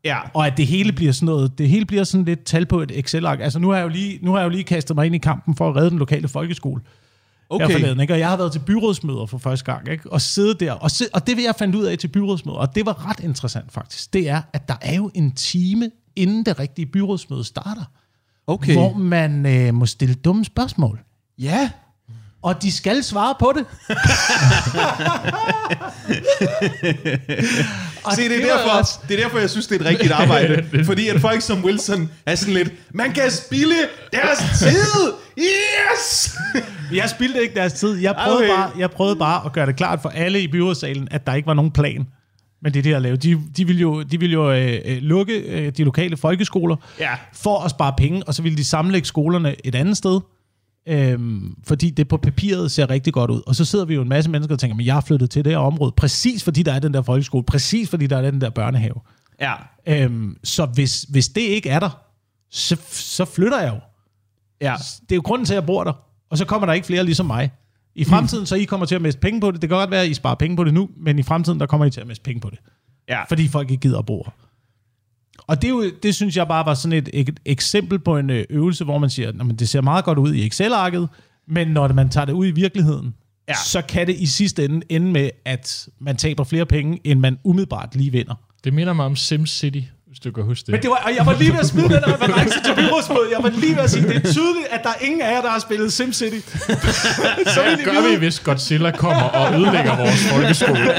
Ja, 0.05 0.19
Og 0.35 0.47
at 0.47 0.57
det 0.57 0.67
hele 0.67 0.93
bliver 0.93 1.13
sådan 1.13 1.27
noget, 1.27 1.59
det 1.59 1.69
hele 1.69 1.85
bliver 1.85 2.05
sådan 2.05 2.25
lidt 2.25 2.45
tal 2.45 2.67
på 2.67 2.81
et 2.81 2.93
Excel-ark. 2.95 3.41
Altså 3.41 3.59
nu 3.59 3.69
har 3.69 3.77
jeg 3.77 3.85
jo 3.85 3.89
lige, 3.89 4.19
nu 4.23 4.33
har 4.33 4.39
jeg 4.39 4.45
jo 4.45 4.51
lige 4.51 4.65
kastet 4.65 4.97
mig 4.97 5.07
ind 5.07 5.15
i 5.15 5.19
kampen 5.19 5.57
for 5.57 5.69
at 5.69 5.77
redde 5.77 5.91
den 5.91 5.99
lokale 5.99 6.29
folkeskole 6.29 6.83
okay. 7.51 7.67
her 7.67 7.73
forleden, 7.73 8.01
ikke? 8.01 8.15
og 8.15 8.19
jeg 8.19 8.29
har 8.29 8.37
været 8.37 8.53
til 8.53 8.59
byrådsmøder 8.59 9.27
for 9.27 9.39
første 9.39 9.73
gang, 9.73 9.89
ikke? 9.89 10.13
og 10.13 10.21
sidde 10.21 10.55
der, 10.55 10.73
og, 10.73 10.91
se, 10.91 11.05
og 11.15 11.27
det 11.27 11.37
vil 11.37 11.45
jeg 11.45 11.55
fandt 11.59 11.75
ud 11.75 11.85
af 11.85 11.99
til 11.99 12.09
byrådsmøder, 12.09 12.59
og 12.59 12.75
det 12.75 12.87
var 12.87 13.11
ret 13.11 13.21
interessant 13.21 13.73
faktisk, 13.73 14.13
det 14.13 14.29
er, 14.29 14.43
at 14.53 14.69
der 14.69 14.77
er 14.81 14.95
jo 14.95 15.11
en 15.15 15.33
time, 15.33 15.91
inden 16.17 16.47
det 16.47 16.59
rigtige 16.59 16.87
byrådsmøde 16.87 17.45
starter, 17.45 17.85
Okay. 18.47 18.73
hvor 18.73 18.93
man 18.95 19.47
øh, 19.47 19.75
må 19.75 19.87
stille 19.87 20.15
dumme 20.15 20.45
spørgsmål. 20.45 21.01
Ja. 21.39 21.71
Og 22.43 22.63
de 22.63 22.73
skal 22.73 23.05
svare 23.05 23.35
på 23.39 23.53
det. 23.57 23.65
og 28.05 28.13
Se, 28.15 28.23
det 28.29 28.37
er, 28.43 28.47
derfor, 28.57 28.71
også- 28.79 28.99
det 29.09 29.19
er 29.19 29.23
derfor, 29.23 29.39
jeg 29.39 29.51
synes, 29.51 29.67
det 29.67 29.77
er 29.77 29.81
et 29.81 29.87
rigtigt 29.87 30.13
arbejde. 30.13 30.69
fordi 30.85 31.09
at 31.09 31.21
folk 31.21 31.43
som 31.43 31.65
Wilson 31.65 32.11
er 32.27 32.35
sådan 32.35 32.55
lidt, 32.55 32.73
man 32.95 33.13
kan 33.13 33.31
spille 33.31 33.75
deres 34.13 34.39
tid! 34.59 35.13
Yes! 35.39 36.31
Jeg 36.93 37.11
spildte 37.11 37.43
ikke 37.43 37.55
deres 37.55 37.73
tid. 37.73 37.97
Jeg 37.97 38.15
prøvede, 38.25 38.39
Okay. 38.39 38.49
bare, 38.49 38.71
jeg 38.79 38.91
prøvede 38.91 39.17
bare 39.17 39.43
at 39.47 39.53
gøre 39.53 39.67
det 39.67 39.77
klart 39.77 40.03
for 40.03 40.09
alle 40.09 40.41
i 40.41 40.49
byrådssalen, 40.49 41.09
at 41.11 41.27
der 41.27 41.35
ikke 41.35 41.47
var 41.47 41.55
nogen 41.55 41.71
plan 41.71 42.07
med 42.63 42.71
det 42.71 42.85
der 42.85 42.97
at 42.97 43.03
lave. 43.03 43.17
De, 43.17 43.41
de 43.57 43.67
ville 43.67 43.81
jo, 43.81 44.03
de 44.03 44.21
ville 44.21 44.33
jo 44.33 44.53
øh, 44.53 44.79
øh, 44.85 44.99
lukke 45.03 45.35
øh, 45.39 45.73
de 45.77 45.85
lokale 45.85 46.17
folkeskoler 46.17 46.77
Ja. 47.01 47.11
for 47.35 47.61
at 47.61 47.71
spare 47.71 47.95
penge, 47.99 48.23
og 48.27 48.35
så 48.35 48.43
ville 48.43 48.59
de 48.59 48.65
sammenlægge 48.65 49.07
skolerne 49.09 49.55
et 49.65 49.75
andet 49.75 49.97
sted. 49.97 50.21
Øhm, 50.89 51.55
fordi 51.65 51.91
det 51.91 52.09
på 52.09 52.17
papiret 52.17 52.71
ser 52.71 52.91
rigtig 52.91 53.13
godt 53.13 53.31
ud. 53.31 53.43
Og 53.47 53.55
så 53.55 53.65
sidder 53.65 53.85
vi 53.85 53.95
jo 53.95 54.03
en 54.03 54.09
masse 54.09 54.31
mennesker 54.31 54.55
og 54.55 54.59
tænker, 54.59 54.77
men 54.77 54.87
jeg 54.87 54.97
er 54.97 55.01
flyttet 55.01 55.31
til 55.31 55.45
det 55.45 55.53
her 55.53 55.59
område, 55.59 55.93
præcis 55.93 56.45
fordi 56.45 56.63
der 56.63 56.73
er 56.73 56.79
den 56.79 56.95
der 56.95 57.03
folkeskole, 57.03 57.45
præcis 57.45 57.91
fordi 57.91 58.07
der 58.07 58.17
er 58.17 58.31
den 58.31 58.41
der 58.41 58.51
børnehave. 58.51 59.01
Ja. 59.41 59.55
Øhm, 59.87 60.37
så 60.45 60.67
hvis, 60.67 61.03
hvis 61.03 61.29
det 61.29 61.41
ikke 61.41 61.69
er 61.69 61.81
der, 61.81 61.91
så, 62.51 62.77
så 62.91 63.25
flytter 63.25 63.61
jeg 63.61 63.69
jo. 63.75 63.81
Ja. 64.61 64.75
Det 65.01 65.13
er 65.13 65.17
jo 65.17 65.23
grunden 65.25 65.47
til, 65.47 65.55
at 65.55 65.61
jeg 65.61 65.67
bor 65.67 65.85
der. 65.85 65.93
Og 66.31 66.39
så 66.39 66.45
kommer 66.45 66.67
der 66.67 66.73
ikke 66.73 66.87
flere 66.87 67.05
ligesom 67.05 67.27
mig. 67.27 67.51
I 67.95 68.05
fremtiden, 68.05 68.47
så 68.47 68.55
I 68.55 68.65
kommer 68.65 68.87
til 68.87 68.95
at 68.95 69.03
miste 69.03 69.21
penge 69.21 69.41
på 69.41 69.51
det. 69.51 69.63
Det 69.63 69.71
kan 69.71 69.79
godt 69.79 69.91
være, 69.91 70.03
at 70.03 70.09
I 70.09 70.15
sparer 70.15 70.35
penge 70.35 70.57
på 70.57 70.65
det 70.65 70.75
nu, 70.75 70.89
men 70.97 71.19
i 71.19 71.23
fremtiden, 71.23 71.61
der 71.61 71.67
kommer 71.67 71.87
I 71.87 71.91
til 71.91 72.01
at 72.01 72.07
miste 72.07 72.23
penge 72.23 72.41
på 72.41 72.51
det. 72.51 72.59
Ja. 73.09 73.23
Fordi 73.25 73.49
folk 73.49 73.71
ikke 73.71 73.81
gider 73.81 73.99
at 73.99 74.07
bo 74.07 74.23
her. 74.27 74.33
Og 75.47 75.63
det, 75.63 75.69
er 75.69 75.73
jo, 75.73 75.85
det 76.03 76.15
synes 76.15 76.37
jeg 76.37 76.49
bare 76.49 76.67
var 76.67 76.75
sådan 76.75 76.99
et, 76.99 77.09
et 77.13 77.41
eksempel 77.45 77.99
på 77.99 78.19
en 78.19 78.31
øh, 78.31 78.45
øvelse, 78.51 78.85
hvor 78.85 78.99
man 78.99 79.11
siger, 79.11 79.29
at 79.29 79.35
det 79.59 79.69
ser 79.69 79.81
meget 79.81 80.05
godt 80.05 80.19
ud 80.19 80.35
i 80.35 80.47
Excel-arket, 80.47 81.09
men 81.49 81.69
når 81.69 81.89
man 81.93 82.09
tager 82.09 82.25
det 82.25 82.33
ud 82.33 82.47
i 82.47 82.51
virkeligheden, 82.51 83.15
Ja. 83.49 83.55
så 83.67 83.83
kan 83.83 84.07
det 84.07 84.17
i 84.19 84.27
sidste 84.27 84.65
ende 84.65 84.81
ende 84.89 85.11
med, 85.13 85.31
at 85.45 85.89
man 86.01 86.17
taber 86.17 86.45
flere 86.45 86.67
penge, 86.67 87.01
end 87.05 87.21
man 87.21 87.39
umiddelbart 87.45 87.95
lige 87.97 88.13
vinder. 88.13 88.35
Det 88.65 88.75
minder 88.75 88.93
mig 88.93 89.07
om 89.07 89.17
SimCity, 89.17 89.79
hvis 90.07 90.19
du 90.25 90.31
kan 90.33 90.45
huske 90.45 90.67
det. 90.67 90.73
Men 90.73 90.83
det 90.83 90.91
var, 90.91 90.97
og 91.07 91.11
jeg 91.17 91.27
var 91.27 91.37
lige 91.39 91.53
ved 91.53 91.59
at 91.59 91.67
smide 91.67 91.89
den 91.89 92.03
reference 92.07 92.63
til 92.65 92.75
byrådsmødet. 92.77 93.29
Jeg 93.37 93.43
var 93.43 93.49
lige 93.61 93.75
ved 93.77 93.83
at 93.83 93.91
sige, 93.91 94.09
det 94.09 94.17
er 94.17 94.21
tydeligt, 94.33 94.67
at 94.71 94.81
der 94.83 94.89
er 94.89 95.05
ingen 95.05 95.21
af 95.23 95.33
jer, 95.35 95.41
der 95.43 95.51
har 95.51 95.59
spillet 95.59 95.93
SimCity. 95.93 96.37
så 97.55 97.63
vil 97.65 97.79
I 97.81 97.85
gør 97.85 97.93
vide- 98.01 98.11
vi, 98.13 98.17
hvis 98.19 98.41
Godzilla 98.41 98.91
kommer 98.91 99.23
og 99.23 99.55
ødelægger 99.61 99.97
vores 99.97 100.29
folkeskole? 100.33 100.79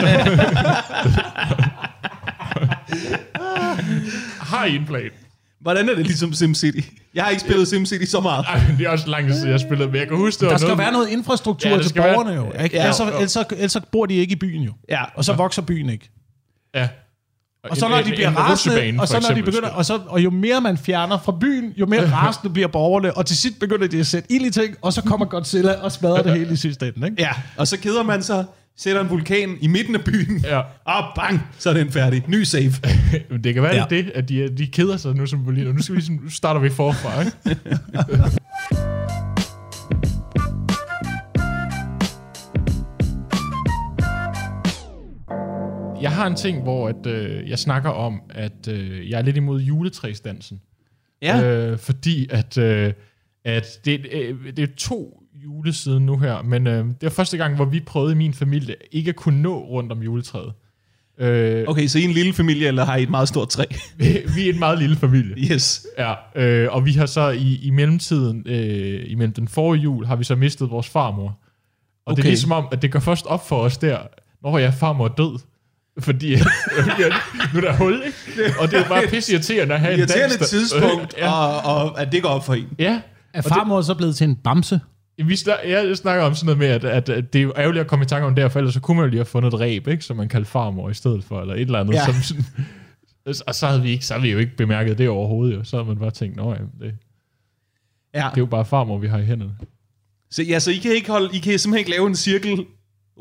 Har 4.49 4.65
I 4.65 4.75
en 4.75 4.85
plan? 4.85 5.09
Hvordan 5.61 5.89
er 5.89 5.95
det 5.95 6.05
ligesom 6.05 6.33
SimCity? 6.33 6.79
Jeg 7.13 7.23
har 7.23 7.29
ikke 7.29 7.41
spillet 7.41 7.67
SimCity 7.67 8.05
så 8.05 8.19
meget. 8.19 8.45
Ej, 8.49 8.61
det 8.77 8.85
er 8.85 8.89
også 8.89 9.07
lang 9.09 9.27
tid 9.27 9.35
siden, 9.35 9.51
jeg 9.51 9.59
spillede, 9.59 9.89
men 9.91 9.99
jeg 9.99 10.07
kan 10.07 10.17
huske, 10.17 10.39
det 10.39 10.45
var 10.45 10.51
Der 10.51 10.57
skal 10.57 10.67
noget... 10.67 10.77
være 10.79 10.91
noget 10.91 11.09
infrastruktur 11.09 11.69
Ja, 11.69 11.73
ja, 11.73 11.77
der 11.77 11.83
til 11.83 11.89
skal 11.89 12.03
være- 12.03 12.13
borgerne 12.13 12.35
jo. 12.35 12.45
Ikke? 12.45 12.55
Ja, 12.57 12.63
Ja, 12.63 12.79
ellers, 12.81 12.99
jo, 12.99 13.05
så, 13.05 13.11
jo. 13.11 13.15
ellers, 13.17 13.31
så, 13.31 13.45
ellers 13.51 13.71
så 13.71 13.81
bor 13.91 14.05
de 14.05 14.13
ikke 14.13 14.31
i 14.31 14.35
byen 14.35 14.61
jo. 14.61 14.73
Ja. 14.89 15.03
Og 15.15 15.25
så 15.25 15.33
vokser 15.33 15.61
byen 15.61 15.89
ikke. 15.89 16.09
Ja. 16.75 16.87
Og 17.69 17.77
så 17.77 17.87
når 17.87 17.97
de 18.01 18.09
bliver 18.09 18.31
rasende, 18.31 19.01
og 19.01 19.07
så 19.07 19.25
når 19.29 19.35
de 19.35 19.43
begynder, 19.43 19.69
og, 19.69 19.85
så, 19.85 19.99
og 20.07 20.23
jo 20.23 20.29
mere 20.29 20.61
man 20.61 20.77
fjerner 20.77 21.17
fra 21.17 21.31
byen, 21.41 21.73
jo 21.77 21.85
mere 21.85 22.09
rasende 22.21 22.53
bliver 22.53 22.67
borgerne, 22.67 23.17
og 23.17 23.25
til 23.25 23.37
sidst 23.37 23.59
begynder 23.59 23.87
de 23.87 23.99
at 23.99 24.07
sætte 24.07 24.31
ild 24.31 24.45
i 24.45 24.51
ting, 24.51 24.75
og 24.81 24.93
så 24.93 25.01
kommer 25.01 25.25
Godzilla 25.25 25.73
og 25.73 25.91
smadrer 25.91 26.23
det 26.23 26.33
hele 26.37 26.53
i 26.53 26.55
sidste 26.55 26.87
ende. 26.95 27.07
Ikke? 27.07 27.21
Ja, 27.21 27.31
og 27.57 27.67
så 27.67 27.79
keder 27.79 28.03
man 28.03 28.23
sig, 28.23 28.45
sætter 28.81 29.01
en 29.01 29.09
vulkan 29.09 29.57
i 29.61 29.67
midten 29.67 29.95
af 29.95 30.03
byen, 30.03 30.39
Ja. 30.43 30.61
og 30.85 31.03
bang, 31.15 31.39
så 31.57 31.69
er 31.69 31.73
den 31.73 31.91
færdig. 31.91 32.23
Ny 32.27 32.43
save. 32.43 32.71
Det 33.43 33.53
kan 33.53 33.63
være, 33.63 33.75
Ja. 33.75 33.85
det 33.89 34.11
at 34.15 34.29
de, 34.29 34.57
de 34.57 34.67
keder 34.67 34.97
sig 34.97 35.15
nu 35.15 35.25
som 35.25 35.45
Berlin, 35.45 35.67
og 35.67 35.73
nu, 35.73 35.81
skal 35.81 35.95
vi, 35.95 36.01
sådan- 36.01 36.19
nu 36.23 36.29
starter 36.29 36.61
vi 36.61 36.69
forfra, 36.69 37.21
ikke? 37.21 37.31
jeg 46.01 46.11
har 46.11 46.27
en 46.27 46.35
ting, 46.35 46.63
hvor 46.63 46.87
at, 46.89 47.05
øh, 47.05 47.49
jeg 47.49 47.59
snakker 47.59 47.89
om, 47.89 48.21
at 48.29 48.67
øh, 48.67 49.09
jeg 49.09 49.17
er 49.17 49.21
lidt 49.21 49.37
imod 49.37 49.61
juletræsdansen. 49.61 50.61
Ja. 51.21 51.43
Øh, 51.43 51.77
fordi 51.77 52.27
at, 52.31 52.57
øh, 52.57 52.93
at 53.45 53.79
det, 53.85 54.05
øh, 54.11 54.37
det 54.57 54.63
er 54.63 54.67
to 54.77 55.18
jule 55.55 55.73
siden 55.73 56.05
nu 56.05 56.17
her, 56.17 56.41
men 56.41 56.67
øh, 56.67 56.85
det 56.85 56.95
var 57.01 57.09
første 57.09 57.37
gang, 57.37 57.55
hvor 57.55 57.65
vi 57.65 57.79
prøvede 57.79 58.11
i 58.11 58.15
min 58.15 58.33
familie 58.33 58.75
ikke 58.91 59.09
at 59.09 59.15
kunne 59.15 59.41
nå 59.41 59.59
rundt 59.59 59.91
om 59.91 60.01
juletræet. 60.03 60.53
Øh, 61.19 61.63
Okay, 61.67 61.87
så 61.87 61.99
I 61.99 62.03
er 62.03 62.07
en 62.07 62.13
lille 62.13 62.33
familie, 62.33 62.67
eller 62.67 62.85
har 62.85 62.95
I 62.95 63.03
et 63.03 63.09
meget 63.09 63.27
stort 63.27 63.49
træ? 63.49 63.63
vi, 63.97 64.17
vi 64.35 64.49
er 64.49 64.53
en 64.53 64.59
meget 64.59 64.79
lille 64.79 64.95
familie. 64.95 65.35
Yes. 65.53 65.87
Ja, 65.97 66.13
øh, 66.35 66.67
og 66.73 66.85
vi 66.85 66.91
har 66.91 67.05
så 67.05 67.29
i, 67.29 67.59
i 67.63 67.69
mellemtiden, 67.69 68.43
øh, 68.47 69.01
imellem 69.11 69.33
den 69.33 69.47
forrige 69.47 69.81
jul, 69.83 70.05
har 70.05 70.15
vi 70.15 70.23
så 70.23 70.35
mistet 70.35 70.69
vores 70.69 70.87
farmor. 70.89 71.27
Og 71.27 71.37
okay. 72.05 72.15
det 72.15 72.23
er 72.23 72.29
ligesom 72.29 72.51
om, 72.51 72.65
at 72.71 72.81
det 72.81 72.91
går 72.91 72.99
først 72.99 73.25
op 73.25 73.47
for 73.47 73.55
os 73.61 73.77
der, 73.77 73.97
når 74.43 74.57
jeg 74.57 74.73
farmor 74.73 75.05
er 75.05 75.13
død. 75.13 75.39
Fordi 75.99 76.35
nu 77.53 77.57
er 77.57 77.61
der 77.61 77.73
hul, 77.77 78.01
ikke? 78.05 78.53
Og 78.59 78.71
det 78.71 78.79
er 78.79 78.87
bare 78.87 79.03
pisse 79.13 79.33
irriterende 79.33 79.73
at 79.73 79.79
have 79.79 79.93
en 79.93 79.99
Irriterende 79.99 80.37
dans, 80.37 80.49
der- 80.51 80.57
tidspunkt, 80.59 81.15
ja, 81.17 81.31
og, 81.33 81.75
og 81.91 82.01
at 82.01 82.11
det 82.11 82.23
går 82.23 82.29
op 82.29 82.45
for 82.45 82.53
en. 82.53 82.67
ja. 82.79 83.01
Er 83.33 83.41
farmor 83.41 83.81
så 83.81 83.95
blevet 83.95 84.15
til 84.15 84.27
en 84.29 84.35
bamse? 84.35 84.79
Vi 85.25 85.35
snak, 85.35 85.57
jeg 85.67 85.97
snakker 85.97 86.23
om 86.23 86.35
sådan 86.35 86.45
noget 86.45 86.57
med, 86.57 86.67
at, 86.67 86.83
at, 86.85 87.09
at 87.09 87.33
det 87.33 87.39
er 87.39 87.43
jo 87.43 87.53
ærgerligt 87.57 87.81
at 87.81 87.87
komme 87.87 88.03
i 88.03 88.05
tanke 88.05 88.27
om 88.27 88.35
det 88.35 88.51
for 88.51 88.59
ellers 88.59 88.73
så 88.73 88.79
kunne 88.79 88.97
man 88.97 89.03
jo 89.05 89.09
lige 89.09 89.19
have 89.19 89.25
fundet 89.25 89.53
et 89.53 89.59
ræb, 89.59 89.87
ikke? 89.87 90.03
som 90.03 90.17
man 90.17 90.29
kaldte 90.29 90.49
farmor 90.51 90.89
i 90.89 90.93
stedet 90.93 91.23
for, 91.23 91.41
eller 91.41 91.53
et 91.53 91.61
eller 91.61 91.79
andet. 91.79 91.93
Ja. 91.93 92.05
Som 92.05 92.13
sådan, 92.23 92.45
og 93.47 93.55
så 93.55 93.67
havde, 93.67 93.81
vi 93.81 93.89
ikke, 93.89 94.05
så 94.05 94.13
havde 94.13 94.21
vi 94.23 94.31
jo 94.31 94.37
ikke 94.37 94.55
bemærket 94.57 94.97
det 94.97 95.09
overhovedet. 95.09 95.55
Jo. 95.55 95.63
Så 95.63 95.77
havde 95.77 95.87
man 95.87 95.97
bare 95.97 96.11
tænkt, 96.11 96.35
nå 96.35 96.49
ja, 96.53 96.57
det, 96.59 96.69
det 96.81 96.93
Ja. 98.13 98.25
er 98.27 98.31
jo 98.37 98.45
bare 98.45 98.65
farmor, 98.65 98.97
vi 98.97 99.07
har 99.07 99.17
i 99.19 99.25
hænderne. 99.25 99.51
Så, 100.31 100.43
ja, 100.43 100.59
så 100.59 100.71
I 100.71 100.75
kan, 100.77 100.91
ikke 100.91 101.11
holde, 101.11 101.29
I 101.33 101.39
kan 101.39 101.59
simpelthen 101.59 101.77
ikke 101.79 101.91
lave 101.91 102.07
en 102.07 102.15
cirkel 102.15 102.65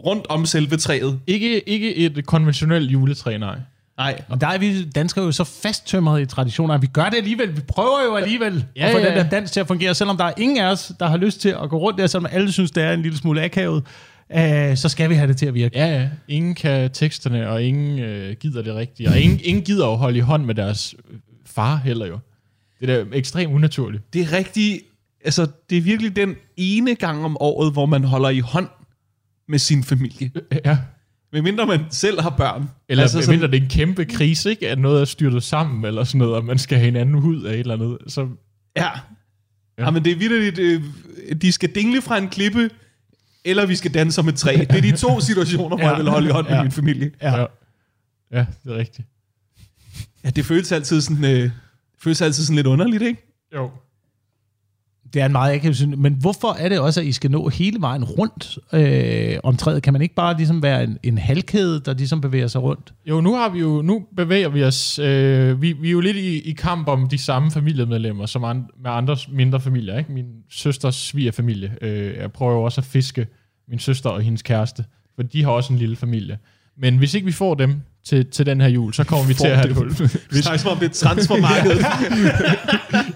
rundt 0.04 0.26
om 0.26 0.46
selve 0.46 0.76
træet. 0.76 1.20
Ikke, 1.26 1.68
ikke 1.68 1.96
et 1.96 2.26
konventionelt 2.26 2.90
juletræ, 2.90 3.38
nej. 3.38 3.58
Nej. 3.98 4.22
Og 4.28 4.40
der 4.40 4.46
er 4.46 4.58
vi 4.58 4.84
danskere 4.84 5.24
jo 5.24 5.32
så 5.32 5.44
fasttømret 5.44 6.22
i 6.22 6.26
traditioner, 6.26 6.74
at 6.74 6.82
vi 6.82 6.86
gør 6.86 7.04
det 7.04 7.16
alligevel. 7.16 7.56
Vi 7.56 7.60
prøver 7.60 8.04
jo 8.04 8.14
alligevel 8.14 8.64
ja, 8.76 8.86
at 8.86 8.92
få 8.92 8.98
ja, 8.98 9.06
den 9.06 9.12
ja. 9.16 9.22
der 9.22 9.30
dans 9.30 9.50
til 9.50 9.60
at 9.60 9.66
fungere, 9.66 9.94
selvom 9.94 10.16
der 10.16 10.24
er 10.24 10.32
ingen 10.36 10.58
af 10.58 10.70
os, 10.70 10.92
der 11.00 11.06
har 11.06 11.16
lyst 11.16 11.40
til 11.40 11.48
at 11.48 11.70
gå 11.70 11.78
rundt 11.78 11.98
der, 11.98 12.06
selvom 12.06 12.26
alle 12.32 12.52
synes, 12.52 12.70
det 12.70 12.82
er 12.82 12.92
en 12.92 13.02
lille 13.02 13.18
smule 13.18 13.44
akavet. 13.44 13.84
Øh, 14.36 14.76
så 14.76 14.88
skal 14.88 15.10
vi 15.10 15.14
have 15.14 15.28
det 15.28 15.36
til 15.36 15.46
at 15.46 15.54
virke. 15.54 15.78
Ja, 15.78 16.00
ja. 16.00 16.08
Ingen 16.28 16.54
kan 16.54 16.90
teksterne, 16.90 17.48
og 17.48 17.62
ingen 17.62 17.98
øh, 17.98 18.36
gider 18.36 18.62
det 18.62 18.74
rigtige. 18.74 19.08
Og 19.08 19.18
ingen, 19.18 19.40
ingen 19.42 19.64
gider 19.64 19.86
at 19.86 19.98
holde 19.98 20.18
i 20.18 20.20
hånd 20.20 20.44
med 20.44 20.54
deres 20.54 20.94
øh, 21.10 21.16
far 21.46 21.76
heller 21.76 22.06
jo. 22.06 22.18
Det 22.80 22.90
er 22.90 23.04
da 23.04 23.16
ekstremt 23.16 23.54
unaturligt. 23.54 24.12
Det 24.12 24.22
er 24.22 24.32
rigtig... 24.32 24.80
Altså, 25.24 25.46
det 25.70 25.78
er 25.78 25.82
virkelig 25.82 26.16
den 26.16 26.34
ene 26.56 26.94
gang 26.94 27.24
om 27.24 27.36
året, 27.40 27.72
hvor 27.72 27.86
man 27.86 28.04
holder 28.04 28.28
i 28.28 28.40
hånd 28.40 28.68
med 29.48 29.58
sin 29.58 29.84
familie. 29.84 30.30
Ja. 30.64 30.78
Medmindre 31.32 31.66
man 31.66 31.80
selv 31.90 32.20
har 32.20 32.30
børn. 32.30 32.70
Eller 32.88 33.02
altså, 33.02 33.18
altså, 33.18 33.30
mindre 33.30 33.46
det 33.46 33.56
er 33.58 33.62
en 33.62 33.68
kæmpe 33.68 34.04
krise, 34.04 34.50
ikke? 34.50 34.68
At 34.68 34.78
noget 34.78 35.00
er 35.00 35.04
styrtet 35.04 35.42
sammen, 35.42 35.84
eller 35.84 36.04
sådan 36.04 36.18
noget, 36.18 36.34
og 36.34 36.44
man 36.44 36.58
skal 36.58 36.78
have 36.78 36.84
hinanden 36.84 37.14
ud 37.16 37.42
af 37.42 37.52
et 37.54 37.60
eller 37.60 37.74
andet. 37.74 37.98
Så 38.06 38.28
Ja. 38.76 38.84
ja. 38.84 38.90
ja. 39.78 39.90
men 39.90 40.04
det 40.04 40.12
er 40.12 40.16
vildt, 40.16 40.58
øh, 40.58 40.82
de 41.42 41.52
skal 41.52 41.74
dingle 41.74 42.02
fra 42.02 42.18
en 42.18 42.28
klippe, 42.28 42.70
eller 43.44 43.66
vi 43.66 43.76
skal 43.76 43.94
danse 43.94 44.20
om 44.20 44.28
et 44.28 44.34
træ. 44.36 44.52
Det 44.70 44.76
er 44.76 44.80
de 44.80 44.96
to 44.96 45.20
situationer, 45.20 45.76
hvor 45.76 45.84
Ja. 45.86 45.88
jeg 45.90 45.98
vil 45.98 46.08
holde 46.10 46.28
i 46.28 46.32
hånd 46.32 46.46
med 46.46 46.54
Ja. 46.56 46.62
min 46.62 46.72
familie. 46.72 47.10
ja. 47.22 47.38
ja, 48.32 48.46
det 48.64 48.72
er 48.72 48.76
rigtigt. 48.76 49.08
Ja, 50.24 50.30
det 50.30 50.44
føles 50.46 50.72
altid 50.72 51.00
sådan, 51.00 51.24
øh, 51.24 51.50
føles 52.02 52.20
altid 52.22 52.44
sådan 52.44 52.56
lidt 52.56 52.66
underligt, 52.66 53.02
ikke? 53.02 53.22
Jo. 53.54 53.70
Det 55.14 55.22
er 55.22 55.26
en 55.26 55.32
meget 55.32 55.54
akavet 55.54 55.76
syn. 55.76 55.94
Men 55.98 56.12
hvorfor 56.12 56.52
er 56.58 56.68
det 56.68 56.80
også, 56.80 57.00
at 57.00 57.06
I 57.06 57.12
skal 57.12 57.30
nå 57.30 57.48
hele 57.48 57.80
vejen 57.80 58.04
rundt 58.04 58.58
øh, 58.72 59.38
om 59.42 59.56
træet? 59.56 59.82
Kan 59.82 59.92
man 59.92 60.02
ikke 60.02 60.14
bare 60.14 60.36
ligesom 60.36 60.62
være 60.62 60.84
en, 60.84 60.98
en 61.02 61.18
halvkæde, 61.18 61.80
der 61.80 61.94
ligesom 61.94 62.20
bevæger 62.20 62.46
sig 62.46 62.62
rundt? 62.62 62.94
Jo, 63.06 63.20
nu 63.20 63.34
har 63.34 63.48
vi 63.48 63.58
jo, 63.58 63.82
nu 63.82 64.06
bevæger 64.16 64.48
vi 64.48 64.64
os, 64.64 64.98
øh, 64.98 65.62
vi, 65.62 65.72
vi 65.72 65.88
er 65.88 65.92
jo 65.92 66.00
lidt 66.00 66.16
i, 66.16 66.40
i 66.40 66.52
kamp 66.52 66.88
om 66.88 67.08
de 67.08 67.18
samme 67.18 67.50
familiemedlemmer, 67.50 68.26
som 68.26 68.44
an, 68.44 68.66
med 68.82 68.90
andre 68.90 69.16
mindre 69.28 69.60
familier, 69.60 69.98
ikke? 69.98 70.12
Min 70.12 70.26
søsters 70.50 70.94
svigerfamilie. 70.94 71.76
Øh, 71.82 72.16
jeg 72.16 72.32
prøver 72.32 72.52
jo 72.52 72.62
også 72.62 72.80
at 72.80 72.84
fiske 72.84 73.26
min 73.68 73.78
søster 73.78 74.10
og 74.10 74.20
hendes 74.20 74.42
kæreste, 74.42 74.84
for 75.14 75.22
de 75.22 75.44
har 75.44 75.50
også 75.50 75.72
en 75.72 75.78
lille 75.78 75.96
familie. 75.96 76.38
Men 76.80 76.98
hvis 76.98 77.14
ikke 77.14 77.24
vi 77.24 77.32
får 77.32 77.54
dem 77.54 77.80
til, 78.04 78.26
til 78.30 78.46
den 78.46 78.60
her 78.60 78.68
jul, 78.68 78.94
så 78.94 79.04
kommer 79.04 79.26
vi 79.26 79.34
til 79.34 79.46
at 79.46 79.56
have 79.56 79.70
et 79.70 79.76
hul. 79.76 79.90
Vi 80.30 80.42
snakker 80.42 80.58
som 80.58 80.70
om 80.70 80.78
det 80.78 80.88
er 80.88 80.94
transfermarkedet. 80.94 81.78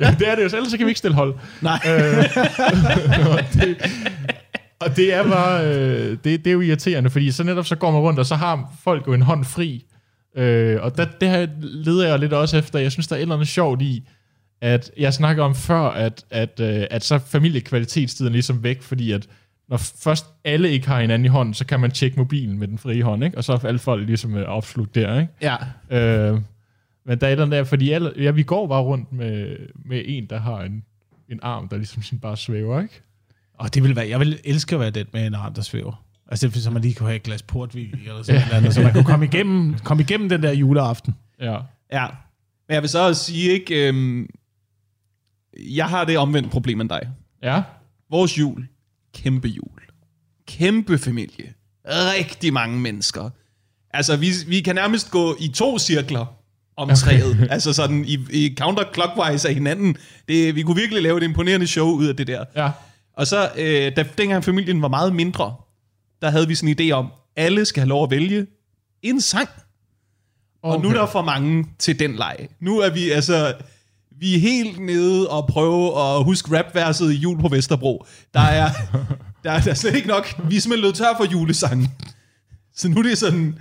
ja, 0.01 0.17
det 0.19 0.29
er 0.29 0.35
det 0.35 0.43
jo, 0.43 0.57
ellers 0.57 0.71
så 0.71 0.77
kan 0.77 0.87
vi 0.87 0.91
ikke 0.91 0.99
stille 0.99 1.15
hold. 1.15 1.35
Nej. 1.61 1.81
og, 3.33 3.41
det, 3.55 3.77
og 4.81 4.97
det 4.97 5.15
er 5.15 5.23
bare, 5.29 5.67
øh, 5.67 6.11
det, 6.11 6.25
det 6.25 6.47
er 6.47 6.53
jo 6.53 6.61
irriterende, 6.61 7.11
fordi 7.11 7.31
så 7.31 7.45
netop 7.45 7.67
så 7.67 7.77
går 7.77 7.91
man 7.91 8.01
rundt, 8.01 8.19
og 8.19 8.27
så 8.27 8.35
har 8.35 8.73
folk 8.85 9.07
jo 9.07 9.13
en 9.13 9.23
hånd 9.23 9.45
fri. 9.45 9.85
Øh, 10.37 10.79
og 10.83 10.97
der, 10.97 11.07
det 11.21 11.29
her 11.29 11.47
leder 11.61 12.09
jeg 12.09 12.19
lidt 12.19 12.33
også 12.33 12.57
efter. 12.57 12.79
Jeg 12.79 12.93
synes, 12.93 13.07
der 13.07 13.15
er 13.15 13.19
et 13.19 13.23
eller 13.23 13.35
andet 13.35 13.49
sjovt 13.49 13.83
i, 13.83 14.09
at 14.61 14.91
jeg 14.99 15.15
snakker 15.15 15.45
om 15.45 15.55
før, 15.55 15.81
at, 15.81 16.25
at, 16.31 16.61
øh, 16.61 16.87
at 16.91 17.05
så 17.05 17.15
er 17.15 17.19
familiekvalitetstiden 17.19 18.33
ligesom 18.33 18.63
væk, 18.63 18.83
fordi 18.83 19.13
at 19.13 19.27
når 19.69 19.77
først 19.77 20.27
alle 20.45 20.71
ikke 20.71 20.89
har 20.89 21.01
hinanden 21.01 21.25
i 21.25 21.29
hånden, 21.29 21.55
så 21.55 21.67
kan 21.67 21.81
man 21.81 21.91
tjekke 21.91 22.17
mobilen 22.17 22.59
med 22.59 22.69
den 22.69 22.79
frie 22.79 23.03
hånd, 23.03 23.25
ikke? 23.25 23.37
og 23.37 23.45
så 23.45 23.53
er 23.53 23.59
alle 23.65 23.79
folk 23.79 24.07
ligesom 24.07 24.37
øh, 24.37 24.49
opslugt 24.49 24.95
der. 24.95 25.21
Ikke? 25.21 25.33
Ja. 25.41 25.57
Øh, 25.91 26.41
men 27.05 27.21
der 27.21 27.27
er 27.27 27.35
den 27.35 27.53
der, 27.53 27.65
fordi 27.65 27.91
alle, 27.91 28.13
ja, 28.17 28.31
vi 28.31 28.43
går 28.43 28.67
bare 28.67 28.83
rundt 28.83 29.13
med, 29.13 29.57
med 29.85 30.03
en, 30.07 30.27
der 30.27 30.39
har 30.39 30.63
en, 30.63 30.85
en 31.29 31.39
arm, 31.43 31.69
der 31.69 31.77
ligesom 31.77 32.03
sådan 32.03 32.19
bare 32.19 32.37
svæver, 32.37 32.81
ikke? 32.81 33.03
Og 33.55 33.75
det 33.75 33.83
vil 33.83 33.97
være, 33.97 34.09
jeg 34.09 34.21
vil 34.21 34.41
elske 34.45 34.75
at 34.75 34.81
være 34.81 34.91
den 34.91 35.07
med 35.13 35.27
en 35.27 35.35
arm, 35.35 35.55
der 35.55 35.63
svæver. 35.63 36.05
Altså, 36.29 36.49
det 36.49 36.57
er, 36.57 36.61
så 36.61 36.71
man 36.71 36.83
lige 36.83 36.95
kunne 36.95 37.09
have 37.09 37.17
et 37.17 37.23
glas 37.23 37.43
portvin, 37.43 37.95
eller 38.07 38.23
sådan 38.23 38.43
ja. 38.51 38.57
andet, 38.57 38.75
så 38.75 38.83
man 38.83 38.93
kunne 38.93 39.05
komme 39.05 39.25
igennem, 39.25 39.79
komme 39.85 40.03
igennem 40.03 40.29
den 40.29 40.43
der 40.43 40.53
juleaften. 40.53 41.15
Ja. 41.41 41.59
Ja. 41.93 42.07
Men 42.69 42.75
jeg 42.75 42.83
vil 42.83 42.89
så 42.89 43.07
også 43.09 43.25
sige, 43.25 43.51
ikke... 43.51 43.89
Øhm, 43.89 44.29
jeg 45.57 45.87
har 45.87 46.05
det 46.05 46.19
omvendt 46.19 46.51
problem 46.51 46.81
end 46.81 46.89
dig. 46.89 47.01
Ja. 47.43 47.63
Vores 48.11 48.39
jul, 48.39 48.69
kæmpe 49.15 49.49
jul. 49.49 49.81
Kæmpe 50.47 50.99
familie. 50.99 51.55
Rigtig 51.87 52.53
mange 52.53 52.81
mennesker. 52.81 53.31
Altså, 53.91 54.17
vi, 54.17 54.33
vi 54.47 54.61
kan 54.61 54.75
nærmest 54.75 55.11
gå 55.11 55.37
i 55.41 55.49
to 55.49 55.79
cirkler 55.79 56.27
om 56.77 56.89
træet. 56.97 57.49
altså 57.51 57.73
sådan 57.73 58.05
i, 58.05 58.19
i 58.31 58.55
counterclockwise 58.59 59.49
af 59.49 59.55
hinanden. 59.55 59.97
Det, 60.29 60.55
vi 60.55 60.63
kunne 60.63 60.77
virkelig 60.77 61.03
lave 61.03 61.19
et 61.19 61.23
imponerende 61.23 61.67
show 61.67 61.89
ud 61.89 62.07
af 62.07 62.17
det 62.17 62.27
der. 62.27 62.45
Ja. 62.57 62.71
Og 63.17 63.27
så, 63.27 63.51
øh, 63.57 63.97
da 63.97 64.05
dengang 64.19 64.45
familien 64.45 64.83
var 64.83 64.89
meget 64.89 65.15
mindre, 65.15 65.55
der 66.23 66.31
havde 66.31 66.49
vi 66.49 66.55
sådan 66.55 66.69
en 66.69 66.91
idé 66.91 66.93
om, 66.93 67.13
alle 67.37 67.65
skal 67.65 67.81
have 67.81 67.89
lov 67.89 68.05
at 68.05 68.11
vælge 68.11 68.47
en 69.03 69.21
sang. 69.21 69.49
Okay. 70.63 70.77
Og 70.77 70.83
nu 70.83 70.89
er 70.89 70.93
der 70.93 71.07
for 71.07 71.23
mange 71.23 71.67
til 71.79 71.99
den 71.99 72.17
leg. 72.17 72.49
Nu 72.61 72.79
er 72.79 72.91
vi 72.91 73.11
altså... 73.11 73.55
Vi 74.23 74.35
er 74.35 74.41
helt 74.41 74.81
nede 74.81 75.29
og 75.29 75.47
prøve 75.47 76.01
at 76.01 76.25
huske 76.25 76.59
rapverset 76.59 77.13
i 77.13 77.17
Jul 77.17 77.41
på 77.41 77.49
Vesterbro. 77.49 78.07
Der 78.35 78.41
er, 78.41 78.71
der, 79.45 79.51
er, 79.51 79.61
der 79.61 79.71
er 79.71 79.75
slet 79.75 79.95
ikke 79.95 80.09
nok. 80.09 80.35
Vi 80.49 80.57
er 80.57 80.61
simpelthen 80.61 80.83
løbet 80.83 80.97
tør 80.97 81.17
for 81.17 81.33
julesangen. 81.33 81.89
Så 82.77 82.89
nu 82.89 82.99
er 82.99 83.03
det 83.03 83.19
sådan... 83.19 83.59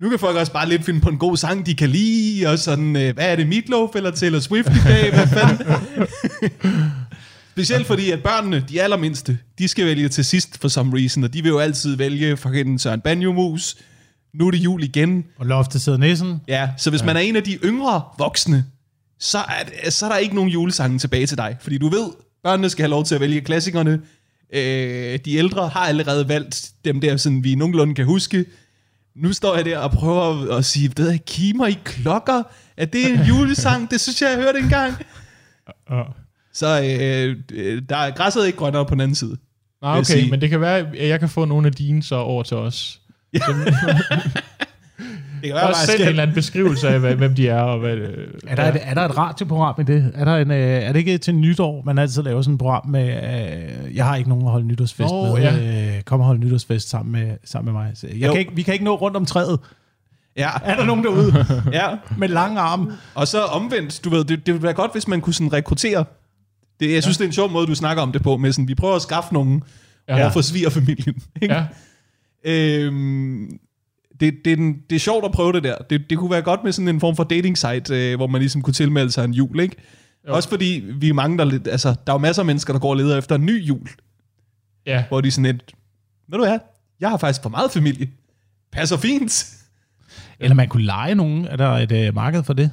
Nu 0.00 0.08
kan 0.08 0.18
folk 0.18 0.36
også 0.36 0.52
bare 0.52 0.68
lidt 0.68 0.84
finde 0.84 1.00
på 1.00 1.08
en 1.08 1.18
god 1.18 1.36
sang, 1.36 1.66
de 1.66 1.74
kan 1.74 1.88
lide, 1.88 2.46
og 2.46 2.58
sådan, 2.58 2.96
øh, 2.96 3.14
hvad 3.14 3.32
er 3.32 3.36
det, 3.36 3.48
Meatloaf 3.48 3.90
eller 3.94 4.10
Taylor 4.10 4.40
Swift 4.40 4.68
i 4.68 4.84
dag? 4.84 5.14
Hvad 5.14 5.26
fanden? 5.26 5.66
Specielt 7.50 7.86
fordi, 7.86 8.10
at 8.10 8.22
børnene, 8.22 8.64
de 8.68 8.82
allermindste, 8.82 9.38
de 9.58 9.68
skal 9.68 9.86
vælge 9.86 10.08
til 10.08 10.24
sidst 10.24 10.60
for 10.60 10.68
some 10.68 10.98
reason, 10.98 11.24
og 11.24 11.32
de 11.32 11.42
vil 11.42 11.48
jo 11.48 11.58
altid 11.58 11.96
vælge 11.96 12.36
fucking 12.36 12.80
Søren 12.80 13.00
Banjo-mus. 13.00 13.76
Nu 14.34 14.46
er 14.46 14.50
det 14.50 14.58
jul 14.58 14.82
igen. 14.82 15.24
Og 15.38 15.46
loftet 15.46 15.80
sidder 15.80 15.98
næsen. 15.98 16.40
Ja, 16.48 16.68
så 16.76 16.90
hvis 16.90 17.00
ja. 17.00 17.06
man 17.06 17.16
er 17.16 17.20
en 17.20 17.36
af 17.36 17.42
de 17.42 17.54
yngre 17.54 18.02
voksne, 18.18 18.64
så 19.18 19.38
er, 19.38 19.90
så 19.90 20.06
er 20.06 20.10
der 20.10 20.16
ikke 20.16 20.34
nogen 20.34 20.50
julesange 20.50 20.98
tilbage 20.98 21.26
til 21.26 21.38
dig. 21.38 21.56
Fordi 21.60 21.78
du 21.78 21.88
ved, 21.88 22.10
børnene 22.42 22.70
skal 22.70 22.82
have 22.82 22.90
lov 22.90 23.04
til 23.04 23.14
at 23.14 23.20
vælge 23.20 23.40
klassikerne. 23.40 24.00
Øh, 24.52 25.18
de 25.24 25.34
ældre 25.34 25.68
har 25.68 25.80
allerede 25.80 26.28
valgt 26.28 26.70
dem 26.84 27.00
der, 27.00 27.16
sådan 27.16 27.44
vi 27.44 27.54
nogenlunde 27.54 27.94
kan 27.94 28.04
huske. 28.04 28.44
Nu 29.16 29.32
står 29.32 29.56
jeg 29.56 29.64
der 29.64 29.78
og 29.78 29.90
prøver 29.90 30.52
at, 30.52 30.58
at 30.58 30.64
sige, 30.64 30.88
det 30.88 31.14
er 31.14 31.18
kimer 31.26 31.66
i 31.66 31.78
klokker. 31.84 32.42
Er 32.76 32.84
det 32.84 33.10
en 33.10 33.20
julesang? 33.28 33.90
Det 33.90 34.00
synes 34.00 34.22
jeg, 34.22 34.30
jeg 34.30 34.38
hørte 34.38 34.58
engang. 34.58 34.94
Ja. 35.90 36.02
Så 36.52 36.66
øh, 36.82 37.36
øh, 37.52 37.82
der 37.88 37.96
er 37.96 38.10
græsset 38.10 38.46
ikke 38.46 38.58
grønnere 38.58 38.86
på 38.86 38.94
den 38.94 39.00
anden 39.00 39.14
side. 39.14 39.36
Nej, 39.82 39.90
jeg 39.90 40.00
okay, 40.00 40.30
men 40.30 40.40
det 40.40 40.50
kan 40.50 40.60
være, 40.60 40.78
at 40.78 41.08
jeg 41.08 41.20
kan 41.20 41.28
få 41.28 41.44
nogle 41.44 41.66
af 41.66 41.72
dine 41.72 42.02
så 42.02 42.14
over 42.14 42.42
til 42.42 42.56
os. 42.56 43.00
Det 43.32 43.42
kan 45.42 45.54
være, 45.54 45.62
Og 45.62 45.72
bare, 45.74 45.86
send 45.86 46.00
en 46.02 46.08
eller 46.08 46.22
anden 46.22 46.34
beskrivelse 46.34 46.88
af, 46.88 47.00
hvad- 47.00 47.14
hvem 47.14 47.34
de 47.34 47.48
er. 47.48 47.60
Og 47.60 47.78
hvad, 47.78 47.96
Er 48.46 48.54
der, 48.54 48.72
et, 48.72 48.80
er 48.82 48.94
der 48.94 49.02
et 49.02 49.18
radioprogram 49.18 49.74
i 49.80 49.84
det? 49.84 50.12
Er, 50.14 50.24
der 50.24 50.36
en, 50.36 50.50
øh, 50.50 50.56
er 50.58 50.92
det 50.92 50.98
ikke 50.98 51.18
til 51.18 51.34
nytår, 51.34 51.82
man 51.86 51.98
altid 51.98 52.22
laver 52.22 52.42
sådan 52.42 52.54
et 52.54 52.58
program 52.58 52.86
med, 52.88 53.08
øh, 53.08 53.96
jeg 53.96 54.04
har 54.04 54.16
ikke 54.16 54.28
nogen 54.28 54.44
at 54.46 54.50
holde 54.50 54.66
nytårsfest 54.66 55.10
Nå, 55.10 55.34
med, 55.36 55.42
ja. 55.42 55.96
øh, 55.96 56.02
kom 56.02 56.20
og 56.20 56.26
hold 56.26 56.38
nytårsfest 56.38 56.88
sammen 56.90 57.12
med, 57.12 57.36
sammen 57.44 57.72
med 57.74 57.82
mig. 57.82 57.90
Så 57.94 58.06
jeg 58.06 58.16
Jo. 58.26 58.30
kan 58.32 58.38
ikke, 58.40 58.52
vi 58.54 58.62
kan 58.62 58.72
ikke 58.74 58.84
nå 58.84 58.94
rundt 58.94 59.16
om 59.16 59.26
træet. 59.26 59.58
ja, 60.36 60.50
Er 60.64 60.76
der 60.76 60.84
nogen 60.84 61.04
derude 61.04 61.46
ja. 61.72 61.88
med 62.18 62.28
lange 62.28 62.60
arme? 62.60 62.92
Og 63.14 63.28
så 63.28 63.42
omvendt, 63.42 64.04
du 64.04 64.10
ved, 64.10 64.24
det, 64.24 64.46
det 64.46 64.54
ville 64.54 64.62
være 64.62 64.72
godt, 64.74 64.92
hvis 64.92 65.08
man 65.08 65.20
kunne 65.20 65.34
sådan 65.34 65.52
rekruttere. 65.52 66.04
Det, 66.80 66.92
jeg 66.94 67.02
synes, 67.02 67.16
det 67.18 67.24
er 67.24 67.28
en 67.28 67.32
sjov 67.32 67.50
måde, 67.50 67.66
du 67.66 67.74
snakker 67.74 68.02
om 68.02 68.12
det 68.12 68.22
på, 68.22 68.36
med 68.36 68.52
sådan, 68.52 68.68
vi 68.68 68.74
prøver 68.74 68.96
at 68.96 69.02
skaffe 69.02 69.34
nogen 69.34 69.62
ja. 70.08 70.16
Ja. 70.16 70.22
over 70.22 70.30
for 70.32 70.40
svigerfamilien. 70.40 71.16
Ikke? 71.42 71.54
ja. 71.54 71.64
Øhm, 72.44 73.58
det, 74.20 74.34
det, 74.44 74.52
er 74.52 74.56
den, 74.56 74.76
det 74.90 74.96
er 74.96 75.00
sjovt 75.00 75.24
at 75.24 75.32
prøve 75.32 75.52
det 75.52 75.62
der. 75.64 75.76
Det, 75.90 76.10
det 76.10 76.18
kunne 76.18 76.30
være 76.30 76.42
godt 76.42 76.64
med 76.64 76.72
sådan 76.72 76.88
en 76.88 77.00
form 77.00 77.16
for 77.16 77.24
dating 77.24 77.58
site, 77.58 78.10
øh, 78.10 78.16
hvor 78.16 78.26
man 78.26 78.40
ligesom 78.40 78.62
kunne 78.62 78.74
tilmelde 78.74 79.10
sig 79.10 79.24
en 79.24 79.34
jul, 79.34 79.60
ikke? 79.60 79.76
Jo. 80.28 80.34
Også 80.34 80.48
fordi 80.48 80.84
vi 80.94 81.08
er 81.08 81.12
mange, 81.14 81.38
der 81.38 81.44
lidt, 81.44 81.68
altså, 81.68 81.88
der 81.88 82.12
er 82.12 82.14
jo 82.14 82.18
masser 82.18 82.42
af 82.42 82.46
mennesker, 82.46 82.72
der 82.72 82.80
går 82.80 82.90
og 82.90 82.96
leder 82.96 83.18
efter 83.18 83.34
en 83.34 83.46
ny 83.46 83.64
jul, 83.68 83.88
Ja, 84.86 85.04
hvor 85.08 85.20
de 85.20 85.30
sådan 85.30 85.44
et, 85.54 85.62
ved 86.28 86.38
du 86.38 86.44
hvad, 86.44 86.58
jeg 87.00 87.10
har 87.10 87.16
faktisk 87.16 87.42
for 87.42 87.48
meget 87.50 87.70
familie. 87.70 88.08
Passer 88.72 88.96
fint. 88.96 89.46
Eller 90.40 90.54
man 90.54 90.68
kunne 90.68 90.84
lege 90.84 91.14
nogen. 91.14 91.44
Er 91.44 91.56
der 91.56 91.68
et 91.70 91.92
øh, 91.92 92.14
marked 92.14 92.42
for 92.42 92.52
det? 92.52 92.70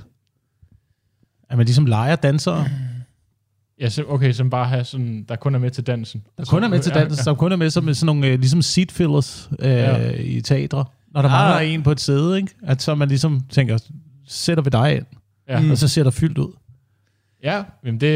At 1.50 1.58
man 1.58 1.66
ligesom 1.66 1.86
leger 1.86 2.16
dansere, 2.16 2.66
ja 3.80 3.90
så, 3.90 4.04
okay, 4.08 4.32
som 4.32 4.50
bare 4.50 4.66
har 4.66 4.84
sådan, 4.84 5.26
der 5.30 5.36
kun 5.36 5.56
er 5.56 5.60
med 5.60 5.72
til 5.72 5.88
dansen. 5.88 6.24
der 6.38 6.46
kun 6.46 6.64
er 6.64 6.68
med 6.68 6.80
til 6.80 6.94
dans, 6.94 7.18
der 7.18 7.34
kun 7.34 7.52
er 7.52 7.56
med 7.56 7.70
som 7.70 7.94
sådan 7.94 8.06
nogle 8.06 8.28
øh, 8.28 8.40
ligesom 8.40 8.62
seat 8.62 8.92
fillers 8.92 9.50
øh, 9.60 9.70
Ja. 9.70 10.12
i 10.12 10.42
teatre. 10.42 10.86
Når 11.16 11.22
der 11.22 11.30
Ah. 11.30 11.50
mangler 11.50 11.74
en 11.74 11.84
på 11.84 11.92
et 11.92 12.00
sæde, 12.00 12.38
ikke? 12.38 12.52
At 12.64 12.82
så 12.82 12.96
man 12.96 13.08
ligesom 13.08 13.42
tænker, 13.50 13.78
sætter 14.28 14.64
vi 14.64 14.70
dig 14.70 14.96
ind, 14.96 15.06
Ja, 15.50 15.62
og 15.72 15.78
så 15.78 15.88
ser 15.88 16.04
der 16.04 16.12
fyldt 16.12 16.38
ud. 16.38 16.52
ja 17.44 17.64
jamen 17.86 18.02
det, 18.02 18.10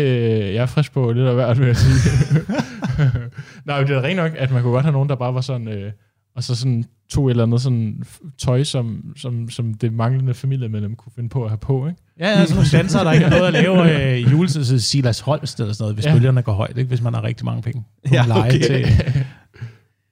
jeg 0.54 0.62
er 0.62 0.66
frisk 0.66 0.92
på 0.94 1.12
lidt 1.12 1.28
af 1.28 1.34
hvert, 1.36 1.60
vil 1.60 1.68
jeg 1.68 1.78
sige. 1.78 1.94
Nej, 3.66 3.80
men 3.80 3.88
det 3.88 3.96
er 3.98 4.02
rent 4.04 4.18
nok, 4.18 4.32
at 4.38 4.52
man 4.52 4.62
kunne 4.62 4.72
godt 4.74 4.84
have 4.86 4.94
nogen, 4.94 5.10
der 5.10 5.16
bare 5.16 5.34
var 5.34 5.42
sådan, 5.42 5.68
øh, 5.68 5.92
og 6.36 6.44
så 6.44 6.56
sådan 6.56 6.84
tog 7.10 7.28
et 7.28 7.32
eller 7.32 7.44
andet 7.44 7.62
sådan 7.62 8.04
tøj, 8.38 8.64
som, 8.64 9.14
som, 9.18 9.50
som 9.50 9.74
det 9.74 9.94
manglende 9.94 10.34
familiemedlem 10.34 10.96
kunne 10.96 11.12
finde 11.16 11.30
på 11.30 11.44
at 11.44 11.50
have 11.50 11.58
på, 11.58 11.88
ikke? 11.88 12.02
Ja, 12.20 12.30
ja, 12.30 12.46
sådan 12.46 12.56
nogle 12.56 12.70
dansere, 12.72 13.04
der 13.04 13.12
ikke 13.12 13.26
har 13.26 13.38
noget 13.38 13.48
at 13.48 13.54
lave 13.54 14.16
øh, 14.18 14.32
juletid, 14.32 14.64
så 14.64 14.80
Silas 14.80 15.20
Holst 15.20 15.60
eller 15.60 15.74
sådan 15.74 15.84
noget, 15.84 15.96
hvis 15.96 16.06
Ja. 16.06 16.14
bølgerne 16.14 16.42
går 16.42 16.54
højt, 16.54 16.78
ikke? 16.78 16.88
hvis 16.88 17.02
man 17.02 17.14
har 17.14 17.24
rigtig 17.24 17.46
mange 17.46 17.62
penge. 17.62 17.84
Kunne 18.08 18.16
Ja, 18.18 18.40
okay. 18.40 18.52
til, 18.62 18.86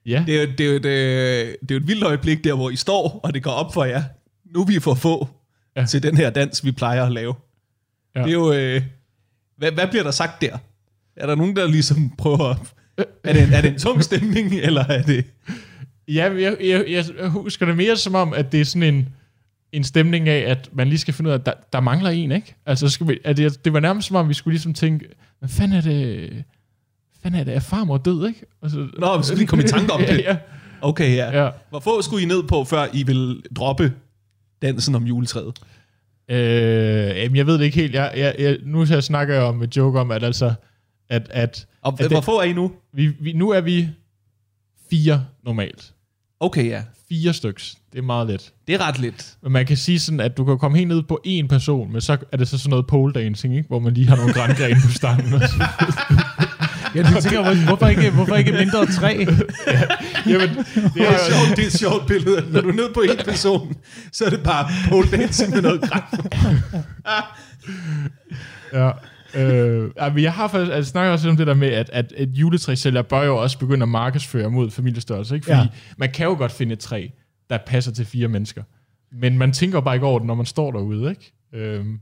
Ja, 0.08 0.24
Det 0.28 0.42
er, 0.42 0.46
det, 0.56 0.66
er 0.68 0.74
øh, 0.76 0.82
det 0.82 1.72
er 1.72 1.76
jo 1.76 1.78
et 1.78 1.88
vildt 1.88 2.04
øjeblik 2.04 2.44
der, 2.44 2.54
hvor 2.54 2.70
I 2.70 2.76
står, 2.76 3.20
og 3.24 3.34
det 3.34 3.44
går 3.44 3.52
op 3.52 3.74
for 3.74 3.84
jer. 3.84 4.04
Nu 4.46 4.62
er 4.62 4.66
vi 4.66 4.80
for 4.80 4.94
få 4.96 5.28
Ja. 5.76 5.86
til 5.86 6.04
den 6.04 6.18
her 6.18 6.30
dans, 6.30 6.66
vi 6.66 6.72
plejer 6.72 7.04
at 7.06 7.12
lave. 7.12 7.34
Ja. 8.16 8.22
Det 8.22 8.30
er 8.30 8.34
jo... 8.34 8.54
Øh, 8.54 8.82
hvad, 9.58 9.72
hvad 9.72 9.88
bliver 9.88 10.04
der 10.04 10.12
sagt 10.12 10.42
der? 10.42 10.58
Er 11.16 11.26
der 11.28 11.36
nogen, 11.36 11.56
der 11.56 11.68
ligesom 11.68 12.12
prøver... 12.18 12.56
Er 13.24 13.34
det, 13.34 13.44
en, 13.44 13.54
er 13.54 13.62
det 13.62 13.72
en 13.72 13.80
tung 13.80 14.04
stemning, 14.04 14.54
eller 14.54 14.86
er 14.86 15.04
det... 15.04 15.26
Ja, 16.08 16.32
jeg, 16.34 16.58
jeg, 16.64 16.86
jeg, 16.90 17.30
husker 17.30 17.66
det 17.66 17.78
mere 17.78 17.98
som 17.98 18.16
om, 18.16 18.34
at 18.34 18.52
det 18.52 18.62
er 18.62 18.66
sådan 18.66 18.94
en, 18.96 19.10
en 19.72 19.84
stemning 19.84 20.30
af, 20.30 20.52
at 20.52 20.70
man 20.74 20.88
lige 20.88 21.00
skal 21.00 21.14
finde 21.14 21.28
ud 21.28 21.34
af, 21.34 21.38
at 21.38 21.46
der, 21.46 21.54
der 21.74 21.80
mangler 21.80 22.10
en, 22.10 22.32
ikke? 22.32 22.56
Altså, 22.66 22.90
skal 22.90 23.08
vi, 23.08 23.20
at 23.26 23.38
det, 23.38 23.66
det 23.66 23.74
var 23.74 23.80
nærmest 23.80 24.08
som 24.08 24.16
om, 24.16 24.30
vi 24.30 24.34
skulle 24.34 24.54
ligesom 24.54 24.74
tænke, 24.74 25.06
hvad 25.40 25.50
fanden 25.50 25.78
er 25.78 25.82
det, 25.82 26.44
fanden 27.28 27.40
er 27.40 27.44
det, 27.44 27.56
er 27.56 27.60
farmor 27.60 27.98
død, 27.98 28.28
ikke? 28.28 28.42
Og 28.62 28.70
så, 28.70 28.88
Nå, 29.00 29.18
vi 29.18 29.24
skulle 29.24 29.38
lige 29.38 29.48
komme 29.48 29.64
i 29.64 29.68
tanke 29.68 29.94
om 29.94 30.00
det. 30.10 30.18
ja, 30.20 30.38
Okay, 30.82 31.16
ja. 31.16 31.44
ja. 31.44 31.50
Hvor 31.70 31.80
få 31.80 32.02
skulle 32.02 32.24
I 32.24 32.26
ned 32.26 32.44
på, 32.44 32.64
før 32.64 32.86
I 32.94 33.04
vil 33.04 33.42
droppe 33.56 33.94
dansen 34.62 34.96
om 34.96 35.04
juletræet? 35.04 35.54
Øh, 36.32 36.38
jamen, 37.18 37.36
jeg 37.36 37.48
ved 37.48 37.58
det 37.58 37.66
ikke 37.66 37.78
helt. 37.78 37.94
Jeg, 37.96 38.14
jeg, 38.18 38.36
jeg, 38.40 38.58
nu 38.64 38.84
her 38.84 39.00
snakker 39.00 39.34
jeg 39.34 39.44
om 39.44 39.62
et 39.62 39.78
joke 39.78 40.00
om, 40.00 40.12
at 40.12 40.24
altså, 40.24 40.54
at, 41.10 41.28
at, 41.30 41.68
Og 41.82 41.94
Er 41.94 41.98
det- 41.98 42.12
hvor 42.12 42.22
få 42.22 42.40
er 42.40 42.44
I 42.44 42.54
nu? 42.54 42.72
vi, 42.94 43.08
vi, 43.20 43.34
nu 43.34 43.50
er 43.50 43.62
vi 43.62 43.90
fire 44.90 45.26
normalt. 45.44 45.94
Okay, 46.40 46.68
ja. 46.70 46.84
Fire 47.10 47.34
styks. 47.34 47.76
Det 47.94 48.00
er 48.00 48.04
meget 48.04 48.28
let. 48.28 48.54
Det 48.68 48.76
er 48.76 48.88
ret 48.88 49.00
lidt. 49.00 49.36
Men 49.44 49.52
man 49.52 49.66
kan 49.66 49.78
sige 49.78 50.00
sådan, 50.00 50.20
at 50.20 50.38
du 50.38 50.46
kan 50.46 50.58
komme 50.60 50.78
helt 50.78 50.88
ned 50.88 51.04
på 51.04 51.20
én 51.28 51.48
person, 51.48 51.92
men 51.92 52.02
så 52.02 52.18
er 52.32 52.38
det 52.38 52.48
så 52.48 52.58
sådan 52.58 52.70
noget 52.70 52.88
pole 52.88 53.14
dancing, 53.14 53.56
ikke? 53.58 53.68
hvor 53.68 53.80
man 53.80 53.94
lige 53.94 54.08
har 54.08 54.16
nogle 54.16 54.34
grængrene 54.34 54.76
på 54.86 54.92
stangen. 54.92 55.34
Og 55.34 55.42
så. 55.42 55.64
Ja, 56.98 57.04
du 57.16 57.22
tænker, 57.22 57.42
hvor- 57.44 57.66
hvorfor 57.66 57.88
ikke, 57.88 58.10
hvorfor 58.12 58.36
ikke 58.36 58.52
mindre 58.52 58.82
end 58.82 58.90
tre? 58.90 59.08
Jamen, 60.32 60.50
det 60.94 61.02
er, 61.08 61.18
sjovt, 61.30 61.58
det 61.58 61.64
er 61.64 61.68
et 61.68 61.72
sjovt 61.80 62.08
billede. 62.08 62.46
Når 62.52 62.62
du 62.62 62.70
er 62.70 62.74
nede 62.74 62.90
på 62.94 63.00
en 63.02 63.18
person, 63.26 63.76
så 64.12 64.26
er 64.26 64.30
det 64.30 64.44
bare 64.44 64.68
pole 64.90 65.08
dancing 65.12 65.54
med 65.54 65.62
noget 65.62 65.82
græn. 65.82 66.02
ja. 68.74 68.92
Øh, 69.36 69.90
ja, 69.98 70.10
men 70.14 70.24
jeg 70.24 70.34
har 70.34 70.48
faktisk, 70.48 70.72
altså, 70.74 70.92
snakker 70.92 71.12
også 71.12 71.30
om 71.30 71.38
det 71.38 71.48
der 71.48 71.54
med, 71.54 71.68
at, 71.68 71.90
at 71.94 72.14
et 72.18 72.30
juletræsælger 72.30 73.02
bør 73.02 73.24
jo 73.24 73.38
også 73.38 73.60
begynde 73.60 73.84
at 73.84 73.90
markedsføre 73.90 74.50
mod 74.52 74.72
familiestørrelse, 74.72 75.36
ikke? 75.36 75.46
Fordi 75.46 75.58
Ja. 75.58 75.62
ja. 75.64 75.68
man 75.98 76.12
kan 76.12 76.26
jo 76.26 76.36
godt 76.38 76.52
finde 76.52 76.74
et 76.74 76.80
træ, 76.80 77.08
der 77.50 77.58
passer 77.68 77.92
til 77.92 78.06
fire 78.06 78.28
mennesker. 78.28 78.64
Men 79.22 79.38
man 79.38 79.52
tænker 79.52 79.82
bare 79.82 79.96
ikke 79.96 80.06
over 80.06 80.20
det, 80.20 80.28
når 80.28 80.36
man 80.36 80.46
står 80.46 80.72
derude, 80.72 81.10
ikke? 81.10 81.34
Øhm, 81.54 82.00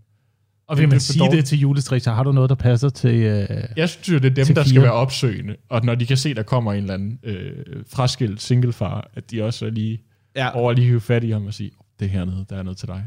Og 0.68 0.78
vil 0.78 0.90
man 0.90 0.96
for 1.00 1.00
sige 1.00 1.32
det 1.32 1.46
til 1.46 1.60
juletræ, 1.60 2.00
så 2.00 2.12
har 2.12 2.24
du 2.24 2.32
noget, 2.32 2.50
der 2.50 2.56
passer 2.56 2.90
til... 2.90 3.16
Øh, 3.16 3.48
jeg 3.78 3.90
synes 3.90 4.10
jo, 4.10 4.18
det 4.18 4.40
er 4.40 4.44
dem, 4.46 4.56
der 4.56 4.64
skal 4.64 4.82
være 4.82 4.92
opsøgende, 4.92 5.56
og 5.70 5.86
når 5.86 5.96
de 5.96 6.06
kan 6.06 6.18
se, 6.18 6.34
der 6.34 6.44
kommer 6.44 6.74
en 6.74 6.80
eller 6.82 6.94
anden 6.94 7.20
øh, 7.24 7.56
fraskilt 7.90 8.42
singlefar, 8.42 9.10
at 9.14 9.32
de 9.32 9.44
også 9.44 9.66
er 9.66 9.70
lige 9.70 10.02
Ja. 10.36 10.56
over 10.56 10.74
lige 10.74 10.88
hive 10.88 11.02
fat 11.02 11.24
i 11.24 11.32
ham 11.32 11.46
og 11.46 11.54
sige, 11.54 11.72
det 12.00 12.06
er 12.06 12.10
hernede, 12.10 12.46
der 12.50 12.58
er 12.58 12.64
noget 12.64 12.78
til 12.78 12.88
dig. 12.88 13.06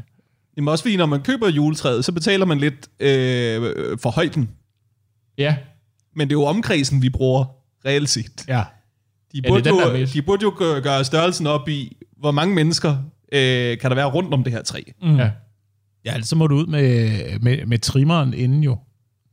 Jamen 0.57 0.67
også 0.67 0.83
fordi, 0.83 0.97
når 0.97 1.05
man 1.05 1.21
køber 1.21 1.49
juletræet, 1.49 2.05
så 2.05 2.11
betaler 2.11 2.45
man 2.45 2.57
lidt 2.57 2.87
øh, 2.99 3.97
for 3.97 4.09
højden. 4.09 4.49
Ja, 5.37 5.55
Men 6.15 6.27
det 6.27 6.35
er 6.35 6.39
jo 6.39 6.43
omkredsen, 6.45 7.01
vi 7.01 7.09
bruger 7.09 7.45
reelt 7.85 8.09
set. 8.09 8.45
ja. 8.47 8.63
De 9.33 9.41
det 9.41 9.45
burde, 9.47 9.69
er 9.69 9.73
den, 9.73 9.81
der 9.81 9.87
er 9.87 9.91
jo, 9.91 9.97
mest. 9.97 10.13
de 10.13 10.21
burde 10.21 10.43
jo 10.43 10.53
gøre- 10.57 10.81
gøre 10.81 11.03
størrelsen 11.03 11.47
op 11.47 11.69
i, 11.69 11.97
hvor 12.17 12.31
mange 12.31 12.55
mennesker 12.55 12.89
øh, 13.33 13.77
kan 13.77 13.89
der 13.91 13.95
være 13.95 14.05
rundt 14.05 14.33
om 14.33 14.43
det 14.43 14.53
her 14.53 14.61
træ. 14.61 14.81
Mm. 15.01 15.15
ja. 15.17 15.31
Ja, 16.05 16.21
så 16.21 16.35
må 16.35 16.47
du 16.47 16.55
ud 16.55 16.65
med, 16.65 17.09
med, 17.39 17.65
med 17.65 17.79
trimmeren 17.79 18.33
inden 18.33 18.63
jo. 18.63 18.77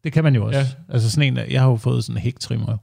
Det 0.04 0.12
kan 0.12 0.24
man 0.24 0.34
jo 0.34 0.46
også. 0.46 0.58
Ja. 0.58 0.66
Altså 0.88 1.10
sådan 1.10 1.38
en, 1.38 1.50
jeg 1.50 1.60
har 1.60 1.68
jo 1.68 1.76
fået 1.76 2.04
sådan 2.04 2.16
en 2.16 2.22
hæktrimmer, 2.22 2.70
jo, 2.72 2.76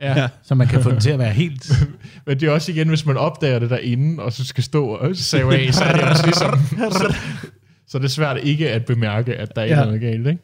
ja. 0.00 0.28
Så 0.42 0.54
man 0.54 0.66
kan 0.66 0.82
få 0.82 0.90
den 0.90 1.00
til 1.00 1.10
at 1.10 1.18
være 1.18 1.32
helt... 1.32 1.70
Men 2.26 2.40
det 2.40 2.48
er 2.48 2.52
også 2.52 2.72
igen, 2.72 2.88
hvis 2.88 3.06
man 3.06 3.16
opdager 3.16 3.58
det 3.58 3.70
derinde, 3.70 4.22
og 4.22 4.32
så 4.32 4.44
skal 4.44 4.64
stå 4.64 4.86
og 4.86 5.16
save 5.16 5.58
af, 5.58 5.74
så 5.74 5.84
er 5.84 5.92
det 5.92 6.02
også 6.04 6.24
ligesom... 6.26 6.58
Så, 6.92 7.14
så 7.88 7.98
er 7.98 8.02
det 8.02 8.10
svært 8.10 8.38
ikke 8.42 8.70
at 8.70 8.84
bemærke, 8.84 9.34
at 9.36 9.56
der 9.56 9.62
er 9.62 9.66
Ja. 9.66 9.84
noget 9.84 10.00
galt, 10.00 10.26
ikke? 10.26 10.42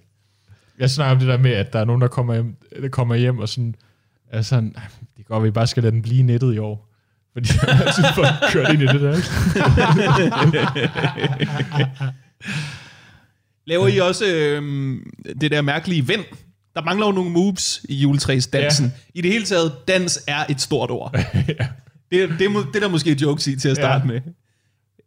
Jeg 0.78 0.90
snakker 0.90 1.12
om 1.12 1.18
det 1.18 1.28
der 1.28 1.38
med, 1.38 1.50
at 1.50 1.72
der 1.72 1.78
er 1.78 1.84
nogen, 1.84 2.02
der 2.02 2.08
kommer 2.08 2.34
hjem, 2.34 2.56
der 2.82 2.88
kommer 2.88 3.14
hjem 3.14 3.38
og 3.38 3.48
sådan... 3.48 3.74
Er 4.30 4.42
sådan, 4.42 4.72
"Ej, 4.76 4.82
det 5.16 5.26
går, 5.26 5.40
vi 5.40 5.50
bare 5.50 5.66
skal 5.66 5.82
lade 5.82 5.92
den 5.94 6.02
blive 6.02 6.22
nettet 6.22 6.54
i 6.54 6.58
år. 6.58 6.91
Fordi 7.32 7.48
jeg 7.66 7.74
har 7.74 7.84
altid 7.84 8.04
fået 8.14 8.28
kørt 8.52 8.72
ind 8.72 8.82
i 8.82 8.86
det 8.86 9.00
der? 9.00 9.16
Laver 13.66 13.88
I 13.88 13.98
også 13.98 14.24
øh, 14.26 14.62
det 15.40 15.50
der 15.50 15.62
mærkelige 15.62 16.08
vend? 16.08 16.24
Der 16.74 16.82
mangler 16.82 17.06
jo 17.06 17.12
nogle 17.12 17.30
moves 17.30 17.80
i 17.88 17.94
juletræsdansen. 17.94 18.84
Ja. 18.84 18.90
I 19.14 19.20
det 19.20 19.32
hele 19.32 19.44
taget, 19.44 19.72
dans 19.88 20.20
er 20.26 20.44
et 20.48 20.60
stort 20.60 20.90
ord. 20.90 21.14
ja. 21.48 21.66
Det, 22.10 22.28
det, 22.28 22.38
det 22.38 22.76
er 22.76 22.80
der 22.80 22.88
måske 22.88 23.10
et 23.10 23.22
joke 23.22 23.50
i 23.50 23.56
til 23.56 23.68
at 23.68 23.76
starte. 23.76 24.04
Ja. 24.06 24.12
med. 24.12 24.20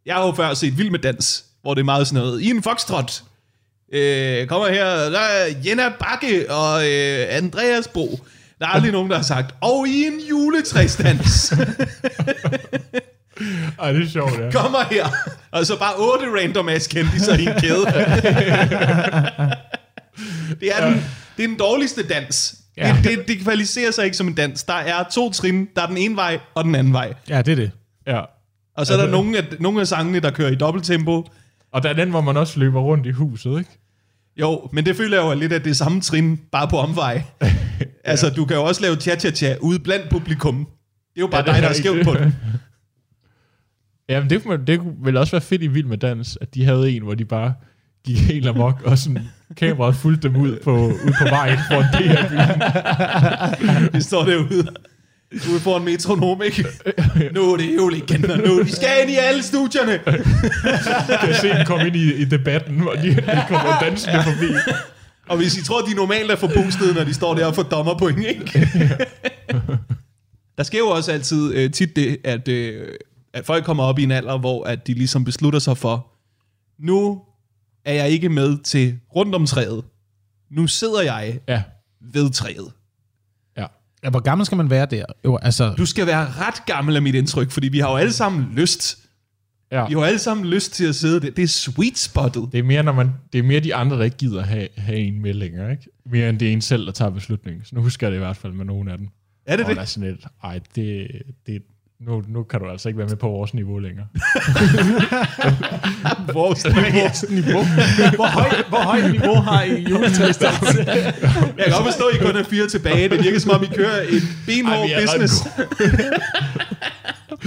Jeg 0.06 0.16
har 0.16 0.26
jo 0.26 0.32
før 0.32 0.54
set 0.54 0.78
Vild 0.78 0.90
med 0.90 1.00
Dans, 1.00 1.46
hvor 1.62 1.74
det 1.74 1.82
er 1.82 1.86
meget 1.86 2.08
sådan 2.08 2.24
noget, 2.24 2.42
i 2.42 2.50
en 2.50 2.64
foxtrot, 2.64 3.24
øh, 3.94 4.48
kommer 4.48 4.68
her, 4.68 5.10
der 5.10 5.20
er 5.20 5.54
Jenna 5.66 5.90
Bakke 6.00 6.52
og 6.52 6.92
øh, 6.92 7.26
Andreas 7.30 7.88
Bro. 7.88 8.20
Der 8.60 8.66
er 8.66 8.70
aldrig 8.70 8.92
nogen, 8.92 9.10
der 9.10 9.16
har 9.16 9.24
sagt, 9.24 9.56
og 9.62 9.88
i 9.88 10.06
en 10.06 10.20
juletræsdans, 10.30 11.54
Ej, 13.80 13.92
det 13.92 14.04
er 14.04 14.10
sjovt, 14.10 14.40
ja. 14.40 14.52
kommer 14.52 14.80
her. 14.92 15.06
Og 15.52 15.66
så 15.66 15.80
bare 15.80 15.94
otte 15.98 16.26
random 16.42 16.70
ass 16.70 16.88
kendiser 16.88 17.34
i 17.38 17.42
en 17.46 17.54
kæde. 17.60 17.86
det, 20.62 20.72
er 20.76 20.90
den, 20.90 21.04
det 21.38 21.44
er 21.44 21.48
den 21.48 21.58
dårligste 21.60 22.08
dans. 22.08 22.56
Ja. 22.78 22.88
Ja. 22.88 22.96
Det, 23.04 23.18
det, 23.18 23.28
det 23.28 23.40
kvalificerer 23.40 23.92
sig 23.92 24.06
ikke 24.06 24.18
som 24.18 24.28
en 24.28 24.34
dans. 24.34 24.64
Der 24.64 24.74
er 24.74 25.04
to 25.12 25.32
trin, 25.32 25.68
der 25.76 25.82
er 25.82 25.88
den 25.88 25.98
ene 25.98 26.16
vej 26.16 26.40
og 26.56 26.64
den 26.64 26.76
anden 26.76 26.94
vej. 26.94 27.14
Ja, 27.30 27.42
det 27.42 27.52
er 27.52 27.56
det. 27.56 27.72
ja. 28.08 28.22
Og 28.78 28.88
så 28.88 28.94
er 28.94 28.98
der 28.98 29.12
nogle 29.12 29.38
af, 29.38 29.44
nogle 29.60 29.82
af 29.82 29.88
sangene, 29.88 30.20
der 30.20 30.32
kører 30.32 30.50
i 30.50 30.56
dobbelttempo. 30.56 31.28
Og 31.72 31.84
der 31.84 31.90
er 31.90 31.94
den, 31.94 32.10
hvor 32.10 32.22
man 32.22 32.38
også 32.38 32.60
løber 32.60 32.82
rundt 32.82 33.06
i 33.06 33.12
huset, 33.12 33.58
ikke? 33.60 33.80
Jo, 34.38 34.70
men 34.74 34.86
det 34.86 34.98
føler 34.98 35.18
jeg 35.18 35.26
jo 35.26 35.30
er 35.30 35.36
lidt 35.36 35.54
af 35.54 35.62
det 35.64 35.78
samme 35.78 36.02
trin, 36.02 36.40
bare 36.52 36.68
på 36.68 36.78
omvej. 36.78 37.22
altså, 38.06 38.30
du 38.30 38.46
kan 38.46 38.58
jo 38.58 38.64
også 38.64 38.82
lave 38.82 38.96
cha-cha-cha 38.96 39.56
ude 39.62 39.80
blandt 39.80 40.10
publikum. 40.10 40.56
Det 40.58 40.66
er 41.18 41.22
jo 41.22 41.28
bare 41.28 41.44
Ja, 41.48 41.56
ja, 41.56 41.56
det 41.56 41.56
dig, 41.56 41.64
der 41.64 41.70
er 41.70 41.74
skævt 41.74 42.06
på 42.06 42.14
den. 42.14 42.36
Jamen, 44.10 44.30
det, 44.30 44.44
kunne 44.44 44.58
man, 44.58 44.68
det 44.68 44.80
kunne 44.80 44.96
vel 45.02 45.18
også 45.18 45.32
være 45.32 45.42
fedt 45.42 45.62
i 45.62 45.68
Vild 45.68 45.86
med 45.86 45.98
Dans, 45.98 46.38
at 46.42 46.56
de 46.56 46.66
havde 46.66 46.92
en, 46.92 47.04
hvor 47.04 47.14
de 47.14 47.26
bare 47.26 47.54
gik 48.06 48.18
helt 48.18 48.48
amok, 48.48 48.82
og 48.86 48.98
sådan 48.98 49.22
kameraet 49.58 49.96
fulgte 49.96 50.28
dem 50.28 50.36
ud 50.36 50.60
på, 50.64 50.88
ud 50.88 51.14
på 51.22 51.30
vejen 51.30 51.60
for 51.72 51.76
en 51.76 52.04
del 52.04 52.18
af 52.18 52.30
byen. 52.30 53.94
Vi 53.94 54.02
står 54.02 54.24
derude. 54.26 54.68
Ude 55.52 55.60
foran 55.60 55.84
metronom, 55.84 56.42
ikke? 56.42 56.66
Nu 57.34 57.54
er 57.54 57.58
det 57.58 57.76
jo 57.76 57.88
legender 57.88 58.38
nu. 58.48 58.64
Vi 58.64 58.72
skal 58.72 58.90
ind 59.02 59.12
i 59.12 59.16
alle 59.16 59.44
studierne. 59.44 60.00
Kan 61.20 61.30
jeg 61.30 61.36
se 61.42 61.50
dem 61.50 61.66
komme 61.66 61.88
ind 61.88 61.96
i, 61.96 62.14
i 62.14 62.26
debatten, 62.26 62.80
hvor 62.80 62.94
de, 62.94 63.16
de 63.16 63.44
kommer 63.48 63.80
dansende 63.82 64.24
forbi. 64.24 64.54
Og 65.30 65.38
hvis 65.38 65.58
I 65.58 65.64
tror, 65.64 65.82
de 65.82 65.94
normalt 65.94 66.32
er 66.32 66.36
forboostede, 66.36 66.94
når 66.94 67.04
de 67.04 67.14
står 67.14 67.34
der 67.36 67.46
og 67.46 67.56
får 67.56 67.64
dommerpoint, 67.64 68.26
ikke? 68.26 68.68
Der 70.58 70.64
sker 70.64 70.80
jo 70.80 70.88
også 70.88 71.12
altid 71.12 71.54
øh, 71.54 71.72
tit 71.72 71.96
det, 71.96 72.18
at, 72.24 72.48
øh, 72.48 72.88
at 73.34 73.46
folk 73.46 73.66
kommer 73.66 73.84
op 73.84 74.00
i 74.00 74.04
en 74.04 74.12
alder, 74.12 74.38
hvor 74.38 74.64
at 74.64 74.88
de 74.88 74.94
ligesom 74.94 75.24
beslutter 75.26 75.60
sig 75.60 75.78
for, 75.78 76.08
nu 76.80 77.22
er 77.86 77.94
jeg 77.94 78.10
ikke 78.10 78.30
med 78.30 78.58
til 78.64 79.00
rundt 79.16 79.36
om 79.36 79.46
træet. 79.46 79.84
Nu 80.52 80.68
sidder 80.68 81.02
jeg 81.02 81.40
Ja, 81.48 81.64
ved 82.14 82.32
træet. 82.32 82.72
ja. 83.58 83.66
Ja, 84.04 84.10
hvor 84.10 84.20
gammel 84.20 84.46
skal 84.46 84.56
man 84.56 84.70
være 84.70 84.86
der? 84.86 85.06
Jo, 85.26 85.38
altså... 85.42 85.74
Du 85.78 85.86
skal 85.86 86.08
være 86.08 86.28
ret 86.40 86.66
gammel 86.66 86.96
af 86.96 87.02
mit 87.02 87.16
indtryk, 87.16 87.52
fordi 87.52 87.68
vi 87.68 87.80
har 87.80 87.90
jo 87.92 87.96
alle 87.98 88.14
sammen 88.14 88.48
lyst 88.54 88.98
Ja. 89.76 89.88
Vi 89.88 89.94
har 89.94 90.00
jo 90.00 90.04
alle 90.04 90.20
sammen 90.20 90.46
lyst 90.48 90.74
til 90.74 90.86
at 90.86 90.96
sidde 90.96 91.22
der. 91.22 91.32
Det 91.32 91.44
er 91.44 91.48
sweet 91.48 91.98
spottet. 91.98 92.50
Det 92.52 92.60
er 92.60 92.64
mere, 92.64 92.84
når 92.84 92.94
man, 92.94 93.12
det 93.34 93.40
er 93.40 93.44
mere 93.44 93.60
de 93.60 93.76
andre, 93.76 93.98
der 93.98 94.04
ikke 94.04 94.18
gider 94.18 94.44
have, 94.44 94.68
have 94.78 94.98
en 94.98 95.22
med 95.22 95.34
længere, 95.34 95.72
ikke? 95.72 95.84
Mere 96.12 96.30
end 96.30 96.40
det 96.40 96.48
er 96.48 96.54
en 96.54 96.62
selv, 96.62 96.86
der 96.86 96.92
tager 96.92 97.12
beslutningen. 97.12 97.66
Så 97.66 97.76
nu 97.76 97.82
husker 97.82 98.08
jeg 98.08 98.12
det 98.12 98.18
i 98.18 98.24
hvert 98.24 98.38
fald 98.38 98.54
med 98.54 98.66
nogle 98.66 98.92
af 98.92 98.98
dem. 98.98 99.08
Er 99.46 99.56
det 99.56 99.66
Og 99.66 99.72
det? 99.72 99.80
er 99.82 99.86
sådan 99.86 100.10
lidt, 100.10 100.26
ej, 100.44 100.60
det, 100.76 101.08
det, 101.48 101.62
nu, 102.02 102.24
nu 102.28 102.44
kan 102.44 102.60
du 102.60 102.70
altså 102.70 102.90
ikke 102.90 102.98
være 102.98 103.08
med 103.08 103.16
på 103.16 103.28
vores 103.28 103.54
niveau 103.54 103.80
længere. 103.80 104.06
Vores 106.34 106.66
niveau. 107.30 107.64
Hvor 108.16 108.28
højt, 108.28 108.66
hvor 108.70 108.78
højt 108.78 109.12
niveau 109.12 109.36
har 109.36 109.64
I 109.64 109.82
juletræsdans? 109.90 110.78
Jeg 110.78 111.14
kan 111.58 111.72
godt 111.72 111.86
forstå, 111.86 112.04
at 112.08 112.16
I 112.16 112.18
kun 112.26 112.36
er 112.36 112.44
fire 112.44 112.68
tilbage. 112.68 113.10
Det 113.10 113.24
virker 113.24 113.40
som 113.40 113.52
om, 113.52 113.64
I 113.64 113.68
kører 113.76 114.02
en 114.02 114.22
benhård 114.46 114.90
business. 115.02 115.34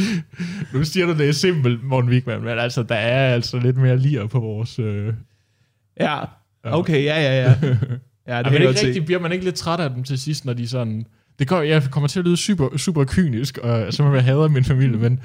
nu 0.72 0.84
siger 0.84 1.07
du, 1.07 1.12
det 1.12 1.28
er 1.28 1.32
simpelt, 1.32 1.84
Morten 1.84 2.11
Wigman, 2.11 2.42
men 2.42 2.59
altså, 2.59 2.82
der 2.82 2.94
er 2.94 3.34
altså 3.34 3.59
lidt 3.59 3.76
mere 3.76 3.99
lir 3.99 4.26
på 4.26 4.40
vores... 4.40 4.78
Øh... 4.78 5.14
Ja, 6.01 6.24
okay, 6.64 7.05
ja, 7.05 7.20
ja, 7.20 7.42
ja. 7.42 7.76
Ja, 8.28 8.38
det 8.38 8.53
godt 8.53 8.62
ikke 8.62 8.74
se. 8.74 8.86
rigtig, 8.86 9.05
bliver 9.05 9.20
man 9.20 9.32
ikke 9.32 9.44
lidt 9.44 9.55
træt 9.55 9.80
af 9.80 9.90
dem 9.90 10.05
til 10.05 10.18
sidst, 10.18 10.44
når 10.44 10.53
de 10.53 10.68
sådan... 10.68 11.07
Det 11.38 11.49
går, 11.49 11.62
jeg 11.62 11.82
kommer 11.90 12.09
til 12.09 12.18
at 12.18 12.24
lyde 12.24 12.36
super, 12.36 12.76
super 12.76 13.05
kynisk, 13.05 13.59
og 13.59 13.94
som 13.94 14.14
jeg 14.14 14.24
hader 14.24 14.49
min 14.49 14.64
familie, 14.64 14.99
men, 14.99 15.20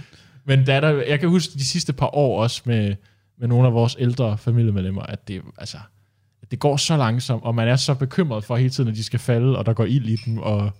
men 0.45 0.65
der 0.65 0.74
er 0.74 0.80
der, 0.80 1.01
jeg 1.01 1.19
kan 1.19 1.30
huske 1.30 1.53
de 1.53 1.65
sidste 1.65 1.93
par 1.93 2.15
år 2.15 2.41
også 2.41 2.61
med, 2.65 2.95
med 3.39 3.47
nogle 3.47 3.67
af 3.67 3.74
vores 3.74 3.95
ældre 3.99 4.38
familiemedlemmer, 4.38 5.01
at 5.01 5.28
det, 5.28 5.41
altså, 5.57 5.78
at 6.41 6.51
det 6.51 6.59
går 6.59 6.78
så 6.78 6.97
langsomt, 6.97 7.43
og 7.43 7.55
man 7.55 7.67
er 7.67 7.76
så 7.76 7.93
bekymret 7.93 8.43
for 8.43 8.55
hele 8.55 8.69
tiden, 8.69 8.89
at 8.89 8.95
de 8.95 9.03
skal 9.03 9.19
falde, 9.19 9.57
og 9.57 9.65
der 9.65 9.74
går 9.74 9.86
ild 9.86 10.05
i 10.05 10.15
dem, 10.15 10.38
og 10.38 10.71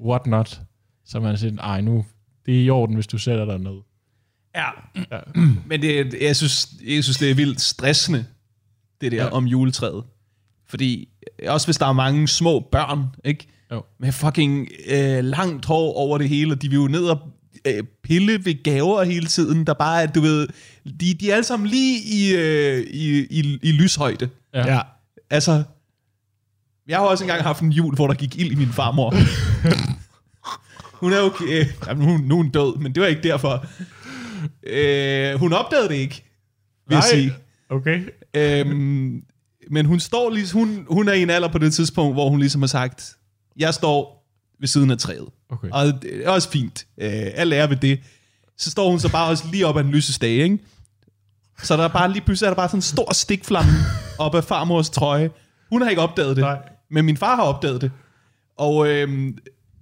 what 0.00 0.26
not. 0.26 0.60
Så 1.04 1.20
man 1.20 1.36
siger, 1.36 1.56
ej 1.62 1.80
nu, 1.80 2.04
det 2.50 2.58
er 2.60 2.64
i 2.64 2.70
orden, 2.70 2.94
hvis 2.94 3.06
du 3.06 3.18
sætter 3.18 3.44
dig 3.44 3.58
ned. 3.58 3.80
Ja. 4.54 4.68
Men 5.68 5.82
det, 5.82 6.14
jeg, 6.20 6.36
synes, 6.36 6.68
jeg 6.86 7.04
synes, 7.04 7.18
det 7.18 7.30
er 7.30 7.34
vildt 7.34 7.60
stressende, 7.60 8.24
det 9.00 9.12
der 9.12 9.18
ja. 9.18 9.24
Ja. 9.24 9.30
om 9.30 9.44
juletræet. 9.44 10.04
Fordi, 10.68 11.08
også 11.48 11.66
hvis 11.66 11.76
der 11.76 11.86
er 11.86 11.92
mange 11.92 12.28
små 12.28 12.60
børn, 12.72 13.04
ikke? 13.24 13.46
Jo. 13.72 13.82
Med 14.00 14.12
fucking 14.12 14.68
øh, 14.86 15.24
langt 15.24 15.64
hår 15.64 15.92
over 15.94 16.18
det 16.18 16.28
hele, 16.28 16.52
og 16.52 16.62
de 16.62 16.68
vil 16.68 16.76
jo 16.76 16.88
ned 16.88 17.04
og 17.04 17.18
øh, 17.66 17.84
pille 18.02 18.44
ved 18.44 18.62
gaver 18.62 19.02
hele 19.02 19.26
tiden, 19.26 19.66
der 19.66 19.74
bare 19.74 20.02
er, 20.02 20.06
du 20.06 20.20
ved, 20.20 20.48
de, 21.00 21.14
de 21.14 21.30
er 21.30 21.34
alle 21.34 21.44
sammen 21.44 21.68
lige 21.68 22.00
i, 22.04 22.34
øh, 22.34 22.86
i, 22.90 23.26
i, 23.40 23.58
i 23.62 23.72
lyshøjde. 23.72 24.28
Ja. 24.54 24.74
Ja. 24.74 24.80
Altså, 25.30 25.62
jeg 26.88 26.98
har 26.98 27.06
også 27.06 27.24
engang 27.24 27.42
haft 27.42 27.62
en 27.62 27.72
jul, 27.72 27.94
hvor 27.94 28.06
der 28.06 28.14
gik 28.14 28.38
ild 28.38 28.52
i 28.52 28.54
min 28.54 28.72
farmor. 28.72 29.14
hun 31.00 31.12
er 31.12 31.20
okay. 31.20 31.44
Øh, 31.60 31.66
jamen, 31.86 32.04
hun, 32.04 32.20
nu 32.20 32.34
er 32.34 32.42
hun 32.42 32.50
død, 32.50 32.78
men 32.78 32.94
det 32.94 33.00
var 33.00 33.06
ikke 33.06 33.22
derfor. 33.22 33.66
Øh, 34.66 35.34
hun 35.34 35.52
opdagede 35.52 35.88
det 35.88 35.94
ikke, 35.94 36.24
vil 36.88 36.94
jeg 36.94 37.04
sige. 37.04 37.32
okay. 37.70 38.00
Øhm, 38.36 39.22
men 39.70 39.86
hun 39.86 40.00
står 40.00 40.30
lige, 40.30 40.52
hun, 40.52 40.86
hun 40.90 41.08
er 41.08 41.12
i 41.12 41.22
en 41.22 41.30
alder 41.30 41.48
på 41.48 41.58
det 41.58 41.72
tidspunkt, 41.74 42.14
hvor 42.14 42.28
hun 42.28 42.38
ligesom 42.40 42.62
har 42.62 42.66
sagt, 42.66 43.16
jeg 43.56 43.74
står 43.74 44.26
ved 44.60 44.68
siden 44.68 44.90
af 44.90 44.98
træet. 44.98 45.28
Okay. 45.50 45.68
Og 45.72 45.86
det 46.02 46.26
er 46.26 46.30
også 46.30 46.50
fint. 46.50 46.86
Øh, 47.00 47.10
alt 47.34 47.52
er 47.54 47.66
ved 47.66 47.76
det. 47.76 48.00
Så 48.58 48.70
står 48.70 48.90
hun 48.90 49.00
så 49.00 49.12
bare 49.12 49.28
også 49.28 49.44
lige 49.52 49.66
op 49.66 49.76
ad 49.76 49.84
en 49.84 49.90
lysestage, 49.90 50.42
ikke? 50.42 50.58
Så 51.62 51.76
der 51.76 51.84
er 51.84 51.88
bare 51.88 52.12
lige 52.12 52.22
pludselig 52.24 52.46
er 52.46 52.50
der 52.50 52.56
bare 52.56 52.68
sådan 52.68 52.78
en 52.78 52.82
stor 52.82 53.12
stikflamme 53.12 53.72
op 54.18 54.34
af 54.34 54.44
farmors 54.44 54.90
trøje. 54.90 55.30
Hun 55.70 55.82
har 55.82 55.90
ikke 55.90 56.02
opdaget 56.02 56.36
det, 56.36 56.42
Nej. 56.44 56.58
men 56.90 57.04
min 57.04 57.16
far 57.16 57.36
har 57.36 57.42
opdaget 57.42 57.80
det. 57.80 57.90
Og 58.56 58.88
øhm, 58.88 59.38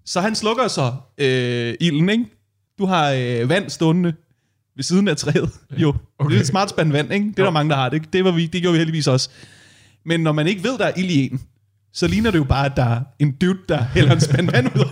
så 0.08 0.20
han 0.20 0.34
slukker 0.34 0.68
så 0.68 0.92
øh, 1.18 1.74
ilden, 1.80 2.08
ikke? 2.08 2.24
Du 2.78 2.86
har 2.86 3.10
øh, 3.10 3.48
vand 3.48 3.70
stående 3.70 4.14
ved 4.76 4.84
siden 4.84 5.08
af 5.08 5.16
træet. 5.16 5.50
Jo, 5.76 5.94
okay. 6.18 6.30
det 6.30 6.36
er 6.36 6.40
et 6.40 6.46
smart 6.46 6.70
spand 6.70 6.92
vand, 6.92 7.12
ikke? 7.12 7.26
Det 7.26 7.38
er 7.38 7.44
der 7.44 7.50
mange, 7.50 7.70
der 7.70 7.76
har. 7.76 7.88
Det, 7.88 8.12
det, 8.12 8.24
var 8.24 8.30
vi, 8.30 8.46
det 8.46 8.62
gjorde 8.62 8.72
vi 8.72 8.78
heldigvis 8.78 9.06
også. 9.06 9.30
Men 10.04 10.20
når 10.20 10.32
man 10.32 10.46
ikke 10.46 10.64
ved, 10.64 10.78
der 10.78 10.84
er 10.84 10.92
ild 10.96 11.10
i 11.10 11.26
en, 11.26 11.40
så 11.92 12.06
ligner 12.06 12.30
det 12.30 12.38
jo 12.38 12.44
bare, 12.44 12.66
at 12.66 12.72
der 12.76 12.84
er 12.84 13.00
en 13.18 13.32
dude, 13.32 13.58
der 13.68 13.84
hælder 13.84 14.12
en 14.12 14.20
spand 14.20 14.50
vand 14.50 14.66
ud. 14.66 14.84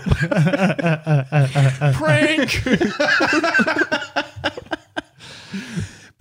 Prank! 1.94 2.50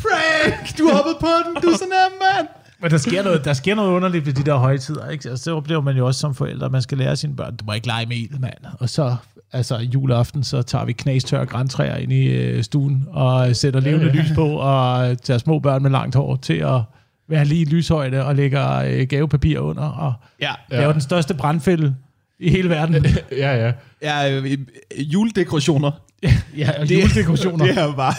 Prank! 0.04 0.78
Du 0.78 0.90
hoppede 0.92 1.18
på 1.20 1.28
den, 1.46 1.62
du 1.62 1.68
er 1.68 1.78
så 1.78 1.86
nem, 1.86 2.20
mand! 2.22 2.48
Men 2.82 2.92
der 2.92 2.98
sker, 2.98 3.24
noget, 3.24 3.46
der 3.46 3.54
sker 3.54 3.76
noget 3.76 3.90
underligt 3.92 4.26
ved 4.26 4.34
de 4.34 4.44
der 4.44 4.56
højtider, 4.56 5.10
ikke? 5.10 5.30
Altså, 5.30 5.44
så 5.44 5.56
oplever 5.56 5.82
man 5.82 5.98
jo 5.98 6.06
også 6.08 6.20
som 6.20 6.36
forældre, 6.36 6.70
man 6.70 6.82
skal 6.82 6.98
lære 6.98 7.16
sine 7.16 7.36
børn, 7.36 7.56
du 7.56 7.66
må 7.66 7.74
ikke 7.74 7.88
lege 7.88 8.06
med 8.06 8.18
ild, 8.18 8.40
mand. 8.40 8.54
Og 8.80 8.90
så, 8.90 9.16
altså 9.54 9.78
juleaften, 9.78 10.44
så 10.44 10.62
tager 10.62 10.86
vi 10.86 10.94
knastørre 10.94 11.46
græntræer 11.46 11.96
ind 11.96 12.14
i 12.14 12.26
øh, 12.28 12.64
stuen, 12.64 13.06
og 13.10 13.56
sætter 13.56 13.80
levende 13.80 14.10
lys 14.12 14.32
på, 14.36 14.48
og 14.48 15.22
tager 15.22 15.38
små 15.38 15.60
børn 15.60 15.84
med 15.84 15.92
langt 15.92 16.16
hår 16.16 16.36
til 16.36 16.54
at 16.54 16.82
være 17.30 17.46
lige 17.46 17.62
i 17.62 17.66
lyshøjde, 17.66 18.26
og 18.26 18.36
lægger 18.36 18.76
øh, 18.76 19.08
gavepapir 19.08 19.60
under, 19.60 19.84
og 19.84 20.14
Ja, 20.42 20.54
ja. 20.72 20.78
laver 20.80 20.92
den 20.92 21.02
største 21.02 21.34
brandfælde 21.34 21.96
i 22.40 22.50
hele 22.50 22.70
verden. 22.70 23.06
ja, 23.32 23.66
ja. 23.66 23.72
ja 24.02 24.32
øh, 24.40 24.58
juledekorationer. 24.98 25.92
ja, 26.58 26.70
og 26.80 26.92
juledekorationer. 26.92 27.66
Det 27.76 27.78
er 27.78 27.96
bare... 27.96 28.14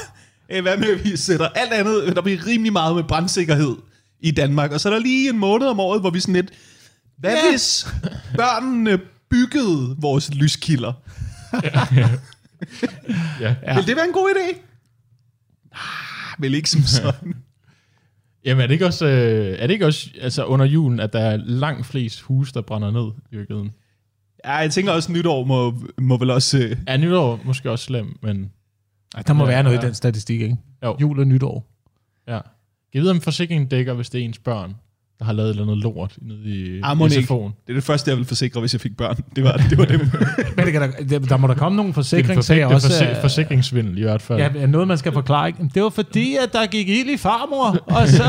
Øh, 0.51 0.63
Hvad 0.63 0.77
med, 0.77 0.89
at 0.89 1.05
vi 1.05 1.17
sætter 1.17 1.49
alt 1.55 1.73
andet... 1.73 2.17
Der 2.17 2.23
bliver 2.23 2.47
rimelig 2.47 2.73
meget 2.73 2.97
med 2.97 3.05
brandsikkerhed 3.05 3.77
i 4.21 4.31
Danmark. 4.31 4.73
Og 4.73 4.81
så 4.81 4.89
er 4.89 4.93
der 4.93 5.01
lige 5.01 5.31
en 5.31 5.39
måned 5.39 5.67
om 5.67 5.81
året, 5.81 6.01
hvor 6.01 6.11
vi 6.11 6.21
sådan 6.21 6.35
lidt... 6.35 6.51
Hvad 7.19 7.31
ja. 7.45 7.51
hvis 7.51 7.87
børnene 8.37 8.99
byggede 9.31 9.97
vores 9.99 10.35
lyskilder? 10.35 10.93
ja. 11.97 12.09
Ja. 13.41 13.75
Vil 13.75 13.87
det 13.87 13.97
være 13.97 14.05
en 14.07 14.13
god 14.13 14.31
idé? 14.37 14.59
Ah, 15.73 16.43
vel 16.43 16.55
ikke 16.55 16.71
som 16.71 16.83
sådan. 16.97 17.35
Jamen 18.45 18.63
er 18.63 18.67
det 18.67 18.75
ikke 18.75 18.87
også, 18.87 19.07
øh, 19.07 19.59
er 19.59 19.67
det 19.67 19.75
ikke 19.75 19.87
også 19.87 20.11
altså 20.21 20.45
under 20.45 20.67
julen, 20.67 21.01
at 21.01 21.13
der 21.13 21.21
er 21.21 21.37
langt 21.37 21.87
flest 21.87 22.21
huse, 22.21 22.53
der 22.55 22.61
brænder 22.63 22.91
ned 22.91 23.13
i 23.33 23.37
virkeligheden? 23.37 23.71
ja, 24.45 24.53
jeg 24.55 24.71
tænker 24.73 24.93
også, 24.93 25.09
at 25.13 25.17
nytår 25.17 25.45
må, 25.45 25.75
må 25.99 26.19
vel 26.19 26.31
også... 26.31 26.59
Øh, 26.59 26.77
Er 26.87 26.97
nytår 26.97 27.41
måske 27.45 27.71
også 27.71 27.85
slem, 27.85 28.19
men 28.23 28.51
Ej, 29.15 29.23
der 29.23 29.33
må 29.33 29.45
Ja, 29.45 29.51
være 29.51 29.63
noget 29.63 29.77
ja. 29.77 29.83
i 29.83 29.87
den 29.87 29.95
statistik, 29.95 30.41
ikke? 30.41 30.57
Jo. 30.85 30.97
Jul 31.01 31.21
og 31.21 31.27
nytår. 31.27 31.67
ja. 32.29 32.41
Jeg 32.95 33.03
ved, 33.03 33.11
om 33.11 33.21
forsikringen 33.21 33.69
dækker, 33.69 33.95
hvis 33.95 34.11
det 34.11 34.21
er 34.21 34.25
ens 34.25 34.39
børn, 34.39 34.75
der 35.19 35.25
har 35.25 35.33
lavet 35.33 35.49
et 35.49 35.51
eller 35.51 35.63
andet 35.63 35.79
lort 35.79 36.17
nede 36.23 36.41
i 36.45 36.81
Ah, 36.83 36.97
må 36.97 37.09
det 37.09 37.17
ikke. 37.17 37.35
SFO'en. 37.35 37.63
det 37.67 37.73
er 37.73 37.75
det 37.75 37.85
første, 37.85 38.11
jeg 38.11 38.17
ville 38.17 38.27
forsikre, 38.29 38.61
hvis 38.61 38.73
jeg 38.75 38.81
fik 38.81 38.97
børn. 38.97 39.17
Det 39.37 39.45
var, 39.45 39.53
det 39.71 39.79
var 39.79 39.85
dem. 39.85 40.01
Men 40.57 40.65
det 40.67 40.73
kan 40.73 40.83
der, 41.09 41.19
der, 41.19 41.37
må 41.37 41.47
der 41.47 41.55
komme 41.55 41.77
nogle 41.77 41.89
er 41.89 41.93
forsikringssager 41.95 42.69
forsi- 42.69 42.75
også. 42.75 42.89
det 42.89 43.03
er 43.03 43.07
forsi- 43.07 43.17
øh, 43.17 43.21
forsikringssvindel 43.21 43.99
i 43.99 44.03
hvert 44.03 44.23
fald. 44.23 44.39
Ja, 44.57 44.67
noget, 44.67 44.89
man 44.89 44.99
skal 44.99 45.13
forklare. 45.13 45.47
Ikke? 45.49 45.71
Det 45.75 45.83
var 45.83 45.89
fordi, 45.89 46.37
at 46.37 46.53
der 46.53 46.67
gik 46.67 46.89
ild 46.89 47.11
i 47.11 47.17
farmor, 47.17 47.77
og 47.87 48.09
så 48.09 48.25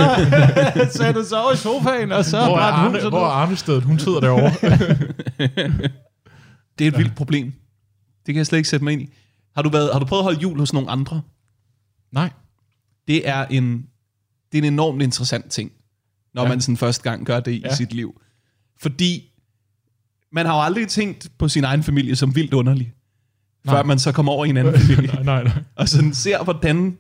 satte 0.98 1.26
sig 1.26 1.42
over 1.44 1.54
i 1.54 1.58
sofaen, 1.58 2.12
og 2.12 2.26
så 2.26 2.38
hvor, 2.46 2.58
er 2.58 2.62
Arne, 2.62 2.96
sådan 3.00 3.10
hvor 3.10 3.20
er 3.20 3.24
noget. 3.24 3.34
Arnestedet? 3.34 3.84
Hun 3.84 4.00
sidder 4.00 4.20
derovre. 4.20 4.52
Det 6.80 6.88
er 6.88 6.92
et 6.92 6.98
vildt 6.98 7.16
problem. 7.16 7.46
Det 8.26 8.34
kan 8.34 8.36
jeg 8.36 8.46
slet 8.46 8.58
ikke 8.60 8.70
sætte 8.70 8.84
mig 8.84 8.94
ind 8.94 9.02
i. 9.02 9.10
Har 9.56 9.62
du, 9.62 9.70
været, 9.70 9.90
har 9.94 10.00
du 10.00 10.06
prøvet 10.06 10.22
at 10.22 10.24
holde 10.24 10.40
jul 10.40 10.60
hos 10.60 10.74
nogle 10.74 10.90
andre? 10.90 11.22
Nej. 12.12 12.30
Det 13.08 13.30
er 13.30 13.46
en, 13.46 13.86
det 14.52 14.58
er 14.58 14.62
en 14.68 14.74
enormt 14.74 15.02
interessant 15.02 15.52
ting, 15.52 15.72
når 16.34 16.42
ja. 16.42 16.48
Ja. 16.48 16.54
man 16.54 16.62
sådan 16.62 16.78
første 16.78 17.04
gang 17.04 17.26
gør 17.26 17.40
det 17.40 17.52
i 17.52 17.60
ja. 17.60 17.68
Ja. 17.68 17.76
sit 17.76 17.94
liv. 17.94 18.22
Fordi 18.82 19.24
man 20.32 20.46
har 20.46 20.56
jo 20.56 20.62
aldrig 20.64 20.88
tænkt 20.88 21.28
på 21.40 21.48
sin 21.48 21.64
egen 21.64 21.84
familie 21.84 22.16
som 22.16 22.36
vildt 22.36 22.54
underlig, 22.54 22.94
Nej. 23.66 23.76
før 23.76 23.84
man 23.84 24.00
så 24.00 24.12
kommer 24.12 24.32
over 24.32 24.46
i 24.46 24.50
en 24.50 24.58
anden 24.58 24.74
familie, 24.80 25.14
nej, 25.14 25.24
nej, 25.24 25.44
nej. 25.44 25.54
og 25.76 25.90
sådan 25.90 26.14
ser, 26.14 26.44
hvordan 26.44 26.98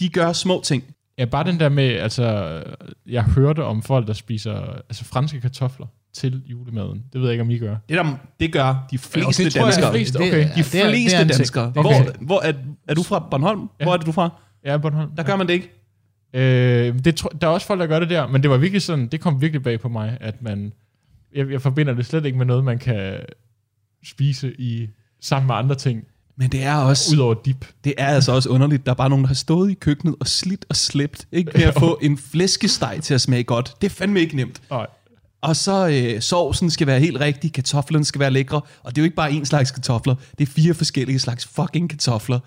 de 0.00 0.08
gør 0.08 0.32
små 0.32 0.60
ting. 0.64 0.84
Ja, 1.18 1.24
bare 1.24 1.44
den 1.44 1.60
der 1.60 1.68
med, 1.68 1.84
altså, 1.88 2.62
jeg 3.06 3.22
hørte 3.24 3.64
om 3.64 3.82
folk, 3.82 4.06
der 4.06 4.12
spiser 4.12 4.54
altså, 4.88 5.04
franske 5.04 5.40
kartofler 5.40 5.86
til 6.14 6.42
julemaden. 6.46 7.04
Det 7.12 7.20
ved 7.20 7.28
jeg 7.28 7.32
ikke, 7.32 7.42
om 7.42 7.50
I 7.50 7.58
gør. 7.58 7.76
Det, 7.88 7.96
der, 7.96 8.16
det 8.40 8.52
gør 8.52 8.86
de 8.90 8.98
fleste 8.98 9.44
det 9.44 9.52
tror 9.52 9.60
jeg, 9.60 9.66
danskere. 9.66 9.88
de 9.92 9.98
fleste- 9.98 10.16
Okay. 10.16 10.26
det- 10.26 10.32
de 10.32 10.38
ja, 10.40 10.46
det 10.46 10.58
er- 10.58 10.90
fleste 10.90 11.16
det 11.18 11.24
er 11.24 11.28
ting. 11.28 11.38
danskere. 11.38 11.66
Det 11.66 11.76
er 11.76 11.80
Hvor, 11.80 12.00
okay. 12.00 12.12
hvor 12.20 12.40
er, 12.40 12.52
er 12.88 12.94
du 12.94 13.02
fra 13.02 13.26
Bornholm? 13.30 13.60
Ja. 13.60 13.66
Ja. 13.80 13.84
Hvor 13.84 13.92
er 13.92 13.96
det 13.96 14.06
du 14.06 14.12
fra? 14.12 14.30
Ja, 14.64 14.76
Bornholm. 14.78 15.10
Der 15.16 15.22
gør 15.22 15.36
man 15.36 15.46
det 15.46 15.52
ikke. 15.54 15.77
Øh, 16.34 16.94
det, 17.04 17.22
der 17.40 17.46
er 17.46 17.52
også 17.52 17.66
folk, 17.66 17.80
der 17.80 17.86
gør 17.86 17.98
det 17.98 18.10
der, 18.10 18.26
men 18.26 18.42
det 18.42 18.50
var 18.50 18.56
virkelig 18.56 18.82
sådan, 18.82 19.06
det 19.06 19.20
kom 19.20 19.40
virkelig 19.40 19.62
bag 19.62 19.80
på 19.80 19.88
mig, 19.88 20.18
at 20.20 20.42
man, 20.42 20.72
jeg, 21.34 21.50
jeg 21.50 21.62
forbinder 21.62 21.94
det 21.94 22.06
slet 22.06 22.24
ikke 22.24 22.38
med 22.38 22.46
noget, 22.46 22.64
man 22.64 22.78
kan 22.78 23.20
spise 24.04 24.60
i 24.60 24.88
sammen 25.20 25.46
med 25.46 25.54
andre 25.54 25.74
ting, 25.74 26.04
Men 26.36 26.50
det 26.52 26.62
er 26.62 26.74
også... 26.74 27.14
udover 27.14 27.34
dip. 27.44 27.66
Det 27.84 27.94
er 27.98 28.06
altså 28.06 28.32
også 28.32 28.48
underligt. 28.48 28.86
Der 28.86 28.92
er 28.92 28.96
bare 28.96 29.08
nogen, 29.08 29.24
der 29.24 29.28
har 29.28 29.34
stået 29.34 29.70
i 29.70 29.74
køkkenet 29.74 30.16
og 30.20 30.26
slidt 30.26 30.66
og 30.68 30.76
slæbt 30.76 31.26
ikke, 31.32 31.50
med 31.54 31.62
at 31.62 31.74
få 31.84 31.98
en 32.02 32.18
flæskesteg 32.18 32.98
til 33.02 33.14
at 33.14 33.20
smage 33.20 33.44
godt. 33.44 33.74
Det 33.80 33.86
er 33.86 33.94
fandme 33.94 34.20
ikke 34.20 34.36
nemt. 34.36 34.62
Nej. 34.70 34.86
Og 35.40 35.56
så 35.56 35.88
øh, 35.88 36.20
sovsen 36.20 36.70
skal 36.70 36.86
være 36.86 37.00
helt 37.00 37.20
rigtig, 37.20 37.52
kartoflerne 37.52 38.04
skal 38.04 38.18
være 38.18 38.30
lækre, 38.30 38.60
og 38.82 38.90
det 38.90 38.98
er 38.98 39.02
jo 39.02 39.04
ikke 39.04 39.16
bare 39.16 39.32
en 39.32 39.46
slags 39.46 39.70
kartofler, 39.70 40.14
det 40.38 40.48
er 40.48 40.52
fire 40.52 40.74
forskellige 40.74 41.18
slags 41.18 41.46
fucking 41.46 41.90
kartofler. 41.90 42.40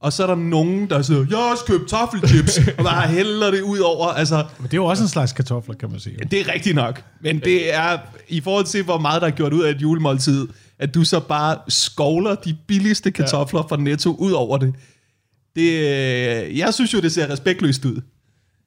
Og 0.00 0.12
så 0.12 0.22
er 0.22 0.26
der 0.26 0.34
nogen, 0.34 0.90
der 0.90 1.02
siger, 1.02 1.26
jeg 1.30 1.38
har 1.38 1.50
også 1.50 1.64
købt 1.64 1.88
toffelchips, 1.88 2.58
og 2.78 2.84
bare 2.84 3.08
hælder 3.08 3.50
det 3.50 3.60
ud 3.60 3.78
over. 3.78 4.06
Altså, 4.06 4.44
Men 4.58 4.64
det 4.66 4.72
er 4.72 4.76
jo 4.76 4.84
også 4.84 5.02
en 5.02 5.08
slags 5.08 5.32
kartofler, 5.32 5.74
kan 5.74 5.90
man 5.90 6.00
sige. 6.00 6.16
det 6.30 6.40
er 6.40 6.52
rigtigt 6.54 6.74
nok. 6.76 7.02
Men 7.20 7.38
det 7.40 7.74
er, 7.74 7.98
i 8.28 8.40
forhold 8.40 8.64
til, 8.64 8.84
hvor 8.84 8.98
meget 8.98 9.22
der 9.22 9.28
er 9.28 9.32
gjort 9.32 9.52
ud 9.52 9.62
af 9.62 9.70
et 9.70 9.82
julemåltid, 9.82 10.48
at 10.78 10.94
du 10.94 11.04
så 11.04 11.20
bare 11.20 11.56
skovler 11.68 12.34
de 12.34 12.56
billigste 12.66 13.10
kartofler 13.10 13.66
fra 13.68 13.76
Netto 13.76 14.14
ud 14.14 14.32
over 14.32 14.58
det. 14.58 14.74
Det, 15.56 15.70
øh, 15.72 16.58
jeg 16.58 16.74
synes 16.74 16.94
jo, 16.94 17.00
det 17.00 17.12
ser 17.12 17.30
respektløst 17.30 17.84
ud. 17.84 18.00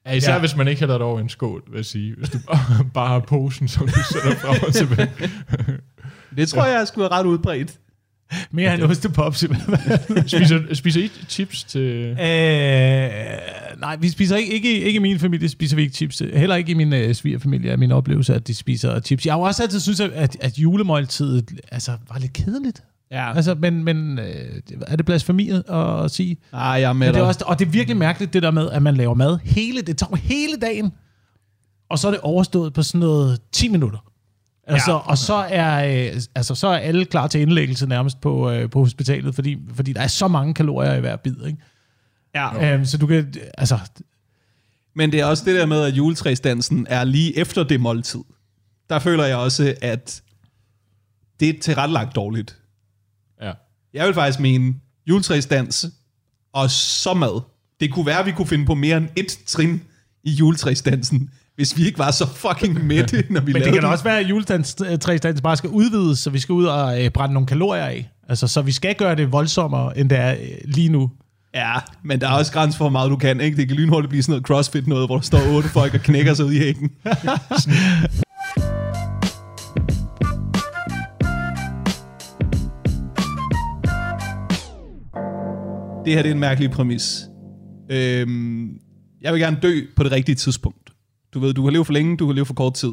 Ja, 0.06 0.12
især 0.12 0.28
Ja. 0.30 0.34
ja. 0.34 0.40
hvis 0.40 0.56
man 0.56 0.68
ikke 0.68 0.78
hælder 0.80 0.94
det 0.98 1.02
over 1.06 1.20
en 1.20 1.28
skål, 1.28 1.62
vil 1.70 1.76
jeg 1.76 1.84
sige. 1.84 2.14
Hvis 2.18 2.30
du 2.30 2.38
bare, 2.46 2.84
bare 2.94 3.08
har 3.08 3.18
posen, 3.20 3.68
som 3.68 3.86
du 3.86 3.94
sætter 4.12 4.34
frem 4.34 4.56
og 4.66 4.74
tilbage. 4.74 5.10
Det 6.36 6.48
tror 6.48 6.64
jeg 6.64 6.88
skulle 6.88 7.02
være 7.10 7.18
ret 7.18 7.26
udbredt. 7.26 7.78
Mere 8.50 8.74
end 8.74 8.82
ostepop, 8.82 9.36
simpelthen. 9.36 9.76
Spiser, 10.28 10.74
spiser 10.74 11.00
I 11.00 11.10
chips 11.28 11.64
til... 11.64 11.80
Øh, 11.80 12.18
nej, 13.80 13.96
vi 13.96 14.08
spiser 14.08 14.36
ikke, 14.36 14.52
ikke, 14.52 14.80
ikke 14.80 14.96
i 14.96 15.00
min 15.00 15.18
familie 15.18 15.48
spiser 15.48 15.76
vi 15.76 15.82
ikke 15.82 15.94
chips. 15.94 16.18
Heller 16.18 16.56
ikke 16.56 16.70
i 16.70 16.74
min 16.74 16.92
øh, 16.92 17.14
svigerfamilie 17.14 17.70
er 17.70 17.76
min 17.76 17.92
oplevelse, 17.92 18.34
at 18.34 18.46
de 18.46 18.54
spiser 18.54 19.00
chips. 19.00 19.26
Jeg 19.26 19.34
har 19.34 19.38
jo 19.38 19.44
også 19.44 19.62
altid 19.62 19.80
synes, 19.80 20.00
at, 20.00 20.36
at 20.40 20.58
julemåltidet 20.58 21.50
altså, 21.72 21.92
var 22.08 22.18
lidt 22.18 22.32
kedeligt. 22.32 22.82
Ja. 23.10 23.36
Altså, 23.36 23.54
men, 23.54 23.84
men 23.84 24.18
øh, 24.18 24.60
er 24.86 24.96
det 24.96 25.06
blasfemi 25.06 25.50
at, 25.50 25.62
at 26.04 26.10
sige? 26.10 26.36
Ah, 26.52 26.80
jeg 26.80 26.88
er 26.88 26.92
med 26.92 27.06
Men 27.06 27.14
det 27.14 27.20
er 27.20 27.26
også, 27.26 27.44
og 27.46 27.58
det 27.58 27.66
er 27.66 27.70
virkelig 27.70 27.96
mærkeligt, 27.96 28.32
det 28.32 28.42
der 28.42 28.50
med, 28.50 28.70
at 28.70 28.82
man 28.82 28.96
laver 28.96 29.14
mad 29.14 29.38
hele, 29.44 29.82
det 29.82 29.98
tager 29.98 30.16
hele 30.16 30.56
dagen, 30.62 30.92
og 31.90 31.98
så 31.98 32.08
er 32.08 32.12
det 32.12 32.20
overstået 32.20 32.72
på 32.72 32.82
sådan 32.82 33.00
noget 33.00 33.38
10 33.52 33.68
minutter. 33.68 33.98
Altså, 34.66 34.90
ja. 34.90 34.96
Og 34.96 35.18
så 35.18 35.34
er, 35.34 36.08
øh, 36.14 36.20
altså, 36.34 36.54
så 36.54 36.66
er 36.66 36.76
alle 36.76 37.04
klar 37.04 37.26
til 37.26 37.40
indlæggelse 37.40 37.86
nærmest 37.86 38.20
på, 38.20 38.50
øh, 38.50 38.70
på 38.70 38.78
hospitalet, 38.78 39.34
fordi, 39.34 39.58
fordi 39.74 39.92
der 39.92 40.00
er 40.00 40.06
så 40.06 40.28
mange 40.28 40.54
kalorier 40.54 40.94
i 40.94 41.00
hver 41.00 41.16
bid. 41.16 41.46
Ikke? 41.46 41.58
Ja. 42.34 42.74
Øhm, 42.74 42.84
så 42.84 42.98
du 42.98 43.06
kan, 43.06 43.34
altså, 43.58 43.78
Men 44.94 45.12
det 45.12 45.20
er 45.20 45.24
også 45.24 45.44
det 45.44 45.54
der 45.54 45.66
med, 45.66 45.82
at 45.82 45.94
juletræsdansen 45.94 46.86
er 46.90 47.04
lige 47.04 47.38
efter 47.38 47.64
det 47.64 47.80
måltid. 47.80 48.20
Der 48.90 48.98
føler 48.98 49.24
jeg 49.24 49.36
også, 49.36 49.74
at 49.82 50.22
det 51.40 51.48
er 51.48 51.60
tilrettelagt 51.60 52.14
dårligt. 52.14 52.58
Ja. 53.42 53.52
Jeg 53.94 54.06
vil 54.06 54.14
faktisk 54.14 54.40
mene, 54.40 54.74
juletræsdans 55.06 55.86
og 56.52 56.70
så 56.70 57.14
mad. 57.14 57.40
Det 57.80 57.92
kunne 57.92 58.06
være, 58.06 58.18
at 58.18 58.26
vi 58.26 58.32
kunne 58.32 58.46
finde 58.46 58.66
på 58.66 58.74
mere 58.74 58.96
end 58.96 59.08
et 59.16 59.38
trin 59.46 59.82
i 60.24 60.30
juletræsdansen, 60.30 61.30
hvis 61.56 61.76
vi 61.76 61.86
ikke 61.86 61.98
var 61.98 62.10
så 62.10 62.26
fucking 62.26 62.86
mætte, 62.86 63.24
når 63.30 63.40
vi 63.40 63.52
men 63.52 63.62
det 63.62 63.72
kan 63.72 63.82
den. 63.82 63.90
også 63.90 64.04
være, 64.04 64.18
at 64.18 64.30
juletræsdagen 64.30 65.40
bare 65.42 65.56
skal 65.56 65.70
udvides, 65.70 66.18
så 66.18 66.30
vi 66.30 66.38
skal 66.38 66.52
ud 66.52 66.64
og 66.64 67.04
øh, 67.04 67.10
brænde 67.10 67.34
nogle 67.34 67.46
kalorier 67.46 67.84
af. 67.84 68.10
Altså, 68.28 68.46
så 68.46 68.62
vi 68.62 68.72
skal 68.72 68.94
gøre 68.94 69.14
det 69.14 69.32
voldsommere, 69.32 69.98
end 69.98 70.10
det 70.10 70.18
er 70.18 70.30
øh, 70.30 70.38
lige 70.64 70.88
nu. 70.88 71.10
Ja, 71.54 71.72
men 72.04 72.20
der 72.20 72.28
er 72.28 72.32
også 72.32 72.52
grænser 72.52 72.78
for, 72.78 72.84
hvor 72.84 72.90
meget 72.90 73.10
du 73.10 73.16
kan. 73.16 73.40
Ikke? 73.40 73.56
Det 73.56 73.68
kan 73.68 73.76
lynhurtigt 73.76 74.08
blive 74.08 74.22
sådan 74.22 74.32
noget 74.32 74.46
crossfit 74.46 74.86
noget, 74.86 75.08
hvor 75.08 75.16
der 75.16 75.22
står 75.22 75.38
otte 75.56 75.68
folk 75.68 75.94
og 75.94 76.00
knækker 76.00 76.34
sig 76.34 76.44
ud 76.44 76.52
i 76.52 76.58
hækken. 76.58 76.90
det 86.04 86.12
her 86.12 86.22
det 86.22 86.28
er 86.28 86.34
en 86.34 86.40
mærkelig 86.40 86.70
præmis. 86.70 87.28
Øhm, 87.90 88.68
jeg 89.22 89.32
vil 89.32 89.40
gerne 89.40 89.58
dø 89.62 89.80
på 89.96 90.02
det 90.02 90.12
rigtige 90.12 90.34
tidspunkt. 90.34 90.83
Du 91.34 91.40
ved, 91.40 91.54
du 91.54 91.62
kan 91.64 91.72
leve 91.72 91.84
for 91.84 91.92
længe, 91.92 92.16
du 92.16 92.26
kan 92.26 92.34
leve 92.34 92.46
for 92.46 92.54
kort 92.54 92.74
tid. 92.74 92.92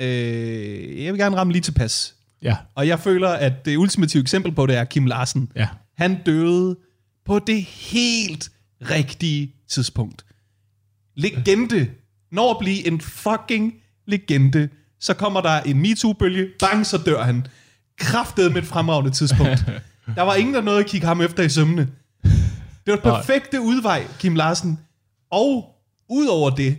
Øh, 0.00 1.04
jeg 1.04 1.12
vil 1.12 1.20
gerne 1.20 1.36
ramme 1.36 1.52
lige 1.52 1.62
tilpas. 1.62 2.14
Ja, 2.42 2.56
Og 2.74 2.88
jeg 2.88 3.00
føler, 3.00 3.28
at 3.28 3.64
det 3.64 3.76
ultimative 3.76 4.20
eksempel 4.22 4.52
på 4.52 4.66
det 4.66 4.76
er 4.76 4.84
Kim 4.84 5.06
Larsen. 5.06 5.52
ja. 5.56 5.68
Han 5.96 6.18
døde 6.26 6.76
på 7.26 7.38
det 7.38 7.62
helt 7.64 8.50
rigtige 8.90 9.54
tidspunkt. 9.68 10.24
Legende. 11.16 11.90
Når 12.32 12.50
at 12.50 12.56
blive 12.58 12.86
en 12.86 13.00
fucking 13.00 13.74
legende, 14.06 14.68
så 15.00 15.14
kommer 15.14 15.40
der 15.40 15.60
en 15.60 15.78
MeToo-bølge, 15.82 16.48
bang, 16.60 16.86
så 16.86 16.98
dør 16.98 17.22
han. 17.22 17.46
Kraftet 17.98 18.52
med 18.52 18.62
et 18.62 18.68
fremragende 18.68 19.10
tidspunkt. 19.10 19.64
Der 20.16 20.22
var 20.22 20.34
ingen, 20.34 20.54
der 20.54 20.60
nåede 20.60 20.80
at 20.80 20.86
kigge 20.86 21.06
ham 21.06 21.20
efter 21.20 21.42
i 21.42 21.48
sømne. 21.48 21.88
Det 22.22 22.32
var 22.86 22.94
den 22.96 23.02
perfekte 23.02 23.60
udvej, 23.60 24.06
Kim 24.18 24.34
Larsen. 24.34 24.78
Og 25.30 25.74
udover 26.10 26.50
det, 26.50 26.78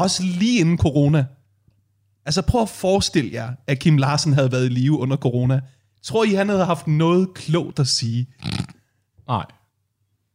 også 0.00 0.22
lige 0.22 0.60
inden 0.60 0.78
corona. 0.78 1.24
Altså 2.26 2.42
prøv 2.42 2.62
at 2.62 2.68
forestille 2.68 3.30
jer, 3.32 3.50
at 3.66 3.78
Kim 3.78 3.96
Larsen 3.96 4.32
havde 4.32 4.52
været 4.52 4.64
i 4.66 4.68
live 4.68 4.98
under 4.98 5.16
corona. 5.16 5.60
Tror 6.02 6.24
I, 6.24 6.34
han 6.34 6.48
havde 6.48 6.64
haft 6.64 6.86
noget 6.86 7.34
klogt 7.34 7.78
at 7.78 7.86
sige? 7.86 8.26
Nej. 9.28 9.44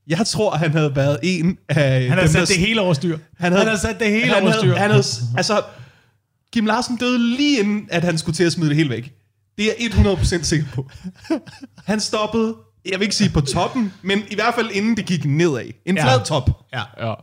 Jeg 0.08 0.28
tror, 0.28 0.56
han 0.56 0.72
havde 0.72 0.96
været 0.96 1.20
en 1.24 1.58
af 1.70 2.02
Han 2.02 2.12
har 2.12 2.20
dem, 2.20 2.28
sat 2.28 2.40
der- 2.40 2.46
det 2.46 2.58
hele 2.58 2.82
over 2.82 2.94
styr. 2.94 3.18
Han 3.38 3.52
havde, 3.52 3.64
han 3.66 3.70
har 3.74 3.78
sat 3.80 4.00
det 4.00 4.08
hele 4.12 4.26
han 4.34 4.42
over 4.44 4.52
havde, 4.52 4.60
styr. 4.62 4.76
han 4.76 4.90
havde, 4.92 5.04
altså, 5.38 5.62
Kim 6.54 6.66
Larsen 6.66 6.98
døde 6.98 7.36
lige 7.38 7.60
inden, 7.60 7.88
at 7.92 8.04
han 8.04 8.18
skulle 8.18 8.36
til 8.36 8.44
at 8.44 8.52
smide 8.52 8.70
det 8.70 8.78
hele 8.78 8.90
væk. 8.90 9.14
Det 9.58 9.66
er 9.66 9.72
jeg 9.80 10.16
100% 10.16 10.44
sikker 10.44 10.66
på. 10.74 10.90
Han 11.86 12.00
stoppede, 12.00 12.56
jeg 12.92 13.00
vil 13.00 13.02
ikke 13.02 13.16
sige 13.16 13.30
på 13.30 13.42
toppen, 13.42 13.94
men 14.02 14.20
i 14.32 14.36
hvert 14.36 14.56
fald 14.56 14.70
inden 14.74 14.98
det 14.98 15.06
gik 15.06 15.26
nedad. 15.26 15.66
En 15.86 15.96
Ja. 15.96 16.04
flad 16.04 16.26
top. 16.26 16.50
Ja. 16.74 17.14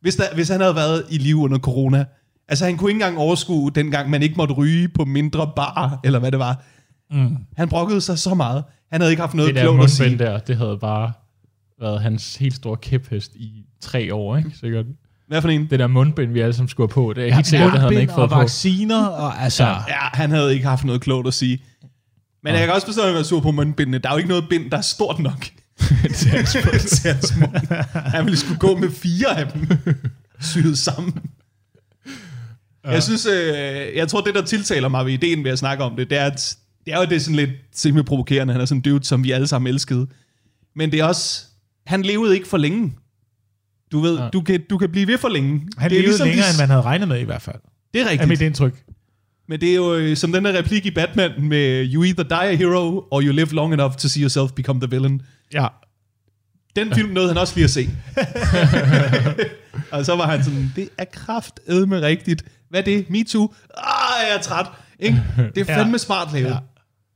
Hvis, 0.00 0.16
der, 0.16 0.24
hvis 0.34 0.48
han 0.48 0.60
havde 0.60 0.74
været 0.74 1.04
i 1.10 1.18
live 1.18 1.36
under 1.36 1.58
corona. 1.58 2.04
Altså, 2.48 2.64
han 2.64 2.76
kunne 2.76 2.90
ikke 2.90 2.96
engang 2.96 3.18
overskue, 3.18 3.70
dengang 3.74 4.10
man 4.10 4.22
ikke 4.22 4.34
måtte 4.36 4.54
ryge 4.54 4.88
på 4.88 5.04
mindre 5.04 5.50
bar, 5.56 6.00
eller 6.04 6.18
hvad 6.18 6.30
det 6.30 6.38
var. 6.38 6.62
Mm. 7.10 7.36
Han 7.56 7.68
brokkede 7.68 8.00
sig 8.00 8.18
så 8.18 8.34
meget. 8.34 8.64
Han 8.92 9.00
havde 9.00 9.12
ikke 9.12 9.20
haft 9.20 9.34
noget 9.34 9.56
klogt 9.56 9.82
at 9.82 9.90
sige. 9.90 10.08
mundbind 10.08 10.26
der, 10.26 10.38
det 10.38 10.56
havde 10.56 10.78
bare 10.80 11.12
været 11.80 12.00
hans 12.00 12.36
helt 12.36 12.54
store 12.54 12.76
kæphest 12.76 13.34
i 13.34 13.64
tre 13.80 14.14
år, 14.14 14.36
ikke? 14.36 14.50
Sikkert. 14.60 14.86
Hvad 15.28 15.42
for 15.42 15.48
en? 15.48 15.66
Det 15.70 15.78
der 15.78 15.86
mundbind, 15.86 16.32
vi 16.32 16.40
alle 16.40 16.52
sammen 16.52 16.68
skulle 16.68 16.88
på, 16.88 17.12
det 17.16 17.28
er 17.28 17.34
helt 17.34 17.46
sikkert, 17.46 17.72
det 17.72 17.80
havde 17.80 17.92
han 17.92 18.00
ikke 18.00 18.12
fået 18.12 18.24
og 18.24 18.30
på. 18.30 18.38
vacciner, 18.38 19.06
og 19.06 19.42
altså... 19.42 19.64
Ja. 19.64 19.70
Ja, 19.70 20.08
han 20.12 20.30
havde 20.30 20.54
ikke 20.54 20.66
haft 20.66 20.84
noget 20.84 21.00
klogt 21.00 21.26
at 21.26 21.34
sige. 21.34 21.62
Men 22.42 22.54
jeg 22.54 22.64
kan 22.64 22.74
også 22.74 22.86
forstå, 22.86 23.00
at 23.02 23.06
han 23.06 23.16
var 23.16 23.22
sur 23.22 23.40
på 23.40 23.50
mundbindene. 23.50 23.98
Der 23.98 24.08
er 24.08 24.12
jo 24.12 24.16
ikke 24.16 24.28
noget 24.28 24.44
bind, 24.50 24.70
der 24.70 24.76
er 24.76 24.80
stort 24.80 25.18
nok. 25.18 25.46
Til 25.78 26.30
hans 27.08 27.36
mund. 27.40 27.74
Han 27.94 28.24
ville 28.24 28.38
skulle 28.38 28.58
gå 28.58 28.76
med 28.76 28.90
fire 28.90 29.38
af 29.40 29.52
dem 29.52 29.68
syet 30.40 30.78
sammen. 30.78 31.14
Jeg 32.84 33.02
synes, 33.02 33.26
øh, 33.26 33.96
jeg 33.96 34.08
tror, 34.08 34.20
det 34.20 34.34
der 34.34 34.42
tiltaler 34.44 34.88
mig 34.88 35.06
ved 35.06 35.12
ideen 35.12 35.44
ved 35.44 35.50
at 35.50 35.58
snakke 35.58 35.84
om 35.84 35.96
det, 35.96 36.10
det 36.10 36.18
er, 36.18 36.24
at 36.26 36.56
det 36.86 36.94
er 36.94 36.98
jo 36.98 37.04
det 37.04 37.12
er 37.16 37.20
sådan 37.20 37.36
lidt 37.36 37.50
semi-provokerende. 37.74 38.52
Han 38.52 38.60
er 38.60 38.64
sådan 38.66 38.78
en 38.78 38.82
dude, 38.82 39.04
som 39.04 39.24
vi 39.24 39.30
alle 39.30 39.46
sammen 39.46 39.68
elskede. 39.74 40.06
Men 40.76 40.92
det 40.92 41.00
er 41.00 41.04
også, 41.04 41.44
han 41.86 42.02
levede 42.02 42.34
ikke 42.34 42.48
for 42.48 42.56
længe. 42.56 42.92
Du 43.92 44.00
ved, 44.00 44.18
Ja. 44.18 44.28
du, 44.28 44.40
kan, 44.40 44.60
du 44.70 44.78
kan 44.78 44.90
blive 44.90 45.06
ved 45.06 45.18
for 45.18 45.28
længe. 45.28 45.50
Han 45.50 45.60
det 45.60 45.80
er 45.80 45.88
levede 45.88 46.06
ligesom 46.06 46.26
længere, 46.26 46.46
de- 46.46 46.50
end 46.50 46.58
man 46.58 46.68
havde 46.68 46.82
regnet 46.82 47.08
med 47.08 47.20
i 47.20 47.24
hvert 47.24 47.42
fald. 47.42 47.56
Det 47.94 48.00
er 48.00 48.04
Er 48.06 48.10
rigtigt. 48.10 48.28
mit 48.28 48.40
indtryk. 48.40 48.82
Men 49.48 49.60
det 49.60 49.70
er 49.70 49.74
jo 49.74 49.94
øh, 49.94 50.16
som 50.16 50.32
den 50.32 50.44
der 50.44 50.58
replik 50.58 50.86
i 50.86 50.90
Batman 50.90 51.30
med 51.42 51.90
You 51.94 52.04
either 52.04 52.22
die 52.24 52.48
a 52.48 52.54
hero, 52.54 53.04
or 53.10 53.22
you 53.22 53.32
live 53.32 53.52
long 53.54 53.72
enough 53.74 53.94
to 53.96 54.08
see 54.08 54.22
yourself 54.22 54.52
become 54.52 54.80
the 54.80 54.90
villain. 54.90 55.22
Ja. 55.52 55.66
Den 56.76 56.94
film 56.94 57.08
nåede 57.10 57.28
han 57.28 57.36
også 57.38 57.54
lige 57.56 57.64
at 57.64 57.70
se. 57.70 57.88
og 59.92 60.04
så 60.04 60.16
var 60.16 60.26
han 60.30 60.44
sådan, 60.44 60.72
det 60.76 60.88
er 60.98 61.04
kraftedme 61.12 62.00
rigtigt. 62.02 62.44
Hvad 62.68 62.80
er 62.80 62.84
det? 62.84 63.10
Me 63.10 63.24
too? 63.24 63.54
Ah, 63.76 64.28
jeg 64.28 64.36
er 64.36 64.42
træt. 64.42 64.66
Ikke? 64.98 65.22
Det 65.54 65.60
er 65.60 65.64
fandme 65.64 65.92
Ja. 65.92 65.98
smart 65.98 66.32
lavet. 66.32 66.46
Ja. 66.48 66.56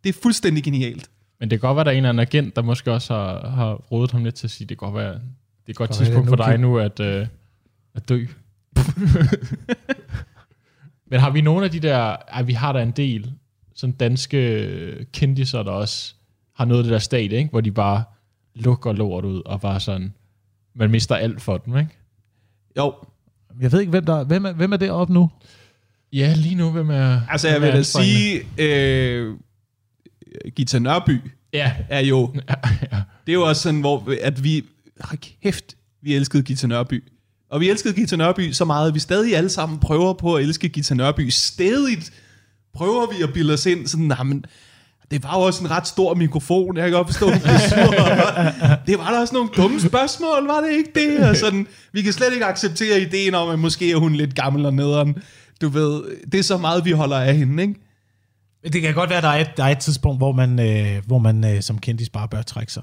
Det 0.05 0.17
er 0.17 0.21
fuldstændig 0.23 0.65
genialt. 0.65 1.11
Men 1.41 1.51
det 1.51 1.61
kan 1.61 1.67
godt 1.69 1.77
være, 1.77 1.85
der 1.85 1.91
er 1.91 1.95
en 1.95 1.97
eller 1.97 2.09
anden 2.09 2.21
agent, 2.21 2.57
der 2.57 2.63
måske 2.63 2.93
også 2.93 3.15
har, 3.15 3.51
har 3.51 3.75
rådet 3.75 4.13
ham 4.13 4.25
lidt 4.25 4.35
til 4.35 4.47
at 4.47 4.51
sige, 4.51 4.67
det 4.69 4.79
kan 4.79 4.87
godt 4.89 4.95
være, 5.05 5.13
det 5.13 5.21
er 5.67 5.71
et 5.71 5.77
godt 5.77 5.91
være, 5.91 5.99
tidspunkt 5.99 6.29
for 6.29 6.37
dig 6.37 6.59
nu 6.59 6.79
at, 6.79 7.01
øh, 7.01 7.27
at 7.95 8.09
dø. 8.09 8.25
Men 11.13 11.21
har 11.21 11.31
vi 11.31 11.41
nogle 11.41 11.65
af 11.65 11.71
de 11.71 11.81
der, 11.81 11.97
ej, 11.99 12.43
vi 12.43 12.53
har 12.53 12.73
der 12.73 12.81
en 12.81 12.91
del, 12.91 13.33
sådan 13.75 13.93
danske 13.93 15.07
kendiser, 15.13 15.63
der 15.63 15.71
også 15.71 16.15
har 16.55 16.65
noget 16.65 16.81
af 16.81 16.85
det 16.85 16.93
der 16.93 16.99
stadie, 16.99 17.39
ikke? 17.39 17.51
hvor 17.51 17.61
de 17.61 17.71
bare 17.71 18.05
lukker 18.55 18.93
lort 18.93 19.25
ud, 19.25 19.43
og 19.47 19.61
bare 19.61 19.81
sådan, 19.81 20.13
man 20.75 20.91
mister 20.91 21.15
alt 21.15 21.43
for 21.43 21.57
dem, 21.59 21.77
ikke? 21.77 21.91
Jo, 22.77 22.95
Jeg 23.61 23.73
ved 23.73 23.81
ikke, 23.81 23.91
hvem, 23.91 24.05
der, 24.05 24.25
hvem, 24.25 24.45
er, 24.45 24.53
hvem 24.53 24.73
er 24.73 24.77
deroppe 24.77 25.15
nu? 25.15 25.31
Ja, 26.13 26.35
lige 26.37 26.55
nu, 26.55 26.71
hvem 26.71 26.91
er... 26.91 27.21
altså 27.31 27.49
jeg 27.49 27.63
vil 27.63 27.73
da 27.73 27.83
sige, 27.83 28.41
øh, 28.59 29.37
Gita 30.57 30.79
Nørby 30.79 31.21
Ja, 31.53 31.73
er 31.89 32.01
jo, 32.01 32.35
ja, 32.93 33.03
det 33.27 33.33
er 33.33 33.37
jo 33.37 33.43
også 33.43 33.63
sådan, 33.63 33.81
hvor 33.81 34.15
at 34.23 34.45
vi, 34.45 34.65
hold 35.01 35.19
kæft, 35.43 35.77
vi 36.03 36.15
elskede 36.15 36.43
Gita 36.43 36.67
Nørby. 36.67 37.05
Og 37.53 37.61
vi 37.61 37.71
elskede 37.71 37.95
Gita 37.95 38.17
Nørby 38.17 38.53
så 38.53 38.65
meget, 38.65 38.89
at 38.89 38.95
vi 38.95 38.99
stadig 38.99 39.37
alle 39.37 39.51
sammen 39.51 39.79
prøver 39.79 40.13
på 40.13 40.35
at 40.35 40.43
elske 40.43 40.69
Gita 40.69 40.95
Nørby. 40.95 41.29
Stedigt 41.29 42.13
prøver 42.75 43.17
vi 43.17 43.23
at 43.23 43.33
bilde 43.33 43.53
os 43.53 43.67
ind, 43.67 43.87
sådan, 43.87 44.07
nah, 44.07 44.27
men 44.27 44.45
det 45.11 45.23
var 45.23 45.39
jo 45.39 45.41
også 45.41 45.65
en 45.65 45.71
ret 45.71 45.87
stor 45.87 46.15
mikrofon, 46.15 46.77
jeg 46.77 46.85
kan 46.85 46.93
godt 46.93 47.07
forstå, 47.07 47.27
sur. 47.69 47.95
Det 48.87 48.99
var 48.99 49.11
da 49.11 49.21
også 49.21 49.35
nogle 49.35 49.49
dumme 49.57 49.81
spørgsmål, 49.81 50.47
var 50.47 50.61
det 50.61 50.73
ikke 50.73 50.91
det? 50.95 51.29
Og 51.29 51.37
sådan, 51.37 51.67
vi 51.93 52.03
kan 52.03 52.13
slet 52.13 52.33
ikke 52.33 52.45
acceptere 52.45 53.01
ideen 53.01 53.35
om, 53.35 53.49
at 53.49 53.59
måske 53.59 53.93
er 53.93 53.97
hun 53.97 54.15
lidt 54.15 54.35
gammel 54.35 54.67
og 54.67 54.75
nederen. 54.75 55.17
Du 55.61 55.69
ved, 55.69 56.03
det 56.33 56.39
er 56.39 56.45
så 56.45 56.57
meget, 56.57 56.85
vi 56.85 56.91
holder 56.91 57.17
af 57.17 57.37
hende, 57.37 57.63
ikke? 57.63 57.75
Det 58.73 58.83
kan 58.83 58.95
godt 58.95 59.11
være, 59.11 59.17
at 59.17 59.23
der 59.23 59.31
er 59.31 59.41
et, 59.41 59.57
der 59.57 59.65
er 59.65 59.69
et 59.69 59.79
tidspunkt, 59.79 60.21
hvor 60.21 60.33
man, 60.33 60.61
øh, 60.61 61.03
hvor 61.07 61.19
man 61.19 61.45
øh, 61.55 61.63
som 61.63 61.79
kendis 61.79 62.09
bare 62.09 62.29
bør 62.29 62.43
trække 62.43 62.73
sig. 62.73 62.83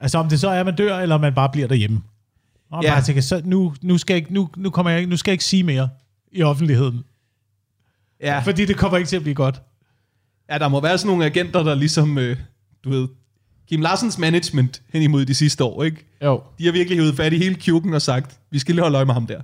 Altså 0.00 0.18
om 0.18 0.28
det 0.28 0.40
så 0.40 0.48
er, 0.48 0.60
at 0.60 0.66
man 0.66 0.76
dør, 0.76 0.98
eller 0.98 1.18
man 1.18 1.34
bare 1.34 1.48
bliver 1.52 1.68
derhjemme. 1.68 2.00
Og 2.70 2.84
Ja. 2.84 2.90
bare 2.94 3.02
tænker, 3.02 3.22
så 3.22 3.42
nu, 3.44 3.74
nu, 3.82 3.98
skal 3.98 4.14
jeg, 4.14 4.18
ikke- 4.18 4.34
nu, 4.34 4.48
nu, 4.56 4.70
kommer 4.70 4.90
jeg, 4.90 5.06
nu 5.06 5.16
skal 5.16 5.30
jeg 5.30 5.34
ikke 5.34 5.44
sige 5.44 5.62
mere 5.62 5.88
i 6.32 6.42
offentligheden. 6.42 7.04
Ja. 8.20 8.38
Fordi 8.40 8.64
det 8.64 8.76
kommer 8.76 8.98
ikke 8.98 9.08
til 9.08 9.16
at 9.16 9.22
blive 9.22 9.34
godt. 9.34 9.62
Ja, 10.50 10.58
der 10.58 10.68
må 10.68 10.80
være 10.80 10.98
sådan 10.98 11.06
nogle 11.10 11.24
agenter, 11.24 11.62
der 11.62 11.74
ligesom, 11.74 12.18
øh, 12.18 12.36
du 12.84 12.90
ved, 12.90 13.08
Kim 13.68 13.80
Larsens 13.80 14.18
management 14.18 14.82
hen 14.92 15.02
imod 15.02 15.24
de 15.26 15.34
sidste 15.34 15.64
år, 15.64 15.82
ikke? 15.84 16.04
Jo, 16.24 16.42
De 16.58 16.64
har 16.64 16.72
virkelig 16.72 16.98
hævet 16.98 17.16
fat 17.16 17.32
i 17.32 17.38
hele 17.38 17.54
kjukken 17.54 17.94
og 17.94 18.02
sagt, 18.02 18.40
vi 18.50 18.58
skal 18.58 18.74
lige 18.74 18.82
holde 18.82 18.96
øje 18.96 19.04
med 19.04 19.14
ham 19.14 19.26
der. 19.26 19.40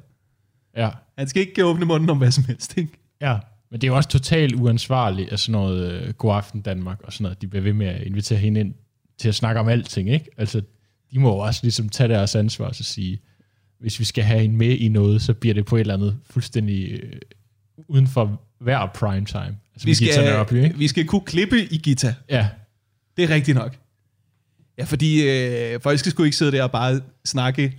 ja. 0.76 0.90
Han 1.18 1.28
skal 1.28 1.42
ikke 1.42 1.64
åbne 1.64 1.84
munden 1.86 2.10
om 2.10 2.18
hvad 2.18 2.30
som 2.30 2.44
helst, 2.44 2.76
ikke? 2.76 2.92
Ja. 3.20 3.38
Men 3.70 3.80
det 3.80 3.86
er 3.86 3.90
jo 3.92 3.96
også 3.96 4.08
totalt 4.08 4.54
uansvarligt 4.54 5.32
af 5.32 5.38
sådan 5.38 5.52
noget 5.52 5.92
øh, 5.92 6.12
God 6.14 6.34
Aften 6.36 6.60
Danmark 6.60 7.00
og 7.04 7.12
sådan 7.12 7.22
noget. 7.22 7.42
De 7.42 7.46
bliver 7.46 7.62
ved 7.62 7.72
med 7.72 7.86
at 7.86 8.02
invitere 8.02 8.38
hende 8.38 8.60
ind 8.60 8.74
til 9.18 9.28
at 9.28 9.34
snakke 9.34 9.60
om 9.60 9.68
alting, 9.68 10.10
ikke? 10.10 10.26
Altså, 10.36 10.62
de 11.14 11.20
må 11.20 11.28
jo 11.28 11.38
også 11.38 11.60
ligesom 11.62 11.88
tage 11.88 12.08
deres 12.08 12.34
ansvar 12.34 12.66
og 12.66 12.74
sige, 12.74 13.20
hvis 13.80 14.00
vi 14.00 14.04
skal 14.04 14.24
have 14.24 14.40
hende 14.40 14.56
med 14.56 14.76
i 14.76 14.88
noget, 14.88 15.22
så 15.22 15.34
bliver 15.34 15.54
det 15.54 15.66
på 15.66 15.76
et 15.76 15.80
eller 15.80 15.94
andet 15.94 16.16
fuldstændig 16.30 16.90
øh, 16.92 17.12
uden 17.88 18.06
for 18.06 18.40
hver 18.60 18.86
prime 18.94 19.26
time. 19.26 19.56
Altså, 19.74 19.86
Vi 19.86 19.94
Gita 19.94 20.24
Nørby, 20.24 20.48
skal, 20.54 20.64
ikke? 20.64 20.78
vi 20.78 20.88
skal 20.88 21.06
kunne 21.06 21.20
klippe 21.20 21.64
i 21.64 21.76
Gita. 21.78 22.14
Ja, 22.30 22.48
Det 23.16 23.24
er 23.24 23.28
rigtigt 23.34 23.54
nok. 23.58 23.76
Ja, 24.78 24.84
fordi 24.84 25.28
øh, 25.28 25.80
folk 25.80 25.98
skal 25.98 26.12
sgu 26.12 26.22
ikke 26.22 26.36
sidde 26.36 26.52
der 26.52 26.62
og 26.62 26.70
bare 26.70 27.00
snakke. 27.24 27.78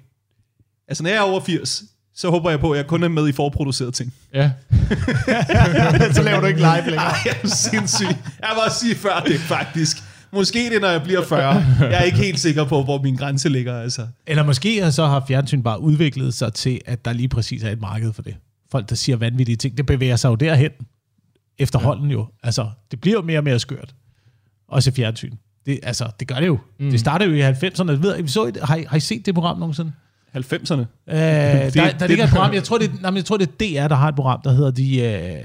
Altså, 0.88 1.04
når 1.04 1.10
jeg 1.10 1.18
er 1.18 1.22
over 1.22 1.40
80, 1.40 1.84
så 2.16 2.30
håber 2.30 2.50
jeg 2.50 2.60
på, 2.60 2.72
at 2.72 2.78
jeg 2.78 2.88
kun 2.88 3.04
er 3.04 3.08
med 3.08 3.28
i 3.28 3.32
forproducerede 3.32 3.92
ting. 3.92 4.14
ja. 4.34 4.52
så 6.14 6.22
laver 6.24 6.40
du 6.40 6.46
ikke 6.48 6.60
live 6.60 6.86
længere. 6.92 7.06
Ej, 7.06 7.18
jeg 7.26 7.36
er 7.44 7.48
sindssyg. 7.48 8.06
Jeg 8.40 8.50
vil 8.54 8.62
også 8.66 8.80
sige 8.80 8.96
før 8.96 9.20
det, 9.28 9.40
faktisk. 9.40 9.98
Måske 10.36 10.70
det, 10.74 10.82
når 10.82 10.88
jeg 10.90 11.04
bliver 11.04 11.24
40. 11.26 11.54
Jeg 11.80 11.94
er 12.00 12.02
ikke 12.04 12.18
helt 12.18 12.40
sikker 12.40 12.64
på, 12.66 12.84
hvor 12.84 13.02
min 13.02 13.16
grænse 13.16 13.50
ligger, 13.50 13.80
altså. 13.82 14.08
Eller 14.28 14.44
måske 14.44 14.92
så 14.92 15.06
har 15.06 15.24
fjernsyn 15.28 15.64
bare 15.64 15.82
udviklet 15.82 16.34
sig 16.34 16.54
til, 16.54 16.82
at 16.86 17.06
der 17.06 17.14
lige 17.14 17.28
præcis 17.28 17.64
er 17.64 17.70
et 17.72 17.82
marked 17.82 18.14
for 18.14 18.22
det. 18.22 18.36
Folk, 18.72 18.90
der 18.90 18.96
siger 18.96 19.16
vanvittige 19.16 19.56
ting, 19.56 19.78
det 19.78 19.86
bevæger 19.86 20.16
sig 20.16 20.30
jo 20.30 20.36
derhen 20.36 20.72
efterhånden 21.60 22.12
jo. 22.12 22.28
Altså, 22.44 22.70
det 22.92 23.02
bliver 23.02 23.18
jo 23.18 23.22
mere 23.22 23.38
og 23.40 23.44
mere 23.44 23.60
skørt. 23.60 23.96
Også 24.68 24.92
fjernsyn. 24.92 25.34
Det, 25.66 25.80
altså, 25.84 26.08
det 26.20 26.28
gør 26.28 26.36
det 26.36 26.48
jo. 26.48 26.58
Mm. 26.80 26.92
Det 26.92 27.00
startede 27.00 27.30
jo 27.30 27.36
i 27.36 27.42
90'erne. 27.52 27.92
Jeg 27.92 28.02
Ved, 28.04 28.24
I, 28.24 28.28
så, 28.28 28.46
et- 28.46 28.58
har, 28.64 28.76
I, 28.76 28.84
har 28.90 28.98
I 28.98 29.00
set 29.00 29.26
det 29.26 29.34
program 29.34 29.58
nogensinde? 29.60 29.92
90'erne. 30.38 30.74
Øh, 30.74 30.86
der, 31.16 31.70
der 31.74 31.92
det- 31.98 32.10
ligger 32.10 32.24
et 32.24 32.30
program, 32.30 32.54
jeg 32.54 32.64
tror, 32.64 32.78
det, 32.78 33.02
nej, 33.02 33.12
men 33.12 33.18
jeg 33.18 33.26
tror, 33.26 33.38
det 33.38 33.48
er 33.50 33.82
DR, 33.84 33.88
der 33.88 33.96
har 33.96 34.08
et 34.10 34.16
program, 34.16 34.42
der 34.44 34.52
hedder 34.52 34.72
The, 34.72 35.40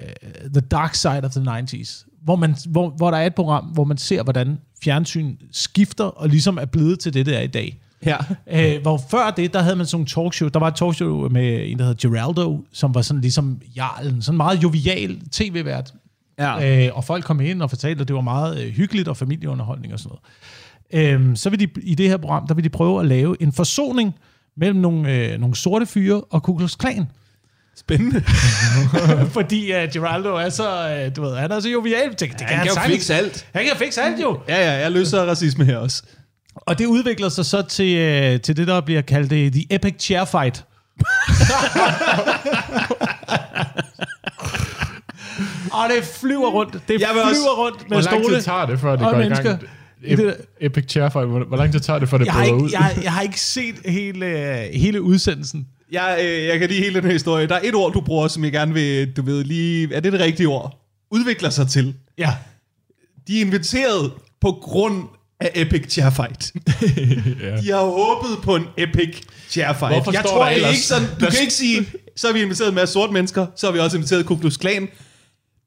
uh, 0.47 0.51
the 0.53 0.61
Dark 0.61 0.95
Side 0.95 1.21
of 1.25 1.31
the 1.31 1.41
90s, 1.61 2.07
hvor, 2.25 2.37
man, 2.37 2.57
hvor, 2.69 2.91
hvor 2.91 3.11
der 3.11 3.19
er 3.19 3.27
et 3.27 3.35
program, 3.35 3.65
hvor 3.65 3.85
man 3.85 3.99
ser, 3.99 4.23
hvordan 4.23 4.59
fjernsyn 4.85 5.37
skifter 5.53 6.05
og 6.05 6.29
ligesom 6.29 6.59
er 6.59 6.65
blevet 6.65 6.99
til 6.99 7.15
det, 7.15 7.27
det 7.27 7.37
er 7.37 7.41
i 7.41 7.47
dag. 7.47 7.79
Ja. 8.07 8.17
Øh, 8.51 8.83
hvor 8.83 9.01
før 9.11 9.31
det, 9.31 9.53
der 9.53 9.63
havde 9.63 9.77
man 9.77 9.87
sådan 9.87 9.97
nogle 9.97 10.07
talkshow. 10.07 10.49
Der 10.49 10.59
var 10.59 10.69
et 10.69 10.75
talkshow 10.75 11.29
med 11.29 11.71
en, 11.71 11.79
der 11.79 11.85
hedder 11.85 12.09
Geraldo, 12.09 12.65
som 12.73 12.95
var 12.95 13.03
sådan 13.03 13.21
ligesom 13.21 13.61
jarlen, 13.77 14.23
sådan 14.23 14.37
meget 14.37 14.63
jovial 14.63 15.21
tv-vært. 15.33 15.95
Ja. 16.39 16.87
Øh, 16.87 16.97
og 16.97 17.05
folk 17.05 17.25
kom 17.25 17.41
ind 17.41 17.63
og 17.63 17.71
fortalte, 17.71 18.01
at 18.01 18.09
det 18.09 18.17
var 18.17 18.23
meget 18.23 18.65
øh, 18.65 18.73
hyggeligt 18.73 19.09
og 19.09 19.17
familieunderholdning 19.17 19.93
og 19.93 19.99
sådan 19.99 20.17
noget. 20.93 21.15
Øhm, 21.15 21.37
så 21.37 21.51
vil 21.51 21.61
de 21.61 21.69
i 21.83 21.95
det 21.95 22.09
her 22.09 22.17
program, 22.17 22.47
der 22.47 22.55
vil 22.55 22.65
de 22.65 22.69
prøve 22.69 23.01
at 23.01 23.07
lave 23.07 23.43
en 23.43 23.53
forsoning 23.53 24.15
mellem 24.57 24.81
nogle, 24.81 25.15
øh, 25.15 25.41
nogle 25.41 25.57
sorte 25.57 25.87
fyre 25.87 26.21
og 26.21 26.43
Ku 26.43 26.57
Klux 26.57 26.77
Klan. 26.77 27.07
Spændende. 27.81 28.25
Fordi 29.37 29.73
uh, 29.73 29.79
Geraldo 29.93 30.35
er 30.35 30.49
så, 30.49 31.03
uh, 31.07 31.17
du 31.17 31.23
ved, 31.23 31.37
han 31.37 31.53
er 31.53 31.61
så 31.61 31.69
jovial. 31.69 32.11
Det, 32.11 32.21
det 32.21 32.29
kan 32.39 32.47
Han 32.49 32.67
kan 32.67 32.75
jo 32.77 32.81
fikse 32.87 33.15
alt. 33.15 33.47
Han 33.55 33.65
kan 33.65 33.77
fikse 33.77 34.03
alt 34.03 34.23
jo. 34.23 34.39
Ja, 34.49 34.57
ja, 34.65 34.73
jeg 34.73 34.93
løser 34.93 35.25
racisme 35.25 35.65
her 35.65 35.77
også. 35.77 36.03
Og 36.57 36.79
det 36.79 36.87
udvikler 36.87 37.29
sig 37.29 37.45
så 37.47 37.63
til, 37.63 37.97
øh, 37.97 38.41
til 38.41 38.57
det, 38.57 38.67
der 38.67 38.81
bliver 38.81 39.01
kaldt 39.03 39.33
øh, 39.33 39.53
The 39.53 39.65
Epic 39.71 39.95
Chair 40.01 40.25
Fight. 40.25 40.65
og 45.73 45.89
det 45.97 46.05
flyver 46.21 46.51
rundt. 46.51 46.73
Det 46.73 46.83
flyver 46.87 47.25
også- 47.25 47.41
rundt 47.59 47.81
med 47.81 47.89
Hvor 47.89 47.97
lang 48.11 48.23
stole. 48.25 48.37
tid 48.37 48.43
tager 48.43 48.67
det, 48.67 48.81
før 48.81 48.91
det 48.97 49.01
går 49.01 49.15
i 49.15 49.19
mennesker. 49.19 49.45
gang? 49.45 49.63
I 50.05 50.17
det- 50.17 50.35
Ep- 50.35 50.57
Epic 50.61 50.85
Chair 50.91 51.09
Fight, 51.09 51.29
hvor, 51.29 51.57
lang 51.57 51.73
tid 51.73 51.81
tager 51.81 51.99
det, 51.99 52.09
før 52.09 52.19
det 52.19 52.27
Jeg 52.27 52.35
bryder 52.35 52.53
ud? 52.53 52.71
jeg, 52.73 52.99
jeg 53.03 53.13
har 53.13 53.23
ikke 53.23 53.41
set 53.41 53.75
hele, 53.85 54.27
hele 54.75 55.03
udsendelsen. 55.03 55.67
Jeg, 55.93 56.19
øh, 56.23 56.45
jeg 56.47 56.59
kan 56.59 56.69
lide 56.69 56.81
hele 56.81 56.95
den 56.95 57.05
her 57.05 57.13
historie. 57.13 57.47
Der 57.47 57.55
er 57.55 57.61
et 57.65 57.75
ord, 57.75 57.93
du 57.93 58.01
bruger, 58.01 58.29
som 58.29 58.45
jeg 58.45 58.53
gerne 58.53 58.75
vil, 58.75 59.13
du 59.17 59.23
ved 59.23 59.45
lige... 59.45 59.95
Er 59.95 60.01
det 60.01 60.13
det 60.13 60.21
rigtige 60.21 60.47
ord? 60.49 60.87
Udvikler 61.11 61.51
sig 61.51 61.69
til. 61.69 61.95
Ja. 62.19 62.35
De 63.29 63.37
er 63.37 63.41
inviteret 63.45 64.13
på 64.41 64.53
grund 64.63 65.03
af 65.41 65.51
Epic 65.55 65.93
Chair 65.93 66.11
Fight. 66.11 66.53
Ja. 67.43 67.57
De 67.61 67.71
har 67.71 67.85
håbet 67.85 68.43
på 68.45 68.57
en 68.57 68.65
Epic 68.79 69.23
Chair 69.51 69.73
Fight. 69.73 69.95
Hvorfor 69.95 70.13
jeg 70.13 70.25
tror 70.25 70.45
det 70.45 70.55
ellers- 70.57 70.71
ikke 70.73 70.83
sådan... 70.87 71.09
Du 71.21 71.25
der- 71.25 71.31
kan 71.31 71.41
ikke 71.41 71.53
sige, 71.53 71.87
så 72.17 72.27
har 72.27 72.35
vi 72.35 72.43
inviteret 72.43 72.69
en 72.69 72.75
masse 72.75 72.93
sorte 72.93 73.13
mennesker, 73.13 73.47
så 73.57 73.67
har 73.67 73.73
vi 73.73 73.79
også 73.79 73.97
inviteret 73.97 74.27
Ku 74.27 74.37
Klux 74.37 74.57
Klan. 74.59 74.89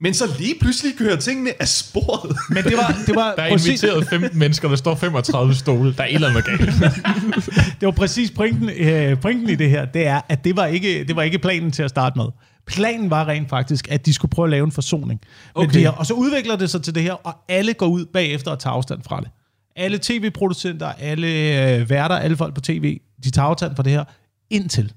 Men 0.03 0.13
så 0.13 0.35
lige 0.39 0.55
pludselig 0.59 0.93
kører 0.97 1.15
tingene 1.15 1.61
af 1.61 1.67
sporet. 1.67 2.37
Men 2.49 2.63
det 2.63 2.77
var, 2.77 3.03
det 3.07 3.15
var, 3.15 3.33
Der 3.37 3.43
er 3.43 3.51
præcis, 3.51 3.83
inviteret 3.83 4.07
15 4.07 4.39
mennesker, 4.39 4.69
der 4.69 4.75
står 4.75 4.95
35 4.95 5.55
stole. 5.55 5.93
Der 5.93 6.03
er 6.03 6.07
et 6.07 6.15
eller 6.15 6.29
andet 6.29 6.45
galt. 6.45 6.59
det 7.79 7.85
var 7.85 7.91
præcis 7.91 8.31
pointen, 8.31 8.69
øh, 8.69 9.19
pointen 9.21 9.49
i 9.49 9.55
det 9.55 9.69
her. 9.69 9.85
Det 9.85 10.07
er, 10.07 10.21
at 10.29 10.43
det 10.43 10.55
var, 10.55 10.65
ikke, 10.65 11.05
det 11.07 11.15
var 11.15 11.21
ikke 11.21 11.39
planen 11.39 11.71
til 11.71 11.83
at 11.83 11.89
starte 11.89 12.17
med. 12.19 12.25
Planen 12.67 13.09
var 13.09 13.27
rent 13.27 13.49
faktisk, 13.49 13.91
at 13.91 14.05
de 14.05 14.13
skulle 14.13 14.29
prøve 14.29 14.45
at 14.45 14.49
lave 14.49 14.65
en 14.65 14.71
forsoning. 14.71 15.21
Okay. 15.55 15.73
Det 15.73 15.81
her. 15.81 15.89
Og 15.89 16.05
så 16.05 16.13
udvikler 16.13 16.55
det 16.55 16.69
sig 16.69 16.83
til 16.83 16.95
det 16.95 17.03
her, 17.03 17.13
og 17.13 17.35
alle 17.49 17.73
går 17.73 17.87
ud 17.87 18.05
bagefter 18.05 18.51
og 18.51 18.59
tager 18.59 18.73
afstand 18.73 19.03
fra 19.03 19.21
det. 19.21 19.29
Alle 19.75 19.99
tv-producenter, 20.01 20.87
alle 20.87 21.27
øh, 21.27 21.89
værter, 21.89 22.15
alle 22.15 22.37
folk 22.37 22.55
på 22.55 22.61
tv, 22.61 22.99
de 23.23 23.31
tager 23.31 23.47
afstand 23.47 23.75
fra 23.75 23.83
det 23.83 23.91
her, 23.91 24.03
indtil, 24.49 24.93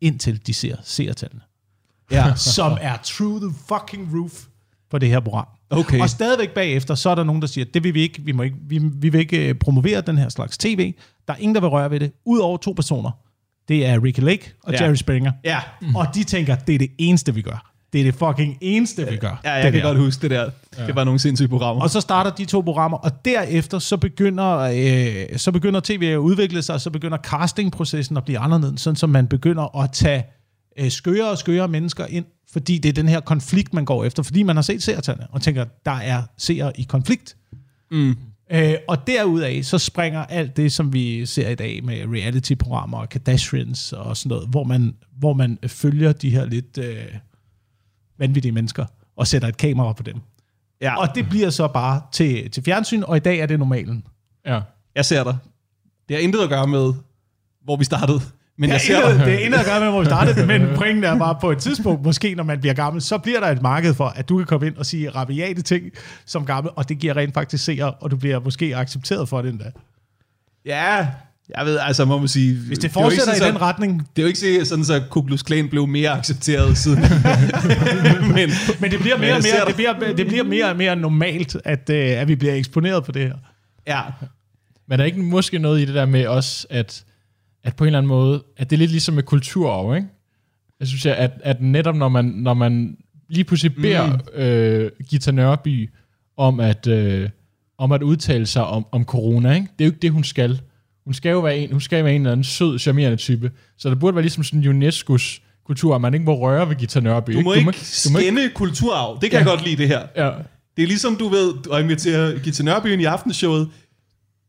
indtil 0.00 0.46
de 0.46 0.54
ser 0.54 0.76
seertallene. 0.84 1.47
Ja. 2.10 2.34
som 2.56 2.78
er 2.80 2.96
through 3.04 3.40
the 3.42 3.50
fucking 3.68 4.08
roof 4.14 4.32
på 4.90 4.98
det 4.98 5.08
her 5.08 5.20
program. 5.20 5.46
Okay. 5.70 6.00
Og 6.00 6.10
stadigvæk 6.10 6.50
bagefter, 6.50 6.94
så 6.94 7.10
er 7.10 7.14
der 7.14 7.24
nogen, 7.24 7.42
der 7.42 7.48
siger, 7.48 7.64
det 7.74 7.84
vil 7.84 7.94
vi 7.94 8.00
ikke, 8.02 8.22
vi, 8.22 8.32
må 8.32 8.42
ikke, 8.42 8.56
vi, 8.68 8.78
vi 8.78 9.08
vil 9.08 9.20
ikke 9.20 9.48
øh, 9.48 9.54
promovere 9.54 10.00
den 10.00 10.18
her 10.18 10.28
slags 10.28 10.58
tv. 10.58 10.94
Der 11.28 11.34
er 11.34 11.38
ingen, 11.38 11.54
der 11.54 11.60
vil 11.60 11.68
røre 11.70 11.90
ved 11.90 12.00
det, 12.00 12.12
udover 12.26 12.56
to 12.56 12.72
personer. 12.72 13.10
Det 13.68 13.86
er 13.86 14.04
Ricky 14.04 14.20
Lake 14.20 14.52
og 14.62 14.72
Ja. 14.72 14.84
Jerry 14.84 14.94
Springer. 14.94 15.32
Ja. 15.44 15.58
Og 15.94 16.06
de 16.14 16.24
tænker, 16.24 16.56
det 16.56 16.74
er 16.74 16.78
det 16.78 16.90
eneste, 16.98 17.34
vi 17.34 17.42
gør. 17.42 17.72
Det 17.92 18.00
er 18.00 18.04
det 18.04 18.14
fucking 18.14 18.58
eneste, 18.60 19.06
vi 19.10 19.16
gør. 19.16 19.40
Ja, 19.44 19.52
jeg 19.52 19.64
det 19.64 19.72
kan 19.72 19.80
der. 19.82 19.86
godt 19.88 19.98
huske 19.98 20.22
det 20.22 20.30
der. 20.30 20.50
Ja. 20.78 20.86
Det 20.86 20.94
var 20.94 21.04
nogle 21.04 21.20
sindssyge 21.20 21.48
programmer. 21.48 21.82
Og 21.82 21.90
så 21.90 22.00
starter 22.00 22.30
de 22.30 22.44
to 22.44 22.60
programmer, 22.60 22.98
og 22.98 23.24
derefter 23.24 23.78
så 23.78 23.96
begynder, 23.96 24.56
øh, 25.32 25.38
så 25.38 25.52
begynder 25.52 25.80
tv 25.84 26.02
at 26.12 26.16
udvikle 26.16 26.62
sig, 26.62 26.74
og 26.74 26.80
så 26.80 26.90
begynder 26.90 27.18
castingprocessen 27.18 28.16
at 28.16 28.24
blive 28.24 28.38
anderledes, 28.38 28.80
sådan 28.80 28.96
som 28.96 29.10
man 29.10 29.26
begynder 29.26 29.76
at 29.82 29.92
tage 29.92 30.24
øh, 30.78 30.90
skøre 30.90 31.30
og 31.30 31.38
skøre 31.38 31.68
mennesker 31.68 32.06
ind, 32.06 32.24
fordi 32.52 32.78
det 32.78 32.88
er 32.88 32.92
den 32.92 33.08
her 33.08 33.20
konflikt, 33.20 33.74
man 33.74 33.84
går 33.84 34.04
efter, 34.04 34.22
fordi 34.22 34.42
man 34.42 34.56
har 34.56 34.62
set 34.62 34.82
seertallene, 34.82 35.26
og 35.30 35.42
tænker, 35.42 35.64
der 35.84 35.90
er 35.90 36.22
seere 36.36 36.80
i 36.80 36.82
konflikt. 36.82 37.36
Mm. 37.90 38.16
Øh, 38.50 38.74
og 38.88 39.06
derudaf, 39.06 39.64
så 39.64 39.78
springer 39.78 40.24
alt 40.24 40.56
det, 40.56 40.72
som 40.72 40.92
vi 40.92 41.26
ser 41.26 41.48
i 41.48 41.54
dag 41.54 41.84
med 41.84 42.04
reality-programmer 42.06 42.98
og 42.98 43.08
Kardashians 43.08 43.92
og 43.92 44.16
sådan 44.16 44.28
noget, 44.28 44.48
hvor 44.48 44.64
man, 44.64 44.96
hvor 45.18 45.32
man 45.32 45.58
følger 45.66 46.12
de 46.12 46.30
her 46.30 46.44
lidt 46.44 46.78
øh, 46.78 47.04
vanvittige 48.18 48.52
mennesker 48.52 48.86
og 49.16 49.26
sætter 49.26 49.48
et 49.48 49.56
kamera 49.56 49.92
på 49.92 50.02
dem. 50.02 50.16
ja. 50.80 51.00
Og 51.00 51.08
det 51.14 51.28
bliver 51.28 51.50
så 51.50 51.68
bare 51.68 52.02
til, 52.12 52.50
til 52.50 52.62
fjernsyn, 52.62 53.02
og 53.02 53.16
i 53.16 53.20
dag 53.20 53.38
er 53.38 53.46
det 53.46 53.58
normalen. 53.58 54.04
Ja. 54.46 54.60
Jeg 54.94 55.04
ser 55.04 55.24
dig. 55.24 55.36
Det 56.08 56.16
har 56.16 56.22
intet 56.22 56.40
at 56.40 56.48
gøre 56.48 56.66
med, 56.66 56.94
hvor 57.64 57.76
vi 57.76 57.84
startede. 57.84 58.20
Men 58.60 58.70
jeg 58.70 58.74
Det 58.74 58.86
ser 58.86 58.96
er, 58.96 59.10
intet, 59.10 59.26
det 59.26 59.34
er 59.34 59.38
intet 59.38 59.58
at 59.58 59.66
gøre 59.66 59.80
med, 59.80 59.88
hvor 59.88 60.00
vi 60.00 60.06
startede, 60.06 60.46
men 60.46 60.62
pointen 60.76 61.04
er 61.04 61.18
bare 61.18 61.36
på 61.40 61.50
et 61.50 61.58
tidspunkt, 61.58 62.02
måske 62.04 62.34
når 62.34 62.44
man 62.44 62.60
bliver 62.60 62.74
gammel, 62.74 63.02
så 63.02 63.18
bliver 63.18 63.40
der 63.40 63.46
et 63.46 63.62
marked 63.62 63.94
for, 63.94 64.04
at 64.04 64.28
du 64.28 64.36
kan 64.36 64.46
komme 64.46 64.66
ind 64.66 64.76
og 64.76 64.86
sige 64.86 65.10
rabiate 65.10 65.62
ting 65.62 65.84
som 66.26 66.46
gammel, 66.46 66.72
og 66.76 66.88
det 66.88 66.98
giver 66.98 67.16
rent 67.16 67.34
faktisk 67.34 67.64
seere, 67.64 67.90
og 67.90 68.10
du 68.10 68.16
bliver 68.16 68.40
måske 68.40 68.76
accepteret 68.76 69.28
for 69.28 69.42
det 69.42 69.50
endda. 69.50 69.70
Ja, 70.66 71.06
jeg 71.56 71.66
ved, 71.66 71.78
altså 71.78 72.04
må 72.04 72.18
man 72.18 72.28
sige... 72.28 72.54
Hvis 72.54 72.78
det 72.78 72.90
fortsætter 72.90 73.46
i 73.46 73.50
den 73.50 73.60
retning, 73.60 74.08
Det 74.16 74.22
er 74.22 74.22
jo 74.22 74.28
ikke 74.28 74.64
sådan, 74.64 74.84
så 74.84 75.02
Ku 75.10 75.22
Klux 75.22 75.42
Klan 75.44 75.68
blev 75.68 75.86
mere 75.86 76.10
accepteret 76.10 76.78
siden. 76.78 76.98
men, 78.34 78.50
men 78.80 78.90
det 78.90 79.00
bliver 79.00 79.18
mere 79.18 79.34
og 79.34 79.42
mere, 79.42 79.66
det 79.66 79.74
bliver, 79.74 80.14
det 80.16 80.26
bliver 80.26 80.44
mere 80.44 80.70
og 80.70 80.76
mere 80.76 80.96
normalt, 80.96 81.56
at, 81.64 81.90
øh, 81.90 82.20
at 82.20 82.28
vi 82.28 82.36
bliver 82.36 82.54
eksponeret 82.54 83.04
for 83.04 83.12
det 83.12 83.22
her. 83.22 83.34
ja, 83.86 84.00
Men 84.86 84.92
er 84.92 84.96
der 84.96 85.04
ikke 85.04 85.20
måske 85.20 85.58
noget 85.58 85.80
i 85.80 85.84
det 85.84 85.94
der 85.94 86.06
med 86.06 86.26
også, 86.26 86.66
at, 86.70 87.04
at 87.68 87.76
på 87.76 87.84
en 87.84 87.86
eller 87.86 87.98
anden 87.98 88.08
måde, 88.08 88.42
at 88.56 88.70
det 88.70 88.76
er 88.76 88.78
lidt 88.78 88.90
ligesom 88.90 89.14
med 89.14 89.22
kulturarv, 89.22 89.96
ikke? 89.96 90.08
Jeg 90.80 90.88
synes, 90.88 91.06
at, 91.06 91.30
at 91.42 91.62
netop 91.62 91.96
når 91.96 92.08
man, 92.08 92.24
når 92.24 92.54
man 92.54 92.96
lige 93.28 93.44
pludselig 93.44 93.74
beder 93.74 94.06
mm. 94.36 94.40
øh, 94.42 94.90
Gita 95.10 95.30
Nørby 95.30 95.90
om 96.36 96.60
at, 96.60 96.86
øh, 96.86 97.28
om 97.78 97.92
at 97.92 98.02
udtale 98.02 98.46
sig 98.46 98.64
om, 98.64 98.86
om 98.92 99.04
corona, 99.04 99.54
ikke? 99.54 99.66
det 99.78 99.84
er 99.84 99.88
jo 99.88 99.90
ikke 99.92 100.02
det, 100.02 100.10
hun 100.10 100.24
skal. 100.24 100.60
Hun 101.04 101.14
skal 101.14 101.30
jo 101.30 101.40
være 101.40 101.58
en, 101.58 101.72
hun 101.72 101.80
skal 101.80 102.04
være 102.04 102.14
en 102.14 102.20
eller 102.20 102.32
anden 102.32 102.44
sød, 102.44 102.78
charmerende 102.78 103.16
type. 103.16 103.50
Så 103.78 103.90
det 103.90 103.98
burde 104.00 104.14
være 104.14 104.22
ligesom 104.22 104.44
sådan 104.44 104.82
UNESCO's 104.82 105.40
kultur, 105.66 105.94
at 105.94 106.00
man 106.00 106.14
ikke 106.14 106.26
må 106.26 106.38
røre 106.38 106.68
ved 106.68 106.76
Gita 106.76 107.00
Nørby. 107.00 107.32
du 107.32 107.40
må 107.40 107.52
ikke, 107.52 107.60
du 107.60 107.64
må, 107.64 107.70
du 107.70 108.12
må 108.12 108.18
ikke 108.18 108.28
skænde 108.28 108.50
kulturarv. 108.54 109.18
Det 109.20 109.30
kan 109.30 109.40
Ja. 109.40 109.44
jeg 109.44 109.46
godt 109.56 109.64
lide, 109.64 109.76
det 109.76 109.88
her. 109.88 110.02
ja, 110.16 110.30
Det 110.76 110.82
er 110.82 110.86
ligesom, 110.86 111.16
du 111.16 111.28
ved, 111.28 111.52
at 111.72 111.82
invitere 111.82 112.38
Gita 112.38 112.62
Nørby 112.62 112.86
ind 112.86 113.02
i 113.02 113.04
aftenshowet. 113.04 113.68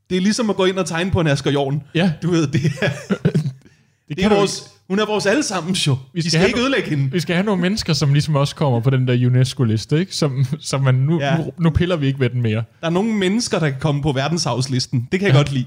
Det 0.09 0.17
er 0.17 0.21
ligesom 0.21 0.49
at 0.49 0.55
gå 0.55 0.65
ind 0.65 0.77
og 0.79 0.85
tegne 0.85 1.11
på 1.11 1.21
en 1.21 1.27
Asger 1.27 1.51
Jorn. 1.51 1.81
ja, 1.95 2.11
Du 2.23 2.31
ved, 2.31 2.47
det 2.47 2.61
er, 2.81 2.89
det, 4.09 4.17
det 4.17 4.25
er 4.25 4.29
vores 4.29 4.63
Hun 4.89 4.99
er 4.99 5.05
vores 5.05 5.25
allesammens 5.25 5.87
jo. 5.87 5.97
Vi 6.13 6.21
skal, 6.29 6.39
have 6.39 6.47
ikke 6.47 6.59
no- 6.59 6.61
ødelægge 6.61 6.89
hende. 6.89 7.11
Vi 7.11 7.19
skal 7.19 7.35
have 7.35 7.45
nogle 7.45 7.61
mennesker, 7.61 7.93
som 7.93 8.13
ligesom 8.13 8.35
også 8.35 8.55
kommer 8.55 8.79
på 8.79 8.89
den 8.89 9.07
der 9.07 9.27
UNESCO-liste, 9.27 9.99
ikke? 9.99 10.15
Som, 10.15 10.45
som 10.59 10.81
man 10.83 10.95
nu, 10.95 11.19
Ja. 11.21 11.37
nu, 11.37 11.51
nu 11.59 11.69
piller 11.69 11.95
vi 11.95 12.07
ikke 12.07 12.19
ved 12.19 12.29
den 12.29 12.41
mere. 12.41 12.63
Der 12.81 12.87
er 12.87 12.89
nogle 12.89 13.13
mennesker, 13.13 13.59
der 13.59 13.69
kan 13.69 13.79
komme 13.79 14.01
på 14.01 14.11
verdenshavslisten. 14.11 15.07
Det 15.11 15.19
kan 15.19 15.27
jeg 15.27 15.33
ja. 15.33 15.39
godt 15.39 15.51
lide. 15.51 15.65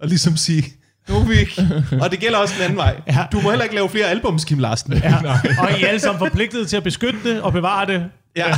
Og 0.00 0.08
ligesom 0.08 0.36
sige, 0.36 0.64
nu 1.08 1.14
er 1.14 1.24
vi 1.24 1.34
ikke. 1.34 1.68
Og 2.02 2.10
det 2.10 2.18
gælder 2.20 2.38
også 2.38 2.54
den 2.56 2.64
anden 2.64 2.76
vej. 2.78 3.00
Ja. 3.08 3.26
Du 3.32 3.40
må 3.40 3.50
heller 3.50 3.64
ikke 3.64 3.74
lave 3.74 3.88
flere 3.88 4.06
albums, 4.06 4.44
Kim 4.44 4.58
Larsen. 4.58 4.92
Ja. 4.92 5.16
og 5.62 5.78
I 5.80 5.82
er 5.82 5.88
alle 5.88 6.00
sammen 6.00 6.18
forpligtet 6.18 6.68
til 6.68 6.76
at 6.76 6.82
beskytte 6.84 7.18
det 7.24 7.40
og 7.42 7.52
bevare 7.52 7.86
det. 7.86 8.04
Ja. 8.36 8.46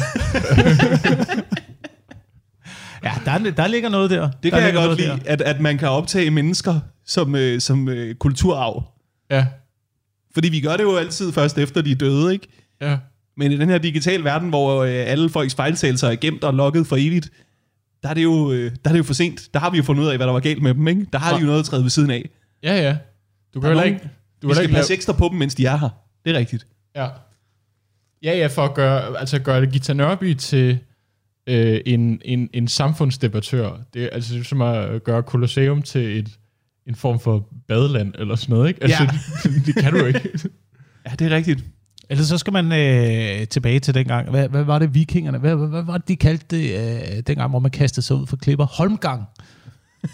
Ja, 3.04 3.12
der, 3.24 3.50
der 3.50 3.66
ligger 3.66 3.88
noget 3.88 4.10
der. 4.10 4.30
Det 4.30 4.52
der 4.52 4.58
kan 4.58 4.62
jeg 4.62 4.74
godt 4.74 4.98
lide, 5.00 5.20
at, 5.26 5.40
at 5.40 5.60
man 5.60 5.78
kan 5.78 5.88
optage 5.88 6.30
mennesker 6.30 6.80
som, 7.06 7.34
øh, 7.34 7.60
som 7.60 7.88
øh, 7.88 8.14
kulturarv. 8.14 8.84
Ja. 9.30 9.46
Fordi 10.34 10.48
vi 10.48 10.60
gør 10.60 10.76
det 10.76 10.82
jo 10.82 10.96
altid 10.96 11.32
først 11.32 11.58
efter 11.58 11.82
de 11.82 11.90
er 11.90 11.94
døde, 11.96 12.32
ikke? 12.32 12.46
Ja. 12.80 12.98
Men 13.36 13.52
i 13.52 13.56
den 13.56 13.68
her 13.68 13.78
digitale 13.78 14.24
verden, 14.24 14.48
hvor 14.48 14.82
øh, 14.82 14.90
alle 14.92 15.30
folks 15.30 15.54
fejltagelser 15.54 16.08
er 16.08 16.16
gemt 16.16 16.44
og 16.44 16.54
logget 16.54 16.86
for 16.86 16.96
evigt, 16.96 17.30
der 18.02 18.08
er, 18.08 18.14
det 18.14 18.22
jo, 18.22 18.52
øh, 18.52 18.70
der 18.84 18.90
er 18.90 18.92
det 18.92 18.98
jo 18.98 19.04
for 19.04 19.14
sent. 19.14 19.48
Der 19.54 19.60
har 19.60 19.70
vi 19.70 19.76
jo 19.76 19.82
fundet 19.82 20.02
ud 20.02 20.08
af, 20.08 20.16
hvad 20.16 20.26
der 20.26 20.32
var 20.32 20.40
galt 20.40 20.62
med 20.62 20.74
dem, 20.74 20.88
ikke? 20.88 21.06
Der 21.12 21.18
har 21.18 21.34
de 21.34 21.40
jo 21.40 21.46
noget 21.46 21.58
at 21.58 21.64
træde 21.64 21.82
ved 21.82 21.90
siden 21.90 22.10
af. 22.10 22.30
Ja, 22.62 22.74
ja. 22.82 22.96
Du 23.54 23.60
kan 23.60 23.70
er 23.70 23.74
nogen- 23.74 23.94
ikke... 23.94 24.08
Du 24.42 24.48
Vi 24.48 24.54
skal 24.54 24.64
ikke 24.64 24.74
passe 24.74 24.94
ekstra 24.94 25.12
på 25.12 25.28
dem, 25.30 25.38
mens 25.38 25.54
de 25.54 25.66
er 25.66 25.76
her. 25.76 25.88
Det 26.24 26.34
er 26.34 26.38
rigtigt. 26.38 26.66
Ja. 26.96 27.08
Ja, 28.22 28.38
ja, 28.38 28.46
for 28.46 28.64
at 28.64 28.74
gøre, 28.74 29.18
altså 29.20 29.36
at 29.36 29.44
gøre 29.44 29.66
Gita 29.66 29.92
Nørby 29.92 30.34
til 30.34 30.78
øh, 31.46 31.80
en, 31.86 32.20
en, 32.24 32.48
en 32.52 32.68
samfundsdebattør. 32.68 33.70
Det 33.94 34.04
er 34.04 34.08
altså 34.12 34.34
det 34.34 34.40
er 34.40 34.44
som 34.44 34.60
at 34.62 35.04
gøre 35.04 35.22
Colosseum 35.22 35.82
til 35.82 36.18
et, 36.18 36.28
en 36.86 36.94
form 36.94 37.20
for 37.20 37.48
badeland 37.68 38.14
eller 38.18 38.36
sådan 38.36 38.52
noget, 38.52 38.68
ikke? 38.68 38.82
Altså, 38.82 39.02
Ja. 39.02 39.10
det, 39.42 39.66
det 39.66 39.74
kan 39.76 39.92
du 39.92 40.04
ikke. 40.06 40.30
Ja, 41.06 41.14
det 41.18 41.32
er 41.32 41.36
rigtigt. 41.36 41.64
Ellers 42.10 42.26
så 42.26 42.38
skal 42.38 42.52
man 42.52 42.72
øh, 42.72 43.46
tilbage 43.48 43.80
til 43.80 43.94
dengang. 43.94 44.30
Hvad, 44.30 44.48
hvad 44.48 44.64
var 44.64 44.78
det 44.78 44.94
vikingerne? 44.94 45.38
Hvad, 45.38 45.56
hvad, 45.56 45.68
hvad 45.68 45.82
var 45.82 45.98
det, 45.98 46.08
de 46.08 46.16
kaldte 46.16 46.56
det 46.56 46.74
øh, 47.16 47.22
dengang, 47.26 47.50
hvor 47.50 47.58
man 47.58 47.70
kastede 47.70 48.06
sig 48.06 48.16
ud 48.16 48.26
for 48.26 48.36
klipper? 48.36 48.66
Holmgang. 48.66 49.24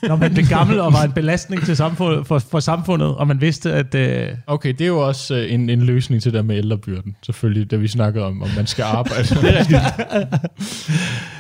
Når 0.03 0.17
man 0.17 0.35
blev 0.35 0.47
gammel 0.47 0.81
og 0.81 0.93
var 0.93 1.03
en 1.03 1.13
belastning 1.13 1.63
til 1.63 1.77
samfundet, 1.77 2.27
for, 2.27 2.39
for 2.39 2.61
samfundet, 2.61 3.09
og 3.09 3.29
man 3.29 3.41
vidste, 3.41 3.73
at... 3.73 3.95
Øh, 3.95 4.29
Okay, 4.47 4.73
det 4.73 4.81
er 4.81 4.87
jo 4.87 5.07
også 5.07 5.35
øh, 5.35 5.53
en, 5.53 5.71
en 5.71 5.83
løsning 5.83 6.23
til 6.23 6.33
det 6.33 6.37
der 6.37 6.43
med 6.43 6.57
ældrebyrden, 6.57 7.17
selvfølgelig, 7.23 7.71
da 7.71 7.77
vi 7.77 7.89
snakkede 7.89 8.25
om, 8.25 8.43
om 8.43 8.49
man 8.57 8.67
skal 8.67 8.83
arbejde. 8.83 9.23
det 9.43 9.57
er 9.57 9.59
rigtigt. 9.59 9.81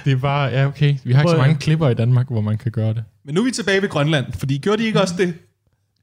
det 0.05 0.12
er 0.12 0.16
bare, 0.16 0.44
ja 0.48 0.66
okay, 0.66 0.94
vi 1.05 1.12
har 1.12 1.23
ikke 1.23 1.31
så 1.31 1.36
mange 1.36 1.55
klipper 1.55 1.89
i 1.89 1.94
Danmark, 1.94 2.31
hvor 2.31 2.40
man 2.40 2.59
kan 2.59 2.73
gøre 2.73 2.94
det. 2.94 3.05
Men 3.24 3.35
nu 3.35 3.40
er 3.40 3.44
vi 3.44 3.51
tilbage 3.51 3.82
ved 3.82 3.89
Grønland, 3.89 4.27
fordi 4.39 4.59
gjorde 4.59 4.82
de 4.82 4.86
ikke 4.86 5.01
også 5.01 5.14
det? 5.18 5.35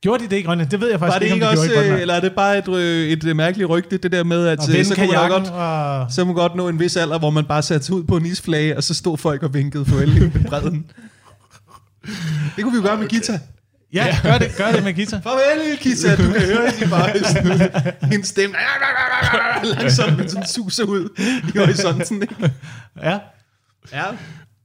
gjorde 0.04 0.24
de 0.24 0.30
det 0.30 0.38
i 0.38 0.42
Grønland? 0.42 0.70
Det 0.70 0.82
ved 0.82 0.90
jeg 0.90 1.00
faktisk 1.00 1.14
Var 1.14 1.20
det 1.20 1.26
ikke, 1.26 1.36
ikke 1.36 1.48
om 1.48 1.56
de 1.56 1.60
også, 1.60 1.72
gjorde 1.72 1.80
i 1.80 1.90
øh, 1.90 1.90
Grønland. 1.90 2.02
eller 2.02 2.14
er 2.14 2.20
det 2.20 2.34
bare 2.36 2.58
et, 2.58 2.68
øh, 2.68 3.10
et 3.10 3.28
øh, 3.28 3.36
mærkeligt 3.36 3.70
rygte, 3.70 3.98
det 3.98 4.12
der 4.12 4.24
med, 4.24 4.48
at 4.48 4.60
Og 4.60 4.66
så 4.66 4.96
kunne 4.96 5.08
man 5.08 5.30
godt, 5.30 5.50
og... 5.50 6.12
så 6.12 6.26
man 6.26 6.36
godt 6.36 6.56
nå 6.56 6.68
en 6.70 6.80
vis 6.80 6.98
alder, 6.98 7.20
hvor 7.20 7.30
man 7.30 7.46
bare 7.46 7.62
satte 7.62 7.94
ud 7.94 8.04
på 8.04 8.18
en 8.18 8.26
isflage, 8.26 8.78
og 8.78 8.84
så 8.84 8.94
stod 8.94 9.18
folk 9.18 9.44
og 9.44 9.54
vinkede 9.54 9.86
farvel 9.86 10.34
ved 10.34 10.44
bredden. 10.50 10.86
Det 12.56 12.64
kunne 12.64 12.72
vi 12.72 12.78
jo 12.78 12.84
gøre 12.84 12.98
med 12.98 13.08
Gita. 13.08 13.40
Ja, 13.94 14.18
gør 14.24 14.38
det, 14.38 14.52
gør 14.58 14.72
det 14.72 14.84
med 14.84 14.94
guitar. 14.94 15.22
Farvel, 15.22 15.78
Gita. 15.80 16.16
Du 16.16 16.32
kan 16.32 16.42
høre 16.42 16.72
hende 16.72 16.90
bare 16.90 17.20
sådan, 17.20 17.84
hendes 18.12 18.28
stemme 18.30 18.56
langsomt, 19.64 20.18
men 20.18 20.30
sådan 20.30 20.48
suser 20.48 20.84
ud 20.84 21.10
i 21.56 21.58
horisonten. 21.58 22.22
Ikke? 22.22 22.52
Ja. 23.02 23.20
Ja, 23.92 24.04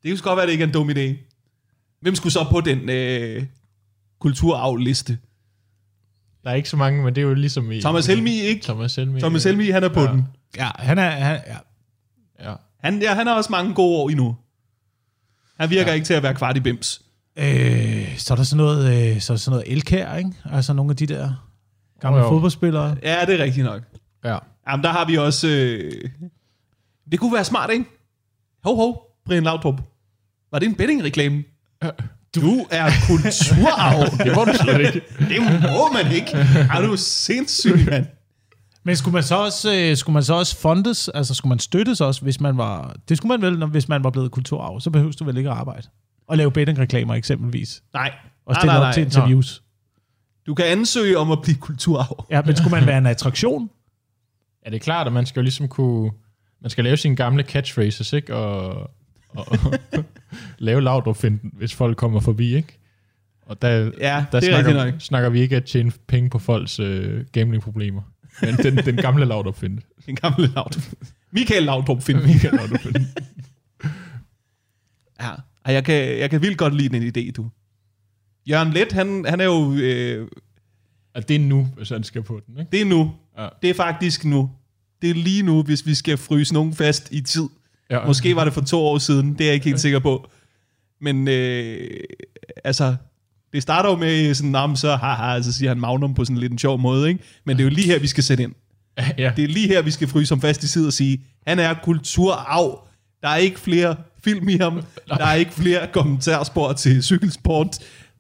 det 0.02 0.10
kunne 0.10 0.18
godt 0.18 0.36
være, 0.36 0.42
at 0.42 0.46
det 0.46 0.52
ikke 0.52 0.62
er 0.62 0.66
en 0.66 0.72
dum 0.72 0.90
idé. 0.90 1.16
Hvem 2.00 2.14
skulle 2.14 2.32
så 2.32 2.46
på 2.50 2.60
den 2.60 2.90
øh, 2.90 3.44
kulturarvliste? 4.20 5.18
Der 6.44 6.50
er 6.50 6.54
ikke 6.54 6.68
så 6.68 6.76
mange, 6.76 7.02
men 7.04 7.14
det 7.14 7.20
er 7.20 7.26
jo 7.26 7.34
ligesom 7.34 7.72
i... 7.72 7.80
Thomas 7.80 8.06
Helmi, 8.06 8.40
ikke? 8.40 8.62
Thomas 8.62 8.96
Helmi. 8.96 9.20
Thomas 9.20 9.44
Helmi, 9.44 9.70
han 9.70 9.84
er 9.84 9.88
på 9.88 10.00
Ja. 10.00 10.06
den. 10.06 10.24
Ja, 10.56 10.68
han 10.78 10.98
er... 10.98 11.10
Han, 11.10 11.40
ja. 11.46 11.56
Ja. 12.50 12.54
Han, 12.84 13.02
ja, 13.02 13.14
han 13.14 13.26
har 13.26 13.34
også 13.34 13.50
mange 13.52 13.74
gode 13.74 13.98
år 13.98 14.08
endnu. 14.10 14.36
Han 15.60 15.70
virker 15.70 15.90
ja. 15.90 15.94
ikke 15.94 16.06
til 16.06 16.14
at 16.14 16.22
være 16.22 16.34
kvart 16.34 16.56
i 16.56 16.60
bims. 16.60 17.02
Øh, 17.38 18.18
så 18.18 18.34
er 18.34 18.36
der 18.36 18.42
sådan 18.42 18.56
noget, 18.56 19.12
øh, 19.14 19.20
så 19.20 19.32
er 19.32 19.36
der 19.36 19.38
sådan 19.40 19.56
noget 19.56 19.72
elkær, 19.72 20.16
ikke? 20.16 20.32
Altså 20.52 20.72
nogle 20.72 20.90
af 20.90 20.96
de 20.96 21.06
der 21.06 21.48
gamle 22.00 22.20
jo. 22.20 22.28
fodboldspillere. 22.28 22.96
Ja, 23.02 23.24
det 23.26 23.40
er 23.40 23.44
rigtigt 23.44 23.66
nok. 23.66 23.82
Ja. 24.24 24.38
Jamen, 24.70 24.84
der 24.84 24.90
har 24.90 25.04
vi 25.04 25.16
også... 25.16 25.48
Øh... 25.48 25.92
Det 27.12 27.20
kunne 27.20 27.34
være 27.34 27.44
smart, 27.44 27.70
ikke? 27.70 27.84
Hov, 28.64 28.76
hov, 28.76 29.02
Brian 29.26 29.42
Laudrup. 29.42 29.80
Var 30.52 30.58
det 30.58 30.68
en 30.68 30.74
betting-reklame? 30.74 31.44
Du 32.34 32.66
er 32.70 32.90
kulturarv. 33.06 34.10
Det 34.24 34.36
må 34.36 34.44
du 34.44 34.52
slet 34.54 34.80
ikke. 34.80 35.02
det 35.18 35.42
må 35.62 35.92
man 35.92 36.12
ikke. 36.12 36.30
Er 36.74 36.80
du 36.86 36.96
sindssyg, 36.96 37.86
mand? 37.90 38.06
Men 38.84 38.96
skulle 38.96 39.12
man 39.12 39.22
så 39.22 39.36
også, 39.36 39.74
øh, 39.74 39.96
skulle 39.96 40.14
man 40.14 40.22
så 40.22 40.34
også 40.34 40.56
fondes, 40.60 41.08
altså 41.08 41.34
skulle 41.34 41.48
man 41.48 41.58
støttes 41.58 42.00
også, 42.00 42.22
hvis 42.22 42.40
man 42.40 42.56
var... 42.56 42.96
Det 43.08 43.16
skulle 43.16 43.38
man 43.38 43.50
vel, 43.50 43.58
når, 43.58 43.66
hvis 43.66 43.88
man 43.88 44.04
var 44.04 44.10
blevet 44.10 44.30
kulturarv. 44.30 44.80
Så 44.80 44.90
behøver 44.90 45.12
du 45.12 45.24
vel 45.24 45.36
ikke 45.36 45.50
at 45.50 45.56
arbejde. 45.56 45.88
Og 46.28 46.36
lave 46.36 46.50
betting-reklamer 46.52 47.14
eksempelvis. 47.14 47.82
Nej. 47.92 48.12
Og 48.46 48.52
nej, 48.52 48.60
stille 48.60 48.72
nej, 48.74 48.88
op 48.88 48.94
til 48.94 49.00
nej. 49.00 49.06
interviews. 49.06 49.62
Du 50.46 50.54
kan 50.54 50.66
ansøge 50.66 51.18
om 51.18 51.30
at 51.30 51.38
blive 51.42 51.56
kulturarv. 51.56 52.26
Ja, 52.30 52.42
men 52.42 52.56
skulle 52.56 52.76
man 52.76 52.86
være 52.86 52.98
en 52.98 53.06
attraktion? 53.06 53.70
Ja, 54.64 54.70
det 54.70 54.76
er 54.76 54.80
klart, 54.84 55.06
at 55.06 55.12
man 55.12 55.26
skal 55.26 55.40
jo 55.40 55.42
ligesom 55.42 55.68
kunne... 55.68 56.10
Man 56.62 56.70
skal 56.70 56.84
lave 56.84 56.96
sine 56.96 57.16
gamle 57.16 57.42
catchphrases, 57.42 58.12
ikke? 58.12 58.34
Og, 58.34 58.70
og, 59.28 59.46
og 59.48 60.04
lave 60.58 60.80
Laudrup-finden, 60.80 61.50
hvis 61.52 61.74
folk 61.74 61.96
kommer 61.96 62.20
forbi, 62.20 62.54
ikke? 62.56 62.78
Og 63.46 63.62
der, 63.62 63.90
Ja, 63.98 64.24
der 64.32 64.38
er 64.38 64.62
snakker, 64.62 64.98
snakker 64.98 65.28
vi 65.30 65.40
ikke 65.40 65.56
at 65.56 65.64
tjene 65.64 65.92
penge 66.06 66.30
på 66.30 66.38
folks 66.38 66.80
øh, 66.80 67.24
gamblingproblemer. 67.32 68.02
Men 68.42 68.54
den, 68.54 68.76
den 68.76 68.96
gamle 68.96 69.24
Laudrup-finte. 69.24 69.82
Den 70.06 70.16
gamle 70.16 70.46
Laudrup. 70.46 70.82
Michael 71.30 71.62
Laudrup 71.62 72.02
finder 72.02 72.26
Michael 72.26 72.54
Laudrup-finte. 72.54 73.06
Ja, 75.20 75.30
Ej, 75.68 75.74
jeg 75.74 75.84
kan, 75.84 76.18
jeg 76.18 76.30
kan 76.30 76.42
vildt 76.42 76.58
godt 76.58 76.74
lide 76.74 76.88
den 76.88 77.02
idé, 77.02 77.32
du. 77.32 77.46
Jørgen 78.48 78.72
Let, 78.72 78.92
han, 78.92 79.24
han 79.28 79.40
er 79.40 79.44
jo... 79.44 79.72
Øh, 79.74 80.28
Og 81.14 81.28
det 81.28 81.36
er 81.36 81.40
nu, 81.40 81.68
hvis 81.76 81.88
han 81.88 82.04
skal 82.04 82.22
på 82.22 82.40
den, 82.46 82.58
ikke? 82.58 82.70
det 82.72 82.80
er 82.80 82.84
nu. 82.84 83.12
Ja. 83.38 83.48
Det 83.62 83.70
er 83.70 83.74
faktisk 83.74 84.24
nu. 84.24 84.50
Det 85.02 85.10
er 85.10 85.14
lige 85.14 85.42
nu, 85.42 85.62
hvis 85.62 85.86
vi 85.86 85.94
skal 85.94 86.16
fryse 86.18 86.54
nogen 86.54 86.74
fast 86.74 87.08
i 87.12 87.20
tid. 87.20 87.48
Ja. 87.90 88.06
Måske 88.06 88.36
var 88.36 88.44
det 88.44 88.52
for 88.52 88.60
to 88.60 88.80
år 88.80 88.98
siden, 88.98 89.32
det 89.32 89.40
er 89.40 89.44
jeg 89.44 89.54
ikke 89.54 89.66
helt 89.66 89.80
sikker 89.80 89.98
på. 89.98 90.30
Men 91.00 91.28
øh, 91.28 91.90
altså, 92.64 92.96
det 93.52 93.62
starter 93.62 93.90
jo 93.90 93.96
med 93.96 94.34
sådan, 94.34 94.50
nah, 94.50 94.76
så 94.76 94.96
haha, 94.96 95.42
så 95.42 95.52
siger 95.52 95.68
han 95.70 95.80
Magnum 95.80 96.14
på 96.14 96.24
sådan 96.24 96.36
lidt 96.38 96.52
en 96.52 96.58
sjov 96.58 96.78
måde, 96.78 97.08
ikke? 97.08 97.20
Men 97.46 97.56
det 97.56 97.62
er 97.62 97.64
jo 97.68 97.74
lige 97.74 97.86
her, 97.86 97.98
vi 97.98 98.06
skal 98.06 98.24
sætte 98.24 98.42
ind. 98.42 98.52
ja. 99.18 99.32
Det 99.36 99.44
er 99.44 99.48
lige 99.48 99.68
her, 99.68 99.82
vi 99.82 99.90
skal 99.90 100.08
fryse 100.08 100.34
ham 100.34 100.40
fast 100.40 100.64
i 100.64 100.68
tid 100.68 100.86
og 100.86 100.92
sige, 100.92 101.20
han 101.46 101.58
er 101.58 101.74
kulturarv. 101.82 102.88
Der 103.22 103.28
er 103.28 103.36
ikke 103.36 103.60
flere 103.60 103.96
film 104.24 104.48
i 104.48 104.56
ham. 104.56 104.82
Der 105.08 105.24
er 105.26 105.34
ikke 105.34 105.52
flere 105.52 105.86
kommentarspor 105.92 106.72
til 106.72 107.02
cykelsport. 107.02 107.68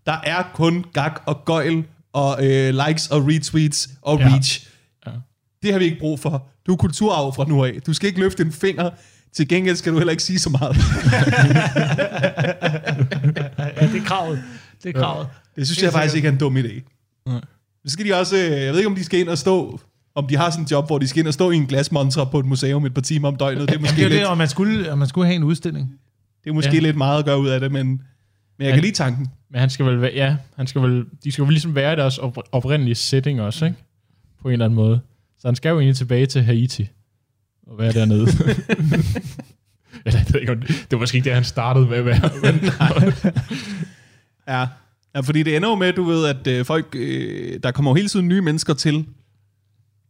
Der 0.06 0.16
er 0.24 0.42
kun 0.54 0.84
gag 0.94 1.10
og 1.26 1.44
gøjl 1.44 1.84
og 2.12 2.46
øh, 2.46 2.74
likes 2.86 3.06
og 3.06 3.26
retweets 3.28 3.88
og 4.02 4.18
Ja. 4.18 4.26
reach. 4.28 4.66
Ja. 5.06 5.10
Det 5.62 5.72
har 5.72 5.78
vi 5.78 5.84
ikke 5.84 5.98
brug 5.98 6.20
for. 6.20 6.46
Du 6.66 6.72
er 6.72 6.76
kulturarv 6.76 7.34
fra 7.34 7.44
nu 7.48 7.64
af. 7.64 7.78
Du 7.86 7.92
skal 7.92 8.06
ikke 8.08 8.20
løfte 8.20 8.42
en 8.42 8.52
finger. 8.52 8.90
Til 9.36 9.48
gengæld 9.48 9.76
skal 9.76 9.92
du 9.92 9.98
heller 9.98 10.10
ikke 10.10 10.22
sige 10.22 10.38
så 10.38 10.50
meget. 10.50 10.76
Ja, 13.80 13.86
det 13.86 13.96
er 14.00 14.04
kravet. 14.04 14.42
Det 14.82 14.96
er 14.96 15.00
kravet. 15.00 15.28
Det 15.56 15.66
synes 15.66 15.82
jeg 15.82 15.92
faktisk 15.92 16.16
ikke 16.16 16.28
er 16.28 16.32
en 16.32 16.38
dum 16.38 16.56
idé. 16.56 16.82
Nej. 17.26 17.40
Så 17.86 17.92
skal 17.92 18.04
de 18.06 18.14
også, 18.14 18.36
øh, 18.36 18.42
jeg 18.50 18.70
ved 18.72 18.76
ikke 18.78 18.86
om 18.88 18.94
de 18.94 19.04
skal 19.04 19.20
ind 19.20 19.28
og 19.28 19.38
stå, 19.38 19.80
om 20.18 20.26
de 20.26 20.36
har 20.36 20.50
sådan 20.50 20.64
en 20.64 20.68
job, 20.70 20.86
hvor 20.86 20.98
de 20.98 21.08
skal 21.08 21.20
ind 21.20 21.28
og 21.28 21.34
stå 21.34 21.50
i 21.50 21.56
en 21.56 21.66
glasmontre 21.66 22.26
på 22.26 22.38
et 22.38 22.46
museum 22.46 22.86
et 22.86 22.94
par 22.94 23.00
timer 23.02 23.28
om 23.28 23.36
døgnet. 23.36 23.68
Det 23.68 23.74
er 23.76 23.80
måske, 23.80 23.96
Det 23.96 24.04
er 24.04 24.08
lidt, 24.08 24.20
det, 24.20 24.26
og 24.28 24.38
man 24.38 24.48
skulle, 24.48 24.92
og 24.92 24.98
man 24.98 25.08
skulle 25.08 25.26
have 25.26 25.36
en 25.36 25.44
udstilling. 25.44 25.92
det 26.44 26.50
er 26.50 26.54
måske 26.54 26.74
Ja. 26.74 26.80
lidt 26.80 26.96
meget 26.96 27.18
at 27.18 27.24
gøre 27.24 27.40
ud 27.40 27.48
af 27.48 27.60
det, 27.60 27.72
men, 27.72 27.86
men 27.86 27.98
jeg 28.58 28.66
kan 28.66 28.74
Han- 28.74 28.82
lide 28.84 28.94
tanken. 28.94 29.28
Men 29.50 29.60
han 29.60 29.70
skal 29.70 29.86
vel 29.86 30.00
være, 30.00 30.10
ja, 30.14 30.36
han 30.56 30.66
skal 30.66 30.82
vel, 30.82 31.04
de 31.24 31.32
skal 31.32 31.44
vel 31.44 31.52
ligesom 31.52 31.74
være 31.74 31.92
i 31.92 31.96
deres 31.96 32.18
op- 32.18 32.48
oprindelige 32.52 32.94
setting 32.94 33.40
også, 33.40 33.64
ikke? 33.64 33.76
På 34.42 34.48
en 34.48 34.52
eller 34.52 34.64
anden 34.64 34.74
måde. 34.76 35.00
Så 35.38 35.48
han 35.48 35.56
skal 35.56 35.68
jo 35.70 35.78
egentlig 35.78 35.96
tilbage 35.96 36.26
til 36.26 36.42
Haiti 36.42 36.88
og 37.66 37.78
være 37.78 37.92
dernede. 37.92 38.26
Eller, 40.06 40.20
jeg 40.20 40.26
ved 40.32 40.40
ikke, 40.40 40.52
om 40.52 40.60
det, 40.60 40.68
det 40.68 40.86
var 40.92 40.98
måske 40.98 41.16
ikke 41.16 41.24
det, 41.24 41.34
han 41.34 41.44
startede 41.44 41.86
med 41.86 41.96
at 41.96 42.04
være. 42.04 42.30
Men, 42.52 42.70
Ja. 44.48 44.66
ja, 45.14 45.20
fordi 45.20 45.42
det 45.42 45.56
ender 45.56 45.68
jo 45.68 45.74
med, 45.74 45.92
du 45.92 46.04
ved, 46.04 46.26
at 46.26 46.46
øh, 46.46 46.64
folk, 46.64 46.86
øh, 46.98 47.60
der 47.62 47.70
kommer 47.70 47.90
jo 47.90 47.94
hele 47.94 48.08
tiden 48.08 48.28
nye 48.28 48.40
mennesker 48.40 48.74
til, 48.74 49.06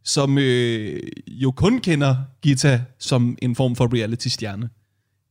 som 0.03 0.37
øh, 0.37 0.99
jo 1.27 1.51
kun 1.51 1.79
kender 1.79 2.15
Gita 2.41 2.81
som 2.99 3.37
en 3.41 3.55
form 3.55 3.75
for 3.75 3.93
reality-stjerne. 3.95 4.69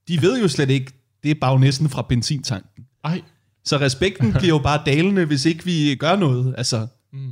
De 0.09 0.23
ved 0.23 0.41
jo 0.43 0.49
slet 0.49 0.71
ikke, 0.71 0.93
det 1.23 1.31
er 1.31 1.35
bare 1.41 1.61
næsten 1.61 1.89
fra 1.89 2.03
benzintanken. 2.03 2.85
ej, 3.05 3.23
Så 3.65 3.77
respekten 3.77 4.33
bliver 4.33 4.49
jo 4.49 4.59
bare 4.59 4.83
dalende, 4.87 5.25
hvis 5.25 5.45
ikke 5.45 5.65
vi 5.65 5.95
gør 5.95 6.17
noget. 6.17 6.55
Altså, 6.59 6.87
mm, 7.13 7.31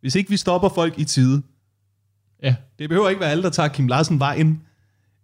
hvis 0.00 0.14
ikke 0.14 0.30
vi 0.30 0.36
stopper 0.36 0.68
folk 0.68 0.98
i 0.98 1.04
tide. 1.04 1.42
ja, 2.42 2.54
Det 2.78 2.88
behøver 2.88 3.08
ikke 3.08 3.20
være 3.20 3.30
alle, 3.30 3.42
der 3.42 3.50
tager 3.50 3.68
Kim 3.68 3.86
Larsen 3.88 4.18
vejen. 4.18 4.62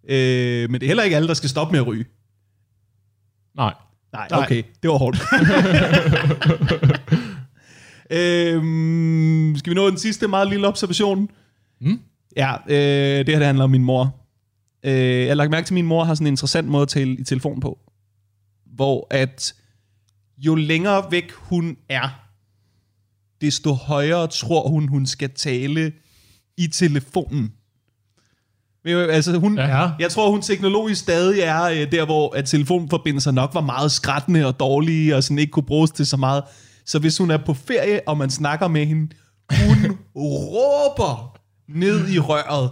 Øh, 0.09 0.71
men 0.71 0.81
det 0.81 0.83
er 0.83 0.87
heller 0.87 1.03
ikke 1.03 1.17
alle, 1.17 1.29
der 1.29 1.35
skal 1.35 1.49
stoppe 1.49 1.73
med 1.73 1.81
at 1.81 1.87
ryge. 1.87 2.05
nej. 3.57 3.75
Nej, 4.13 4.29
Nej. 4.31 4.43
okay. 4.43 4.63
Det 4.83 4.91
var 4.91 4.99
hårdt. 4.99 5.19
Øhm, 8.11 9.55
skal 9.57 9.71
vi 9.71 9.75
nå 9.75 9.91
den 9.91 9.99
sidste 9.99 10.29
meget 10.29 10.49
lille 10.49 10.69
observation? 10.69 11.31
Mm. 11.81 12.01
Ja, 12.37 12.55
øh, 12.69 13.27
det 13.27 13.29
her 13.29 13.39
det 13.39 13.47
handler 13.47 13.65
om 13.65 13.71
min 13.71 13.85
mor. 13.85 14.15
Øh, 14.83 14.93
jeg 14.93 15.29
har 15.29 15.35
lagt 15.35 15.51
mærke 15.51 15.67
til, 15.67 15.75
at 15.75 15.75
min 15.75 15.87
mor 15.87 16.05
har 16.05 16.15
sådan 16.15 16.27
en 16.27 16.33
interessant 16.33 16.69
måde 16.69 16.83
at 16.83 16.89
tale 16.89 17.17
i 17.17 17.25
telefon 17.25 17.61
på. 17.61 17.79
Hvor 18.67 19.07
at 19.11 19.55
jo 20.39 20.55
længere 20.55 21.05
væk 21.11 21.33
hun 21.33 21.77
er, 21.89 22.09
desto 23.41 23.73
højere 23.73 24.27
tror 24.27 24.69
hun, 24.69 24.89
hun 24.89 25.07
skal 25.07 25.31
tale 25.31 25.93
i 26.57 26.67
telefonen. 26.67 27.53
Men 28.85 28.97
Altså 28.97 29.39
hun. 29.39 29.59
Ja. 29.59 29.91
Jeg 29.99 30.11
tror, 30.11 30.31
hun 30.31 30.43
teknologisk 30.43 31.01
stadig 31.01 31.41
er 31.41 31.63
øh, 31.63 31.93
der, 31.93 32.05
hvor 32.05 32.37
at 32.37 32.45
telefonforbindelser 32.45 33.31
nok 33.31 33.55
var 33.55 33.61
meget 33.61 33.93
skrættende 33.93 34.47
og 34.47 34.61
dårlige, 34.61 35.17
og 35.17 35.23
sådan 35.23 35.39
ikke 35.39 35.51
kunne 35.51 35.67
bruges 35.67 35.91
til 35.91 36.07
så 36.07 36.17
meget. 36.17 36.43
Så 36.89 36.99
hvis 36.99 37.19
hun 37.19 37.31
er 37.31 37.37
på 37.47 37.55
ferie, 37.55 38.01
og 38.07 38.19
man 38.19 38.31
snakker 38.31 38.69
med 38.69 38.87
hende, 38.87 39.15
hun 39.53 39.99
råber 40.17 41.39
ned 41.69 42.09
i 42.09 42.19
røret. 42.19 42.71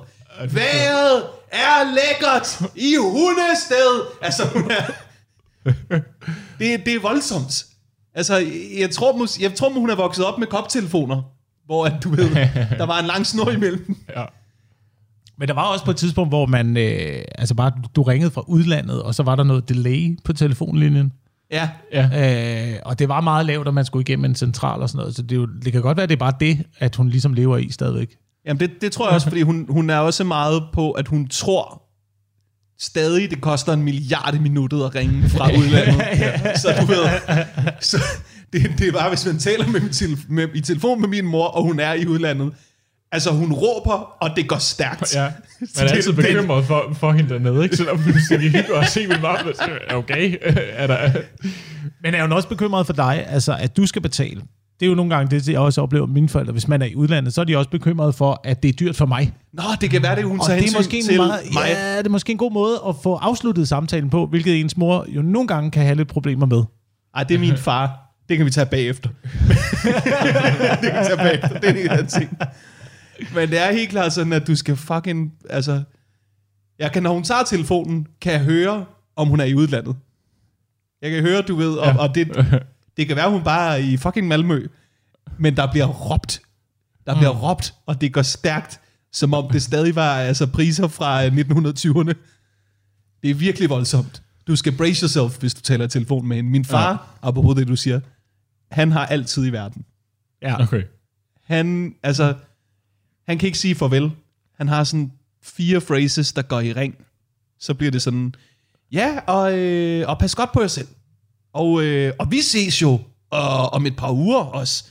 Vejret 0.53 1.23
er 1.53 1.95
lækkert 1.95 2.71
i 2.77 2.95
hundested. 3.01 4.07
Altså, 4.23 4.43
hun 4.49 4.71
er... 4.71 4.85
Det, 6.59 6.87
det 6.87 6.95
er 6.95 7.01
voldsomt. 7.01 7.65
Altså, 8.15 8.47
jeg 8.79 8.91
tror, 8.91 9.17
mus- 9.17 9.41
jeg 9.41 9.55
tror, 9.55 9.71
hun 9.73 9.91
er 9.91 9.95
vokset 9.97 10.25
op 10.25 10.39
med 10.39 10.47
koptelefoner, 10.47 11.23
hvor 11.67 11.87
at, 11.87 11.93
du 12.05 12.11
ved, 12.11 12.31
der 12.79 12.87
var 12.87 12.99
en 12.99 13.07
lang 13.07 13.27
snor 13.27 13.51
imellem. 13.51 13.97
Ja. 14.17 14.25
Men 15.39 15.49
der 15.49 15.55
var 15.55 15.63
også 15.63 15.85
på 15.85 15.91
et 15.91 15.97
tidspunkt, 15.97 16.31
hvor 16.31 16.47
man, 16.47 16.77
øh, 16.77 17.25
altså 17.35 17.55
bare, 17.55 17.73
du 17.97 18.03
ringede 18.03 18.31
fra 18.31 18.45
udlandet, 18.47 19.03
og 19.03 19.15
så 19.15 19.23
var 19.23 19.37
der 19.37 19.45
noget 19.45 19.69
delay 19.69 20.19
på 20.25 20.33
telefonlinjen. 20.33 21.13
Ja, 21.51 21.69
Ja. 21.93 22.73
Øh, 22.73 22.79
og 22.85 22.99
det 22.99 23.09
var 23.09 23.21
meget 23.21 23.47
lavt, 23.47 23.69
og 23.69 23.75
man 23.75 23.85
skulle 23.85 24.03
igennem 24.03 24.25
en 24.25 24.35
central 24.35 24.81
og 24.81 24.89
sådan 24.89 24.99
noget. 24.99 25.17
Så 25.17 25.23
det, 25.23 25.37
jo, 25.37 25.47
det 25.65 25.73
kan 25.73 25.83
godt 25.83 25.97
være, 25.97 26.03
at 26.03 26.09
det 26.09 26.17
er 26.17 26.21
bare 26.21 26.33
det, 26.41 26.65
at 26.79 26.97
hun 26.97 27.09
ligesom 27.09 27.33
lever 27.33 27.57
i 27.57 27.71
stadigvæk. 27.71 28.17
Jamen 28.47 28.61
det, 28.61 28.71
det 28.81 28.93
tror 28.93 29.07
jeg 29.07 29.15
også, 29.15 29.29
fordi 29.29 29.43
hun, 29.43 29.67
hun 29.69 29.91
er 29.91 29.99
også 29.99 30.25
meget 30.25 30.63
på, 30.73 30.91
at 30.91 31.09
hun 31.09 31.29
tror 31.29 31.83
stadig, 32.79 33.31
det 33.31 33.41
koster 33.41 33.73
en 33.73 33.83
milliard 33.83 34.35
i 34.35 34.39
minuttet 34.39 34.85
at 34.85 34.95
ringe 34.95 35.29
fra 35.29 35.51
udlandet. 35.59 36.03
så 36.63 36.69
du 36.81 36.87
ved, 36.87 37.07
så 37.81 37.97
det, 38.53 38.63
det 38.79 38.89
er 38.89 38.93
bare, 38.93 39.09
hvis 39.09 39.27
man 39.27 39.39
taler 39.39 39.67
med, 39.67 39.81
min 39.81 40.19
med, 40.29 40.49
i 40.55 40.61
telefon 40.61 41.01
med 41.01 41.09
min 41.09 41.27
mor, 41.27 41.47
og 41.47 41.63
hun 41.63 41.81
er 41.81 41.93
i 41.93 42.07
udlandet, 42.07 42.53
altså 43.17 43.31
hun 43.31 43.53
råber, 43.53 44.17
og 44.21 44.31
det 44.37 44.49
går 44.49 44.59
stærkt. 44.59 45.15
Ja. 45.15 45.23
Man 45.61 45.87
er 45.87 45.91
altid 45.93 46.13
bekymret 46.23 46.65
for, 46.65 46.95
for 46.95 47.13
hende 47.13 47.31
dernede, 47.31 47.65
ikke? 47.65 47.77
Selvom 47.77 48.07
vi 48.07 48.13
skal 48.25 48.41
hygge 48.41 48.75
og 48.75 48.87
se 48.87 49.07
min 49.07 49.21
mamma. 49.23 49.53
så 49.55 49.69
er 49.89 49.95
Okay, 49.95 50.37
er 50.83 50.87
der... 50.87 51.11
Men 52.03 52.15
er 52.15 52.23
hun 52.23 52.33
også 52.33 52.49
bekymret 52.49 52.87
for 52.87 52.93
dig, 52.93 53.25
altså 53.29 53.57
at 53.59 53.77
du 53.77 53.87
skal 53.87 54.03
betale? 54.03 54.41
Det 54.81 54.87
er 54.87 54.91
jo 54.91 54.95
nogle 54.95 55.15
gange 55.15 55.37
det, 55.37 55.49
jeg 55.49 55.59
også 55.61 55.83
oplever 55.83 56.07
med 56.07 56.15
mine 56.15 56.29
forældre. 56.29 56.53
Hvis 56.53 56.69
man 56.69 56.83
er 56.83 56.87
i 56.87 56.95
udlandet, 56.95 57.35
så 57.35 57.41
er 57.41 57.45
de 57.45 57.57
også 57.57 57.71
bekymret 57.71 58.15
for, 58.15 58.41
at 58.45 58.63
det 58.63 58.69
er 58.69 58.73
dyrt 58.73 58.97
for 58.97 59.07
mig. 59.07 59.33
Nå, 59.53 59.63
det 59.81 59.91
kan 59.91 60.03
være 60.03 60.17
det, 60.17 60.25
hun 60.25 60.41
Og 60.41 60.47
tager 60.47 60.61
det 60.61 60.75
er, 60.75 60.79
måske 60.79 60.99
en 60.99 61.05
til 61.05 61.17
meget, 61.17 61.41
mig. 61.55 61.63
ja, 61.67 61.99
det 61.99 62.07
er 62.07 62.11
måske 62.11 62.33
en 62.33 62.39
god 62.39 62.53
måde 62.53 62.81
at 62.89 62.95
få 63.03 63.15
afsluttet 63.15 63.69
samtalen 63.69 64.11
på, 64.11 64.27
hvilket 64.27 64.61
ens 64.61 64.77
mor 64.77 65.07
jo 65.09 65.23
nogle 65.23 65.49
gange 65.49 65.71
kan 65.71 65.83
have 65.83 65.95
lidt 65.95 66.09
problemer 66.09 66.47
med. 66.47 66.63
Ej, 67.15 67.23
det 67.25 67.35
er 67.35 67.39
min 67.39 67.57
far. 67.57 67.91
Det 68.29 68.37
kan 68.37 68.47
vi 68.47 68.51
tage 68.51 68.67
bagefter. 68.67 69.09
det 70.83 70.91
kan 70.93 71.01
vi 71.01 71.07
tage 71.07 71.17
bagefter. 71.17 71.61
Det 71.61 71.65
er 71.65 71.85
en 71.85 71.91
anden 71.91 72.07
ting. 72.07 72.39
Men 73.35 73.49
det 73.51 73.59
er 73.59 73.73
helt 73.73 73.91
klart 73.91 74.13
sådan, 74.13 74.33
at 74.33 74.47
du 74.47 74.57
skal 74.57 74.77
fucking... 74.77 75.33
Altså, 75.51 75.83
jeg 76.79 76.93
kan, 76.93 77.03
når 77.03 77.13
hun 77.13 77.23
tager 77.25 77.45
telefonen, 77.45 78.07
kan 78.21 78.33
jeg 78.33 78.41
høre, 78.45 78.85
om 79.17 79.29
hun 79.29 79.41
er 79.41 79.45
i 79.45 79.55
udlandet. 79.55 79.97
Jeg 81.03 81.11
kan 81.11 81.23
høre, 81.23 81.43
du 81.43 81.57
ved, 81.57 81.75
og, 81.75 81.87
Ja. 81.87 81.99
og 81.99 82.15
det, 82.15 82.29
det 82.97 83.07
kan 83.07 83.17
være, 83.17 83.31
hun 83.31 83.45
bare 83.45 83.73
er 83.73 83.77
i 83.77 83.97
fucking 83.97 84.29
Malmø. 84.29 84.67
Men 85.39 85.57
der 85.57 85.71
bliver 85.73 85.87
råbt. 85.87 86.41
Der 87.07 87.15
bliver 87.15 87.51
råbt, 87.51 87.75
og 87.87 88.01
det 88.01 88.13
går 88.13 88.23
stærkt, 88.23 88.81
som 89.13 89.35
om 89.35 89.51
det 89.53 89.63
stadig 89.63 89.95
var 89.95 90.17
altså, 90.17 90.47
priser 90.47 90.89
fra 90.89 91.25
øh, 91.27 91.33
1920'erne. 91.33 92.13
Det 93.23 93.31
er 93.31 93.35
virkelig 93.35 93.71
voldsomt. 93.71 94.23
Du 94.47 94.57
skal 94.57 94.77
brace 94.77 95.03
yourself, 95.03 95.41
hvis 95.41 95.55
du 95.55 95.61
taler 95.61 95.85
i 95.85 95.89
telefon 95.89 96.27
med 96.29 96.37
hende. 96.37 96.51
Min 96.51 96.65
far, 96.65 96.91
ja. 96.91 97.29
apropos 97.29 97.57
det, 97.57 97.69
du 97.69 97.77
siger, 97.77 98.01
han 98.71 98.93
har 98.93 99.07
altid 99.07 99.47
i 99.47 99.51
verden. 99.51 99.85
Ja. 100.43 100.63
Okay. 100.63 100.83
Han, 101.45 101.95
altså, 102.03 102.35
han 103.29 103.39
kan 103.39 103.47
ikke 103.47 103.59
sige 103.59 103.75
farvel. 103.75 104.11
Han 104.57 104.69
har 104.69 104.85
sådan 104.85 105.13
fire 105.43 105.81
phrases, 105.81 106.33
der 106.33 106.43
går 106.43 106.61
i 106.61 106.73
ring. 106.73 106.95
Så 107.61 107.75
bliver 107.75 107.91
det 107.91 108.03
sådan, 108.03 108.35
ja, 108.93 109.19
og, 109.27 109.59
øh, 109.59 110.09
og 110.09 110.19
pas 110.19 110.35
godt 110.35 110.53
på 110.53 110.61
jer 110.61 110.69
selv. 110.69 110.89
Og, 111.53 111.83
øh, 111.83 112.13
og 112.19 112.31
vi 112.31 112.43
ses 112.43 112.83
jo 112.83 113.01
og, 113.31 113.73
om 113.73 113.87
et 113.87 113.97
par 113.97 114.11
uger 114.11 114.39
også. 114.39 114.85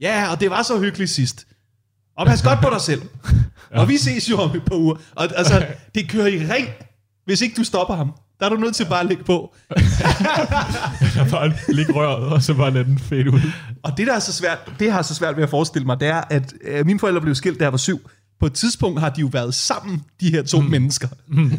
Ja, 0.00 0.30
og 0.30 0.40
det 0.40 0.50
var 0.50 0.62
så 0.62 0.80
hyggeligt 0.80 1.10
sidst. 1.10 1.46
Og 2.16 2.26
pas 2.26 2.42
godt 2.42 2.60
på 2.62 2.70
dig 2.70 2.80
selv. 2.80 3.02
ja. 3.72 3.80
Og 3.80 3.88
vi 3.88 3.96
ses 3.96 4.30
jo 4.30 4.36
om 4.36 4.56
et 4.56 4.64
par 4.64 4.76
uger. 4.76 4.96
Og 5.14 5.28
altså, 5.36 5.66
det 5.94 6.08
kører 6.08 6.26
i 6.26 6.38
ring, 6.38 6.68
hvis 7.24 7.40
ikke 7.40 7.54
du 7.56 7.64
stopper 7.64 7.94
ham. 7.94 8.12
Der 8.40 8.46
er 8.46 8.50
du 8.50 8.56
nødt 8.56 8.74
til 8.74 8.86
bare 8.88 9.00
at 9.00 9.06
lægge 9.06 9.24
på. 9.24 9.54
Der 11.14 11.30
bare 11.30 11.52
ligge 11.68 11.92
røret, 11.92 12.24
og 12.24 12.42
så 12.42 12.54
bare 12.54 12.70
lade 12.70 12.84
den 12.84 12.98
fade 12.98 13.30
ud. 13.30 13.40
Og 13.86 13.96
det, 13.96 14.06
der 14.06 14.14
er 14.14 14.18
så 14.18 14.32
svært, 14.32 14.58
det 14.78 14.92
har 14.92 15.02
så 15.02 15.14
svært 15.14 15.36
ved 15.36 15.42
at 15.42 15.50
forestille 15.50 15.86
mig, 15.86 16.00
det 16.00 16.08
er, 16.08 16.22
at 16.30 16.52
øh, 16.64 16.86
mine 16.86 16.98
forældre 16.98 17.20
blev 17.20 17.34
skilt, 17.34 17.58
da 17.58 17.64
jeg 17.64 17.72
var 17.72 17.78
syv. 17.78 18.00
På 18.40 18.46
et 18.46 18.52
tidspunkt 18.52 19.00
har 19.00 19.08
de 19.08 19.20
jo 19.20 19.28
været 19.32 19.54
sammen, 19.54 20.02
de 20.20 20.30
her 20.30 20.42
to 20.42 20.60
mm. 20.60 20.70
mennesker. 20.70 21.08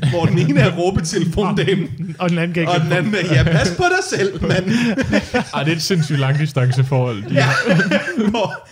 Hvor 0.09 0.25
den 0.25 0.37
ene 0.37 0.59
er 0.59 0.77
råbetelefondamen, 0.77 1.89
Og 2.19 2.29
den 2.29 2.37
anden 2.37 2.53
kan 2.53 2.61
ikke 2.61 2.73
og 2.73 2.81
den 2.81 2.91
anden 2.91 3.15
er, 3.15 3.33
ja, 3.33 3.43
pas 3.43 3.75
på 3.77 3.83
dig 3.83 4.19
selv, 4.19 4.41
mand. 4.41 4.65
Ej, 5.53 5.63
det 5.63 5.71
er 5.71 5.75
et 5.75 5.81
sindssygt 5.81 6.19
langdistanceforhold. 6.19 7.23
De, 7.23 7.33
Ja. 7.33 7.49
Hvor 8.29 8.67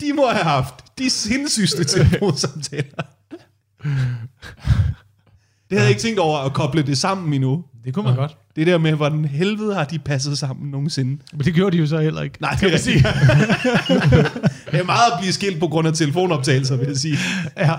de 0.00 0.12
må 0.12 0.26
have 0.26 0.44
haft 0.44 0.74
de 0.98 1.10
sindssygste 1.10 1.84
telefonsamtaler. 1.84 3.02
Det 5.70 5.78
havde 5.78 5.82
jeg 5.82 5.88
ikke 5.88 6.00
tænkt 6.00 6.18
over 6.18 6.38
at 6.38 6.52
koble 6.52 6.82
det 6.82 6.98
sammen 6.98 7.34
endnu. 7.34 7.64
Det 7.84 7.94
kunne 7.94 8.04
man 8.04 8.16
godt. 8.16 8.36
Det 8.60 8.66
der 8.68 8.78
med, 8.78 8.92
hvordan 8.92 9.24
helvede 9.24 9.74
har 9.74 9.84
de 9.84 9.98
passet 9.98 10.38
sammen 10.38 10.70
nogensinde. 10.70 11.22
Men 11.32 11.40
det 11.44 11.54
gjorde 11.54 11.76
de 11.76 11.80
jo 11.80 11.86
så 11.86 11.98
heller 11.98 12.22
ikke. 12.22 12.36
Nej, 12.40 12.56
det 12.60 12.62
er 12.62 12.72
rigtigt. 12.72 13.02
det 14.72 14.80
er 14.80 14.84
meget 14.84 15.12
at 15.12 15.18
blive 15.20 15.32
skilt 15.32 15.60
på 15.60 15.68
grund 15.68 15.88
af 15.88 15.94
telefonoptagelser, 15.94 16.76
vil 16.76 16.86
jeg 16.86 16.96
sige. 16.96 17.16
Ja. 17.56 17.74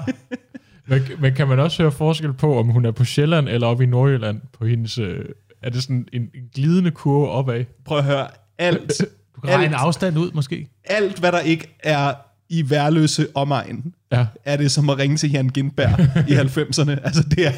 men, 0.87 1.01
men 1.19 1.33
kan 1.33 1.47
man 1.47 1.59
også 1.59 1.83
høre 1.83 1.91
forskel 1.91 2.33
på, 2.33 2.59
om 2.59 2.67
hun 2.67 2.85
er 2.85 2.91
på 2.91 3.05
Sjælland 3.05 3.49
eller 3.49 3.67
oppe 3.67 3.83
i 3.83 3.87
Nordjylland 3.87 4.41
på 4.59 4.65
hendes... 4.65 4.97
Øh, 4.97 5.25
er 5.63 5.69
det 5.69 5.83
sådan 5.83 6.07
en, 6.13 6.21
en 6.21 6.29
glidende 6.55 6.91
kurve 6.91 7.29
opad? 7.29 7.65
Prøv 7.85 7.97
at 7.97 8.03
høre. 8.03 8.27
Alt, 8.57 9.01
Du 9.35 9.41
kan 9.41 9.49
regne 9.49 9.65
alt, 9.65 9.75
afstand 9.75 10.17
ud, 10.17 10.31
måske. 10.31 10.67
alt, 10.85 11.19
hvad 11.19 11.31
der 11.31 11.39
ikke 11.39 11.77
er 11.83 12.13
i 12.49 12.69
værløse 12.69 13.27
omegn, 13.35 13.93
Ja. 14.11 14.25
er 14.45 14.57
det 14.57 14.71
som 14.71 14.89
at 14.89 14.97
ringe 14.97 15.17
til 15.17 15.31
Jan 15.31 15.49
Gindberg 15.49 15.99
i 16.29 16.33
90'erne. 16.59 17.05
Altså, 17.05 17.23
det 17.23 17.47
er... 17.47 17.51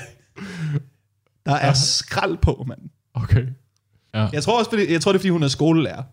Der 1.46 1.56
er 1.56 1.74
skrald 1.74 2.38
på, 2.38 2.66
mand. 2.68 2.80
Okay. 3.14 3.46
Ja. 4.14 4.28
Jeg 4.34 4.44
tror 4.44 4.60
også, 4.60 4.72
fordi, 4.72 4.92
jeg 4.92 5.02
tror, 5.02 5.12
det 5.12 5.18
er, 5.18 5.22
fordi 5.22 5.30
hun 5.30 5.44
er 5.44 5.48
skolelærer. 5.48 6.04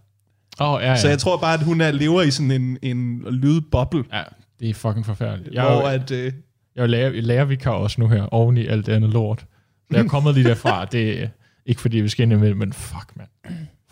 Åh, 0.61 0.69
oh, 0.69 0.83
ja, 0.83 0.89
ja. 0.89 0.97
Så 0.97 1.09
jeg 1.09 1.19
tror 1.19 1.37
bare, 1.37 1.55
at 1.55 1.63
hun 1.63 1.81
er, 1.81 1.91
lever 1.91 2.23
i 2.23 2.31
sådan 2.31 2.51
en, 2.51 2.79
en 2.83 3.25
lydboble, 3.31 4.05
Ja, 4.13 4.23
det 4.61 4.71
er 4.71 4.75
fucking 4.75 5.07
forfærdeligt. 5.07 5.55
Jeg, 5.55 5.65
hvor 5.65 5.89
at... 5.89 6.11
Øh, 6.11 6.33
jeg 6.77 6.83
er 6.83 6.87
lærer, 6.87 7.11
lærervikar 7.11 7.71
også 7.71 8.01
nu 8.01 8.09
her, 8.09 8.23
oven 8.23 8.57
i 8.57 8.67
alt 8.67 8.87
det 8.87 8.93
andet 8.93 9.11
lort. 9.11 9.47
Så 9.91 9.97
jeg 9.97 10.05
er 10.05 10.09
kommet 10.09 10.35
lige 10.35 10.49
derfra. 10.49 10.85
Det 10.93 11.23
er 11.23 11.29
ikke 11.67 11.81
fordi, 11.81 11.97
vi 11.97 12.09
skal 12.09 12.23
ind 12.23 12.33
imellem, 12.33 12.59
men 12.59 12.73
fuck, 12.73 13.17
mand. 13.17 13.29